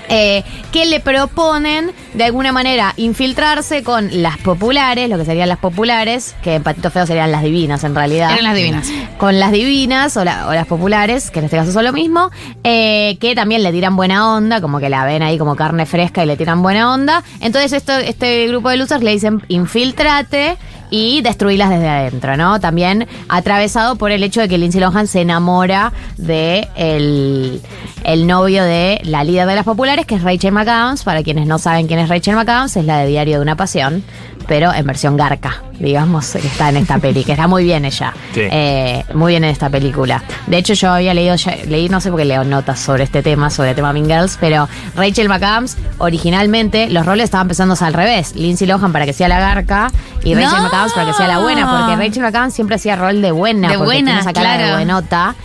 eh, 0.10 0.44
que 0.72 0.86
le 0.86 1.00
proponen 1.00 1.92
de 2.14 2.24
alguna 2.24 2.52
manera 2.52 2.94
infiltrarse 2.98 3.84
con 3.84 4.22
las 4.22 4.38
populares, 4.38 5.10
lo 5.10 5.18
que 5.18 5.26
serían 5.26 5.50
las 5.50 5.58
populares, 5.60 6.36
que 6.44 6.56
en 6.56 6.64
Patito 6.64 6.92
Feo 6.92 7.06
serían 7.06 7.32
las 7.32 7.44
divinas 7.44 7.84
en 7.84 7.96
realidad. 7.96 8.32
Eran 8.32 8.44
las 8.44 8.56
divinas. 8.56 8.88
Con 9.18 9.40
las 9.40 9.52
divinas 9.52 10.16
o, 10.18 10.24
la- 10.24 10.48
o 10.48 10.54
las 10.54 10.68
populares, 10.68 11.32
que 11.32 11.40
en 11.40 11.46
este 11.46 11.58
caso 11.58 11.72
son 11.72 11.84
lo 11.86 11.94
mismo, 11.94 12.32
eh, 12.64 13.18
que 13.20 13.36
también 13.36 13.64
le 13.64 13.72
tiran 13.72 13.96
buena 13.96 14.34
onda, 14.36 14.62
como 14.62 14.80
que 14.80 14.90
la 14.90 15.06
ven 15.06 15.24
ahí 15.24 15.38
como 15.38 15.56
carne 15.56 15.86
fresca 15.86 16.24
y 16.24 16.28
le 16.28 16.38
tiran 16.38 16.62
buena 16.62 16.94
onda. 16.94 17.24
Entonces 17.42 17.74
esto, 17.74 17.94
este 17.98 18.48
grupo 18.48 18.70
de 18.70 18.78
losers 18.78 19.04
le 19.04 19.12
dicen 19.12 19.42
infiltrate 19.48 20.58
y 20.96 21.22
destruirlas 21.22 21.70
desde 21.70 21.90
adentro, 21.90 22.38
¿no? 22.38 22.62
También 22.62 23.06
atravesado 23.28 23.98
por 23.98 24.12
el 24.12 24.24
hecho 24.24 24.40
de 24.40 24.48
que 24.48 24.58
Lindsay 24.58 24.80
Lohan 24.80 25.08
se 25.08 25.20
enamora 25.20 25.92
de 26.16 26.70
el, 26.78 27.62
el 28.06 28.26
novio 28.26 28.64
de 28.64 29.02
la 29.04 29.26
líder 29.26 29.46
de 29.46 29.56
las 29.56 29.66
populares, 29.66 30.06
que 30.06 30.16
es 30.16 30.24
Rachel 30.24 30.54
McAdams. 30.54 31.04
Para 31.04 31.22
quienes 31.22 31.48
no 31.48 31.60
saben 31.60 31.88
quién 31.88 32.00
es 32.00 32.08
Rachel 32.08 32.38
McAdams, 32.38 32.78
es 32.78 32.86
la 32.86 33.00
de 33.00 33.08
Diario 33.08 33.36
de 33.36 33.42
una 33.42 33.58
Pasión, 33.58 34.06
pero 34.48 34.74
en 34.74 34.88
versión 34.88 35.18
garca, 35.18 35.64
digamos, 35.80 36.28
que 36.32 36.40
está 36.48 36.70
en 36.70 36.78
esta 36.78 36.98
peli, 37.00 37.24
que 37.24 37.34
está 37.34 37.48
muy 37.48 37.64
bien 37.64 37.86
ella. 37.86 38.14
Sí. 38.34 38.42
Eh, 38.44 39.04
muy 39.14 39.34
bien 39.34 39.44
en 39.44 39.50
esta 39.52 39.70
película. 39.70 40.24
De 40.48 40.58
hecho, 40.58 40.74
yo 40.74 40.92
había 40.92 41.14
leído, 41.14 41.36
ya- 41.36 41.56
leí, 41.68 41.90
no 41.90 42.00
sé 42.02 42.10
por 42.10 42.20
qué 42.20 42.26
leo 42.26 42.44
notas 42.44 42.80
sobre 42.80 43.04
este 43.04 43.22
tema, 43.24 43.50
sobre 43.50 43.70
el 43.72 43.76
tema 43.76 43.92
Mean 43.94 44.06
Girls, 44.08 44.38
pero 44.40 44.68
Rachel 44.96 45.28
McAdams, 45.30 45.78
originalmente, 45.98 46.90
los 46.90 47.06
roles 47.06 47.26
estaban 47.26 47.48
pensándose 47.48 47.84
al 47.86 47.94
revés. 47.94 48.36
Lindsay 48.36 48.68
Lohan 48.68 48.92
para 48.92 49.06
que 49.06 49.14
sea 49.14 49.28
la 49.28 49.40
garca 49.40 49.92
y 50.24 50.34
Rachel 50.34 50.58
¡No! 50.58 50.64
McAdams 50.64 50.94
para 50.94 51.08
que 51.08 51.14
sea 51.14 51.28
la 51.28 51.40
buena, 51.40 51.70
porque 51.70 51.96
Rachel 51.96 52.24
McAdams 52.24 52.54
siempre 52.54 52.76
hacía 52.78 52.96
rol 52.96 53.22
de 53.22 53.32
buena, 53.32 53.70
De 53.70 53.78
porque 53.78 53.86
buena, 53.96 54.06
tiene 54.12 54.22
esa 54.22 54.34
cara 54.34 54.52
de 54.54 54.58
claro. 54.60 54.74
buenota. 54.76 55.36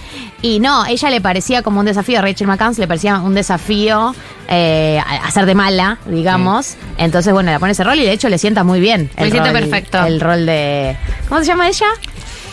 Y 0.43 0.59
no, 0.61 0.87
ella 0.87 1.11
le 1.11 1.21
parecía 1.21 1.63
como 1.63 1.81
un 1.81 1.87
desafío, 1.87 2.19
a 2.19 2.23
Rachel 2.23 2.47
McAdams 2.47 2.79
le 2.79 2.87
parecía 2.87 3.19
un 3.19 3.35
desafío 3.35 4.15
eh, 4.49 5.01
hacer 5.25 5.45
de 5.47 5.55
mala, 5.55 5.99
digamos. 6.07 6.77
Entonces, 6.97 7.33
bueno, 7.33 7.53
le 7.53 7.59
pone 7.61 7.73
ese 7.73 7.85
rol 7.85 7.99
y 7.99 8.03
de 8.03 8.13
hecho 8.13 8.29
le 8.29 8.39
sienta 8.39 8.65
muy 8.65 8.81
bien. 8.81 9.11
Le 9.19 9.25
el 9.25 9.31
sienta 9.31 9.51
rol- 9.53 9.61
perfecto. 9.61 10.05
El 10.05 10.20
rol 10.21 10.47
de... 10.47 10.97
¿Cómo 11.29 11.41
se 11.41 11.47
llama 11.47 11.69
ella? 11.69 11.87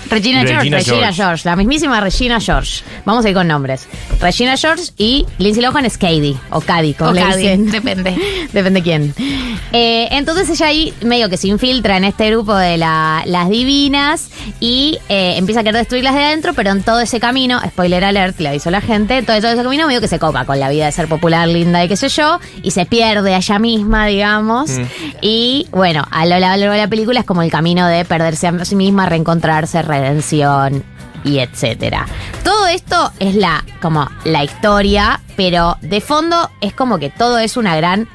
Regina 0.09 0.39
George. 0.41 0.55
Regina 0.55 0.77
Regina 0.77 0.97
George. 1.11 1.13
George. 1.23 1.41
la 1.49 1.55
mismísima 1.55 1.99
Regina 2.01 2.39
George. 2.39 2.83
Vamos 3.05 3.25
a 3.25 3.29
ir 3.29 3.35
con 3.35 3.47
nombres. 3.47 3.87
Regina 4.19 4.55
George 4.57 4.91
y 4.97 5.25
Lindsay 5.37 5.61
Lohan 5.63 5.85
es 5.85 5.97
Katie, 5.97 6.35
o 6.49 6.61
Cady, 6.61 6.93
como 6.93 7.11
O 7.11 7.13
le 7.13 7.21
Cady, 7.21 7.41
dicen. 7.41 7.71
depende. 7.71 8.17
Depende 8.53 8.81
quién. 8.81 9.13
Eh, 9.73 10.07
entonces 10.11 10.49
ella 10.49 10.67
ahí 10.67 10.93
medio 11.01 11.29
que 11.29 11.37
se 11.37 11.47
infiltra 11.47 11.97
en 11.97 12.05
este 12.05 12.29
grupo 12.31 12.55
de 12.55 12.77
la- 12.77 13.23
las 13.25 13.49
divinas 13.49 14.29
y 14.59 14.97
eh, 15.09 15.35
empieza 15.37 15.59
a 15.59 15.63
querer 15.63 15.75
destruirlas 15.79 16.15
de 16.15 16.23
adentro, 16.23 16.53
pero 16.53 16.71
en 16.71 16.81
todo 16.81 16.99
ese 17.01 17.19
camino, 17.19 17.59
spoiler 17.67 18.03
alert, 18.05 18.39
le 18.39 18.49
aviso 18.49 18.69
a 18.69 18.71
la 18.71 18.81
gente, 18.81 19.21
todo, 19.23 19.37
todo 19.41 19.51
ese 19.51 19.63
camino 19.63 19.85
medio 19.87 19.99
que 20.01 20.07
se 20.07 20.17
copa 20.19 20.45
con 20.45 20.59
la 20.59 20.69
vida 20.69 20.85
de 20.85 20.91
ser 20.91 21.07
popular, 21.07 21.47
linda 21.47 21.83
y 21.83 21.87
qué 21.87 21.97
sé 21.97 22.07
yo, 22.09 22.39
y 22.63 22.71
se 22.71 22.85
pierde 22.85 23.33
a 23.33 23.37
ella 23.37 23.59
misma, 23.59 24.07
digamos. 24.07 24.69
Mm. 24.71 24.83
Y 25.21 25.67
bueno, 25.71 26.05
a 26.09 26.25
lo 26.25 26.39
largo 26.39 26.71
de 26.71 26.77
la 26.77 26.87
película 26.87 27.19
es 27.19 27.25
como 27.25 27.41
el 27.41 27.51
camino 27.51 27.87
de 27.87 28.05
perderse 28.05 28.47
a 28.47 28.65
sí 28.65 28.75
misma, 28.75 29.05
reencontrarse, 29.07 29.81
redención 29.99 30.83
y 31.23 31.39
etcétera. 31.39 32.05
Todo 32.43 32.67
esto 32.67 33.11
es 33.19 33.35
la 33.35 33.63
como 33.81 34.09
la 34.23 34.43
historia, 34.43 35.21
pero 35.35 35.77
de 35.81 36.01
fondo 36.01 36.49
es 36.61 36.73
como 36.73 36.99
que 36.99 37.09
todo 37.09 37.37
es 37.37 37.57
una 37.57 37.75
gran 37.75 38.07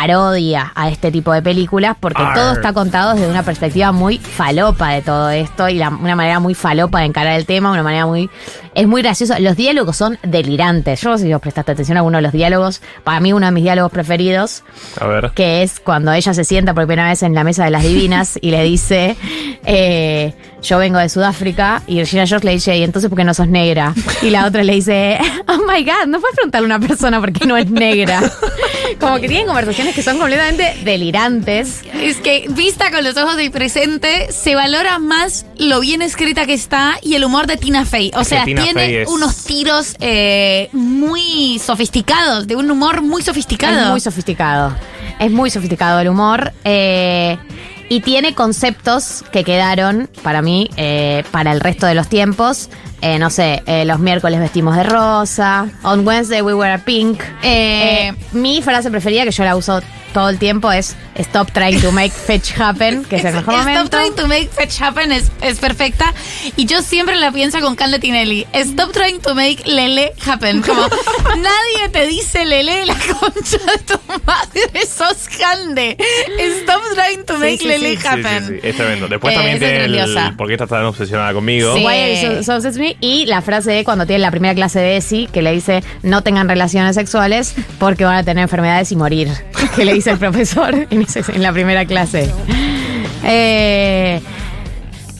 parodia 0.00 0.72
a 0.74 0.90
este 0.90 1.10
tipo 1.10 1.32
de 1.32 1.40
películas 1.40 1.96
porque 1.98 2.22
Arr. 2.22 2.34
todo 2.34 2.52
está 2.52 2.74
contado 2.74 3.14
desde 3.14 3.28
una 3.30 3.42
perspectiva 3.42 3.92
muy 3.92 4.18
falopa 4.18 4.90
de 4.90 5.00
todo 5.00 5.30
esto 5.30 5.70
y 5.70 5.76
la- 5.78 5.88
una 5.88 6.14
manera 6.14 6.38
muy 6.38 6.52
falopa 6.54 6.98
de 7.00 7.06
encarar 7.06 7.32
el 7.38 7.46
tema, 7.46 7.72
una 7.72 7.82
manera 7.82 8.04
muy 8.04 8.28
es 8.74 8.86
muy 8.86 9.00
gracioso. 9.00 9.32
Los 9.38 9.56
diálogos 9.56 9.96
son 9.96 10.18
delirantes. 10.22 11.00
Yo 11.00 11.08
no 11.08 11.16
sé 11.16 11.24
si 11.24 11.32
os 11.32 11.40
prestaste 11.40 11.72
atención 11.72 11.96
a 11.96 12.00
alguno 12.00 12.18
de 12.18 12.22
los 12.22 12.32
diálogos. 12.32 12.82
Para 13.04 13.20
mí 13.20 13.32
uno 13.32 13.46
de 13.46 13.52
mis 13.52 13.62
diálogos 13.64 13.90
preferidos 13.90 14.64
A 15.00 15.06
ver. 15.06 15.30
que 15.34 15.62
es 15.62 15.80
cuando 15.80 16.12
ella 16.12 16.34
se 16.34 16.44
sienta 16.44 16.74
por 16.74 16.86
primera 16.86 17.08
vez 17.08 17.22
en 17.22 17.34
la 17.34 17.42
mesa 17.42 17.64
de 17.64 17.70
las 17.70 17.82
divinas 17.82 18.38
y 18.38 18.50
le 18.50 18.62
dice, 18.64 19.16
eh, 19.64 20.34
yo 20.60 20.76
vengo 20.76 20.98
de 20.98 21.08
Sudáfrica, 21.08 21.80
y 21.86 22.00
Regina 22.00 22.26
George 22.26 22.44
le 22.44 22.52
dice, 22.52 22.76
¿y 22.76 22.82
entonces 22.82 23.08
por 23.08 23.16
qué 23.16 23.24
no 23.24 23.32
sos 23.32 23.48
negra? 23.48 23.94
Y 24.20 24.28
la 24.28 24.44
otra 24.46 24.62
le 24.62 24.74
dice, 24.74 25.18
oh 25.48 25.58
my 25.66 25.82
god, 25.82 26.06
no 26.08 26.20
puedes 26.20 26.36
preguntarle 26.36 26.70
a 26.70 26.76
una 26.76 26.86
persona 26.86 27.18
por 27.18 27.32
qué 27.32 27.46
no 27.46 27.56
es 27.56 27.70
negra. 27.70 28.20
Como 29.00 29.20
que 29.20 29.28
tienen 29.28 29.46
conversaciones 29.46 29.94
que 29.94 30.02
son 30.02 30.18
completamente 30.18 30.76
delirantes. 30.84 31.82
Es 32.00 32.16
que, 32.18 32.46
vista 32.50 32.90
con 32.90 33.04
los 33.04 33.16
ojos 33.16 33.36
del 33.36 33.50
presente, 33.50 34.32
se 34.32 34.54
valora 34.54 34.98
más 34.98 35.46
lo 35.58 35.80
bien 35.80 36.02
escrita 36.02 36.46
que 36.46 36.54
está 36.54 36.98
y 37.02 37.14
el 37.14 37.24
humor 37.24 37.46
de 37.46 37.56
Tina 37.56 37.84
Fey. 37.84 38.10
O 38.14 38.20
Es 38.20 38.28
sea, 38.28 38.44
tiene 38.44 39.02
es- 39.02 39.08
unos 39.08 39.44
tiros 39.44 39.96
eh, 40.00 40.68
muy 40.72 41.58
sofisticados, 41.58 42.46
de 42.46 42.56
un 42.56 42.70
humor 42.70 43.02
muy 43.02 43.22
sofisticado. 43.22 43.80
Es 43.80 43.86
muy 43.88 44.00
sofisticado. 44.00 44.76
Es 45.18 45.30
muy 45.30 45.50
sofisticado 45.50 46.00
el 46.00 46.08
humor. 46.08 46.52
eh, 46.64 47.38
y 47.88 48.00
tiene 48.00 48.34
conceptos 48.34 49.22
que 49.30 49.44
quedaron 49.44 50.10
para 50.24 50.42
mí 50.42 50.68
eh, 50.76 51.22
para 51.30 51.52
el 51.52 51.60
resto 51.60 51.86
de 51.86 51.94
los 51.94 52.08
tiempos. 52.08 52.68
Eh, 53.02 53.18
no 53.18 53.30
sé, 53.30 53.62
eh, 53.66 53.84
los 53.84 53.98
miércoles 53.98 54.40
vestimos 54.40 54.76
de 54.76 54.82
rosa. 54.84 55.68
On 55.82 56.06
Wednesday 56.06 56.40
we 56.42 56.54
wear 56.54 56.80
pink. 56.82 57.20
Eh, 57.42 58.12
mi 58.32 58.62
frase 58.62 58.90
preferida, 58.90 59.24
que 59.24 59.30
yo 59.30 59.44
la 59.44 59.54
uso 59.56 59.80
todo 60.12 60.30
el 60.30 60.38
tiempo, 60.38 60.72
es 60.72 60.96
Stop 61.18 61.50
trying 61.52 61.80
to 61.80 61.92
make 61.92 62.10
fetch 62.10 62.58
happen, 62.60 63.02
que 63.04 63.16
es 63.16 63.24
el 63.24 63.34
mejor 63.36 63.54
Stop 63.54 63.66
momento. 63.68 63.96
trying 63.96 64.14
to 64.16 64.26
make 64.28 64.48
fetch 64.48 64.80
happen 64.82 65.12
es, 65.12 65.30
es 65.40 65.58
perfecta. 65.58 66.12
Y 66.56 66.66
yo 66.66 66.82
siempre 66.82 67.16
la 67.16 67.32
pienso 67.32 67.58
con 67.60 67.74
Cande 67.74 67.98
Tinelli. 67.98 68.46
Stop 68.52 68.92
trying 68.92 69.20
to 69.20 69.34
make 69.34 69.62
lele 69.66 70.12
happen. 70.26 70.60
Como 70.62 70.80
nadie 71.36 71.88
te 71.90 72.06
dice 72.06 72.44
lele 72.44 72.84
la 72.86 72.94
concha 72.94 73.58
de 73.58 73.78
tu 73.86 73.98
madre, 74.26 74.86
sos 74.86 75.28
Cande. 75.38 75.96
Stop 76.62 76.82
trying 76.94 77.24
to 77.24 77.38
make 77.38 77.58
sí, 77.58 77.66
lele 77.66 77.90
sí. 77.90 77.96
Sí, 77.96 78.02
sí, 78.02 78.08
happen. 78.08 78.46
sí, 78.48 78.54
es 78.62 78.76
tremendo. 78.76 79.08
Después 79.08 79.32
Eh, 79.32 79.36
también 79.36 79.58
tiene 79.58 79.84
el 79.84 79.92
grandiosa. 79.94 80.34
¿Por 80.36 80.46
qué 80.48 80.54
estás 80.54 80.68
tan 80.68 80.84
obsesionada 80.84 81.32
conmigo? 81.32 81.74
Sí. 81.76 81.84
Why 81.84 81.94
are 81.94 82.22
you 82.36 82.42
so- 82.42 82.60
so 82.60 82.60
Y 83.00 83.26
la 83.26 83.40
frase 83.42 83.70
de 83.72 83.84
cuando 83.84 84.06
tiene 84.06 84.20
la 84.20 84.30
primera 84.30 84.54
clase 84.54 84.78
de 84.80 84.96
ESI, 84.96 85.28
que 85.32 85.42
le 85.42 85.52
dice 85.52 85.82
no 86.02 86.22
tengan 86.22 86.48
relaciones 86.48 86.94
sexuales 86.94 87.54
porque 87.78 88.04
van 88.04 88.16
a 88.16 88.22
tener 88.22 88.42
enfermedades 88.42 88.92
y 88.92 88.96
morir. 88.96 89.28
Que 89.74 89.84
le 89.84 89.94
dice 89.94 90.10
el 90.10 90.18
profesor 90.26 90.74
en, 90.90 91.02
ese- 91.02 91.24
en 91.34 91.42
la 91.42 91.52
primera 91.52 91.84
clase. 91.86 92.30
Eh, 93.24 94.20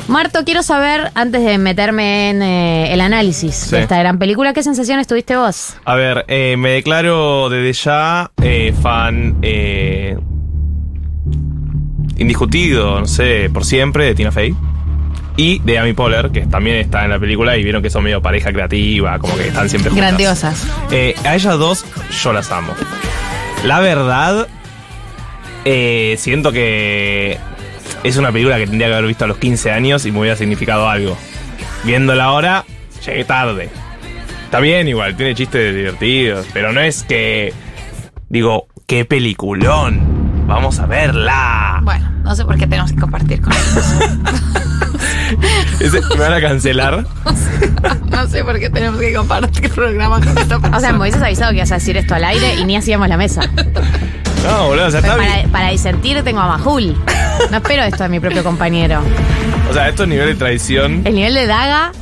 Marto, 0.08 0.44
quiero 0.44 0.62
saber, 0.62 1.10
antes 1.14 1.42
de 1.44 1.58
meterme 1.58 2.30
en 2.30 2.40
eh, 2.42 2.92
el 2.92 3.00
análisis 3.00 3.54
Sí. 3.56 3.74
de 3.74 3.82
esta 3.82 3.98
gran 3.98 4.18
película, 4.20 4.52
¿qué 4.52 4.62
sensaciones 4.62 5.08
tuviste 5.08 5.34
vos? 5.36 5.74
A 5.84 5.96
ver, 5.96 6.24
eh, 6.28 6.54
me 6.56 6.70
declaro 6.70 7.48
desde 7.50 7.72
ya 7.72 8.30
eh, 8.40 8.72
fan 8.80 9.36
indiscutido, 12.18 13.00
no 13.00 13.06
sé, 13.06 13.50
por 13.52 13.64
siempre 13.64 14.04
de 14.06 14.14
Tina 14.14 14.30
Fey. 14.32 14.54
Y 15.37 15.59
de 15.61 15.78
Amy 15.78 15.93
Poehler, 15.93 16.30
que 16.30 16.47
también 16.47 16.76
está 16.76 17.05
en 17.05 17.11
la 17.11 17.18
película 17.18 17.57
y 17.57 17.62
vieron 17.62 17.82
que 17.82 17.91
son 17.91 18.05
medio 18.05 18.22
pareja 18.22 18.53
creativa, 18.53 19.18
como 19.18 19.37
que 19.37 19.49
están 19.49 19.68
siempre 19.68 19.91
juntas. 19.91 20.09
Grandiosas. 20.09 20.66
Eh, 20.91 21.14
a 21.24 21.34
ellas 21.34 21.59
dos 21.59 21.84
yo 22.22 22.32
las 22.32 22.51
amo. 22.51 22.74
La 23.64 23.80
verdad, 23.80 24.49
eh, 25.64 26.16
siento 26.18 26.53
que 26.53 27.39
es 28.03 28.16
una 28.16 28.32
película 28.32 28.57
que 28.57 28.66
tendría 28.66 28.89
que 28.89 28.95
haber 28.95 29.09
visto 29.09 29.24
a 29.24 29.28
los 29.28 29.39
15 29.39 29.70
años 29.72 30.07
y 30.07 30.12
me 30.12 30.20
hubiera 30.20 30.37
significado 30.37 30.89
algo. 30.89 31.16
Viéndola 31.84 32.24
ahora, 32.24 32.64
llegué 33.05 33.24
tarde. 33.24 33.68
Está 34.45 34.61
bien 34.61 34.89
igual, 34.89 35.16
tiene 35.16 35.34
chistes 35.34 35.74
divertidos, 35.74 36.47
pero 36.53 36.72
no 36.72 36.80
es 36.80 37.03
que 37.03 37.53
digo, 38.28 38.68
qué 38.87 39.05
peliculón. 39.05 40.47
Vamos 40.47 40.78
a 40.78 40.87
verla. 40.87 41.80
Bueno, 41.82 42.15
no 42.27 42.35
sé 42.37 42.45
por 42.45 42.57
qué 42.59 42.66
tenemos 42.66 42.93
que 42.93 42.99
compartir 43.01 43.41
con 43.41 43.53
ellos. 43.53 43.87
Ese- 45.81 46.01
¿Me 46.11 46.16
van 46.20 46.33
a 46.35 46.41
cancelar? 46.41 47.07
No 48.11 48.27
sé 48.29 48.43
por 48.45 48.59
qué 48.59 48.70
tenemos 48.70 48.99
que 48.99 49.12
compartir 49.12 49.70
programa 49.70 50.18
con 50.20 50.29
esta 50.39 50.59
persona. 50.59 50.77
O 50.77 50.81
sea, 50.81 50.93
me 50.93 51.01
hubieses 51.01 51.20
avisado 51.22 51.51
que 51.51 51.59
ibas 51.59 51.70
a 51.72 51.74
decir 51.77 51.97
esto 51.97 52.14
al 52.14 52.24
aire 52.24 52.55
y 52.55 52.64
ni 52.64 52.77
hacíamos 52.77 53.09
la 53.09 53.16
mesa. 53.16 53.43
No, 54.45 54.68
boludo, 54.68 54.87
o 54.87 54.91
sea, 54.91 55.01
está 55.01 55.16
bien. 55.16 55.29
Para, 55.31 55.49
para 55.49 55.70
disentir 55.70 56.22
tengo 56.22 56.41
a 56.41 56.47
Majul. 56.49 56.97
No 57.51 57.57
espero 57.59 57.83
esto 57.83 58.03
de 58.05 58.09
mi 58.09 58.18
propio 58.20 58.43
compañero. 58.43 59.01
O 59.70 59.74
sea, 59.74 59.89
esto 59.89 60.05
es 60.05 60.09
nivel 60.09 60.27
de 60.29 60.35
traición. 60.35 61.03
El 61.05 61.15
nivel 61.15 61.35
de 61.35 61.47
daga 61.47 61.93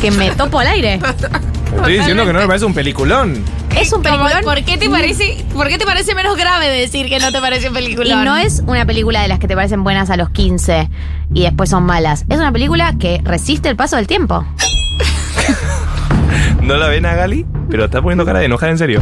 que 0.00 0.10
me 0.10 0.30
topo 0.32 0.58
al 0.58 0.66
aire. 0.68 0.98
Estoy 1.78 1.98
diciendo 1.98 2.26
que 2.26 2.32
no 2.32 2.40
me 2.40 2.46
parece 2.46 2.64
un 2.66 2.74
peliculón. 2.74 3.42
Es 3.76 3.92
un 3.92 4.02
peliculón. 4.02 4.42
¿Por 4.44 4.62
qué 4.64 4.76
te 4.76 4.90
parece, 4.90 5.44
por 5.54 5.68
qué 5.68 5.78
te 5.78 5.84
parece 5.86 6.14
menos 6.14 6.36
grave 6.36 6.68
decir 6.68 7.08
que 7.08 7.18
no 7.18 7.32
te 7.32 7.40
parece 7.40 7.68
un 7.68 7.74
Y 7.76 7.80
peliculón? 7.80 8.24
no 8.24 8.36
es 8.36 8.62
una 8.66 8.84
película 8.84 9.22
de 9.22 9.28
las 9.28 9.38
que 9.38 9.48
te 9.48 9.54
parecen 9.54 9.84
buenas 9.84 10.10
a 10.10 10.16
los 10.16 10.30
15 10.30 10.90
y 11.34 11.42
después 11.42 11.70
son 11.70 11.84
malas. 11.84 12.24
Es 12.28 12.38
una 12.38 12.52
película 12.52 12.94
que 12.98 13.20
resiste 13.24 13.68
el 13.68 13.76
paso 13.76 13.96
del 13.96 14.06
tiempo. 14.06 14.44
No 16.62 16.76
la 16.76 16.88
ven 16.88 17.06
a 17.06 17.14
Gali, 17.14 17.46
pero 17.70 17.86
está 17.86 18.02
poniendo 18.02 18.26
cara 18.26 18.40
de 18.40 18.44
enojada 18.46 18.70
en 18.72 18.78
serio. 18.78 19.00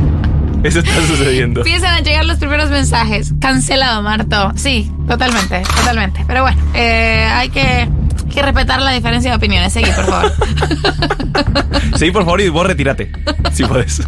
Eso 0.62 0.78
está 0.81 0.94
sucediendo. 1.07 1.61
Empiezan 1.61 1.94
a 1.94 2.01
llegar 2.01 2.24
los 2.24 2.39
primeros 2.39 2.70
mensajes. 2.70 3.32
Cancelado, 3.40 4.03
Marto. 4.03 4.53
Sí, 4.55 4.90
totalmente, 5.09 5.62
totalmente. 5.77 6.24
Pero 6.28 6.43
bueno, 6.43 6.57
eh, 6.74 7.28
hay 7.32 7.48
que, 7.48 7.89
que 8.32 8.43
respetar 8.43 8.81
la 8.82 8.90
diferencia 8.93 9.31
de 9.31 9.36
opiniones. 9.36 9.73
Seguí, 9.73 9.90
por 9.90 10.05
favor. 10.05 10.32
Sí, 11.97 12.11
por 12.11 12.24
favor, 12.24 12.40
y 12.43 12.48
vos 12.51 12.66
retirate. 12.66 13.11
Si 13.53 13.65
podés. 13.65 14.03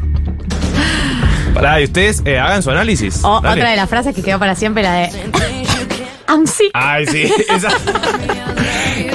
Pará, 1.54 1.80
y 1.80 1.84
ustedes 1.84 2.22
eh, 2.26 2.38
hagan 2.38 2.62
su 2.62 2.70
análisis. 2.70 3.20
O 3.24 3.40
Dale. 3.40 3.60
otra 3.60 3.70
de 3.70 3.76
las 3.76 3.88
frases 3.88 4.14
que 4.14 4.22
quedó 4.22 4.38
para 4.38 4.54
siempre, 4.54 4.82
la 4.82 4.92
de. 4.92 5.10
I'm 6.28 6.46
sick. 6.46 6.70
Ay, 6.74 7.06
sí. 7.06 7.32
Esa. 7.48 7.68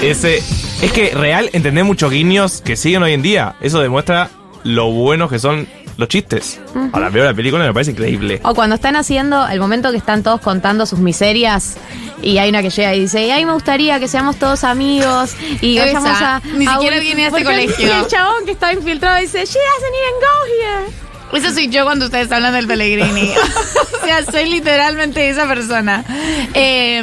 Ese. 0.01 0.37
Es 0.37 0.91
que 0.91 1.11
real 1.13 1.49
entender 1.53 1.83
muchos 1.83 2.09
guiños 2.11 2.61
que 2.61 2.75
siguen 2.75 3.03
hoy 3.03 3.13
en 3.13 3.21
día. 3.21 3.55
Eso 3.61 3.79
demuestra 3.79 4.29
lo 4.63 4.89
buenos 4.91 5.29
que 5.29 5.37
son 5.37 5.67
los 5.97 6.07
chistes. 6.09 6.59
Ujú. 6.75 6.89
Ahora 6.93 7.09
veo 7.09 7.23
la 7.25 7.33
película 7.33 7.63
y 7.63 7.67
me 7.67 7.73
parece 7.73 7.91
increíble. 7.91 8.39
O 8.43 8.53
cuando 8.53 8.75
están 8.75 8.95
haciendo 8.95 9.47
el 9.47 9.59
momento 9.59 9.91
que 9.91 9.97
están 9.97 10.23
todos 10.23 10.41
contando 10.41 10.85
sus 10.85 10.99
miserias 10.99 11.75
y 12.21 12.37
hay 12.37 12.49
una 12.49 12.61
que 12.61 12.69
llega 12.69 12.95
y 12.95 13.01
dice, 13.01 13.25
y 13.25 13.31
a 13.31 13.35
mí 13.37 13.45
me 13.45 13.53
gustaría 13.53 13.99
que 13.99 14.07
seamos 14.07 14.37
todos 14.37 14.63
amigos 14.63 15.35
y 15.61 15.77
Esa. 15.77 15.85
vayamos 15.99 16.21
a... 16.21 16.41
Ni 16.55 16.65
a 16.67 16.73
siquiera 16.73 16.95
un- 16.97 17.01
viene 17.03 17.25
a 17.25 17.27
este 17.27 17.43
colegio. 17.43 17.87
Y 17.87 17.89
el 17.91 18.07
chabón 18.07 18.45
que 18.45 18.51
está 18.51 18.73
infiltrado 18.73 19.19
dice, 19.19 19.39
she 19.39 19.59
doesn't 19.59 19.95
even 20.01 20.19
go 20.19 20.89
here. 20.91 21.03
Eso 21.45 21.51
soy 21.53 21.67
yo 21.69 21.83
cuando 21.83 22.05
ustedes 22.05 22.31
hablan 22.31 22.53
del 22.53 22.67
Pellegrini. 22.67 23.31
o 24.01 24.05
sea, 24.05 24.23
soy 24.23 24.49
literalmente 24.49 25.27
esa 25.29 25.47
persona. 25.47 26.05
Eh, 26.53 27.01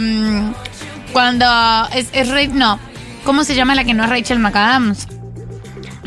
cuando 1.12 1.44
es, 1.94 2.08
es 2.12 2.52
no, 2.52 2.78
¿cómo 3.24 3.42
se 3.44 3.54
llama 3.56 3.74
la 3.74 3.84
que 3.84 3.92
no 3.92 4.04
es 4.04 4.10
Rachel 4.10 4.38
McAdams? 4.38 5.08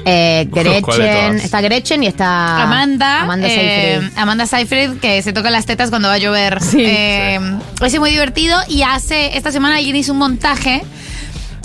Eh, 0.06 0.48
¿Cuál 0.52 0.66
de 0.66 0.82
Gretchen, 0.82 1.36
está 1.38 1.62
Gretchen 1.62 2.04
y 2.04 2.08
está... 2.08 2.64
Amanda. 2.64 3.22
Amanda 3.22 3.48
eh, 3.48 3.96
Seyfried. 4.00 4.18
Amanda 4.18 4.46
Seyfried, 4.46 5.00
que 5.00 5.22
se 5.22 5.34
toca 5.34 5.50
las 5.50 5.66
tetas 5.66 5.90
cuando 5.90 6.08
va 6.10 6.16
a 6.16 6.18
llover. 6.18 6.62
Sí. 6.62 6.84
Eh, 6.86 7.40
Es 7.82 8.00
muy 8.00 8.10
divertido 8.12 8.58
y 8.68 8.84
hace, 8.84 9.38
esta 9.38 9.52
semana 9.52 9.78
alguien 9.78 9.96
hizo 9.96 10.12
un 10.12 10.18
montaje 10.20 10.84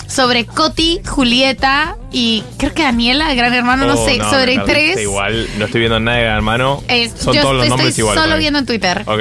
sobre 0.06 0.47
Coti, 0.47 1.01
Julieta 1.06 1.97
y 2.12 2.43
creo 2.56 2.73
que 2.73 2.82
Daniela, 2.82 3.35
Gran 3.35 3.52
Hermano, 3.52 3.86
no 3.86 3.94
Oh, 3.94 4.06
sé, 4.06 4.19
me 4.19 4.24
sobre 4.24 4.59
tres. 4.60 4.98
Igual, 5.01 5.47
no 5.59 5.66
estoy 5.66 5.81
viendo 5.81 6.01
nada 6.01 6.16
de 6.16 6.24
hermano. 6.24 6.82
Eh, 6.89 7.10
Son 7.15 7.35
yo 7.35 7.43
todos 7.43 7.55
los 7.56 7.65
estoy 7.65 7.77
nombres 7.77 7.98
iguales. 7.98 8.23
solo 8.23 8.39
viendo 8.39 8.59
en 8.60 8.66
Twitter. 8.66 9.02
Ok. 9.06 9.20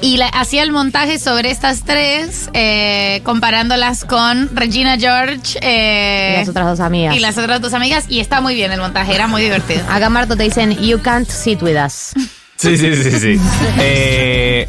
Y 0.00 0.16
la- 0.16 0.28
hacía 0.28 0.62
el 0.62 0.72
montaje 0.72 1.18
sobre 1.18 1.50
estas 1.50 1.84
tres, 1.84 2.50
eh, 2.52 3.20
comparándolas 3.24 4.04
con 4.04 4.54
Regina 4.56 4.96
George 4.98 5.58
eh, 5.62 6.34
Y 6.34 6.38
las 6.40 6.48
otras 6.48 6.66
dos 6.66 6.80
amigas. 6.80 7.16
y 7.16 7.20
las 7.20 7.38
otras 7.38 7.60
dos 7.60 7.74
amigas. 7.74 8.06
Y 8.08 8.20
está 8.20 8.40
muy 8.40 8.54
bien 8.54 8.72
el 8.72 8.80
montaje, 8.80 9.14
era 9.14 9.26
muy 9.26 9.42
divertido. 9.42 9.82
Acá 9.90 10.08
Marto 10.10 10.36
te 10.36 10.42
dicen, 10.44 10.72
you 10.78 11.00
can't 11.00 11.28
sit 11.28 11.62
with 11.62 11.76
us. 11.84 12.12
Sí, 12.58 12.78
sí, 12.78 12.96
sí, 12.96 13.10
sí. 13.20 13.40
Eh, 13.78 14.66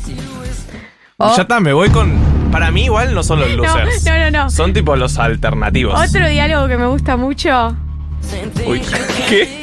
Oh. 1.20 1.34
Ya 1.36 1.44
está, 1.44 1.60
me 1.60 1.74
voy 1.74 1.90
con. 1.90 2.14
Para 2.52 2.70
mí, 2.70 2.84
igual 2.84 3.14
no 3.16 3.24
son 3.24 3.40
los 3.40 3.50
losers. 3.56 4.04
no, 4.04 4.20
no, 4.20 4.30
no. 4.44 4.50
Son 4.52 4.72
tipo 4.74 4.96
los 4.96 5.18
alternativos. 5.18 6.00
Otro 6.00 6.28
diálogo 6.30 6.68
que 6.68 6.78
me 6.78 6.86
gusta 6.86 7.18
mucho. 7.18 7.76
Uy, 8.68 8.82
¿qué? 9.28 9.62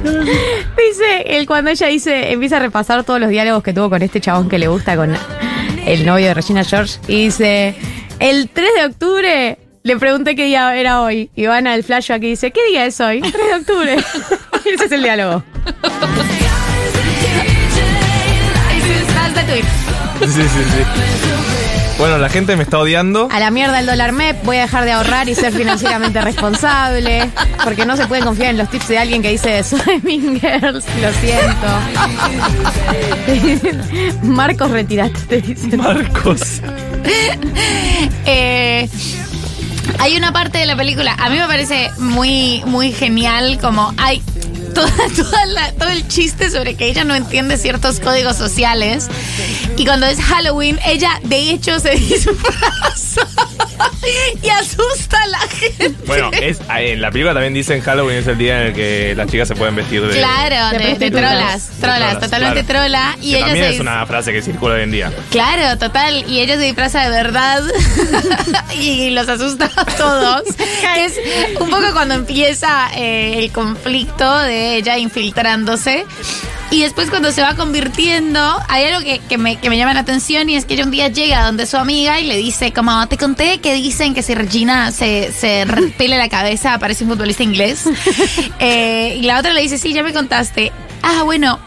Dice, 0.04 1.22
él 1.26 1.46
cuando 1.46 1.70
ella 1.70 1.86
dice, 1.88 2.32
empieza 2.32 2.56
a 2.56 2.60
repasar 2.60 3.04
todos 3.04 3.20
los 3.20 3.30
diálogos 3.30 3.62
que 3.62 3.72
tuvo 3.72 3.90
con 3.90 4.02
este 4.02 4.20
chabón 4.20 4.48
que 4.48 4.58
le 4.58 4.68
gusta, 4.68 4.96
con 4.96 5.14
el 5.86 6.06
novio 6.06 6.26
de 6.26 6.34
Regina 6.34 6.64
George, 6.64 6.98
y 7.08 7.24
dice, 7.24 7.74
el 8.18 8.48
3 8.48 8.68
de 8.76 8.84
octubre 8.86 9.58
le 9.82 9.96
pregunté 9.96 10.36
qué 10.36 10.44
día 10.44 10.76
era 10.76 11.02
hoy, 11.02 11.30
y 11.34 11.46
van 11.46 11.66
al 11.66 11.82
flashback 11.82 12.22
y 12.22 12.30
dice, 12.30 12.50
¿qué 12.50 12.60
día 12.70 12.86
es 12.86 13.00
hoy? 13.00 13.20
3 13.20 13.32
de 13.32 13.54
octubre. 13.54 13.94
Ese 14.64 14.84
es 14.84 14.92
el 14.92 15.02
diálogo. 15.02 15.42
Sí, 20.20 20.26
sí, 20.26 20.42
sí. 20.42 21.69
Bueno, 22.00 22.16
la 22.16 22.30
gente 22.30 22.56
me 22.56 22.62
está 22.62 22.78
odiando. 22.78 23.28
A 23.30 23.38
la 23.40 23.50
mierda 23.50 23.78
el 23.78 23.84
dólar 23.84 24.12
MEP, 24.12 24.42
voy 24.44 24.56
a 24.56 24.62
dejar 24.62 24.86
de 24.86 24.92
ahorrar 24.92 25.28
y 25.28 25.34
ser 25.34 25.52
financieramente 25.52 26.18
responsable, 26.22 27.30
porque 27.62 27.84
no 27.84 27.94
se 27.94 28.06
puede 28.06 28.22
confiar 28.22 28.52
en 28.52 28.56
los 28.56 28.70
tips 28.70 28.88
de 28.88 28.98
alguien 28.98 29.20
que 29.20 29.28
dice, 29.28 29.62
Mean 30.02 30.40
Girls, 30.40 30.86
lo 30.98 31.12
siento. 31.20 31.66
Marcos, 34.22 34.70
retirate, 34.70 35.20
te 35.28 35.42
dicen. 35.42 35.76
Marcos. 35.76 36.62
Eh, 38.24 38.88
hay 39.98 40.16
una 40.16 40.32
parte 40.32 40.58
de 40.58 40.66
la 40.66 40.76
película, 40.76 41.14
a 41.18 41.28
mí 41.28 41.36
me 41.36 41.46
parece 41.46 41.90
muy, 41.98 42.62
muy 42.66 42.92
genial, 42.92 43.58
como 43.60 43.92
hay 43.98 44.22
toda, 44.74 44.92
toda 45.16 45.46
la- 45.46 45.72
todo 45.72 45.88
el 45.90 46.06
chiste 46.08 46.50
sobre 46.50 46.74
que 46.74 46.86
ella 46.86 47.04
no 47.04 47.14
entiende 47.14 47.56
ciertos 47.58 48.00
códigos 48.00 48.36
sociales. 48.36 49.08
Y 49.76 49.84
cuando 49.84 50.06
es 50.06 50.20
Halloween, 50.20 50.78
ella 50.84 51.20
de 51.24 51.50
hecho 51.50 51.78
se 51.80 51.90
disfraza 51.96 53.26
y 54.42 54.48
asusta 54.48 55.22
a 55.22 55.26
la 55.26 55.38
gente. 55.40 55.94
Bueno, 56.06 56.30
es, 56.40 56.58
en 56.76 57.00
la 57.00 57.10
película 57.10 57.32
también 57.34 57.54
dicen 57.54 57.80
Halloween 57.80 58.18
es 58.18 58.26
el 58.26 58.38
día 58.38 58.60
en 58.60 58.66
el 58.68 58.72
que 58.74 59.14
las 59.16 59.28
chicas 59.30 59.48
se 59.48 59.54
pueden 59.56 59.74
vestir 59.76 60.02
de. 60.02 60.16
Claro, 60.18 60.78
De 60.78 60.84
de, 60.84 60.94
de 60.98 61.10
trolas, 61.10 61.10
trolas, 61.10 61.70
trolas, 61.80 62.20
totalmente 62.20 62.64
claro. 62.64 62.84
trola. 62.84 63.16
Y 63.20 63.30
que 63.32 63.36
ella 63.38 63.46
también 63.46 63.64
se 63.66 63.74
es 63.74 63.80
una 63.80 64.06
frase 64.06 64.32
que 64.32 64.42
circula 64.42 64.74
hoy 64.76 64.82
en 64.82 64.90
día. 64.90 65.12
Claro, 65.30 65.78
total. 65.78 66.24
Y 66.28 66.40
ella 66.40 66.56
se 66.56 66.62
disfraza 66.62 67.02
de 67.04 67.10
verdad 67.10 67.62
y 68.74 69.10
los 69.10 69.28
asusta 69.28 69.70
a 69.76 69.84
todos. 69.84 70.42
es 70.98 71.14
un 71.60 71.70
poco 71.70 71.92
cuando 71.92 72.14
empieza 72.14 72.90
eh, 72.96 73.38
el 73.38 73.50
conflicto 73.52 74.38
de 74.40 74.59
ella 74.60 74.98
infiltrándose. 74.98 76.04
Y 76.70 76.82
después 76.82 77.10
cuando 77.10 77.32
se 77.32 77.42
va 77.42 77.56
convirtiendo, 77.56 78.40
hay 78.68 78.84
algo 78.84 79.00
que, 79.00 79.18
que 79.28 79.38
me, 79.38 79.56
que 79.56 79.68
me 79.70 79.76
llama 79.76 79.92
la 79.92 80.00
atención 80.00 80.48
y 80.48 80.54
es 80.54 80.64
que 80.64 80.74
ella 80.74 80.84
un 80.84 80.92
día 80.92 81.08
llega 81.08 81.44
donde 81.44 81.66
su 81.66 81.76
amiga 81.76 82.20
y 82.20 82.26
le 82.26 82.36
dice, 82.36 82.72
como 82.72 83.08
te 83.08 83.18
conté 83.18 83.58
que 83.58 83.74
dicen 83.74 84.14
que 84.14 84.22
si 84.22 84.34
Regina 84.34 84.92
se, 84.92 85.32
se 85.32 85.64
repele 85.64 86.16
la 86.16 86.28
cabeza 86.28 86.74
aparece 86.74 87.04
un 87.04 87.10
futbolista 87.10 87.42
inglés. 87.42 87.84
Eh, 88.62 89.16
y 89.18 89.22
la 89.22 89.38
otra 89.38 89.52
le 89.52 89.62
dice, 89.62 89.78
sí, 89.78 89.92
ya 89.94 90.02
me 90.02 90.12
contaste. 90.12 90.70
Ah, 91.02 91.22
bueno. 91.22 91.58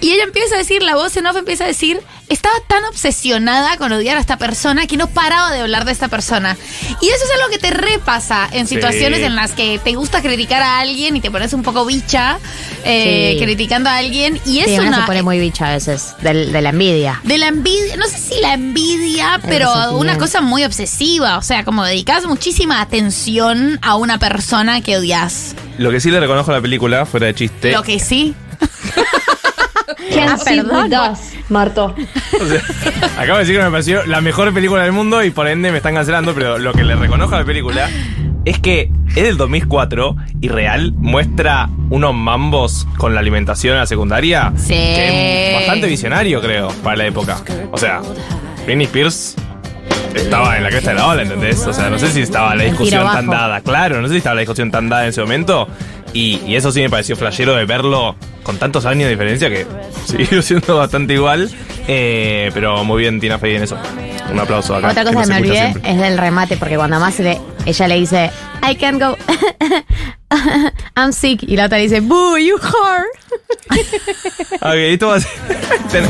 Y 0.00 0.12
ella 0.12 0.24
empieza 0.24 0.54
a 0.54 0.58
decir, 0.58 0.82
la 0.82 0.94
voz 0.94 1.16
en 1.16 1.26
off 1.26 1.36
empieza 1.36 1.64
a 1.64 1.66
decir, 1.66 2.00
estaba 2.28 2.54
tan 2.66 2.84
obsesionada 2.84 3.76
con 3.76 3.92
odiar 3.92 4.16
a 4.16 4.20
esta 4.20 4.36
persona 4.36 4.86
que 4.86 4.96
no 4.96 5.06
paraba 5.08 5.50
de 5.52 5.60
hablar 5.60 5.84
de 5.84 5.92
esta 5.92 6.08
persona. 6.08 6.56
Y 7.00 7.08
eso 7.08 7.24
es 7.24 7.30
algo 7.36 7.50
que 7.50 7.58
te 7.58 7.70
repasa 7.70 8.48
en 8.52 8.66
Sí. 8.66 8.74
situaciones 8.74 9.20
en 9.20 9.34
las 9.34 9.52
que 9.52 9.78
te 9.82 9.94
gusta 9.94 10.20
criticar 10.22 10.62
a 10.62 10.78
alguien 10.80 11.16
y 11.16 11.20
te 11.20 11.30
pones 11.30 11.52
un 11.52 11.62
poco 11.62 11.84
bicha 11.86 12.38
eh, 12.84 13.36
Sí. 13.38 13.44
criticando 13.44 13.88
a 13.90 13.96
alguien. 13.96 14.40
Y 14.46 14.60
es 14.60 14.66
Sí, 14.66 14.74
uno 14.78 14.88
una... 14.88 15.00
se 15.00 15.06
pone 15.06 15.22
muy 15.22 15.38
bicha 15.38 15.68
a 15.68 15.72
veces, 15.72 16.14
de 16.20 16.34
la 16.62 16.68
envidia. 16.70 17.20
De 17.24 17.38
la 17.38 17.48
envidia, 17.48 17.96
no 17.96 18.06
sé 18.06 18.18
si 18.18 18.40
la 18.40 18.54
envidia, 18.54 19.40
pero 19.46 19.92
una 19.96 20.18
cosa 20.18 20.40
muy 20.40 20.64
obsesiva. 20.64 21.38
O 21.38 21.42
sea, 21.42 21.64
como 21.64 21.84
dedicas 21.84 22.26
muchísima 22.26 22.80
atención 22.80 23.78
a 23.82 23.96
una 23.96 24.18
persona 24.18 24.80
que 24.80 24.96
odias. 24.96 25.54
Lo 25.78 25.90
que 25.90 26.00
sí 26.00 26.10
le 26.10 26.20
reconozco 26.20 26.50
a 26.50 26.54
la 26.56 26.60
película, 26.60 27.06
fuera 27.06 27.26
de 27.28 27.34
chiste. 27.34 27.72
Lo 27.72 27.82
que 27.82 27.98
sí. 28.00 28.34
Ah, 30.20 30.36
perdón. 30.44 30.90
Marto. 31.48 31.94
O 32.40 32.46
sea, 32.46 32.60
acabo 33.18 33.38
de 33.38 33.44
decir 33.44 33.56
que 33.56 33.62
me 33.64 33.70
pareció 33.70 34.04
la 34.06 34.20
mejor 34.20 34.52
película 34.54 34.82
del 34.82 34.92
mundo 34.92 35.22
y 35.24 35.30
por 35.30 35.48
ende 35.48 35.70
me 35.70 35.78
están 35.78 35.94
cancelando, 35.94 36.34
pero 36.34 36.58
lo 36.58 36.72
que 36.72 36.84
le 36.84 36.94
reconozco 36.94 37.34
a 37.36 37.40
la 37.40 37.44
película 37.44 37.88
es 38.44 38.58
que 38.58 38.90
es 39.08 39.24
del 39.24 39.36
2004 39.36 40.16
y 40.40 40.48
real 40.48 40.92
muestra 40.96 41.68
unos 41.90 42.14
mambos 42.14 42.86
con 42.96 43.14
la 43.14 43.20
alimentación 43.20 43.74
en 43.74 43.80
la 43.80 43.86
secundaria 43.86 44.52
Sí. 44.56 44.74
que 44.74 45.48
es 45.50 45.54
bastante 45.56 45.86
visionario, 45.86 46.40
creo, 46.40 46.68
para 46.82 46.96
la 46.96 47.06
época. 47.06 47.38
O 47.72 47.76
sea, 47.78 48.00
Britney 48.64 48.86
Spears 48.86 49.34
estaba 50.14 50.56
en 50.56 50.62
la 50.62 50.70
cresta 50.70 50.90
de 50.90 50.96
la 50.96 51.06
ola, 51.06 51.22
¿entendés? 51.22 51.66
O 51.66 51.72
sea, 51.72 51.90
no 51.90 51.98
sé 51.98 52.10
si 52.10 52.20
estaba 52.22 52.54
la 52.54 52.64
discusión 52.64 53.04
tan 53.04 53.26
dada, 53.26 53.60
claro, 53.60 54.00
no 54.00 54.08
sé 54.08 54.14
si 54.14 54.18
estaba 54.18 54.34
la 54.34 54.40
discusión 54.40 54.70
tan 54.70 54.88
dada 54.88 55.04
en 55.04 55.08
ese 55.10 55.20
momento. 55.20 55.68
Y, 56.12 56.40
y 56.46 56.56
eso 56.56 56.72
sí 56.72 56.80
me 56.80 56.88
pareció 56.88 57.16
flashero 57.16 57.54
de 57.54 57.66
verlo 57.66 58.16
con 58.42 58.56
tantos 58.56 58.86
años 58.86 59.04
de 59.04 59.10
diferencia 59.10 59.50
que 59.50 59.66
sigue 60.06 60.42
siendo 60.42 60.76
bastante 60.78 61.14
igual. 61.14 61.50
Eh, 61.86 62.50
pero 62.54 62.82
muy 62.84 63.00
bien, 63.02 63.20
Tina 63.20 63.38
Fey 63.38 63.56
en 63.56 63.62
eso. 63.64 63.76
Un 64.30 64.38
aplauso 64.40 64.74
acá. 64.76 64.90
Otra 64.90 65.04
cosa 65.04 65.22
que 65.22 65.26
me 65.28 65.36
olvidé 65.36 65.54
siempre. 65.70 65.90
es 65.92 65.98
del 65.98 66.18
remate, 66.18 66.56
porque 66.56 66.76
cuando 66.76 67.00
más 67.00 67.18
le, 67.18 67.40
ella 67.66 67.88
le 67.88 67.94
dice, 67.96 68.30
I 68.68 68.74
can't 68.76 69.00
go, 69.00 69.16
I'm 70.96 71.12
sick, 71.12 71.42
y 71.42 71.56
la 71.56 71.66
otra 71.66 71.78
le 71.78 71.84
dice, 71.84 72.00
boo, 72.00 72.36
you 72.38 72.56
whore. 72.56 73.06
Ok, 74.60 74.74
esto 74.74 75.08
va 75.08 75.16
a 75.16 75.20
ser. 75.20 75.30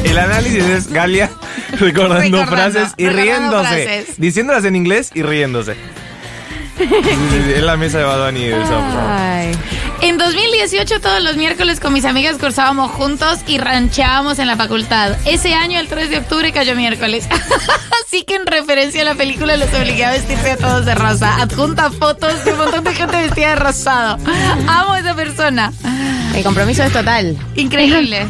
El 0.05 0.19
análisis 0.19 0.65
es 0.65 0.89
Galia 0.91 1.31
recordando, 1.73 2.39
Recordando, 2.39 2.47
frases 2.47 2.95
y 2.97 3.07
recordando 3.09 3.63
riéndose. 3.63 3.85
frases. 3.85 4.15
Diciéndolas 4.21 4.65
en 4.65 4.77
inglés 4.77 5.11
y 5.15 5.23
riéndose. 5.23 5.77
Es 7.55 7.63
la 7.63 7.77
mesa 7.77 7.99
de 7.99 8.05
Badoni 8.05 8.45
del 8.47 8.63
software. 8.67 9.55
En 10.01 10.17
2018 10.17 11.01
todos 11.01 11.23
los 11.23 11.37
miércoles 11.37 11.81
con 11.81 11.93
mis 11.93 12.05
amigas 12.05 12.39
cursábamos 12.39 12.93
juntos 12.93 13.41
y 13.49 13.59
ranchábamos 13.59 14.39
en 14.39 14.47
la 14.47 14.57
facultad. 14.57 15.17
Ese 15.27 15.55
año, 15.55 15.81
el 15.81 15.89
3 15.89 16.11
de 16.11 16.19
octubre, 16.19 16.53
cayó 16.53 16.77
miércoles. 16.77 17.29
Así 18.07 18.23
que 18.23 18.37
en 18.37 18.47
referencia 18.47 19.03
a 19.03 19.05
la 19.05 19.17
película 19.17 19.57
los 19.57 19.73
obligué 19.75 20.05
a 20.05 20.13
vestirse 20.13 20.53
a 20.53 20.57
todos 20.57 20.87
de 20.87 20.95
rosa. 20.95 21.43
Adjunta 21.43 21.91
fotos 21.91 22.45
de 22.45 22.53
un 22.53 22.59
montón 22.59 22.85
de 22.85 22.95
gente 22.95 23.17
vestida 23.17 23.51
de 23.51 23.57
rosado. 23.57 24.19
Amo 24.69 24.93
a 24.93 25.01
esa 25.01 25.15
persona. 25.15 25.73
El 26.35 26.45
compromiso 26.45 26.85
es 26.85 26.93
total. 26.93 27.37
Increíble. 27.57 28.27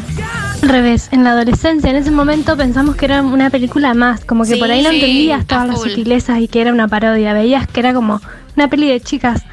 Al 0.63 0.69
revés, 0.69 1.07
en 1.11 1.23
la 1.23 1.31
adolescencia, 1.31 1.91
en 1.91 1.97
ese 1.97 2.11
momento 2.11 2.57
pensamos 2.57 2.95
que 2.95 3.05
era 3.05 3.21
una 3.21 3.49
película 3.51 3.93
más, 3.93 4.25
como 4.25 4.43
que 4.43 4.55
Sí, 4.55 4.59
por 4.59 4.71
ahí 4.71 4.81
no 4.81 4.89
sí, 4.89 4.95
entendías 4.95 5.41
a 5.41 5.45
todas 5.45 5.67
las 5.67 5.81
sutilezas 5.81 6.39
y 6.39 6.47
que 6.47 6.61
era 6.61 6.73
una 6.73 6.87
parodia, 6.87 7.33
veías 7.33 7.67
que 7.67 7.79
era 7.79 7.93
como 7.93 8.19
una 8.55 8.67
peli 8.67 8.89
de 8.89 8.99
chicas. 8.99 9.43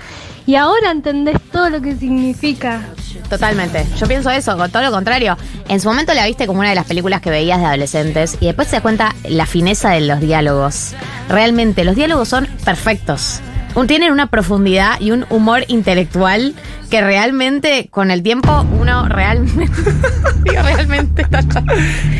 Y 0.47 0.55
ahora 0.55 0.93
entendés 0.93 1.41
todo 1.51 1.71
lo 1.71 1.81
que 1.83 1.97
significa. 1.97 2.81
Totalmente. 3.29 3.85
Yo 3.99 4.07
pienso 4.07 4.31
eso, 4.31 4.57
todo 4.69 4.83
lo 4.83 4.93
contrario. 4.93 5.37
en 5.69 5.81
su 5.81 5.89
momento 5.89 6.15
la 6.15 6.25
viste 6.27 6.47
como 6.47 6.61
una 6.61 6.69
de 6.69 6.77
las 6.77 6.87
películas 6.87 7.21
que 7.21 7.31
veías 7.31 7.59
de 7.59 7.67
adolescentes 7.67 8.39
y 8.41 8.47
después 8.47 8.69
te 8.69 8.77
das 8.77 8.83
cuenta 8.83 9.15
la 9.29 9.47
fineza 9.47 9.91
de 9.91 10.03
los 10.03 10.21
diálogos. 10.21 10.95
Realmente, 11.29 11.85
los 11.85 11.97
diálogos 11.97 12.29
son 12.29 12.47
perfectos. 12.65 13.41
Un- 13.77 13.87
Tienen 13.87 14.11
una 14.11 14.27
profundidad 14.29 15.01
y 15.01 15.13
un 15.13 15.25
humor 15.31 15.65
intelectual 15.69 16.55
que 16.91 17.01
realmente 17.01 17.89
con 17.91 18.11
el 18.11 18.23
tiempo 18.23 18.67
uno 18.79 19.09
realmente... 19.09 19.67
digo, 20.45 20.63
realmente... 20.63 21.25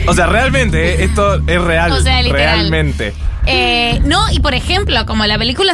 O 0.07 0.15
sea, 0.15 0.27
realmente, 0.27 0.95
eh, 1.03 1.05
esto 1.05 1.37
es 1.47 1.61
real. 1.61 1.91
O 1.93 2.01
sea, 2.01 2.23
literal. 2.23 2.59
Realmente. 2.71 3.13
Eh, 3.49 4.01
no, 4.05 4.29
y 4.33 4.41
por 4.41 4.55
ejemplo, 4.55 5.07
como 5.07 5.25
la 5.25 5.39
película 5.39 5.73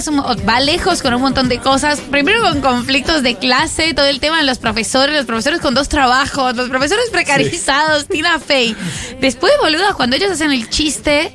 va 0.49 0.61
lejos 0.61 1.01
con 1.01 1.15
un 1.15 1.23
montón 1.23 1.49
de 1.49 1.59
cosas, 1.59 2.01
primero 2.01 2.43
con 2.43 2.61
conflictos 2.61 3.23
de 3.23 3.37
clase, 3.37 3.95
todo 3.95 4.07
el 4.07 4.21
tema 4.21 4.39
de 4.39 4.45
los 4.45 4.59
profesores, 4.59 5.17
los 5.17 5.25
profesores 5.25 5.61
con 5.61 5.75
dos 5.75 5.89
trabajos, 5.89 6.55
los 6.55 6.69
profesores 6.69 7.09
precarizados, 7.11 8.07
Tina 8.09 8.39
Fey. 8.39 8.77
Después, 9.21 9.53
boludas, 9.63 9.95
cuando 9.95 10.17
ellos 10.17 10.31
hacen 10.33 10.53
el 10.53 10.69
chiste 10.69 11.35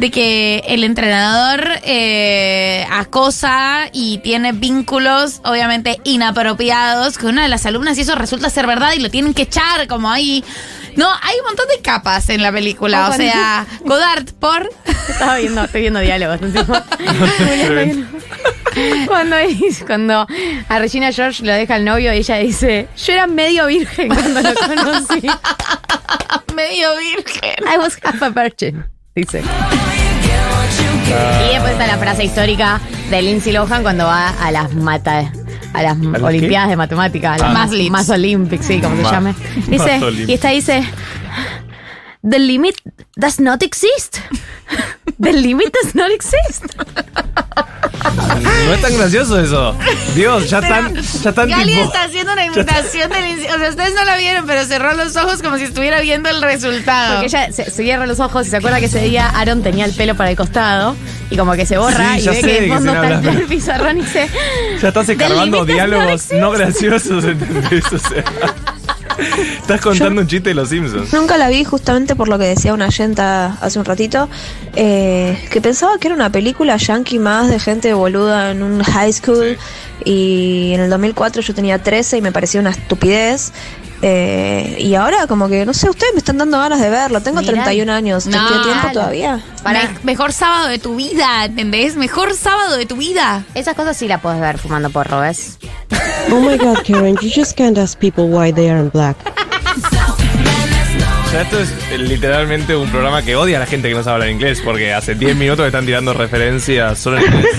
de 0.00 0.10
que 0.10 0.62
el 0.66 0.82
entrenador 0.82 1.62
eh, 1.84 2.86
acosa 2.90 3.90
y 3.92 4.16
tiene 4.18 4.52
vínculos 4.52 5.42
obviamente 5.44 6.00
inapropiados 6.04 7.18
con 7.18 7.32
una 7.32 7.42
de 7.42 7.50
las 7.50 7.66
alumnas 7.66 7.98
y 7.98 8.00
eso 8.00 8.14
resulta 8.14 8.48
ser 8.48 8.66
verdad 8.66 8.92
y 8.96 9.00
lo 9.00 9.10
tienen 9.10 9.34
que 9.34 9.42
echar 9.42 9.86
como 9.88 10.10
ahí. 10.10 10.42
No, 10.96 11.06
hay 11.22 11.36
un 11.38 11.44
montón 11.44 11.66
de 11.68 11.80
capas 11.82 12.30
en 12.30 12.42
la 12.42 12.50
película. 12.50 13.10
O 13.10 13.12
sea, 13.12 13.64
Godard 13.84 14.24
por... 14.40 14.68
Estaba 15.08 15.36
viendo, 15.36 15.64
estoy 15.64 15.82
viendo 15.82 16.00
diálogos. 16.00 16.40
encima. 16.42 16.84
cuando, 19.06 19.36
dice- 19.36 19.84
cuando 19.84 20.26
a 20.68 20.78
Regina 20.78 21.12
George 21.12 21.44
lo 21.44 21.52
deja 21.52 21.76
el 21.76 21.84
novio, 21.84 22.10
ella 22.10 22.36
dice, 22.36 22.88
yo 22.96 23.12
era 23.12 23.26
medio 23.26 23.66
virgen 23.66 24.08
cuando 24.08 24.40
lo 24.40 24.54
conocí. 24.54 25.28
medio 26.54 26.96
virgen. 26.96 27.54
I 27.72 27.76
was 27.78 27.98
half 28.02 28.22
a 28.22 28.30
virgin, 28.30 28.84
dice. 29.14 29.42
Y 31.06 31.52
después 31.54 31.72
está 31.72 31.86
la 31.86 31.98
frase 31.98 32.24
histórica 32.24 32.80
de 33.10 33.22
Lindsay 33.22 33.52
Lohan 33.52 33.82
cuando 33.82 34.04
va 34.04 34.28
a 34.30 34.50
las 34.50 34.72
mata 34.74 35.32
a 35.72 35.82
las 35.82 35.96
Olimpiadas 36.22 36.66
qué? 36.66 36.70
de 36.70 36.76
Matemáticas, 36.76 37.30
a 37.30 37.34
Ah. 37.34 37.48
las 37.48 37.54
Math 37.70 37.70
más, 37.78 37.90
más 37.90 38.10
Olympics, 38.10 38.66
sí, 38.66 38.80
como 38.80 38.96
se 38.96 39.02
Ma- 39.02 39.10
llame. 39.12 39.34
Dice, 39.68 40.00
y 40.26 40.32
esta 40.32 40.48
dice, 40.50 40.84
The 42.28 42.38
limit 42.38 42.74
does 43.16 43.40
not 43.40 43.62
exist. 43.62 44.18
The 45.20 45.32
limit 45.34 45.72
does 45.82 45.94
not 45.94 46.10
exist. 46.10 46.64
No 48.66 48.72
es 48.74 48.80
tan 48.80 48.96
gracioso 48.96 49.38
eso. 49.38 49.76
Dios, 50.14 50.48
ya 50.48 50.60
están, 50.60 50.94
ya 50.94 51.30
están 51.30 51.48
Gali 51.50 51.72
tipo. 51.74 51.84
está 51.84 52.04
haciendo 52.04 52.32
una 52.32 52.44
imitación 52.46 53.10
del 53.10 53.24
O 53.54 53.58
sea, 53.58 53.68
ustedes 53.70 53.94
no 53.94 54.04
la 54.04 54.16
vieron, 54.16 54.46
pero 54.46 54.64
cerró 54.64 54.94
los 54.94 55.14
ojos 55.16 55.42
como 55.42 55.58
si 55.58 55.64
estuviera 55.64 56.00
viendo 56.00 56.30
el 56.30 56.40
resultado. 56.40 57.14
Porque 57.20 57.26
ella 57.26 57.52
se, 57.52 57.64
se 57.70 57.82
cierra 57.82 58.06
los 58.06 58.20
ojos 58.20 58.46
y 58.46 58.50
se 58.50 58.56
acuerda 58.56 58.78
que 58.80 58.86
ese 58.86 59.00
día 59.00 59.28
Aaron 59.28 59.62
tenía 59.62 59.84
el 59.84 59.92
pelo 59.92 60.14
para 60.16 60.30
el 60.30 60.36
costado 60.36 60.96
y 61.30 61.36
como 61.36 61.52
que 61.52 61.66
se 61.66 61.76
borra 61.76 62.14
Sí, 62.14 62.20
y 62.20 62.22
ya 62.22 62.30
ve 62.32 62.40
sé 62.40 62.46
que 62.46 62.60
de 62.62 62.68
fondo 62.68 62.94
está 62.94 63.08
el 63.08 63.20
pero- 63.20 63.46
pizarrón 63.48 63.98
y 63.98 64.00
dice 64.02 64.28
Ya 64.80 64.88
estás 64.88 65.08
escarbando 65.08 65.64
diálogos 65.66 66.28
no 66.32 66.50
graciosos, 66.52 67.24
¿entendés? 67.24 67.84
O 67.92 67.98
sea, 67.98 68.24
estás 69.60 69.80
contando 69.80 70.22
un 70.22 70.26
chiste 70.26 70.50
de 70.50 70.54
los 70.54 70.68
Simpsons. 70.68 71.12
Nunca 71.12 71.36
la 71.36 71.48
vi 71.48 71.64
justamente 71.64 72.16
por 72.16 72.28
lo 72.28 72.38
que 72.38 72.44
decía 72.44 72.74
una 72.74 72.86
oyenta 72.86 73.56
hace 73.60 73.78
un 73.78 73.84
ratito, 73.84 74.28
eh, 74.76 75.38
que 75.50 75.60
pensaba 75.60 75.98
que 75.98 76.08
era 76.08 76.14
una 76.14 76.30
película 76.30 76.76
yankee 76.76 77.18
más 77.18 77.48
de 77.48 77.58
gente 77.58 77.92
boluda 77.94 78.50
en 78.50 78.62
un 78.62 78.82
high 78.82 79.12
school 79.12 79.56
y 80.04 80.72
en 80.74 80.80
el 80.80 80.90
2004 80.90 81.42
yo 81.42 81.54
tenía 81.54 81.82
13 81.82 82.18
y 82.18 82.22
me 82.22 82.32
parecía 82.32 82.60
una 82.60 82.70
estupidez. 82.70 83.52
Eh, 84.02 84.76
y 84.78 84.94
ahora 84.94 85.26
como 85.26 85.48
que, 85.48 85.66
no 85.66 85.74
sé, 85.74 85.90
ustedes 85.90 86.12
me 86.14 86.18
están 86.18 86.38
dando 86.38 86.58
ganas 86.58 86.80
de 86.80 86.88
verlo. 86.90 87.20
Tengo 87.20 87.40
Mirá. 87.40 87.52
31 87.52 87.92
años, 87.92 88.24
¿te 88.24 88.30
No. 88.30 88.48
queda 88.48 88.62
tiempo 88.62 88.88
todavía? 88.92 89.40
Para 89.62 89.90
mejor 90.04 90.32
sábado 90.32 90.68
de 90.68 90.78
tu 90.78 90.96
vida, 90.96 91.44
¿entendés? 91.44 91.96
Mejor 91.96 92.34
sábado 92.34 92.76
de 92.76 92.86
tu 92.86 92.96
vida. 92.96 93.44
Esas 93.54 93.74
cosas 93.74 93.96
sí 93.96 94.08
la 94.08 94.18
puedes 94.18 94.40
ver 94.40 94.58
fumando 94.58 94.90
porro, 94.90 95.20
¿ves? 95.20 95.58
Oh 96.30 96.40
my 96.40 96.56
god, 96.56 96.78
Karen, 96.86 97.16
you 97.20 97.30
just 97.34 97.56
can't 97.56 97.76
ask 97.78 97.98
people 97.98 98.24
why 98.24 98.52
they 98.52 98.68
aren't 98.70 98.92
black. 98.92 99.16
O 101.26 101.30
sea, 101.32 101.42
esto 101.42 101.60
es 101.60 101.70
eh, 101.92 101.98
literalmente 101.98 102.74
un 102.74 102.90
programa 102.90 103.22
que 103.22 103.36
odia 103.36 103.58
a 103.58 103.60
la 103.60 103.66
gente 103.66 103.88
que 103.88 103.94
no 103.94 104.02
sabe 104.02 104.14
hablar 104.14 104.30
inglés, 104.30 104.60
porque 104.64 104.92
hace 104.92 105.14
10 105.14 105.36
minutos 105.36 105.64
están 105.64 105.86
tirando 105.86 106.12
referencias 106.12 106.98
solo 106.98 107.18
en 107.18 107.24
inglés. 107.24 107.56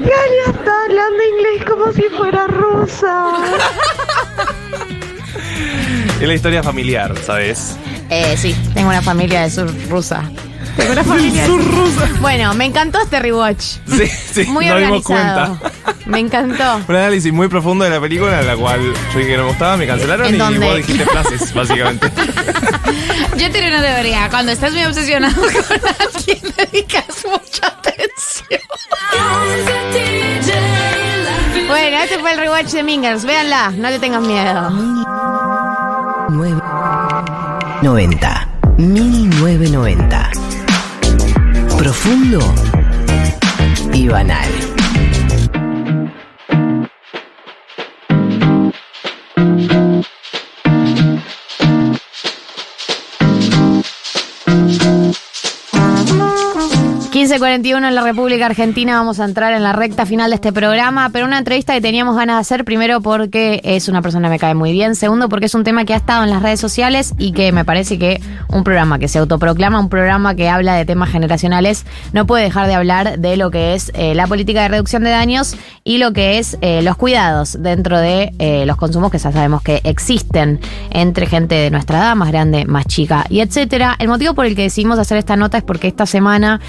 Galia 0.00 0.44
está 0.46 0.72
hablando 0.84 1.22
inglés 1.24 1.64
como 1.66 1.92
si 1.92 2.02
fuera 2.14 2.46
rusa. 2.46 3.24
Es 6.20 6.28
la 6.28 6.34
historia 6.34 6.62
familiar, 6.62 7.14
¿sabes? 7.24 7.76
Eh, 8.10 8.36
sí, 8.36 8.54
tengo 8.74 8.90
una 8.90 9.00
familia 9.02 9.42
de 9.42 9.50
sur 9.50 9.72
rusa. 9.88 10.22
Tengo 10.76 10.92
una 10.92 11.02
familia 11.04 11.42
de 11.42 11.46
sur 11.48 11.64
rusa. 11.64 12.08
Bueno, 12.20 12.52
me 12.54 12.66
encantó 12.66 13.00
este 13.00 13.20
rewatch. 13.20 13.60
Sí, 13.86 14.06
sí, 14.06 14.44
Muy 14.44 14.66
nos 14.66 14.78
dimos 14.80 15.06
organizado. 15.10 15.56
cuenta. 15.58 15.90
Me 16.06 16.18
encantó. 16.18 16.80
Un 16.88 16.96
análisis 16.96 17.32
muy 17.32 17.48
profundo 17.48 17.84
de 17.84 17.90
la 17.90 18.00
película, 18.00 18.40
en 18.40 18.46
la 18.46 18.56
cual 18.56 18.80
yo 19.12 19.18
dije 19.18 19.30
que 19.30 19.36
no 19.38 19.44
me 19.44 19.48
gustaba, 19.50 19.76
me 19.78 19.86
cancelaron 19.86 20.26
¿En 20.26 20.34
y 20.34 20.38
dónde? 20.38 20.66
vos 20.66 20.76
dijiste 20.76 21.04
frases, 21.06 21.54
básicamente. 21.54 22.10
Yo 23.38 23.50
tengo 23.50 23.68
una 23.68 23.80
teoría. 23.82 24.28
Cuando 24.28 24.52
estás 24.52 24.72
muy 24.72 24.84
obsesionado 24.84 25.34
con 25.40 25.50
alguien, 25.50 26.54
dedicas 26.56 27.06
mucha 27.24 27.66
atención. 27.68 28.60
Bueno, 31.68 31.96
este 32.02 32.18
fue 32.18 32.32
el 32.32 32.38
rewatch 32.38 32.68
de 32.72 32.82
Mingers. 32.82 33.24
Véanla, 33.24 33.70
no 33.70 33.88
le 33.88 33.98
tengas 33.98 34.20
miedo. 34.22 34.70
90. 37.82 38.48
Mini 38.78 39.26
990. 39.26 40.30
Profundo 41.76 42.38
y 43.92 44.08
banal. 44.08 44.69
15.41 57.20 57.86
en 57.86 57.94
la 57.94 58.02
República 58.02 58.46
Argentina. 58.46 58.94
Vamos 58.96 59.20
a 59.20 59.26
entrar 59.26 59.52
en 59.52 59.62
la 59.62 59.74
recta 59.74 60.06
final 60.06 60.30
de 60.30 60.36
este 60.36 60.54
programa, 60.54 61.10
pero 61.12 61.26
una 61.26 61.36
entrevista 61.36 61.74
que 61.74 61.82
teníamos 61.82 62.16
ganas 62.16 62.36
de 62.36 62.40
hacer, 62.40 62.64
primero 62.64 63.02
porque 63.02 63.60
es 63.62 63.90
una 63.90 64.00
persona 64.00 64.28
que 64.28 64.32
me 64.32 64.38
cae 64.38 64.54
muy 64.54 64.72
bien, 64.72 64.94
segundo 64.94 65.28
porque 65.28 65.44
es 65.44 65.54
un 65.54 65.62
tema 65.62 65.84
que 65.84 65.92
ha 65.92 65.98
estado 65.98 66.24
en 66.24 66.30
las 66.30 66.42
redes 66.42 66.60
sociales 66.60 67.12
y 67.18 67.32
que 67.32 67.52
me 67.52 67.66
parece 67.66 67.98
que 67.98 68.22
un 68.48 68.64
programa 68.64 68.98
que 68.98 69.06
se 69.06 69.18
autoproclama, 69.18 69.78
un 69.78 69.90
programa 69.90 70.34
que 70.34 70.48
habla 70.48 70.74
de 70.76 70.86
temas 70.86 71.10
generacionales, 71.10 71.84
no 72.14 72.26
puede 72.26 72.44
dejar 72.44 72.66
de 72.68 72.74
hablar 72.74 73.18
de 73.18 73.36
lo 73.36 73.50
que 73.50 73.74
es 73.74 73.92
eh, 73.94 74.14
la 74.14 74.26
política 74.26 74.62
de 74.62 74.68
reducción 74.68 75.04
de 75.04 75.10
daños 75.10 75.56
y 75.84 75.98
lo 75.98 76.14
que 76.14 76.38
es 76.38 76.56
eh, 76.62 76.80
los 76.80 76.96
cuidados 76.96 77.58
dentro 77.60 77.98
de 77.98 78.32
eh, 78.38 78.64
los 78.64 78.76
consumos 78.78 79.10
que 79.10 79.18
ya 79.18 79.30
sabemos 79.30 79.60
que 79.60 79.82
existen 79.84 80.58
entre 80.88 81.26
gente 81.26 81.54
de 81.54 81.70
nuestra 81.70 81.98
edad, 81.98 82.16
más 82.16 82.32
grande, 82.32 82.64
más 82.64 82.86
chica 82.86 83.26
y 83.28 83.40
etcétera. 83.40 83.94
El 83.98 84.08
motivo 84.08 84.32
por 84.32 84.46
el 84.46 84.56
que 84.56 84.62
decidimos 84.62 84.98
hacer 84.98 85.18
esta 85.18 85.36
nota 85.36 85.58
es 85.58 85.64
porque 85.64 85.86
esta 85.86 86.06
semana 86.06 86.62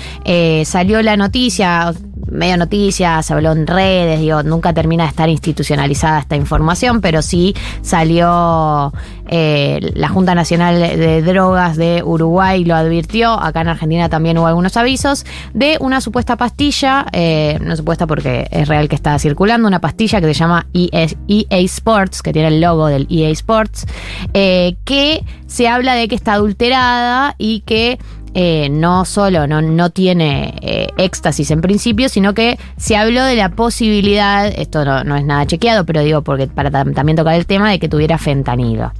salió 0.66 1.02
la 1.02 1.18
noticia, 1.18 1.94
medio 2.32 2.58
noticia, 2.58 3.22
se 3.22 3.34
habló 3.34 3.52
en 3.52 3.68
redes, 3.68 4.20
digo, 4.20 4.42
nunca 4.42 4.74
termina 4.74 5.04
de 5.04 5.10
estar 5.10 5.30
institucionalizada 5.30 6.20
esta 6.20 6.36
información, 6.36 7.02
pero 7.02 7.22
sí 7.22 7.54
salió 7.82 8.94
eh, 9.28 9.92
la 9.96 10.08
Junta 10.08 10.34
Nacional 10.34 10.80
de 10.80 11.22
Drogas 11.22 11.76
de 11.76 12.02
Uruguay, 12.04 12.64
lo 12.64 12.76
advirtió, 12.76 13.32
acá 13.34 13.62
en 13.62 13.68
Argentina 13.68 14.10
también 14.10 14.38
hubo 14.38 14.48
algunos 14.48 14.78
avisos, 14.78 15.26
de 15.54 15.78
una 15.82 16.00
supuesta 16.00 16.38
pastilla, 16.38 17.06
eh, 17.12 17.60
no 17.62 17.76
supuesta 17.76 18.08
porque 18.08 18.48
es 18.50 18.68
real 18.68 18.88
que 18.88 18.96
está 18.96 19.20
circulando, 19.20 19.68
una 19.68 19.82
pastilla 19.82 20.22
que 20.22 20.28
se 20.28 20.34
llama 20.34 20.68
EA, 20.74 21.08
EA 21.28 21.58
Sports, 21.60 22.22
que 22.22 22.32
tiene 22.32 22.48
el 22.48 22.62
logo 22.62 22.88
del 22.88 23.08
EA 23.10 23.30
Sports, 23.30 23.86
eh, 24.34 24.78
que 24.86 25.24
se 25.48 25.68
habla 25.68 25.96
de 25.96 26.08
que 26.08 26.16
está 26.16 26.34
adulterada 26.34 27.36
y 27.38 27.60
que 27.62 28.00
eh, 28.34 28.70
no 28.70 29.06
solo 29.06 29.48
no, 29.48 29.62
no 29.62 29.90
tiene 29.90 30.56
eh, 30.62 30.88
éxtasis 30.98 31.52
en 31.52 31.62
principio, 31.62 32.10
sino 32.10 32.34
que 32.34 32.58
se 32.78 32.96
habló 32.96 33.24
de 33.24 33.36
la 33.36 33.50
posibilidad, 33.50 34.48
esto 34.48 34.86
no, 34.86 35.04
no 35.04 35.16
es 35.16 35.26
nada 35.26 35.46
chequeado, 35.46 35.86
pero 35.86 36.02
digo 36.04 36.22
porque 36.22 36.48
para 36.48 36.70
tam- 36.72 36.94
también 36.94 37.16
tocar 37.16 37.36
el 37.36 37.46
tema 37.46 37.70
de 37.72 37.80
que 37.80 37.90
tuviera 37.90 38.18
fentanilo. 38.18 38.94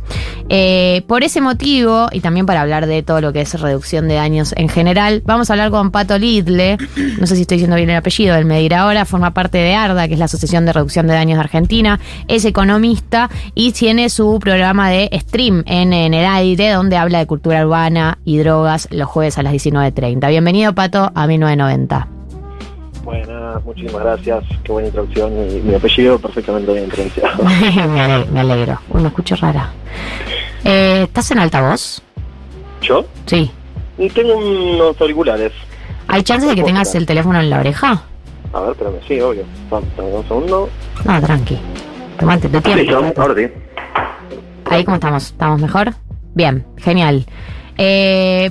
Eh, 0.50 1.04
por 1.08 1.24
ese 1.24 1.40
motivo, 1.40 2.08
y 2.12 2.20
también 2.20 2.46
para 2.46 2.62
hablar 2.62 2.88
de 2.88 3.04
todo 3.04 3.22
lo 3.22 3.32
que 3.32 3.42
es 3.42 3.60
reducción 3.60 4.08
de 4.08 4.16
daños 4.16 4.54
en 4.58 4.68
general, 4.70 5.22
vamos 5.26 5.50
a 5.50 5.54
hablar 5.54 5.72
con 5.72 5.92
Pato 5.92 6.18
Lidle, 6.18 6.78
no 7.20 7.28
sé 7.28 7.36
si 7.36 7.42
estoy 7.44 7.58
diciendo 7.58 7.78
bien 7.78 7.90
el 7.90 7.96
apellido, 7.96 8.36
él 8.36 8.46
me 8.46 8.60
dirá 8.60 8.82
ahora, 8.82 9.06
forma 9.06 9.34
parte 9.34 9.58
de 9.60 9.76
ARDA, 9.76 10.08
que 10.08 10.14
es 10.14 10.20
la 10.20 10.26
Asociación 10.26 10.66
de 10.66 10.74
Reducción 10.74 11.08
de 11.08 11.14
Daños 11.14 11.38
de 11.38 11.44
Argentina, 11.44 12.00
es 12.28 12.44
economista 12.44 13.30
y 13.56 13.72
tiene 13.72 14.10
su 14.10 14.40
programa 14.40 14.90
de 14.90 15.10
stream 15.22 15.64
en, 15.68 15.94
en 15.94 16.14
el 16.14 16.26
aire, 16.26 16.72
donde 16.72 16.98
habla 16.98 17.20
de 17.20 17.28
cultura 17.28 17.66
urbana 17.66 18.18
y 18.26 18.38
drogas 18.40 18.88
los 18.92 19.08
jueves 19.22 19.38
a 19.38 19.44
las 19.44 19.54
19.30. 19.54 20.30
Bienvenido, 20.30 20.74
Pato, 20.74 21.12
a 21.14 21.28
1990. 21.28 22.08
Buenas, 23.04 23.64
muchísimas 23.64 24.02
gracias. 24.04 24.44
Qué 24.64 24.72
buena 24.72 24.88
introducción 24.88 25.32
y 25.48 25.60
mi 25.60 25.76
apellido 25.76 26.18
perfectamente 26.18 26.74
bien 26.74 26.90
pronunciado. 26.90 27.44
me 27.88 28.02
ale- 28.02 28.26
me 28.32 28.40
alegro. 28.40 28.80
Uy, 28.90 29.02
me 29.04 29.10
escucho 29.10 29.36
rara. 29.36 29.70
Eh, 30.66 31.04
¿Estás 31.04 31.30
en 31.30 31.38
altavoz? 31.38 32.02
¿Yo? 32.82 33.06
Sí. 33.28 33.52
Y 34.00 34.10
tengo 34.10 34.36
unos 34.38 35.00
auriculares. 35.00 35.52
¿Hay 36.08 36.24
chances 36.24 36.50
de 36.50 36.56
que 36.56 36.64
tengas 36.64 36.96
el 36.96 37.06
teléfono 37.06 37.40
en 37.40 37.52
la 37.52 37.60
oreja? 37.60 38.02
A 38.54 38.60
ver, 38.62 38.72
espérame, 38.72 38.96
sí, 39.08 39.22
obvio. 39.22 39.44
Vamos, 39.70 39.88
un 40.00 40.28
segundo. 40.28 40.70
No, 41.06 41.22
tranqui. 41.22 41.60
Tomate 42.20 42.50
tu 42.50 42.60
tiempo. 42.60 43.22
ahora 43.22 43.36
sí. 43.36 43.48
Ahí 44.68 44.84
cómo 44.84 44.96
estamos, 44.96 45.26
¿estamos 45.28 45.62
mejor? 45.62 45.94
Bien, 46.34 46.66
genial. 46.78 47.24
Eh, 47.78 48.50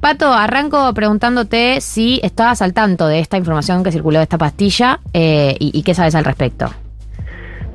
Pato, 0.00 0.32
arranco 0.32 0.94
preguntándote 0.94 1.80
si 1.80 2.20
estabas 2.22 2.62
al 2.62 2.72
tanto 2.72 3.08
de 3.08 3.18
esta 3.18 3.36
información 3.36 3.82
que 3.82 3.90
circuló 3.90 4.18
de 4.18 4.24
esta 4.24 4.38
pastilla 4.38 5.00
eh, 5.12 5.56
y, 5.58 5.82
qué 5.82 5.92
sabes 5.92 6.14
al 6.14 6.24
respecto. 6.24 6.66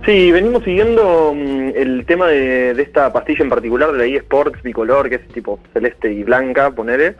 Sí, 0.06 0.32
venimos 0.32 0.64
siguiendo 0.64 1.34
mm, 1.36 1.72
el 1.76 2.06
tema 2.06 2.28
de, 2.28 2.74
de 2.74 2.82
esta 2.82 3.12
pastilla 3.12 3.44
en 3.44 3.50
particular, 3.50 3.92
de 3.92 3.98
la 3.98 4.06
eSports 4.06 4.62
bicolor, 4.64 5.10
que 5.10 5.16
es 5.16 5.28
tipo 5.30 5.60
celeste 5.74 6.14
y 6.14 6.24
blanca, 6.24 6.72
ponele. 6.72 7.16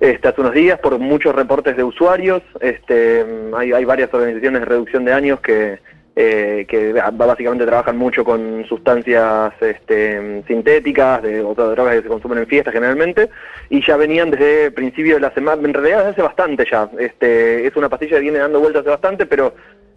Este, 0.00 0.28
hace 0.28 0.40
unos 0.40 0.52
días, 0.52 0.78
por 0.78 0.98
muchos 0.98 1.34
reportes 1.34 1.76
de 1.76 1.84
usuarios, 1.84 2.42
este, 2.60 3.24
mm, 3.24 3.54
hay, 3.54 3.72
hay 3.72 3.84
varias 3.84 4.12
organizaciones 4.12 4.60
de 4.60 4.66
reducción 4.66 5.04
de 5.04 5.12
años 5.12 5.40
que, 5.40 5.80
eh, 6.18 6.64
que 6.66 6.94
básicamente 6.94 7.66
trabajan 7.66 7.98
mucho 7.98 8.24
con 8.24 8.64
sustancias 8.66 9.52
este, 9.60 10.42
sintéticas, 10.46 11.22
de 11.22 11.42
otras 11.42 11.72
drogas 11.72 11.96
que 11.96 12.02
se 12.02 12.08
consumen 12.08 12.38
en 12.38 12.46
fiestas 12.46 12.72
generalmente, 12.72 13.28
y 13.68 13.84
ya 13.84 13.98
venían 13.98 14.30
desde 14.30 14.70
principio 14.70 15.16
de 15.16 15.20
la 15.20 15.34
semana, 15.34 15.62
en 15.62 15.74
realidad 15.74 16.08
hace 16.08 16.22
bastante 16.22 16.66
ya. 16.70 16.88
Este, 16.98 17.66
es 17.66 17.76
una 17.76 17.90
pastilla 17.90 18.16
que 18.16 18.22
viene 18.22 18.38
dando 18.38 18.60
vueltas 18.60 18.80
hace 18.80 18.90
bastante, 18.90 19.26
pero 19.26 19.54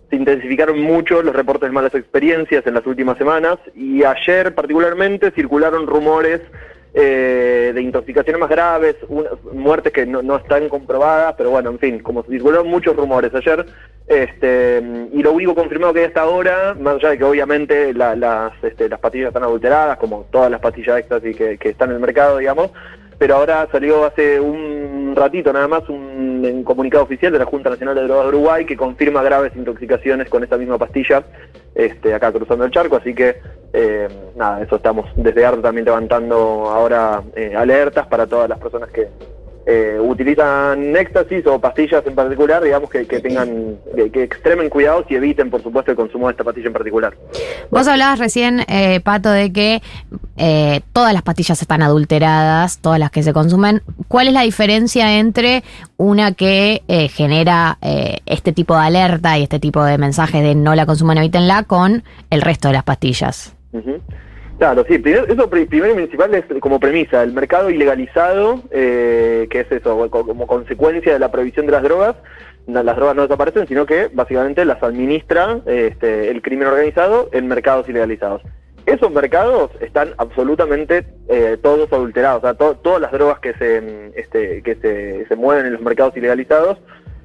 se 0.09 0.17
intensificaron 0.17 0.81
mucho 0.81 1.21
los 1.21 1.33
reportes 1.33 1.69
de 1.69 1.73
malas 1.73 1.95
experiencias 1.95 2.67
en 2.67 2.73
las 2.73 2.85
últimas 2.85 3.17
semanas 3.17 3.57
y 3.73 4.03
ayer 4.03 4.53
particularmente 4.53 5.31
circularon 5.31 5.87
rumores 5.87 6.41
eh, 6.93 7.71
de 7.73 7.81
intoxicaciones 7.81 8.39
más 8.39 8.49
graves, 8.49 8.95
una- 9.07 9.29
muertes 9.53 9.93
que 9.93 10.05
no, 10.05 10.21
no 10.21 10.37
están 10.37 10.67
comprobadas, 10.69 11.35
pero 11.37 11.51
bueno, 11.51 11.69
en 11.69 11.79
fin, 11.79 11.99
como 11.99 12.23
circularon 12.23 12.67
muchos 12.67 12.95
rumores 12.95 13.33
ayer, 13.35 13.65
este, 14.07 14.81
y 15.13 15.21
lo 15.21 15.33
único 15.33 15.53
confirmado 15.53 15.93
que 15.93 15.99
hay 15.99 16.05
hasta 16.07 16.21
ahora, 16.21 16.75
más 16.79 16.95
allá 16.95 17.09
de 17.11 17.17
que 17.19 17.23
obviamente 17.23 17.93
la- 17.93 18.15
las, 18.15 18.53
este, 18.63 18.89
las 18.89 18.99
pastillas 18.99 19.27
están 19.27 19.43
adulteradas, 19.43 19.97
como 19.97 20.25
todas 20.31 20.49
las 20.49 20.59
pastillas 20.59 20.95
de 20.95 21.01
éxtasis 21.01 21.35
que, 21.37 21.57
que 21.59 21.69
están 21.69 21.89
en 21.89 21.95
el 21.97 22.01
mercado, 22.01 22.37
digamos, 22.39 22.71
pero 23.19 23.35
ahora 23.35 23.67
salió 23.71 24.05
hace 24.05 24.39
un 24.39 25.13
ratito 25.15 25.53
nada 25.53 25.67
más 25.67 25.87
un, 25.89 26.43
un 26.43 26.63
comunicado 26.63 27.03
oficial 27.03 27.31
de 27.31 27.39
la 27.39 27.45
Junta 27.45 27.69
Nacional 27.69 27.93
de 27.93 28.03
Drogas 28.03 28.23
de 28.23 28.29
Uruguay 28.29 28.65
que 28.65 28.77
confirma 28.77 29.21
graves 29.21 29.55
intoxicaciones 29.55 30.29
con 30.29 30.43
esta 30.43 30.57
misma 30.57 30.77
pastilla 30.77 31.23
este, 31.75 32.13
acá 32.13 32.31
cruzando 32.31 32.65
el 32.65 32.71
charco, 32.71 32.95
así 32.95 33.13
que 33.13 33.37
eh, 33.73 34.07
nada, 34.35 34.61
eso 34.61 34.77
estamos 34.77 35.05
desde 35.15 35.45
ART 35.45 35.61
también 35.61 35.85
levantando 35.85 36.37
ahora 36.69 37.21
eh, 37.35 37.53
alertas 37.55 38.07
para 38.07 38.25
todas 38.25 38.49
las 38.49 38.57
personas 38.57 38.89
que 38.89 39.07
eh, 39.69 39.99
utilizan 40.01 40.95
éxtasis 40.95 41.45
o 41.45 41.59
pastillas 41.59 42.05
en 42.07 42.15
particular, 42.15 42.63
digamos 42.63 42.89
que, 42.89 43.05
que 43.05 43.19
tengan, 43.19 43.77
que, 43.95 44.09
que 44.11 44.23
extremen 44.23 44.67
cuidados 44.69 45.05
y 45.09 45.15
eviten 45.15 45.51
por 45.51 45.61
supuesto 45.61 45.91
el 45.91 45.97
consumo 45.97 46.27
de 46.27 46.31
esta 46.31 46.43
pastilla 46.43 46.67
en 46.67 46.73
particular. 46.73 47.13
Vos 47.69 47.87
hablabas 47.87 48.17
recién, 48.17 48.61
eh, 48.67 48.99
Pato, 49.01 49.29
de 49.29 49.53
que 49.53 49.81
eh, 50.37 50.81
todas 50.91 51.13
las 51.13 51.21
pastillas 51.21 51.61
están 51.61 51.83
adulteradas, 51.83 52.79
todas 52.79 52.99
las 52.99 53.11
que 53.11 53.21
se 53.21 53.31
consumen. 53.31 53.83
¿Cuál 54.07 54.27
es 54.29 54.33
la 54.33 54.41
diferencia 54.41 55.19
entre 55.19 55.63
una 55.97 56.33
que 56.33 56.81
eh, 56.87 57.07
genera 57.09 57.77
eh, 57.81 58.17
este 58.25 58.53
tipo 58.53 58.73
de 58.73 58.81
alerta 58.81 59.37
y 59.37 59.43
este 59.43 59.59
tipo 59.59 59.83
de 59.83 59.97
mensajes 59.99 60.41
de 60.41 60.55
no 60.55 60.73
la 60.73 60.87
consuman, 60.87 61.19
evítenla, 61.19 61.63
con 61.63 62.03
el 62.31 62.41
resto 62.41 62.69
de 62.69 62.73
las 62.73 62.83
pastillas? 62.83 63.53
Ujú. 63.73 64.01
Claro, 64.59 64.85
sí, 64.87 64.99
primero, 64.99 65.25
eso 65.25 65.49
pri- 65.49 65.65
primero 65.65 65.93
y 65.93 65.95
principal 65.95 66.35
es 66.35 66.43
como 66.59 66.79
premisa, 66.81 67.23
el 67.23 67.31
mercado 67.31 67.69
ilegalizado, 67.69 68.61
eh, 68.71 69.47
que 69.49 69.61
es 69.61 69.71
eso, 69.71 70.09
co- 70.09 70.25
como 70.27 70.45
consecuencia 70.47 71.13
de 71.13 71.19
la 71.19 71.31
prohibición 71.31 71.65
de 71.65 71.71
las 71.71 71.81
drogas, 71.83 72.15
las 72.67 72.95
drogas 72.97 73.15
no 73.15 73.21
desaparecen, 73.23 73.67
sino 73.67 73.85
que 73.85 74.09
básicamente 74.13 74.65
las 74.65 74.83
administra 74.83 75.61
este, 75.65 76.29
el 76.29 76.41
crimen 76.41 76.67
organizado 76.67 77.29
en 77.31 77.47
mercados 77.47 77.87
ilegalizados. 77.87 78.41
Esos 78.85 79.11
mercados 79.11 79.71
están 79.79 80.09
absolutamente 80.17 81.05
eh, 81.29 81.57
todos 81.61 81.91
adulterados, 81.93 82.43
o 82.43 82.47
sea, 82.47 82.53
to- 82.55 82.75
todas 82.75 82.99
las 83.01 83.11
drogas 83.13 83.39
que 83.39 83.53
se, 83.53 84.11
este, 84.15 84.61
que 84.61 85.25
se 85.27 85.35
mueven 85.37 85.67
en 85.67 85.73
los 85.73 85.81
mercados 85.81 86.17
ilegalizados 86.17 86.77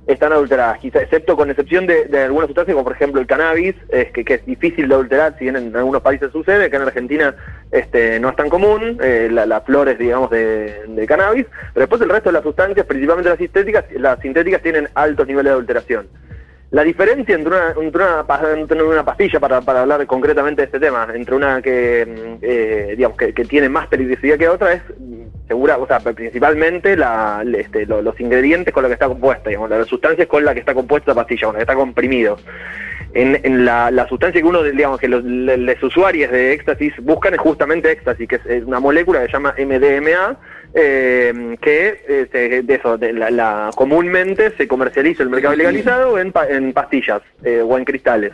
están 0.06 0.32
adulteradas, 0.32 0.78
quizá, 0.78 1.00
excepto 1.00 1.36
con 1.36 1.48
excepción 1.50 1.86
de, 1.86 2.06
algunas 2.24 2.48
sustancias, 2.48 2.74
como 2.74 2.84
por 2.84 2.92
ejemplo 2.94 3.20
el 3.20 3.26
cannabis, 3.26 3.74
es 3.88 4.10
que, 4.12 4.24
que 4.24 4.34
es 4.34 4.46
difícil 4.46 4.88
de 4.88 4.94
adulterar, 4.94 5.34
si 5.38 5.44
bien 5.44 5.56
en 5.56 5.74
algunos 5.74 6.02
países 6.02 6.30
sucede, 6.30 6.68
que 6.68 6.76
en 6.76 6.82
Argentina 6.82 7.34
este, 7.70 8.20
no 8.20 8.28
es 8.28 8.36
tan 8.36 8.50
común, 8.50 8.98
eh, 9.02 9.28
la- 9.30 9.46
las 9.46 9.64
flores, 9.64 9.98
digamos, 9.98 10.30
de, 10.30 10.82
de 10.88 11.06
cannabis, 11.06 11.46
pero 11.72 11.82
después 11.86 12.02
el 12.02 12.10
resto 12.10 12.28
de 12.28 12.34
las 12.34 12.42
sustancias, 12.42 12.84
principalmente 12.86 13.30
las 13.30 13.38
sintéticas, 13.38 13.84
las 13.96 14.20
sintéticas 14.20 14.62
tienen 14.62 14.88
altos 14.94 15.26
niveles 15.26 15.46
de 15.50 15.52
adulteración. 15.52 16.06
La 16.74 16.82
diferencia 16.82 17.36
entre 17.36 17.54
una, 17.54 17.68
entre 17.80 18.02
una, 18.02 18.24
entre 18.56 18.82
una 18.82 19.04
pastilla, 19.04 19.38
para, 19.38 19.60
para 19.60 19.82
hablar 19.82 20.04
concretamente 20.06 20.62
de 20.62 20.66
este 20.66 20.80
tema, 20.80 21.06
entre 21.14 21.36
una 21.36 21.62
que, 21.62 22.04
mm, 22.04 22.38
eh, 22.42 22.94
digamos, 22.96 23.16
que, 23.16 23.32
que 23.32 23.44
tiene 23.44 23.68
más 23.68 23.86
peligrosidad 23.86 24.36
que 24.36 24.48
otra 24.48 24.72
es 24.72 24.82
mm, 24.98 25.46
segura, 25.46 25.78
o 25.78 25.86
sea, 25.86 26.00
principalmente 26.00 26.96
la, 26.96 27.44
este, 27.56 27.86
lo- 27.86 28.02
los 28.02 28.18
ingredientes 28.18 28.74
con 28.74 28.82
los 28.82 28.90
que 28.90 28.94
está 28.94 29.06
compuesta, 29.06 29.50
digamos, 29.50 29.70
las 29.70 29.86
sustancias 29.86 30.26
con 30.26 30.44
las 30.44 30.54
que 30.54 30.60
está 30.60 30.74
compuesta 30.74 31.12
la 31.12 31.14
pastilla, 31.14 31.46
con 31.46 31.54
la 31.54 31.58
que 31.58 31.62
está 31.62 31.74
comprimido. 31.76 32.38
En, 33.12 33.38
en 33.44 33.64
la, 33.64 33.92
la 33.92 34.08
sustancia 34.08 34.40
que 34.40 34.46
uno, 34.48 34.64
digamos, 34.64 34.98
que 34.98 35.06
los, 35.06 35.22
los 35.22 35.80
usuarios 35.84 36.32
de 36.32 36.54
éxtasis 36.54 36.92
buscan 37.02 37.34
es 37.34 37.40
justamente 37.40 37.88
éxtasis, 37.92 38.26
que 38.28 38.40
es 38.48 38.64
una 38.64 38.80
molécula 38.80 39.20
que 39.20 39.26
se 39.26 39.32
llama 39.34 39.54
MDMA, 39.56 40.36
eh, 40.74 41.56
que 41.60 42.00
este, 42.08 42.62
de 42.62 42.74
eso, 42.74 42.98
de 42.98 43.12
la, 43.12 43.30
la- 43.30 43.70
comúnmente 43.76 44.50
se 44.56 44.66
comercializa 44.68 45.22
el 45.22 45.30
mercado 45.30 45.54
legalizado 45.56 46.18
en, 46.18 46.32
pa- 46.32 46.48
en 46.48 46.72
pastillas 46.72 47.22
eh, 47.44 47.62
o 47.64 47.78
en 47.78 47.84
cristales. 47.84 48.32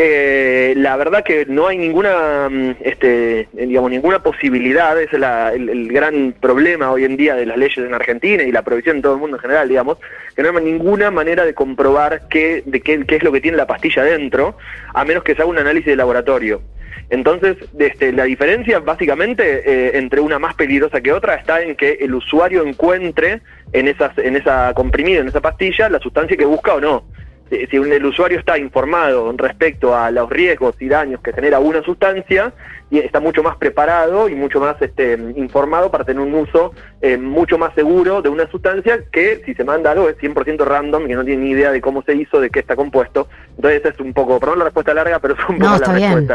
Eh, 0.00 0.74
la 0.76 0.96
verdad 0.96 1.24
que 1.24 1.44
no 1.46 1.66
hay 1.66 1.76
ninguna, 1.76 2.48
mm, 2.48 2.70
este, 2.82 3.40
eh, 3.40 3.48
digamos, 3.56 3.90
ninguna 3.90 4.22
posibilidad, 4.22 4.96
ese 5.00 5.16
es 5.16 5.20
la- 5.20 5.52
el, 5.52 5.68
el 5.68 5.88
gran 5.92 6.34
problema 6.40 6.92
hoy 6.92 7.04
en 7.04 7.16
día 7.16 7.34
de 7.34 7.46
las 7.46 7.56
leyes 7.56 7.78
en 7.78 7.92
Argentina 7.94 8.44
y 8.44 8.52
la 8.52 8.62
prohibición 8.62 8.96
en 8.96 9.02
todo 9.02 9.14
el 9.14 9.20
mundo 9.20 9.38
en 9.38 9.40
general, 9.42 9.68
digamos, 9.68 9.98
que 10.36 10.42
no 10.44 10.56
hay 10.56 10.64
ninguna 10.64 11.10
manera 11.10 11.44
de 11.44 11.54
comprobar 11.54 12.28
qué, 12.28 12.62
de 12.64 12.80
qué, 12.80 13.04
qué 13.06 13.16
es 13.16 13.24
lo 13.24 13.32
que 13.32 13.40
tiene 13.40 13.56
la 13.56 13.66
pastilla 13.66 14.04
dentro, 14.04 14.56
a 14.94 15.04
menos 15.04 15.24
que 15.24 15.34
se 15.34 15.42
haga 15.42 15.50
un 15.50 15.58
análisis 15.58 15.86
de 15.86 15.96
laboratorio. 15.96 16.62
Entonces, 17.10 17.56
este, 17.78 18.12
la 18.12 18.24
diferencia 18.24 18.80
básicamente 18.80 19.62
eh, 19.64 19.98
entre 19.98 20.20
una 20.20 20.38
más 20.38 20.54
peligrosa 20.54 21.00
que 21.00 21.12
otra 21.12 21.36
está 21.36 21.62
en 21.62 21.74
que 21.74 21.92
el 22.00 22.14
usuario 22.14 22.66
encuentre 22.66 23.40
en, 23.72 23.88
esas, 23.88 24.16
en 24.18 24.36
esa 24.36 24.74
comprimida, 24.74 25.20
en 25.20 25.28
esa 25.28 25.40
pastilla, 25.40 25.88
la 25.88 26.00
sustancia 26.00 26.36
que 26.36 26.44
busca 26.44 26.74
o 26.74 26.80
no. 26.80 27.04
Si 27.50 27.76
el 27.76 28.04
usuario 28.04 28.38
está 28.38 28.58
informado 28.58 29.32
respecto 29.38 29.96
a 29.96 30.10
los 30.10 30.28
riesgos 30.28 30.76
y 30.80 30.88
daños 30.88 31.22
que 31.22 31.32
genera 31.32 31.58
una 31.60 31.82
sustancia, 31.82 32.52
y 32.90 32.98
está 32.98 33.20
mucho 33.20 33.42
más 33.42 33.56
preparado 33.56 34.28
y 34.28 34.34
mucho 34.34 34.60
más 34.60 34.80
este, 34.80 35.12
informado 35.36 35.90
para 35.90 36.04
tener 36.04 36.22
un 36.22 36.34
uso 36.34 36.72
eh, 37.02 37.18
mucho 37.18 37.58
más 37.58 37.74
seguro 37.74 38.22
de 38.22 38.28
una 38.28 38.50
sustancia 38.50 39.00
que 39.12 39.42
si 39.44 39.54
se 39.54 39.64
manda 39.64 39.90
algo 39.90 40.08
es 40.08 40.16
100% 40.18 40.64
random, 40.64 41.06
que 41.06 41.14
no 41.14 41.24
tiene 41.24 41.44
ni 41.44 41.50
idea 41.50 41.70
de 41.70 41.80
cómo 41.80 42.02
se 42.02 42.14
hizo, 42.14 42.40
de 42.40 42.50
qué 42.50 42.60
está 42.60 42.76
compuesto. 42.76 43.28
Entonces 43.56 43.84
es 43.84 44.00
un 44.00 44.14
poco, 44.14 44.40
perdón 44.40 44.60
la 44.60 44.64
respuesta 44.66 44.94
larga, 44.94 45.18
pero 45.18 45.34
es 45.34 45.48
un 45.48 45.58
poco 45.58 45.78
la 45.78 45.92
bien. 45.92 46.28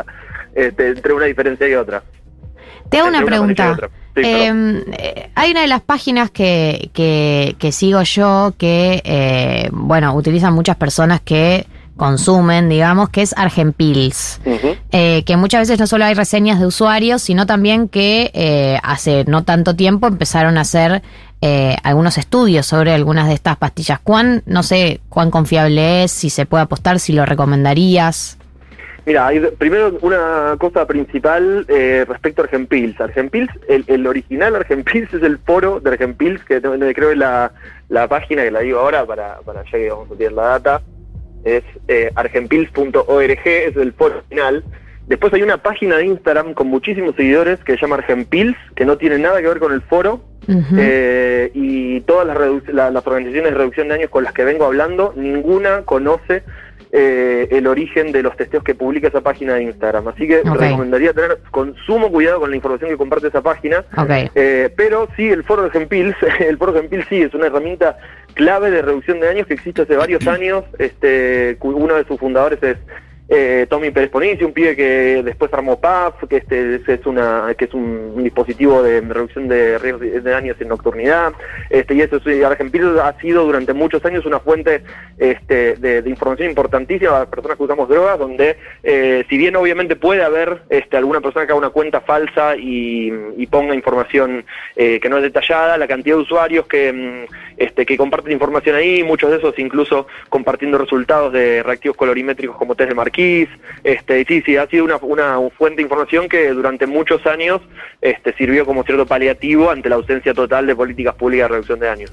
Este, 0.56 0.90
entre 0.90 1.14
una 1.14 1.26
diferencia 1.26 1.68
y 1.68 1.76
otra. 1.76 2.04
Te 2.90 3.00
hago 3.00 3.08
una 3.08 3.26
pregunta. 3.26 3.76
Sí, 4.16 4.22
perdón. 4.22 4.84
Eh, 4.94 5.30
hay 5.34 5.52
una 5.52 5.62
de 5.62 5.68
las 5.68 5.82
páginas 5.82 6.30
que, 6.30 6.92
que, 6.94 7.56
que 7.58 7.72
sigo 7.72 8.04
yo 8.04 8.54
que, 8.58 9.02
eh, 9.04 9.70
bueno, 9.72 10.14
utilizan 10.16 10.54
muchas 10.54 10.76
personas 10.76 11.22
que 11.22 11.66
consumen, 11.98 12.70
digamos, 12.70 13.10
que 13.10 13.22
es 13.22 13.34
Argenpils. 13.38 14.40
Eh, 14.92 15.24
que 15.26 15.38
muchas 15.38 15.62
veces 15.62 15.80
no 15.80 15.88
solo 15.88 16.06
hay 16.06 16.14
reseñas 16.14 16.60
de 16.60 16.68
usuarios, 16.68 17.22
sino 17.22 17.46
también 17.46 17.88
que 17.88 18.80
hace 18.84 19.26
no 19.28 19.44
tanto 19.44 19.76
tiempo 19.76 20.08
empezaron 20.08 20.58
a 20.58 20.62
hacer 20.62 21.02
eh, 21.46 21.76
algunos 21.84 22.18
estudios 22.18 22.66
sobre 22.66 22.94
algunas 22.94 23.28
de 23.28 23.34
estas 23.34 23.58
pastillas. 23.58 24.00
¿Cuán, 24.00 24.44
no 24.46 24.64
sé, 24.64 25.02
cuán 25.10 25.30
confiable 25.30 26.06
es, 26.06 26.12
si 26.14 26.30
se 26.30 26.46
puede 26.46 26.64
apostar, 26.64 27.02
si 27.02 27.12
lo 27.12 27.26
recomendarías? 27.26 28.38
Mira, 29.06 29.28
hay, 29.28 29.40
primero 29.58 29.98
una 30.02 30.56
cosa 30.58 30.88
principal 30.88 31.66
eh, 31.68 32.06
respecto 32.08 32.42
a 32.42 32.46
Argenpils. 32.46 33.00
Argenpils, 33.02 33.50
el, 33.68 33.84
el 33.88 34.08
original 34.08 34.56
Argenpils 34.56 35.14
es 35.14 35.24
el 35.24 35.38
foro 35.40 35.80
de 35.82 35.90
Argenpils, 35.90 36.44
que 36.46 36.62
creo 36.62 37.12
es 37.12 37.18
la, 37.18 37.52
la 37.90 38.08
página 38.08 38.44
que 38.44 38.52
la 38.52 38.62
digo 38.62 38.80
ahora 38.80 39.06
para, 39.06 39.40
para 39.42 39.64
ya 39.66 39.72
que 39.72 39.90
vamos 39.90 40.10
a 40.12 40.16
tirar 40.16 40.32
la 40.34 40.44
data. 40.44 40.82
Es 41.44 41.64
eh, 41.90 42.10
argenpils.org, 42.16 43.40
es 43.46 43.76
el 43.76 43.94
foro 43.94 44.20
original. 44.20 44.64
Después 45.08 45.34
hay 45.34 45.42
una 45.44 45.58
página 45.58 45.98
de 45.98 46.06
Instagram 46.06 46.54
con 46.54 46.68
muchísimos 46.68 47.16
seguidores 47.18 47.60
que 47.66 47.74
se 47.76 47.82
llama 47.82 47.96
Argenpils, 47.98 48.56
que 48.76 48.86
no 48.86 48.98
tiene 48.98 49.18
nada 49.18 49.42
que 49.42 49.48
ver 49.50 49.60
con 49.60 49.74
el 49.74 49.82
foro. 49.82 50.22
Eh, 50.78 51.52
y 51.54 52.02
todas 52.02 52.26
las, 52.28 52.38
la- 52.74 52.90
las 52.92 53.06
organizaciones 53.08 53.52
de 53.52 53.58
reducción 53.58 53.88
de 53.88 53.96
daños 53.96 54.10
con 54.10 54.24
las 54.24 54.34
que 54.34 54.44
vengo 54.46 54.66
hablando, 54.66 55.14
ninguna 55.16 55.82
conoce 55.84 56.44
eh, 56.96 57.48
el 57.50 57.66
origen 57.66 58.12
de 58.12 58.22
los 58.22 58.38
testeos 58.38 58.64
que 58.64 58.76
publica 58.76 59.08
esa 59.08 59.22
página 59.22 59.56
de 59.56 59.64
Instagram. 59.64 60.10
Así 60.10 60.28
que 60.28 60.44
recomendaría 60.44 61.12
tener 61.12 61.40
con 61.50 61.76
sumo 61.88 62.12
cuidado 62.12 62.42
con 62.42 62.52
la 62.52 62.56
información 62.56 62.92
que 62.92 62.98
comparte 62.98 63.30
esa 63.30 63.42
página. 63.42 63.84
Eh, 64.36 64.72
pero 64.78 65.08
sí, 65.16 65.28
el 65.28 65.44
foro 65.44 65.64
de 65.64 65.72
Gempils, 65.72 66.16
el 66.40 66.56
foro 66.60 66.72
de 66.72 66.82
Gempils 66.82 67.08
sí 67.10 67.24
es 67.24 67.34
una 67.34 67.48
herramienta 67.48 67.98
clave 68.36 68.70
de 68.70 68.84
reducción 68.84 69.20
de 69.20 69.26
daños 69.26 69.48
que 69.48 69.56
existe 69.56 69.82
hace 69.82 69.96
varios 69.96 70.28
años. 70.28 70.66
Este, 70.78 71.58
uno 71.62 71.96
de 71.96 72.06
sus 72.06 72.20
fundadores 72.20 72.62
es 72.62 72.78
eh, 73.36 73.66
Tommy 73.68 73.90
Pérez 73.90 74.12
Ponici, 74.12 74.44
un 74.44 74.54
pibe 74.54 74.76
que 74.76 75.24
después 75.24 75.52
armó 75.54 75.80
PAF, 75.80 76.24
que 76.30 76.38
este 76.38 76.76
es, 76.76 77.06
una 77.08 77.52
que 77.58 77.66
es 77.66 77.74
un, 77.74 78.24
dispositivo 78.24 78.84
de 78.84 79.02
reducción 79.02 79.48
de 79.48 79.80
riesgos 79.80 80.02
de 80.02 80.22
daños 80.22 80.56
en 80.62 80.68
nocturnidad. 80.68 81.34
Este, 81.72 81.96
y 81.96 82.02
eso 82.02 82.18
es, 82.18 82.44
Argempil 82.44 83.00
ha 83.00 83.20
sido 83.20 83.44
durante 83.44 83.74
muchos 83.74 84.06
años 84.06 84.26
una 84.28 84.40
fuente 84.40 84.84
este, 85.18 85.76
de, 85.78 86.08
información 86.08 86.50
importantísima 86.50 87.12
para 87.12 87.26
personas 87.26 87.58
que 87.58 87.64
usamos 87.64 87.90
drogas, 87.90 88.20
donde 88.20 88.58
eh, 88.84 89.26
si 89.28 89.38
bien 89.38 89.56
obviamente 89.56 89.96
puede 89.96 90.24
haber 90.24 90.62
este, 90.70 90.98
alguna 90.98 91.20
persona 91.20 91.48
que 91.48 91.54
haga 91.54 91.60
una 91.60 91.72
cuenta 91.72 92.02
falsa 92.02 92.56
y, 92.56 93.12
ponga 93.50 93.76
información 93.76 94.46
eh, 94.76 95.00
que 95.00 95.10
no 95.10 95.18
es 95.18 95.24
detallada, 95.24 95.78
la 95.78 95.88
cantidad 95.88 96.16
de 96.16 96.22
usuarios 96.24 96.66
que, 96.66 96.92
mm, 96.92 97.34
este, 97.58 97.86
que 97.86 97.98
comparten 97.98 98.32
información 98.32 98.76
ahí, 98.76 99.04
muchos 99.04 99.30
de 99.30 99.38
esos 99.38 99.58
incluso 99.60 100.08
compartiendo 100.30 100.78
resultados 100.78 101.32
de 101.32 101.62
reactivos 101.62 101.98
colorimétricos 101.98 102.58
como 102.58 102.74
test 102.74 102.90
de 102.90 102.96
Este, 103.84 104.22
y 104.22 104.26
sí, 104.26 104.42
sí, 104.46 104.56
ha 104.56 104.68
sido 104.68 104.86
una, 104.86 104.96
una 104.98 105.38
fuente 105.58 105.78
de 105.78 105.84
información 105.84 106.30
que 106.30 106.50
durante 106.50 106.88
muchos 106.88 107.26
años 107.26 107.62
este, 108.02 108.34
sirvió 108.36 108.66
como 108.66 108.84
cierto 108.84 109.06
paliativo 109.06 109.70
ante 109.70 109.90
la 109.90 109.96
ausencia 109.96 110.34
total 110.34 110.68
de 110.68 110.76
políticas 110.76 111.16
públicas 111.16 111.46
de 111.46 111.50
reducción 111.50 111.80
de 111.80 111.88
daños. 111.88 112.12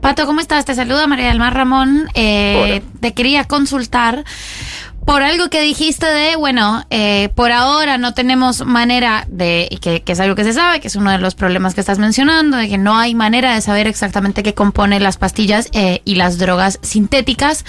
Pato, 0.00 0.26
¿cómo 0.26 0.40
estás? 0.40 0.64
Te 0.64 0.74
saluda 0.74 1.06
María 1.06 1.28
del 1.28 1.38
Mar 1.38 1.54
Ramón. 1.54 2.08
Eh, 2.14 2.82
te 3.00 3.14
quería 3.14 3.44
consultar 3.44 4.24
por 5.08 5.22
algo 5.22 5.48
que 5.48 5.62
dijiste 5.62 6.04
de, 6.04 6.36
bueno, 6.36 6.84
eh, 6.90 7.30
por 7.34 7.50
ahora 7.50 7.96
no 7.96 8.12
tenemos 8.12 8.66
manera 8.66 9.24
de, 9.28 9.66
y 9.70 9.78
que, 9.78 10.02
que 10.02 10.12
es 10.12 10.20
algo 10.20 10.34
que 10.34 10.44
se 10.44 10.52
sabe, 10.52 10.80
que 10.80 10.88
es 10.88 10.96
uno 10.96 11.10
de 11.10 11.16
los 11.16 11.34
problemas 11.34 11.74
que 11.74 11.80
estás 11.80 11.98
mencionando, 11.98 12.58
de 12.58 12.68
que 12.68 12.76
no 12.76 12.94
hay 12.94 13.14
manera 13.14 13.54
de 13.54 13.62
saber 13.62 13.86
exactamente 13.86 14.42
qué 14.42 14.52
compone 14.52 15.00
las 15.00 15.16
pastillas 15.16 15.70
eh, 15.72 16.02
y 16.04 16.16
las 16.16 16.38
drogas 16.38 16.78
sintéticas. 16.82 17.64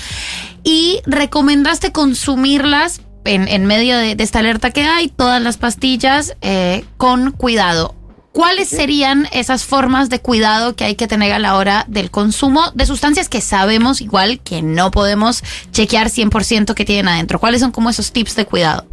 Y 0.72 1.02
recomendaste 1.08 1.92
consumirlas 1.92 3.02
en, 3.26 3.48
en 3.48 3.66
medio 3.66 3.98
de, 3.98 4.14
de 4.14 4.24
esta 4.24 4.38
alerta 4.38 4.70
que 4.70 4.84
hay, 4.84 5.08
todas 5.08 5.42
las 5.42 5.58
pastillas 5.58 6.38
eh, 6.44 6.86
con 6.96 7.32
cuidado. 7.32 7.96
¿Cuáles 8.34 8.70
serían 8.70 9.26
esas 9.34 9.66
formas 9.66 10.12
de 10.12 10.20
cuidado 10.20 10.76
que 10.76 10.84
hay 10.84 10.94
que 10.94 11.08
tener 11.08 11.34
a 11.34 11.40
la 11.40 11.56
hora 11.56 11.86
del 11.88 12.12
consumo 12.12 12.70
de 12.76 12.86
sustancias 12.86 13.30
que 13.30 13.42
sabemos 13.42 14.00
igual 14.00 14.42
que 14.42 14.62
no 14.62 14.92
podemos 14.92 15.44
chequear 15.72 16.10
100% 16.10 16.76
que 16.76 16.86
tienen 16.86 17.08
adentro? 17.08 17.40
¿Cuáles 17.40 17.62
son 17.62 17.72
como 17.72 17.90
esos 17.90 18.14
tips 18.14 18.36
de 18.36 18.46
cuidado? 18.46 18.86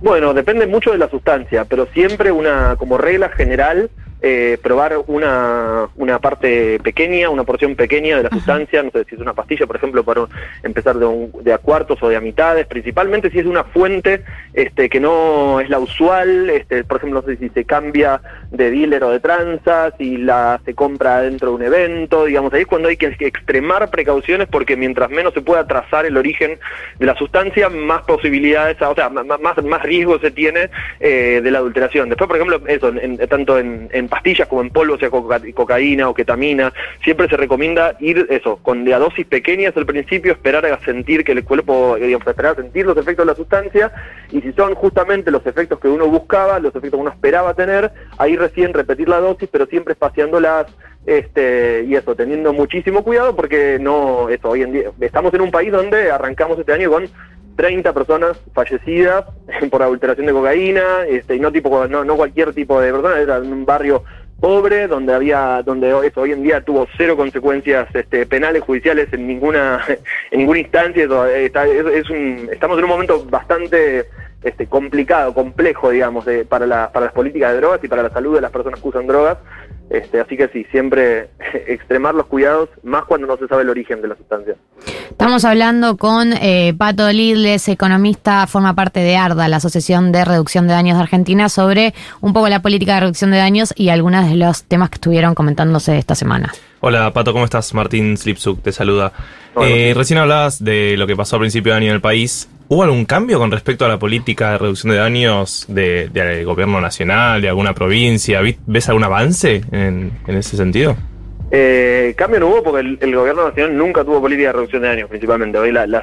Bueno, 0.00 0.32
depende 0.32 0.66
mucho 0.66 0.90
de 0.90 0.96
la 0.96 1.10
sustancia, 1.10 1.66
pero 1.66 1.86
siempre 1.92 2.32
una, 2.32 2.76
como 2.76 2.96
regla 2.96 3.28
general, 3.28 3.90
eh, 4.22 4.56
probar 4.62 4.98
una, 5.08 5.88
una 5.96 6.18
parte 6.20 6.78
pequeña, 6.80 7.28
una 7.28 7.44
porción 7.44 7.74
pequeña 7.74 8.16
de 8.16 8.22
la 8.24 8.30
sustancia, 8.30 8.82
no 8.82 8.90
sé 8.90 9.04
si 9.08 9.16
es 9.16 9.20
una 9.20 9.34
pastilla, 9.34 9.66
por 9.66 9.76
ejemplo, 9.76 10.04
para 10.04 10.26
empezar 10.62 10.96
de, 10.96 11.06
un- 11.06 11.32
de 11.42 11.52
a 11.52 11.58
cuartos 11.58 12.02
o 12.02 12.08
de 12.08 12.16
a 12.16 12.20
mitades, 12.20 12.66
principalmente 12.66 13.30
si 13.30 13.38
es 13.40 13.46
una 13.46 13.64
fuente 13.64 14.22
este, 14.54 14.88
que 14.88 15.00
no 15.00 15.60
es 15.60 15.68
la 15.68 15.78
usual, 15.78 16.50
este, 16.50 16.84
por 16.84 16.98
ejemplo, 16.98 17.20
no 17.20 17.26
sé 17.26 17.36
si 17.36 17.48
se 17.48 17.64
cambia 17.64 18.20
de 18.50 18.70
dealer 18.70 19.02
o 19.04 19.10
de 19.10 19.20
tranza, 19.20 19.92
si 19.98 20.16
la 20.18 20.60
se 20.64 20.74
compra 20.74 21.22
dentro 21.22 21.48
de 21.50 21.54
un 21.56 21.62
evento, 21.62 22.24
digamos, 22.26 22.52
ahí 22.52 22.60
es 22.62 22.66
cuando 22.66 22.88
hay 22.88 22.96
que 22.96 23.14
extremar 23.18 23.90
precauciones 23.90 24.46
porque 24.48 24.76
mientras 24.76 25.10
menos 25.10 25.34
se 25.34 25.40
pueda 25.40 25.66
trazar 25.66 26.06
el 26.06 26.16
origen 26.16 26.58
de 26.98 27.06
la 27.06 27.16
sustancia, 27.16 27.68
más 27.68 28.02
posibilidades, 28.02 28.80
o 28.80 28.94
sea, 28.94 29.08
más, 29.08 29.26
más 29.64 29.82
riesgo 29.82 30.18
se 30.20 30.30
tiene 30.30 30.70
eh, 31.00 31.40
de 31.42 31.50
la 31.50 31.58
adulteración. 31.58 32.08
Después, 32.08 32.28
por 32.28 32.36
ejemplo, 32.36 32.60
eso, 32.68 32.88
en- 32.88 32.98
en- 33.20 33.28
tanto 33.28 33.58
en, 33.58 33.88
en 33.92 34.08
pastillas 34.12 34.46
como 34.46 34.60
en 34.60 34.68
polvo, 34.68 34.98
sea 34.98 35.08
coca- 35.08 35.40
cocaína 35.54 36.06
o 36.06 36.12
ketamina, 36.12 36.70
siempre 37.02 37.30
se 37.30 37.36
recomienda 37.38 37.96
ir 37.98 38.26
eso, 38.28 38.58
con 38.58 38.84
de 38.84 38.92
a 38.92 38.98
dosis 38.98 39.24
pequeñas 39.24 39.74
al 39.74 39.86
principio, 39.86 40.32
esperar 40.32 40.66
a 40.66 40.78
sentir 40.80 41.24
que 41.24 41.32
el 41.32 41.42
cuerpo, 41.44 41.96
eh, 41.96 42.08
digamos, 42.08 42.26
esperar 42.26 42.52
a 42.52 42.62
sentir 42.62 42.84
los 42.84 42.98
efectos 42.98 43.24
de 43.24 43.32
la 43.32 43.36
sustancia, 43.36 43.90
y 44.30 44.42
si 44.42 44.52
son 44.52 44.74
justamente 44.74 45.30
los 45.30 45.46
efectos 45.46 45.80
que 45.80 45.88
uno 45.88 46.06
buscaba, 46.08 46.58
los 46.58 46.74
efectos 46.76 46.98
que 46.98 47.04
uno 47.06 47.10
esperaba 47.10 47.54
tener, 47.54 47.90
ahí 48.18 48.36
recién 48.36 48.74
repetir 48.74 49.08
la 49.08 49.18
dosis, 49.18 49.48
pero 49.50 49.64
siempre 49.64 49.94
espaciándolas, 49.94 50.66
este, 51.06 51.84
y 51.88 51.94
eso, 51.94 52.14
teniendo 52.14 52.52
muchísimo 52.52 53.02
cuidado, 53.02 53.34
porque 53.34 53.78
no, 53.80 54.28
eso, 54.28 54.50
hoy 54.50 54.60
en 54.60 54.72
día, 54.72 54.90
estamos 55.00 55.32
en 55.32 55.40
un 55.40 55.50
país 55.50 55.72
donde 55.72 56.10
arrancamos 56.10 56.58
este 56.58 56.74
año 56.74 56.90
con 56.90 57.08
30 57.56 57.92
personas 57.92 58.40
fallecidas 58.54 59.24
por 59.70 59.82
adulteración 59.82 60.26
de 60.26 60.32
cocaína, 60.32 61.06
este, 61.08 61.36
y 61.36 61.40
no 61.40 61.52
tipo, 61.52 61.86
no, 61.86 62.04
no 62.04 62.16
cualquier 62.16 62.52
tipo 62.52 62.80
de 62.80 62.92
persona, 62.92 63.18
era 63.18 63.38
un 63.38 63.64
barrio 63.66 64.02
pobre 64.40 64.88
donde 64.88 65.14
había, 65.14 65.62
donde 65.64 65.90
eso 66.04 66.22
hoy 66.22 66.32
en 66.32 66.42
día 66.42 66.60
tuvo 66.62 66.88
cero 66.96 67.16
consecuencias 67.16 67.88
este, 67.94 68.26
penales, 68.26 68.62
judiciales 68.62 69.08
en 69.12 69.26
ninguna, 69.28 69.84
en 70.32 70.38
ninguna 70.40 70.58
instancia, 70.58 71.04
eso, 71.04 71.26
eh, 71.26 71.52
es 71.94 72.10
un, 72.10 72.48
estamos 72.50 72.76
en 72.78 72.84
un 72.84 72.90
momento 72.90 73.24
bastante 73.26 74.06
este, 74.42 74.66
complicado, 74.66 75.32
complejo, 75.32 75.90
digamos, 75.90 76.24
de- 76.24 76.44
para, 76.44 76.66
la, 76.66 76.90
para 76.90 77.06
las 77.06 77.14
políticas 77.14 77.52
de 77.52 77.58
drogas 77.58 77.84
y 77.84 77.88
para 77.88 78.02
la 78.02 78.10
salud 78.10 78.34
de 78.34 78.40
las 78.40 78.50
personas 78.50 78.80
que 78.80 78.88
usan 78.88 79.06
drogas. 79.06 79.38
Este, 79.90 80.20
así 80.20 80.36
que 80.36 80.48
sí, 80.48 80.64
siempre 80.70 81.30
extremar 81.66 82.14
los 82.14 82.26
cuidados, 82.26 82.68
más 82.82 83.04
cuando 83.04 83.26
no 83.26 83.36
se 83.36 83.46
sabe 83.46 83.62
el 83.62 83.70
origen 83.70 84.00
de 84.00 84.08
la 84.08 84.16
sustancia. 84.16 84.56
Estamos 85.10 85.44
hablando 85.44 85.96
con 85.96 86.32
eh, 86.32 86.74
Pato 86.76 87.10
Lidles, 87.10 87.68
economista, 87.68 88.46
forma 88.46 88.74
parte 88.74 89.00
de 89.00 89.16
ARDA, 89.16 89.48
la 89.48 89.56
Asociación 89.56 90.10
de 90.10 90.24
Reducción 90.24 90.66
de 90.66 90.72
Daños 90.72 90.96
de 90.96 91.02
Argentina, 91.02 91.48
sobre 91.48 91.94
un 92.20 92.32
poco 92.32 92.48
la 92.48 92.62
política 92.62 92.94
de 92.94 93.00
reducción 93.00 93.30
de 93.30 93.36
daños 93.36 93.74
y 93.76 93.90
algunos 93.90 94.28
de 94.28 94.36
los 94.36 94.64
temas 94.64 94.88
que 94.90 94.96
estuvieron 94.96 95.34
comentándose 95.34 95.98
esta 95.98 96.14
semana. 96.14 96.52
Hola 96.80 97.12
Pato, 97.12 97.32
¿cómo 97.32 97.44
estás? 97.44 97.74
Martín 97.74 98.16
Slipsuk 98.16 98.62
te 98.62 98.72
saluda. 98.72 99.12
Eh, 99.60 99.92
recién 99.94 100.18
hablabas 100.18 100.64
de 100.64 100.96
lo 100.96 101.06
que 101.06 101.14
pasó 101.14 101.36
a 101.36 101.38
principio 101.38 101.72
de 101.72 101.78
año 101.78 101.88
en 101.88 101.94
el 101.94 102.00
país. 102.00 102.48
¿Hubo 102.72 102.84
algún 102.84 103.04
cambio 103.04 103.38
con 103.38 103.50
respecto 103.50 103.84
a 103.84 103.88
la 103.88 103.98
política 103.98 104.52
de 104.52 104.56
reducción 104.56 104.92
de 104.92 104.98
daños 104.98 105.66
de- 105.68 106.08
del 106.08 106.46
gobierno 106.46 106.80
nacional, 106.80 107.42
de 107.42 107.50
alguna 107.50 107.74
provincia? 107.74 108.40
¿Vi- 108.40 108.56
¿Ves 108.66 108.88
algún 108.88 109.04
avance 109.04 109.60
en, 109.72 110.10
en 110.26 110.36
ese 110.38 110.56
sentido? 110.56 110.96
Eh, 111.54 112.14
cambio 112.16 112.40
no 112.40 112.48
hubo 112.48 112.62
porque 112.62 112.80
el, 112.80 112.98
el 113.02 113.14
gobierno 113.14 113.46
nacional 113.46 113.76
nunca 113.76 114.04
tuvo 114.04 114.22
política 114.22 114.48
de 114.48 114.52
reducción 114.54 114.80
de 114.80 114.88
daños, 114.88 115.10
principalmente. 115.10 115.58
Hoy 115.58 115.70
la, 115.70 115.86
la, 115.86 116.02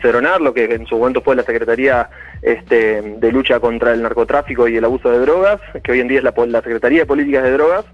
CERONAR, 0.00 0.40
lo 0.40 0.54
que 0.54 0.64
en 0.64 0.86
su 0.86 0.96
momento 0.96 1.20
fue 1.20 1.36
la 1.36 1.42
Secretaría 1.42 2.08
este, 2.40 3.02
de 3.02 3.30
Lucha 3.30 3.60
contra 3.60 3.92
el 3.92 4.00
Narcotráfico 4.00 4.66
y 4.68 4.78
el 4.78 4.84
Abuso 4.86 5.10
de 5.10 5.18
Drogas, 5.18 5.60
que 5.84 5.92
hoy 5.92 6.00
en 6.00 6.08
día 6.08 6.20
es 6.20 6.24
la, 6.24 6.62
Secretaría 6.62 7.00
de 7.00 7.06
Políticas 7.06 7.42
de 7.42 7.52
Drogas, 7.52 7.84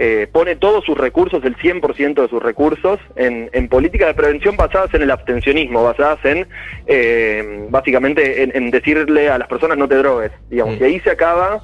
eh, 0.00 0.26
pone 0.32 0.56
todos 0.56 0.84
sus 0.84 0.98
recursos, 0.98 1.44
el 1.44 1.56
100% 1.56 2.22
de 2.22 2.28
sus 2.28 2.42
recursos, 2.42 2.98
en, 3.14 3.48
en 3.52 3.68
políticas 3.68 4.08
de 4.08 4.14
prevención 4.14 4.56
basadas 4.56 4.92
en 4.94 5.02
el 5.02 5.12
abstencionismo, 5.12 5.84
basadas 5.84 6.24
en, 6.24 6.48
eh, 6.88 7.68
básicamente, 7.70 8.42
en, 8.42 8.50
en 8.52 8.72
decirle 8.72 9.28
a 9.28 9.38
las 9.38 9.46
personas 9.46 9.78
no 9.78 9.86
te 9.86 9.94
drogues, 9.94 10.32
digamos. 10.50 10.80
Y 10.80 10.82
ahí 10.82 11.00
se 11.00 11.10
acaba 11.10 11.62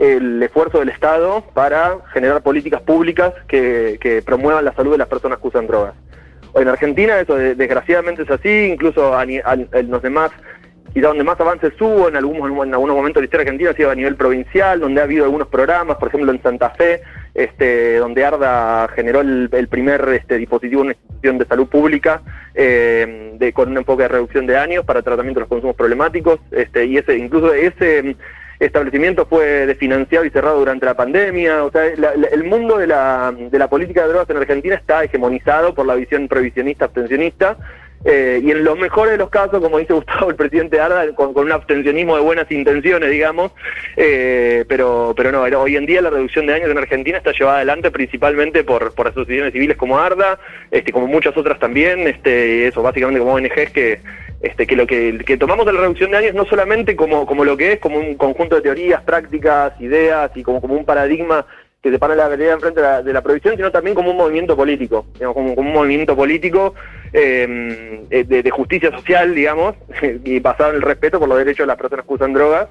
el 0.00 0.42
esfuerzo 0.42 0.78
del 0.80 0.88
Estado 0.88 1.44
para 1.52 1.98
generar 2.12 2.42
políticas 2.42 2.80
públicas 2.80 3.34
que, 3.46 4.22
promuevan 4.24 4.64
la 4.64 4.72
salud 4.72 4.92
de 4.92 4.98
las 4.98 5.08
personas 5.08 5.38
que 5.38 5.48
usan 5.48 5.66
drogas. 5.66 5.94
En 6.54 6.66
Argentina 6.68 7.20
eso 7.20 7.36
de- 7.36 7.54
desgraciadamente 7.54 8.22
es 8.22 8.30
así, 8.30 8.48
incluso 8.72 9.14
a 9.14 9.20
a- 9.20 9.54
en 9.54 9.90
los 9.90 10.02
demás, 10.02 10.30
quizá 10.94 11.08
donde 11.08 11.22
más 11.22 11.38
avances 11.38 11.72
hubo 11.80 12.08
en 12.08 12.16
algunos, 12.16 12.66
en 12.66 12.72
algunos 12.72 12.96
momentos 12.96 13.20
de 13.20 13.22
la 13.22 13.24
historia 13.26 13.42
argentina 13.44 13.70
ha 13.70 13.74
sido 13.74 13.90
a 13.90 13.94
nivel 13.94 14.16
provincial, 14.16 14.80
donde 14.80 15.00
ha 15.02 15.04
habido 15.04 15.24
algunos 15.24 15.48
programas, 15.48 15.98
por 15.98 16.08
ejemplo 16.08 16.32
en 16.32 16.42
Santa 16.42 16.70
Fe, 16.70 17.02
este, 17.34 17.98
donde 17.98 18.24
ARDA 18.24 18.88
generó 18.96 19.20
el, 19.20 19.48
el 19.52 19.68
primer 19.68 20.08
este, 20.08 20.38
dispositivo, 20.38 20.80
una 20.80 20.92
institución 20.92 21.38
de 21.38 21.44
salud 21.44 21.68
pública, 21.68 22.22
eh, 22.54 23.32
de, 23.34 23.52
con 23.52 23.68
un 23.70 23.76
enfoque 23.76 24.02
de 24.04 24.08
reducción 24.08 24.46
de 24.46 24.54
daños 24.54 24.84
para 24.84 25.02
tratamiento 25.02 25.38
de 25.38 25.42
los 25.42 25.48
consumos 25.48 25.76
problemáticos, 25.76 26.40
este, 26.50 26.86
y 26.86 26.96
ese, 26.96 27.16
incluso 27.18 27.52
ese 27.52 28.16
establecimiento 28.60 29.26
fue 29.26 29.66
desfinanciado 29.66 30.24
y 30.24 30.30
cerrado 30.30 30.58
durante 30.58 30.86
la 30.86 30.94
pandemia. 30.94 31.64
O 31.64 31.70
sea, 31.72 31.84
la- 31.96 32.12
el 32.12 32.44
mundo 32.44 32.78
de 32.78 32.86
la, 32.86 33.34
de 33.36 33.58
la 33.58 33.68
política 33.68 34.02
de 34.02 34.08
drogas 34.10 34.30
en 34.30 34.36
Argentina 34.36 34.74
está 34.76 35.02
hegemonizado 35.02 35.74
por 35.74 35.86
la 35.86 35.94
visión 35.94 36.28
prohibicionista, 36.28 36.84
abstencionista. 36.84 37.56
Eh, 38.04 38.40
y 38.42 38.50
en 38.50 38.64
los 38.64 38.78
mejores 38.78 39.12
de 39.12 39.18
los 39.18 39.28
casos, 39.28 39.60
como 39.60 39.78
dice 39.78 39.92
Gustavo, 39.92 40.30
el 40.30 40.36
presidente 40.36 40.80
Arda, 40.80 41.12
con, 41.14 41.34
con 41.34 41.44
un 41.44 41.52
abstencionismo 41.52 42.16
de 42.16 42.22
buenas 42.22 42.50
intenciones, 42.50 43.10
digamos, 43.10 43.52
eh, 43.96 44.64
pero, 44.68 45.12
pero 45.16 45.30
no, 45.32 45.42
hoy 45.42 45.76
en 45.76 45.86
día 45.86 46.00
la 46.00 46.10
reducción 46.10 46.46
de 46.46 46.52
daños 46.52 46.70
en 46.70 46.78
Argentina 46.78 47.18
está 47.18 47.32
llevada 47.32 47.58
adelante 47.58 47.90
principalmente 47.90 48.64
por, 48.64 48.94
por 48.94 49.08
asociaciones 49.08 49.52
civiles 49.52 49.76
como 49.76 49.98
Arda, 49.98 50.38
este, 50.70 50.92
como 50.92 51.06
muchas 51.08 51.36
otras 51.36 51.58
también, 51.58 52.06
este, 52.08 52.68
eso, 52.68 52.82
básicamente 52.82 53.20
como 53.20 53.34
ONGs 53.34 53.70
que, 53.72 54.00
este, 54.40 54.66
que 54.66 54.76
lo 54.76 54.86
que, 54.86 55.18
que 55.18 55.36
tomamos 55.36 55.66
de 55.66 55.74
la 55.74 55.80
reducción 55.80 56.10
de 56.10 56.16
daños 56.16 56.34
no 56.34 56.46
solamente 56.46 56.96
como, 56.96 57.26
como 57.26 57.44
lo 57.44 57.56
que 57.58 57.72
es, 57.72 57.80
como 57.80 57.98
un 57.98 58.14
conjunto 58.14 58.56
de 58.56 58.62
teorías, 58.62 59.02
prácticas, 59.02 59.78
ideas 59.78 60.30
y 60.34 60.42
como, 60.42 60.62
como 60.62 60.74
un 60.74 60.86
paradigma 60.86 61.44
que 61.82 61.90
se 61.90 61.98
para 61.98 62.14
la 62.14 62.28
vereda 62.28 62.52
enfrente 62.52 62.80
de 62.80 62.86
la, 62.86 63.02
de 63.02 63.12
la 63.12 63.22
prohibición, 63.22 63.56
sino 63.56 63.70
también 63.70 63.94
como 63.94 64.10
un 64.10 64.16
movimiento 64.16 64.54
político, 64.56 65.06
digamos, 65.14 65.34
como, 65.34 65.52
un 65.54 65.72
movimiento 65.72 66.14
político 66.14 66.74
eh, 67.12 68.06
de, 68.10 68.42
de 68.42 68.50
justicia 68.50 68.90
social, 68.90 69.34
digamos, 69.34 69.74
y 70.24 70.38
basado 70.40 70.70
en 70.70 70.76
el 70.76 70.82
respeto 70.82 71.18
por 71.18 71.28
los 71.28 71.38
derechos 71.38 71.64
de 71.64 71.68
las 71.68 71.76
personas 71.78 72.04
que 72.06 72.14
usan 72.14 72.32
drogas. 72.32 72.68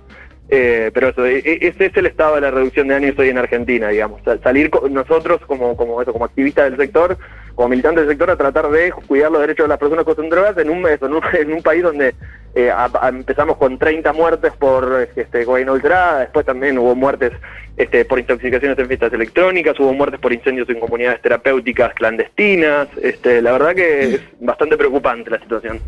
Eh, 0.52 0.90
pero 0.95 1.10
eso, 1.10 1.27
e- 1.27 1.38
e- 1.45 1.60
ese 1.68 1.86
es 1.86 1.98
el 1.98 2.07
estado 2.07 2.34
de 2.36 2.41
la 2.41 2.49
reducción 2.49 2.88
de 2.88 2.95
daños 2.95 3.14
hoy 3.19 3.30
en 3.30 3.38
Argentina, 3.38 3.90
digamos. 3.90 4.19
Sa- 4.23 4.40
Salir 4.40 4.72
nosotros 4.90 5.41
como, 5.45 5.77
como, 5.77 6.02
eso, 6.02 6.11
como 6.11 6.26
activistas 6.26 6.72
del 6.72 6.80
sector, 6.80 7.18
como 7.53 7.69
militantes 7.69 8.02
del 8.07 8.14
sector, 8.14 8.31
a 8.31 8.36
tratar 8.36 8.68
de 8.72 8.91
cuidar 8.91 9.31
los 9.31 9.41
derechos 9.41 9.65
de 9.65 9.69
las 9.69 9.77
personas 9.77 10.06
que 10.06 10.11
usan 10.11 10.30
drogas 10.30 10.57
en 10.57 10.72
un, 10.72 10.88
eso, 10.88 11.06
en 11.06 11.14
un, 11.14 11.22
en 11.34 11.53
un 11.53 11.61
país 11.61 11.84
donde 11.84 12.15
eh, 12.56 12.72
a- 12.72 12.90
a- 13.02 13.10
empezamos 13.10 13.58
con 13.58 13.78
30 13.78 14.12
muertes 14.14 14.54
por 14.58 15.08
este, 15.16 15.46
cocaína 15.46 15.72
ultrada, 15.72 16.20
después 16.20 16.46
también 16.46 16.78
hubo 16.78 16.96
muertes 16.96 17.32
este, 17.78 18.04
por 18.06 18.20
intoxicaciones 18.20 18.78
en 18.78 18.88
fiestas 18.88 19.14
electrónicas, 19.14 19.80
hubo 19.80 19.94
muertes 19.94 20.20
por 20.20 20.34
incendios 20.34 20.68
en 20.70 20.80
comunidades 20.80 21.22
terapéuticas 21.22 21.94
clandestinas. 21.94 22.88
Este, 23.02 23.42
la 23.42 23.52
verdad 23.54 23.74
que 23.76 24.16
es 24.16 24.22
bastante 24.42 24.76
preocupante 24.78 25.30
la 25.30 25.40
situación. 25.40 25.80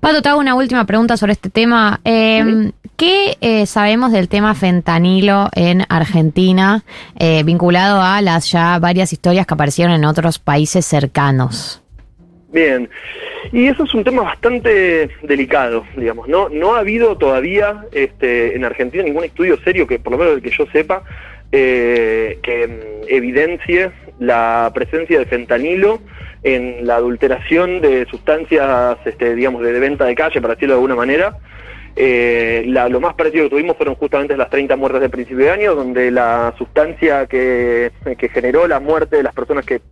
Pato, 0.00 0.22
te 0.22 0.28
hago 0.30 0.40
una 0.40 0.54
última 0.54 0.84
pregunta 0.86 1.16
sobre 1.16 1.32
este 1.32 1.50
tema. 1.50 2.00
Eh, 2.04 2.72
¿Qué 2.96 3.38
eh, 3.40 3.64
sabemos 3.64 4.12
del 4.12 4.28
tema 4.28 4.54
fentanilo 4.54 5.48
en 5.54 5.84
Argentina 5.88 6.82
eh, 7.18 7.42
vinculado 7.44 8.02
a 8.02 8.20
las 8.20 8.50
ya 8.50 8.78
varias 8.78 9.12
historias 9.14 9.46
que 9.46 9.54
aparecieron 9.54 9.94
en 9.94 10.04
otros 10.04 10.38
países 10.38 10.84
cercanos? 10.84 11.79
Bien, 12.52 12.90
y 13.52 13.68
eso 13.68 13.84
es 13.84 13.94
un 13.94 14.02
tema 14.02 14.22
bastante 14.22 15.08
delicado, 15.22 15.84
digamos. 15.96 16.26
No, 16.28 16.48
no 16.48 16.74
ha 16.74 16.80
habido 16.80 17.16
todavía 17.16 17.84
este, 17.92 18.56
en 18.56 18.64
Argentina 18.64 19.04
ningún 19.04 19.24
estudio 19.24 19.56
serio 19.62 19.86
que, 19.86 20.00
por 20.00 20.12
lo 20.12 20.18
menos 20.18 20.34
el 20.34 20.42
que 20.42 20.50
yo 20.50 20.66
sepa, 20.72 21.04
eh, 21.52 22.38
que 22.42 22.66
mm, 22.66 23.04
evidencie 23.08 23.92
la 24.18 24.70
presencia 24.74 25.20
de 25.20 25.26
fentanilo 25.26 26.00
en 26.42 26.86
la 26.86 26.96
adulteración 26.96 27.80
de 27.80 28.06
sustancias, 28.06 28.98
este, 29.04 29.36
digamos, 29.36 29.62
de, 29.62 29.72
de 29.72 29.80
venta 29.80 30.04
de 30.04 30.16
calle, 30.16 30.40
para 30.40 30.54
decirlo 30.54 30.74
de 30.74 30.78
alguna 30.78 30.96
manera. 30.96 31.36
Eh, 32.02 32.64
la- 32.66 32.88
lo 32.88 32.98
más 32.98 33.12
parecido 33.12 33.44
que 33.44 33.50
tuvimos 33.50 33.76
fueron 33.76 33.94
justamente 33.94 34.34
las 34.34 34.48
30 34.48 34.74
muertes 34.74 35.02
de 35.02 35.10
principio 35.10 35.44
de 35.44 35.50
año, 35.50 35.74
donde 35.74 36.10
la 36.10 36.54
sustancia 36.56 37.26
que, 37.26 37.92
generó 38.32 38.66
la 38.66 38.80
muerte 38.80 39.16
de 39.18 39.22
las 39.22 39.34
personas 39.34 39.66
que, 39.66 39.82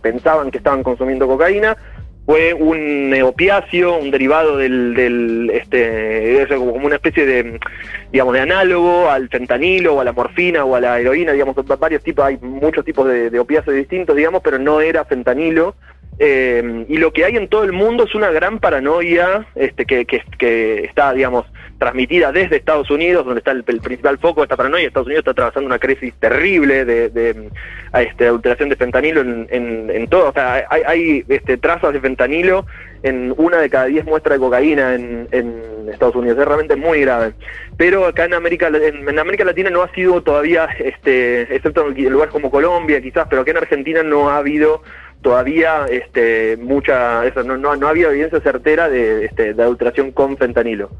pensaban 0.00 0.50
que 0.50 0.56
estaban 0.56 0.82
consumiendo 0.82 1.26
cocaína 1.26 1.76
fue 2.24 2.54
un 2.54 3.14
opiáceo, 3.22 3.98
un 3.98 4.10
derivado 4.10 4.56
del, 4.56 4.94
del 4.94 5.50
este, 5.52 6.40
es 6.40 6.48
como 6.48 6.72
una 6.72 6.94
especie 6.94 7.26
de, 7.26 7.60
digamos, 8.10 8.32
de 8.32 8.40
análogo 8.40 9.10
al 9.10 9.28
fentanilo 9.28 9.96
o 9.96 10.00
a 10.00 10.04
la 10.04 10.12
morfina 10.12 10.64
o 10.64 10.76
a 10.76 10.80
la 10.80 10.98
heroína, 10.98 11.32
digamos, 11.32 11.54
varios 11.78 12.02
tipos, 12.02 12.24
hay 12.24 12.38
muchos 12.38 12.86
tipos 12.86 13.06
de, 13.06 13.28
de 13.28 13.38
opiáceos 13.38 13.76
distintos, 13.76 14.16
digamos, 14.16 14.40
pero 14.42 14.58
no 14.58 14.80
era 14.80 15.04
fentanilo. 15.04 15.74
Eh, 16.20 16.84
y 16.88 16.96
lo 16.96 17.12
que 17.12 17.24
hay 17.24 17.36
en 17.36 17.48
todo 17.48 17.62
el 17.64 17.72
mundo 17.72 18.04
es 18.04 18.14
una 18.14 18.30
gran 18.30 18.58
paranoia 18.58 19.46
este, 19.54 19.84
que, 19.86 20.06
está, 20.84 21.12
digamos, 21.12 21.46
transmitida 21.78 22.32
desde 22.32 22.56
Estados 22.56 22.90
Unidos, 22.90 23.24
donde 23.24 23.38
está 23.38 23.52
el, 23.52 23.62
principal 23.62 24.18
foco 24.18 24.40
de 24.40 24.46
esta 24.46 24.56
paranoia. 24.56 24.86
Estados 24.86 25.06
Unidos 25.06 25.20
está 25.20 25.30
atravesando 25.30 25.66
una 25.66 25.78
crisis 25.78 26.12
terrible 26.18 26.84
de, 26.84 27.08
de, 27.10 27.50
este, 27.94 28.26
adulteración 28.26 28.68
de 28.68 28.76
fentanilo 28.76 29.20
en, 29.20 29.46
en, 29.48 30.08
todo. 30.08 30.30
O 30.30 30.32
sea, 30.32 30.66
hay, 30.68 30.82
hay 30.86 31.24
este, 31.28 31.56
trazas 31.56 31.92
de 31.92 32.00
fentanilo 32.00 32.66
en 33.04 33.32
una 33.36 33.58
de 33.58 33.70
cada 33.70 33.84
diez 33.84 34.04
muestras 34.04 34.38
de 34.38 34.44
cocaína 34.44 34.94
en, 34.94 35.28
en 35.30 35.88
Estados 35.88 36.16
Unidos. 36.16 36.38
Es 36.38 36.44
realmente 36.44 36.74
muy 36.74 37.00
grave. 37.02 37.34
Pero 37.76 38.06
acá 38.06 38.24
en 38.24 38.34
América, 38.34 38.68
en 38.68 39.18
América 39.18 39.44
Latina 39.44 39.70
no 39.70 39.82
ha 39.82 39.92
sido 39.92 40.20
todavía, 40.20 40.68
este, 40.80 41.42
excepto 41.54 41.86
en 41.86 42.10
lugares 42.10 42.32
como 42.32 42.50
Colombia 42.50 43.00
quizás, 43.00 43.28
pero 43.30 43.42
acá 43.42 43.52
en 43.52 43.58
Argentina 43.58 44.02
no 44.02 44.30
ha 44.30 44.38
habido 44.38 44.82
todavía 45.22 45.86
este, 45.90 46.56
mucha, 46.56 47.26
eso, 47.26 47.42
no, 47.42 47.56
no, 47.56 47.76
no 47.76 47.86
ha 47.86 47.90
habido 47.90 48.10
evidencia 48.10 48.40
certera 48.40 48.88
de, 48.88 49.26
este, 49.26 49.54
de 49.54 49.62
adulteración 49.62 50.12
con 50.12 50.36
fentanilo. 50.36 50.90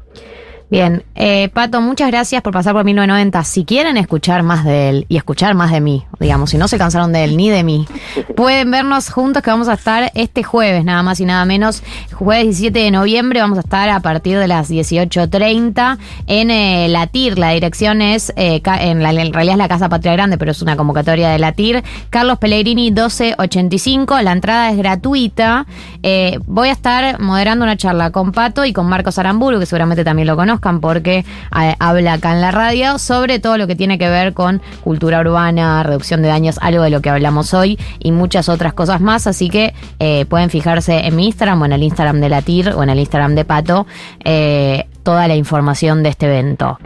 Bien, 0.71 1.03
eh, 1.15 1.49
Pato, 1.49 1.81
muchas 1.81 2.09
gracias 2.11 2.43
por 2.43 2.53
pasar 2.53 2.73
por 2.73 2.83
1990. 2.85 3.43
Si 3.43 3.65
quieren 3.65 3.97
escuchar 3.97 4.43
más 4.43 4.63
de 4.63 4.89
él 4.89 5.05
y 5.09 5.17
escuchar 5.17 5.55
más 5.55 5.71
de 5.71 5.81
mí, 5.81 6.05
digamos, 6.19 6.51
si 6.51 6.59
no 6.59 6.67
se 6.67 6.77
cansaron 6.77 7.11
de 7.11 7.23
él 7.23 7.37
ni 7.37 7.49
de 7.49 7.63
mí, 7.63 7.87
pueden 8.35 8.69
vernos 8.69 9.09
juntos 9.09 9.41
que 9.41 9.49
vamos 9.49 9.67
a 9.67 9.73
estar 9.73 10.11
este 10.13 10.43
jueves, 10.43 10.85
nada 10.85 11.01
más 11.01 11.19
y 11.21 11.25
nada 11.25 11.43
menos, 11.45 11.81
jueves 12.13 12.43
17 12.45 12.77
de 12.77 12.91
noviembre, 12.91 13.41
vamos 13.41 13.57
a 13.57 13.61
estar 13.61 13.89
a 13.89 13.99
partir 14.01 14.37
de 14.37 14.47
las 14.47 14.69
18.30 14.69 15.97
en 16.27 16.51
eh, 16.51 16.87
la 16.87 17.07
TIR. 17.07 17.39
La 17.39 17.49
dirección 17.49 18.03
es, 18.03 18.31
eh, 18.35 18.61
en, 18.63 19.01
la- 19.01 19.09
en 19.09 19.33
realidad 19.33 19.53
es 19.55 19.57
la 19.57 19.67
Casa 19.69 19.89
Patria 19.89 20.13
Grande, 20.13 20.37
pero 20.37 20.51
es 20.51 20.61
una 20.61 20.75
convocatoria 20.75 21.29
de 21.29 21.39
la 21.39 21.51
TIR. 21.53 21.83
Carlos 22.11 22.37
Pellegrini 22.37 22.91
1285, 22.91 24.21
la 24.21 24.33
entrada 24.33 24.69
es 24.69 24.77
gratuita. 24.77 25.65
Eh, 26.03 26.37
voy 26.45 26.69
a 26.69 26.73
estar 26.73 27.19
moderando 27.19 27.65
una 27.65 27.75
charla 27.75 28.11
con 28.11 28.31
Pato 28.33 28.65
y 28.65 28.71
con 28.73 28.85
Marcos 28.87 29.17
Aramburu, 29.17 29.57
que 29.59 29.65
seguramente 29.65 30.03
también 30.03 30.27
lo 30.27 30.35
porque 30.81 31.19
eh, 31.19 31.75
habla 31.79 32.13
acá 32.13 32.33
en 32.33 32.41
la 32.41 32.51
radio 32.51 32.97
sobre 32.97 33.39
todo 33.39 33.57
lo 33.57 33.67
que 33.67 33.75
tiene 33.75 33.97
que 33.97 34.09
ver 34.09 34.33
con 34.33 34.61
cultura 34.83 35.21
urbana, 35.21 35.83
reducción 35.83 36.21
de 36.21 36.27
daños, 36.27 36.57
algo 36.61 36.83
de 36.83 36.89
lo 36.89 37.01
que 37.01 37.09
hablamos 37.09 37.53
hoy 37.53 37.77
y 37.99 38.11
muchas 38.11 38.49
otras 38.49 38.73
cosas 38.73 39.01
más. 39.01 39.27
Así 39.27 39.49
que 39.49 39.73
eh, 39.99 40.25
pueden 40.25 40.49
fijarse 40.49 41.05
en 41.07 41.15
mi 41.15 41.27
Instagram 41.27 41.61
o 41.61 41.65
en 41.65 41.73
el 41.73 41.83
Instagram 41.83 42.19
de 42.21 42.29
la 42.29 42.41
TIR 42.41 42.69
o 42.69 42.83
en 42.83 42.89
el 42.89 42.99
Instagram 42.99 43.35
de 43.35 43.45
Pato 43.45 43.87
eh, 44.23 44.85
toda 45.03 45.27
la 45.27 45.35
información 45.35 46.03
de 46.03 46.09
este 46.09 46.25
evento. 46.27 46.79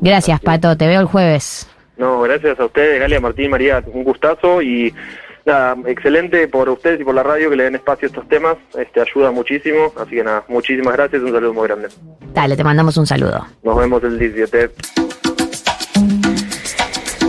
Gracias, 0.00 0.40
Pato. 0.40 0.76
Te 0.76 0.86
veo 0.86 1.00
el 1.00 1.06
jueves. 1.06 1.68
No, 1.96 2.20
gracias 2.22 2.58
a 2.58 2.64
ustedes, 2.64 3.00
Galia, 3.00 3.20
Martín, 3.20 3.50
María, 3.50 3.82
un 3.86 4.02
gustazo 4.02 4.60
y 4.60 4.92
nada, 5.46 5.76
excelente 5.86 6.48
por 6.48 6.68
ustedes 6.68 7.00
y 7.00 7.04
por 7.04 7.14
la 7.14 7.22
radio 7.22 7.50
que 7.50 7.56
le 7.56 7.64
den 7.64 7.76
espacio 7.76 8.06
a 8.06 8.08
estos 8.08 8.28
temas, 8.28 8.56
este 8.78 9.00
ayuda 9.00 9.30
muchísimo, 9.30 9.92
así 9.96 10.16
que 10.16 10.24
nada, 10.24 10.44
muchísimas 10.48 10.94
gracias, 10.94 11.22
un 11.22 11.32
saludo 11.32 11.54
muy 11.54 11.68
grande. 11.68 11.88
Dale, 12.32 12.56
te 12.56 12.64
mandamos 12.64 12.96
un 12.96 13.06
saludo. 13.06 13.46
Nos 13.62 13.76
vemos 13.76 14.02
el 14.04 14.18
17. 14.18 14.70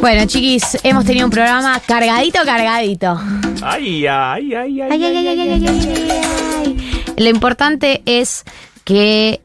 Bueno, 0.02 0.26
chiquis, 0.28 0.78
hemos 0.84 1.04
tenido 1.06 1.26
un 1.26 1.32
programa 1.32 1.80
cargadito, 1.86 2.40
cargadito. 2.46 3.20
Ay, 3.64 4.06
ay, 4.06 4.54
ay, 4.54 4.82
ay. 4.82 4.90
Ay, 4.92 5.04
ay, 5.04 5.18
ay, 5.18 5.28
ay, 5.28 5.40
ay, 5.40 5.52
ay, 5.52 5.68
ay, 5.68 6.12
ay. 6.68 7.14
Lo 7.18 7.30
importante 7.30 8.04
es 8.06 8.44
que 8.84 9.42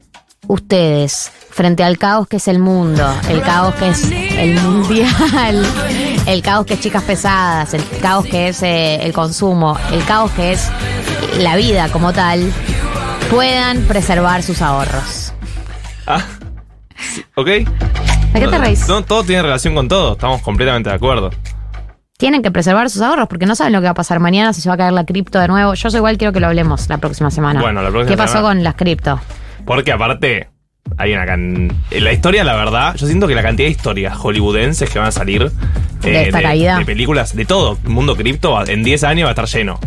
ustedes, 0.49 1.31
frente 1.51 1.83
al 1.83 1.97
caos 1.97 2.29
que 2.29 2.37
es 2.37 2.49
el 2.49 2.59
mundo, 2.59 3.07
el 3.31 3.41
caos 3.43 3.75
que 3.77 3.89
es 3.89 4.11
el 4.11 4.61
mundial, 4.61 5.65
el 6.27 6.43
caos 6.43 6.67
que 6.67 6.75
es 6.75 6.81
chicas 6.81 7.03
pesadas, 7.03 7.75
el 7.75 7.83
caos 8.01 8.27
que 8.27 8.49
es 8.49 8.63
eh, 8.63 8.97
el 9.03 9.13
consumo, 9.13 9.77
el 9.93 10.05
caos 10.05 10.31
que 10.33 10.53
es 10.53 10.71
la 11.39 11.57
vida 11.57 11.89
como 11.91 12.13
tal, 12.13 12.53
puedan 13.31 13.83
preservar 13.83 14.43
sus 14.43 14.63
ahorros. 14.63 15.33
¿Ok? 17.35 17.47
¿De 17.47 17.67
qué 18.35 18.49
te 18.49 18.59
reís? 18.59 18.89
No, 18.89 19.03
todo 19.03 19.25
tiene 19.25 19.43
relación 19.43 19.75
con 19.75 19.89
todo, 19.89 20.13
estamos 20.13 20.43
completamente 20.43 20.91
de 20.91 20.97
acuerdo. 20.97 21.31
Tienen 22.19 22.43
que 22.43 22.51
preservar 22.51 22.91
sus 22.91 23.01
ahorros 23.01 23.29
porque 23.29 23.47
no 23.47 23.55
saben 23.55 23.73
lo 23.73 23.81
que 23.81 23.87
va 23.87 23.93
a 23.93 23.95
pasar 23.95 24.21
mañana, 24.21 24.53
si 24.53 24.61
se 24.61 24.69
va 24.69 24.75
a 24.75 24.79
caer 24.79 24.93
la 24.93 25.05
cripto 25.05 25.39
de 25.39 25.49
nuevo. 25.49 25.73
Yo 25.75 25.91
soy 25.91 25.99
igual 25.99 26.19
quiero 26.19 26.33
que 26.33 26.41
lo 26.41 26.49
hablemos 26.49 26.89
la 26.91 26.99
próxima 26.99 27.31
semana. 27.31 27.61
Bueno, 27.63 27.83
la 27.83 27.89
próxima 27.89 28.11
¿Qué 28.11 28.17
pasó 28.17 28.35
semana. 28.35 28.49
con 28.49 28.65
las 28.65 28.75
cripto? 28.75 29.21
Porque 29.65 29.91
aparte, 29.91 30.51
hay 30.97 31.13
una 31.13 31.27
can... 31.27 31.73
La 31.91 32.13
historia, 32.13 32.45
la 32.45 32.57
verdad, 32.57 32.95
yo 32.97 33.07
siento 33.07 33.27
que 33.27 33.35
la 33.35 33.43
cantidad 33.43 33.67
de 33.67 33.73
historias 33.73 34.17
hollywoodenses 34.17 34.89
que 34.91 34.99
van 34.99 35.09
a 35.09 35.13
salir 35.13 35.51
eh, 36.03 36.11
De 36.11 36.23
esta 36.25 36.43
caída. 36.43 36.79
de 36.79 36.85
películas, 36.85 37.35
de 37.35 37.45
todo, 37.45 37.79
mundo 37.85 38.17
cripto, 38.17 38.67
en 38.67 38.83
10 38.83 39.05
años 39.05 39.27
va 39.27 39.31
a 39.31 39.33
estar 39.33 39.47
lleno. 39.47 39.79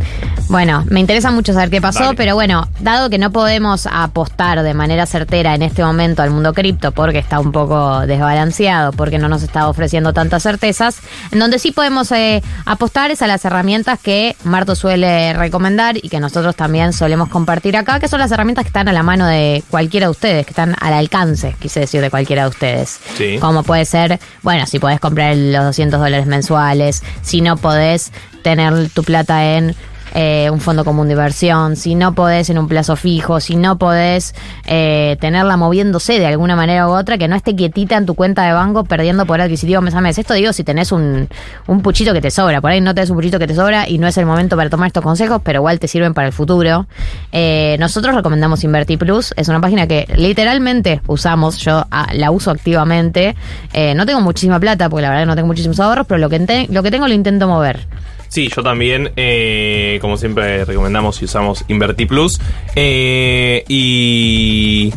Bueno, 0.49 0.83
me 0.89 0.99
interesa 0.99 1.31
mucho 1.31 1.53
saber 1.53 1.69
qué 1.69 1.81
pasó, 1.81 2.03
Dale. 2.03 2.15
pero 2.15 2.35
bueno, 2.35 2.67
dado 2.79 3.09
que 3.09 3.17
no 3.17 3.31
podemos 3.31 3.87
apostar 3.91 4.61
de 4.61 4.73
manera 4.73 5.05
certera 5.05 5.55
en 5.55 5.61
este 5.61 5.83
momento 5.83 6.21
al 6.21 6.29
mundo 6.29 6.53
cripto 6.53 6.91
porque 6.91 7.17
está 7.17 7.39
un 7.39 7.51
poco 7.51 8.01
desbalanceado, 8.05 8.91
porque 8.91 9.17
no 9.17 9.29
nos 9.29 9.41
está 9.41 9.67
ofreciendo 9.67 10.13
tantas 10.13 10.43
certezas, 10.43 10.99
en 11.31 11.39
donde 11.39 11.59
sí 11.59 11.71
podemos 11.71 12.11
eh, 12.11 12.43
apostar 12.65 13.09
es 13.09 13.21
a 13.21 13.27
las 13.27 13.45
herramientas 13.45 13.99
que 13.99 14.35
Marto 14.43 14.75
suele 14.75 15.33
recomendar 15.33 15.97
y 15.97 16.09
que 16.09 16.19
nosotros 16.19 16.55
también 16.55 16.93
solemos 16.93 17.29
compartir 17.29 17.77
acá, 17.77 17.99
que 17.99 18.07
son 18.07 18.19
las 18.19 18.31
herramientas 18.31 18.65
que 18.65 18.69
están 18.69 18.87
a 18.87 18.93
la 18.93 19.01
mano 19.03 19.25
de 19.25 19.63
cualquiera 19.69 20.07
de 20.07 20.11
ustedes, 20.11 20.45
que 20.45 20.51
están 20.51 20.75
al 20.93 20.99
alcance, 20.99 21.55
quise 21.59 21.81
decir, 21.81 22.01
de 22.01 22.09
cualquiera 22.09 22.43
de 22.43 22.49
ustedes. 22.49 22.99
Sí. 23.17 23.37
Como 23.39 23.63
puede 23.63 23.85
ser, 23.85 24.19
bueno, 24.41 24.65
si 24.65 24.79
podés 24.79 24.99
comprar 24.99 25.35
los 25.35 25.63
200 25.65 25.99
dólares 25.99 26.25
mensuales, 26.25 27.03
si 27.21 27.41
no 27.41 27.57
podés 27.57 28.11
tener 28.43 28.89
tu 28.89 29.03
plata 29.03 29.55
en 29.55 29.75
eh, 30.13 30.49
un 30.51 30.59
fondo 30.59 30.85
común 30.85 31.07
de 31.07 31.13
inversión, 31.13 31.75
si 31.75 31.95
no 31.95 32.13
podés 32.13 32.49
en 32.49 32.57
un 32.57 32.67
plazo 32.67 32.95
fijo, 32.95 33.39
si 33.39 33.55
no 33.55 33.77
podés 33.77 34.35
eh, 34.65 35.17
tenerla 35.19 35.57
moviéndose 35.57 36.19
de 36.19 36.25
alguna 36.25 36.55
manera 36.55 36.87
u 36.87 36.91
otra, 36.91 37.17
que 37.17 37.27
no 37.27 37.35
esté 37.35 37.55
quietita 37.55 37.97
en 37.97 38.05
tu 38.05 38.15
cuenta 38.15 38.43
de 38.43 38.53
banco 38.53 38.83
perdiendo 38.83 39.25
poder 39.25 39.41
adquisitivo 39.41 39.81
mes 39.81 39.95
a 39.95 40.01
mes. 40.01 40.17
Esto 40.17 40.33
digo 40.33 40.53
si 40.53 40.63
tenés 40.63 40.91
un, 40.91 41.27
un 41.67 41.81
puchito 41.81 42.13
que 42.13 42.21
te 42.21 42.31
sobra, 42.31 42.61
por 42.61 42.71
ahí 42.71 42.81
no 42.81 42.93
tenés 42.93 43.09
un 43.09 43.17
puchito 43.17 43.39
que 43.39 43.47
te 43.47 43.55
sobra 43.55 43.87
y 43.89 43.97
no 43.97 44.07
es 44.07 44.17
el 44.17 44.25
momento 44.25 44.55
para 44.55 44.69
tomar 44.69 44.87
estos 44.87 45.03
consejos, 45.03 45.41
pero 45.43 45.59
igual 45.59 45.79
te 45.79 45.87
sirven 45.87 46.13
para 46.13 46.27
el 46.27 46.33
futuro. 46.33 46.85
Eh, 47.31 47.75
nosotros 47.79 48.15
recomendamos 48.15 48.63
Inverti 48.63 48.97
Plus, 48.97 49.33
es 49.35 49.47
una 49.47 49.61
página 49.61 49.87
que 49.87 50.07
literalmente 50.15 51.01
usamos, 51.07 51.57
yo 51.57 51.85
ah, 51.91 52.07
la 52.13 52.31
uso 52.31 52.51
activamente. 52.51 53.35
Eh, 53.73 53.93
no 53.95 54.05
tengo 54.05 54.21
muchísima 54.21 54.59
plata, 54.59 54.89
porque 54.89 55.01
la 55.01 55.09
verdad 55.09 55.25
no 55.25 55.35
tengo 55.35 55.47
muchísimos 55.47 55.79
ahorros, 55.79 56.05
pero 56.07 56.19
lo 56.19 56.29
que, 56.29 56.67
lo 56.69 56.83
que 56.83 56.91
tengo 56.91 57.07
lo 57.07 57.13
intento 57.13 57.47
mover. 57.47 57.87
Sí, 58.33 58.49
yo 58.49 58.63
también, 58.63 59.11
eh, 59.15 59.99
como 60.01 60.17
siempre 60.17 60.65
recomendamos 60.65 61.21
y 61.21 61.25
usamos 61.25 61.63
Inverti 61.67 62.07
Plus. 62.07 62.41
Eh, 62.75 63.63
y 63.67 64.91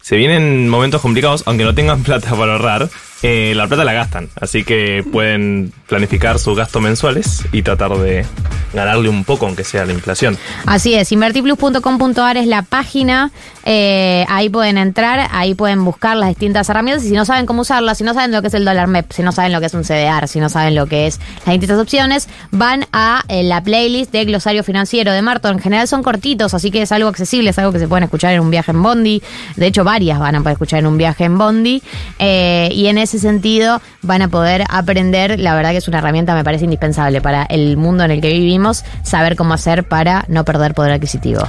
se 0.00 0.16
vienen 0.16 0.68
momentos 0.68 1.02
complicados, 1.02 1.42
aunque 1.46 1.64
no 1.64 1.74
tengan 1.74 2.00
plata 2.04 2.36
para 2.36 2.52
ahorrar. 2.52 2.90
Eh, 3.22 3.52
la 3.56 3.66
plata 3.66 3.84
la 3.84 3.92
gastan, 3.92 4.28
así 4.40 4.62
que 4.62 5.04
pueden 5.10 5.72
planificar 5.88 6.38
sus 6.38 6.56
gastos 6.56 6.80
mensuales 6.80 7.42
y 7.50 7.62
tratar 7.62 7.96
de 7.98 8.24
ganarle 8.72 9.08
un 9.08 9.24
poco, 9.24 9.46
aunque 9.46 9.64
sea 9.64 9.84
la 9.84 9.92
inflación. 9.92 10.38
Así 10.66 10.94
es, 10.94 11.10
invertiplus.com.ar 11.10 12.36
es 12.36 12.46
la 12.46 12.62
página, 12.62 13.32
eh, 13.64 14.24
ahí 14.28 14.48
pueden 14.50 14.78
entrar, 14.78 15.28
ahí 15.32 15.54
pueden 15.54 15.84
buscar 15.84 16.16
las 16.16 16.28
distintas 16.28 16.68
herramientas 16.68 17.04
y 17.04 17.08
si 17.08 17.14
no 17.14 17.24
saben 17.24 17.46
cómo 17.46 17.62
usarlas, 17.62 17.98
si 17.98 18.04
no 18.04 18.14
saben 18.14 18.30
lo 18.30 18.40
que 18.40 18.48
es 18.48 18.54
el 18.54 18.64
dólar 18.64 18.86
MEP, 18.86 19.10
si 19.10 19.22
no 19.22 19.32
saben 19.32 19.52
lo 19.52 19.58
que 19.58 19.66
es 19.66 19.74
un 19.74 19.82
CDR, 19.82 20.28
si 20.28 20.38
no 20.38 20.48
saben 20.48 20.76
lo 20.76 20.86
que 20.86 21.08
es 21.08 21.18
las 21.44 21.54
distintas 21.54 21.80
opciones, 21.80 22.28
van 22.52 22.86
a 22.92 23.24
eh, 23.28 23.42
la 23.42 23.64
playlist 23.64 24.12
de 24.12 24.26
Glosario 24.26 24.62
Financiero 24.62 25.12
de 25.12 25.22
Marto. 25.22 25.48
En 25.48 25.58
general 25.58 25.88
son 25.88 26.04
cortitos, 26.04 26.54
así 26.54 26.70
que 26.70 26.82
es 26.82 26.92
algo 26.92 27.08
accesible, 27.08 27.50
es 27.50 27.58
algo 27.58 27.72
que 27.72 27.80
se 27.80 27.88
pueden 27.88 28.04
escuchar 28.04 28.32
en 28.32 28.40
un 28.40 28.50
viaje 28.50 28.70
en 28.70 28.82
Bondi. 28.82 29.22
De 29.56 29.66
hecho, 29.66 29.82
varias 29.82 30.20
van 30.20 30.36
a 30.36 30.38
poder 30.38 30.52
escuchar 30.52 30.78
en 30.78 30.86
un 30.86 30.98
viaje 30.98 31.24
en 31.24 31.36
Bondi. 31.36 31.82
Y 32.18 32.86
en 32.86 32.98
sentido 33.16 33.80
van 34.02 34.22
a 34.22 34.28
poder 34.28 34.64
aprender, 34.68 35.40
la 35.40 35.54
verdad 35.54 35.70
que 35.70 35.78
es 35.78 35.88
una 35.88 35.98
herramienta, 35.98 36.34
me 36.34 36.44
parece 36.44 36.64
indispensable 36.64 37.20
para 37.20 37.44
el 37.44 37.76
mundo 37.76 38.04
en 38.04 38.10
el 38.10 38.20
que 38.20 38.32
vivimos, 38.32 38.84
saber 39.02 39.36
cómo 39.36 39.54
hacer 39.54 39.88
para 39.88 40.24
no 40.28 40.44
perder 40.44 40.74
poder 40.74 40.92
adquisitivo. 40.92 41.40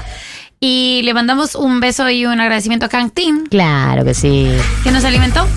Y 0.62 1.02
le 1.04 1.14
mandamos 1.14 1.56
un 1.56 1.80
beso 1.80 2.10
y 2.10 2.26
un 2.26 2.40
agradecimiento 2.42 2.86
a 2.86 2.90
Kang 2.90 3.12
Team, 3.12 3.46
Claro 3.50 4.04
que 4.04 4.14
sí. 4.14 4.50
que 4.84 4.92
nos 4.92 5.04
alimentó. 5.06 5.48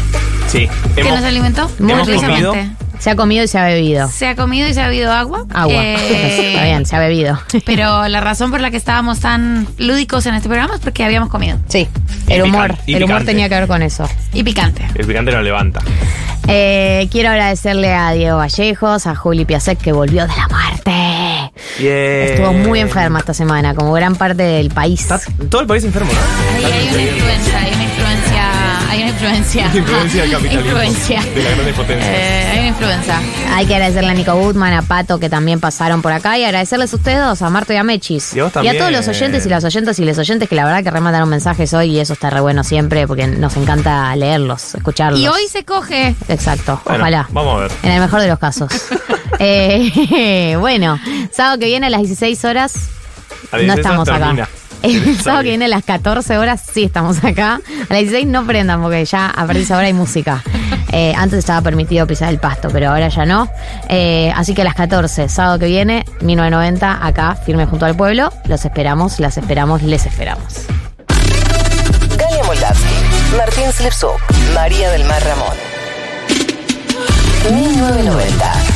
Sí, 0.46 0.68
Que 0.94 1.02
nos 1.10 1.22
alimentó. 1.24 1.68
Muy 1.80 1.94
ricamente. 2.04 2.70
Se 3.00 3.10
ha 3.10 3.16
comido 3.16 3.42
y 3.42 3.48
se 3.48 3.58
ha 3.58 3.64
bebido. 3.64 4.06
Se 4.08 4.28
ha 4.28 4.36
comido 4.36 4.68
y 4.68 4.74
se 4.74 4.80
ha 4.80 4.86
bebido 4.86 5.10
agua. 5.12 5.44
Agua. 5.52 5.74
Eh, 5.74 6.50
Está 6.52 6.64
bien, 6.66 6.86
se 6.86 6.94
ha 6.94 7.00
bebido. 7.00 7.36
Pero 7.66 8.06
la 8.06 8.20
razón 8.20 8.52
por 8.52 8.60
la 8.60 8.70
que 8.70 8.76
estábamos 8.76 9.18
tan 9.18 9.66
lúdicos 9.76 10.24
en 10.26 10.34
este 10.36 10.48
programa 10.48 10.74
es 10.76 10.80
porque 10.80 11.02
habíamos 11.02 11.28
comido. 11.28 11.58
Sí. 11.66 11.88
Y 12.28 12.32
El 12.34 12.42
humor. 12.42 12.70
picante, 12.70 12.92
El 12.96 13.02
humor 13.04 13.24
tenía 13.24 13.48
que 13.48 13.56
ver 13.56 13.66
con 13.66 13.82
eso. 13.82 14.08
Y 14.32 14.44
picante. 14.44 14.86
El 14.94 15.04
picante 15.04 15.32
lo 15.32 15.42
levanta. 15.42 15.80
Eh, 16.46 17.08
quiero 17.10 17.30
agradecerle 17.30 17.92
a 17.92 18.12
Diego 18.12 18.36
Vallejos, 18.36 19.08
a 19.08 19.16
Juli 19.16 19.44
Piasek 19.46 19.78
que 19.78 19.90
volvió 19.90 20.22
de 20.28 20.36
la 20.36 20.46
muerte. 20.48 20.92
Estuvo 22.30 22.52
muy 22.52 22.80
enferma 22.80 23.18
esta 23.18 23.34
semana, 23.34 23.74
como 23.74 23.92
gran 23.92 24.16
parte 24.16 24.42
del 24.42 24.70
país. 24.70 25.06
Todo 25.50 25.60
el 25.62 25.66
país 25.66 25.84
enfermo, 25.84 26.10
¿no? 26.12 26.66
Ahí 26.66 26.72
hay 26.72 26.88
una 26.88 27.02
influencia, 27.02 27.58
hay 27.58 27.72
una 27.72 27.82
influencia, 27.84 27.91
hay 28.92 29.02
una 29.02 29.10
influencia. 29.10 29.70
Influencia 29.74 30.22
del 30.22 30.32
capitalismo. 30.32 30.70
Influencia. 30.70 31.22
De 31.22 31.42
las 31.42 31.54
grandes 31.54 31.74
potencias. 31.74 32.10
Eh, 32.10 32.48
hay 32.52 32.58
una 32.58 32.68
influencia. 32.68 33.20
Hay 33.54 33.66
que 33.66 33.74
agradecerle 33.74 34.10
a 34.10 34.14
Nico 34.14 34.34
Woodman, 34.34 34.74
a 34.74 34.82
Pato, 34.82 35.18
que 35.18 35.30
también 35.30 35.60
pasaron 35.60 36.02
por 36.02 36.12
acá, 36.12 36.36
y 36.38 36.44
agradecerles 36.44 36.92
a 36.92 36.96
ustedes 36.96 37.18
dos, 37.18 37.40
a 37.40 37.48
Marto 37.48 37.72
y 37.72 37.76
a 37.76 37.84
Mechis. 37.84 38.34
Y 38.34 38.40
a 38.40 38.44
vos 38.44 38.56
a 38.56 38.60
todos 38.60 38.92
los 38.92 39.08
oyentes 39.08 39.46
y 39.46 39.48
las 39.48 39.64
oyentas 39.64 39.98
y 39.98 40.04
les 40.04 40.18
oyentes 40.18 40.48
que 40.48 40.54
la 40.54 40.66
verdad 40.66 40.84
que 40.84 40.90
remandaron 40.90 41.28
mensajes 41.28 41.72
hoy 41.72 41.96
y 41.96 42.00
eso 42.00 42.12
está 42.12 42.28
re 42.28 42.40
bueno 42.40 42.64
siempre 42.64 43.06
porque 43.06 43.26
nos 43.26 43.56
encanta 43.56 44.14
leerlos, 44.14 44.74
escucharlos. 44.74 45.20
Y 45.20 45.26
hoy 45.26 45.48
se 45.48 45.64
coge. 45.64 46.14
Exacto, 46.28 46.80
Bueno, 46.84 47.00
ojalá. 47.00 47.28
Vamos 47.30 47.56
a 47.56 47.60
ver. 47.62 47.72
En 47.82 47.92
el 47.92 48.00
mejor 48.00 48.20
de 48.20 48.28
los 48.28 48.38
casos. 48.38 48.70
Eh, 49.38 50.56
bueno, 50.60 51.00
sábado 51.32 51.58
que 51.58 51.66
viene 51.66 51.86
a 51.86 51.90
las 51.90 52.02
16 52.02 52.44
horas 52.44 52.74
A 53.50 53.56
no 53.56 53.62
16 53.62 53.78
estamos 53.78 54.08
acá. 54.08 54.48
El 54.92 55.16
sábado 55.20 55.42
que 55.44 55.50
viene 55.50 55.66
a 55.66 55.68
las 55.68 55.84
14 55.84 56.38
horas 56.38 56.60
sí 56.72 56.84
estamos 56.84 57.22
acá. 57.24 57.60
A 57.88 57.92
las 57.92 58.00
16 58.00 58.26
no 58.26 58.44
prendan 58.44 58.82
porque 58.82 59.04
ya 59.04 59.28
a 59.28 59.46
partir 59.46 59.56
de 59.56 59.62
esa 59.62 59.76
hora 59.76 59.86
hay 59.86 59.92
música. 59.92 60.42
Eh, 60.94 61.14
antes 61.16 61.38
estaba 61.38 61.62
permitido 61.62 62.06
pisar 62.06 62.28
el 62.28 62.38
pasto, 62.38 62.68
pero 62.70 62.90
ahora 62.90 63.08
ya 63.08 63.24
no. 63.24 63.48
Eh, 63.88 64.30
así 64.36 64.52
que 64.52 64.60
a 64.60 64.64
las 64.66 64.74
14, 64.74 65.26
sábado 65.30 65.58
que 65.58 65.64
viene, 65.64 66.04
1990, 66.20 67.06
acá, 67.06 67.34
firme 67.34 67.64
junto 67.64 67.86
al 67.86 67.96
pueblo. 67.96 68.30
Los 68.44 68.66
esperamos, 68.66 69.18
las 69.18 69.38
esperamos, 69.38 69.82
les 69.82 70.04
esperamos. 70.04 70.66
Galia 72.18 72.44
Moldavsky, 72.44 72.94
Martín 73.38 73.72
Slipsuk, 73.72 74.20
María 74.54 74.90
del 74.90 75.04
Mar 75.04 75.22
Ramón. 75.24 75.56
1990. 77.50 78.71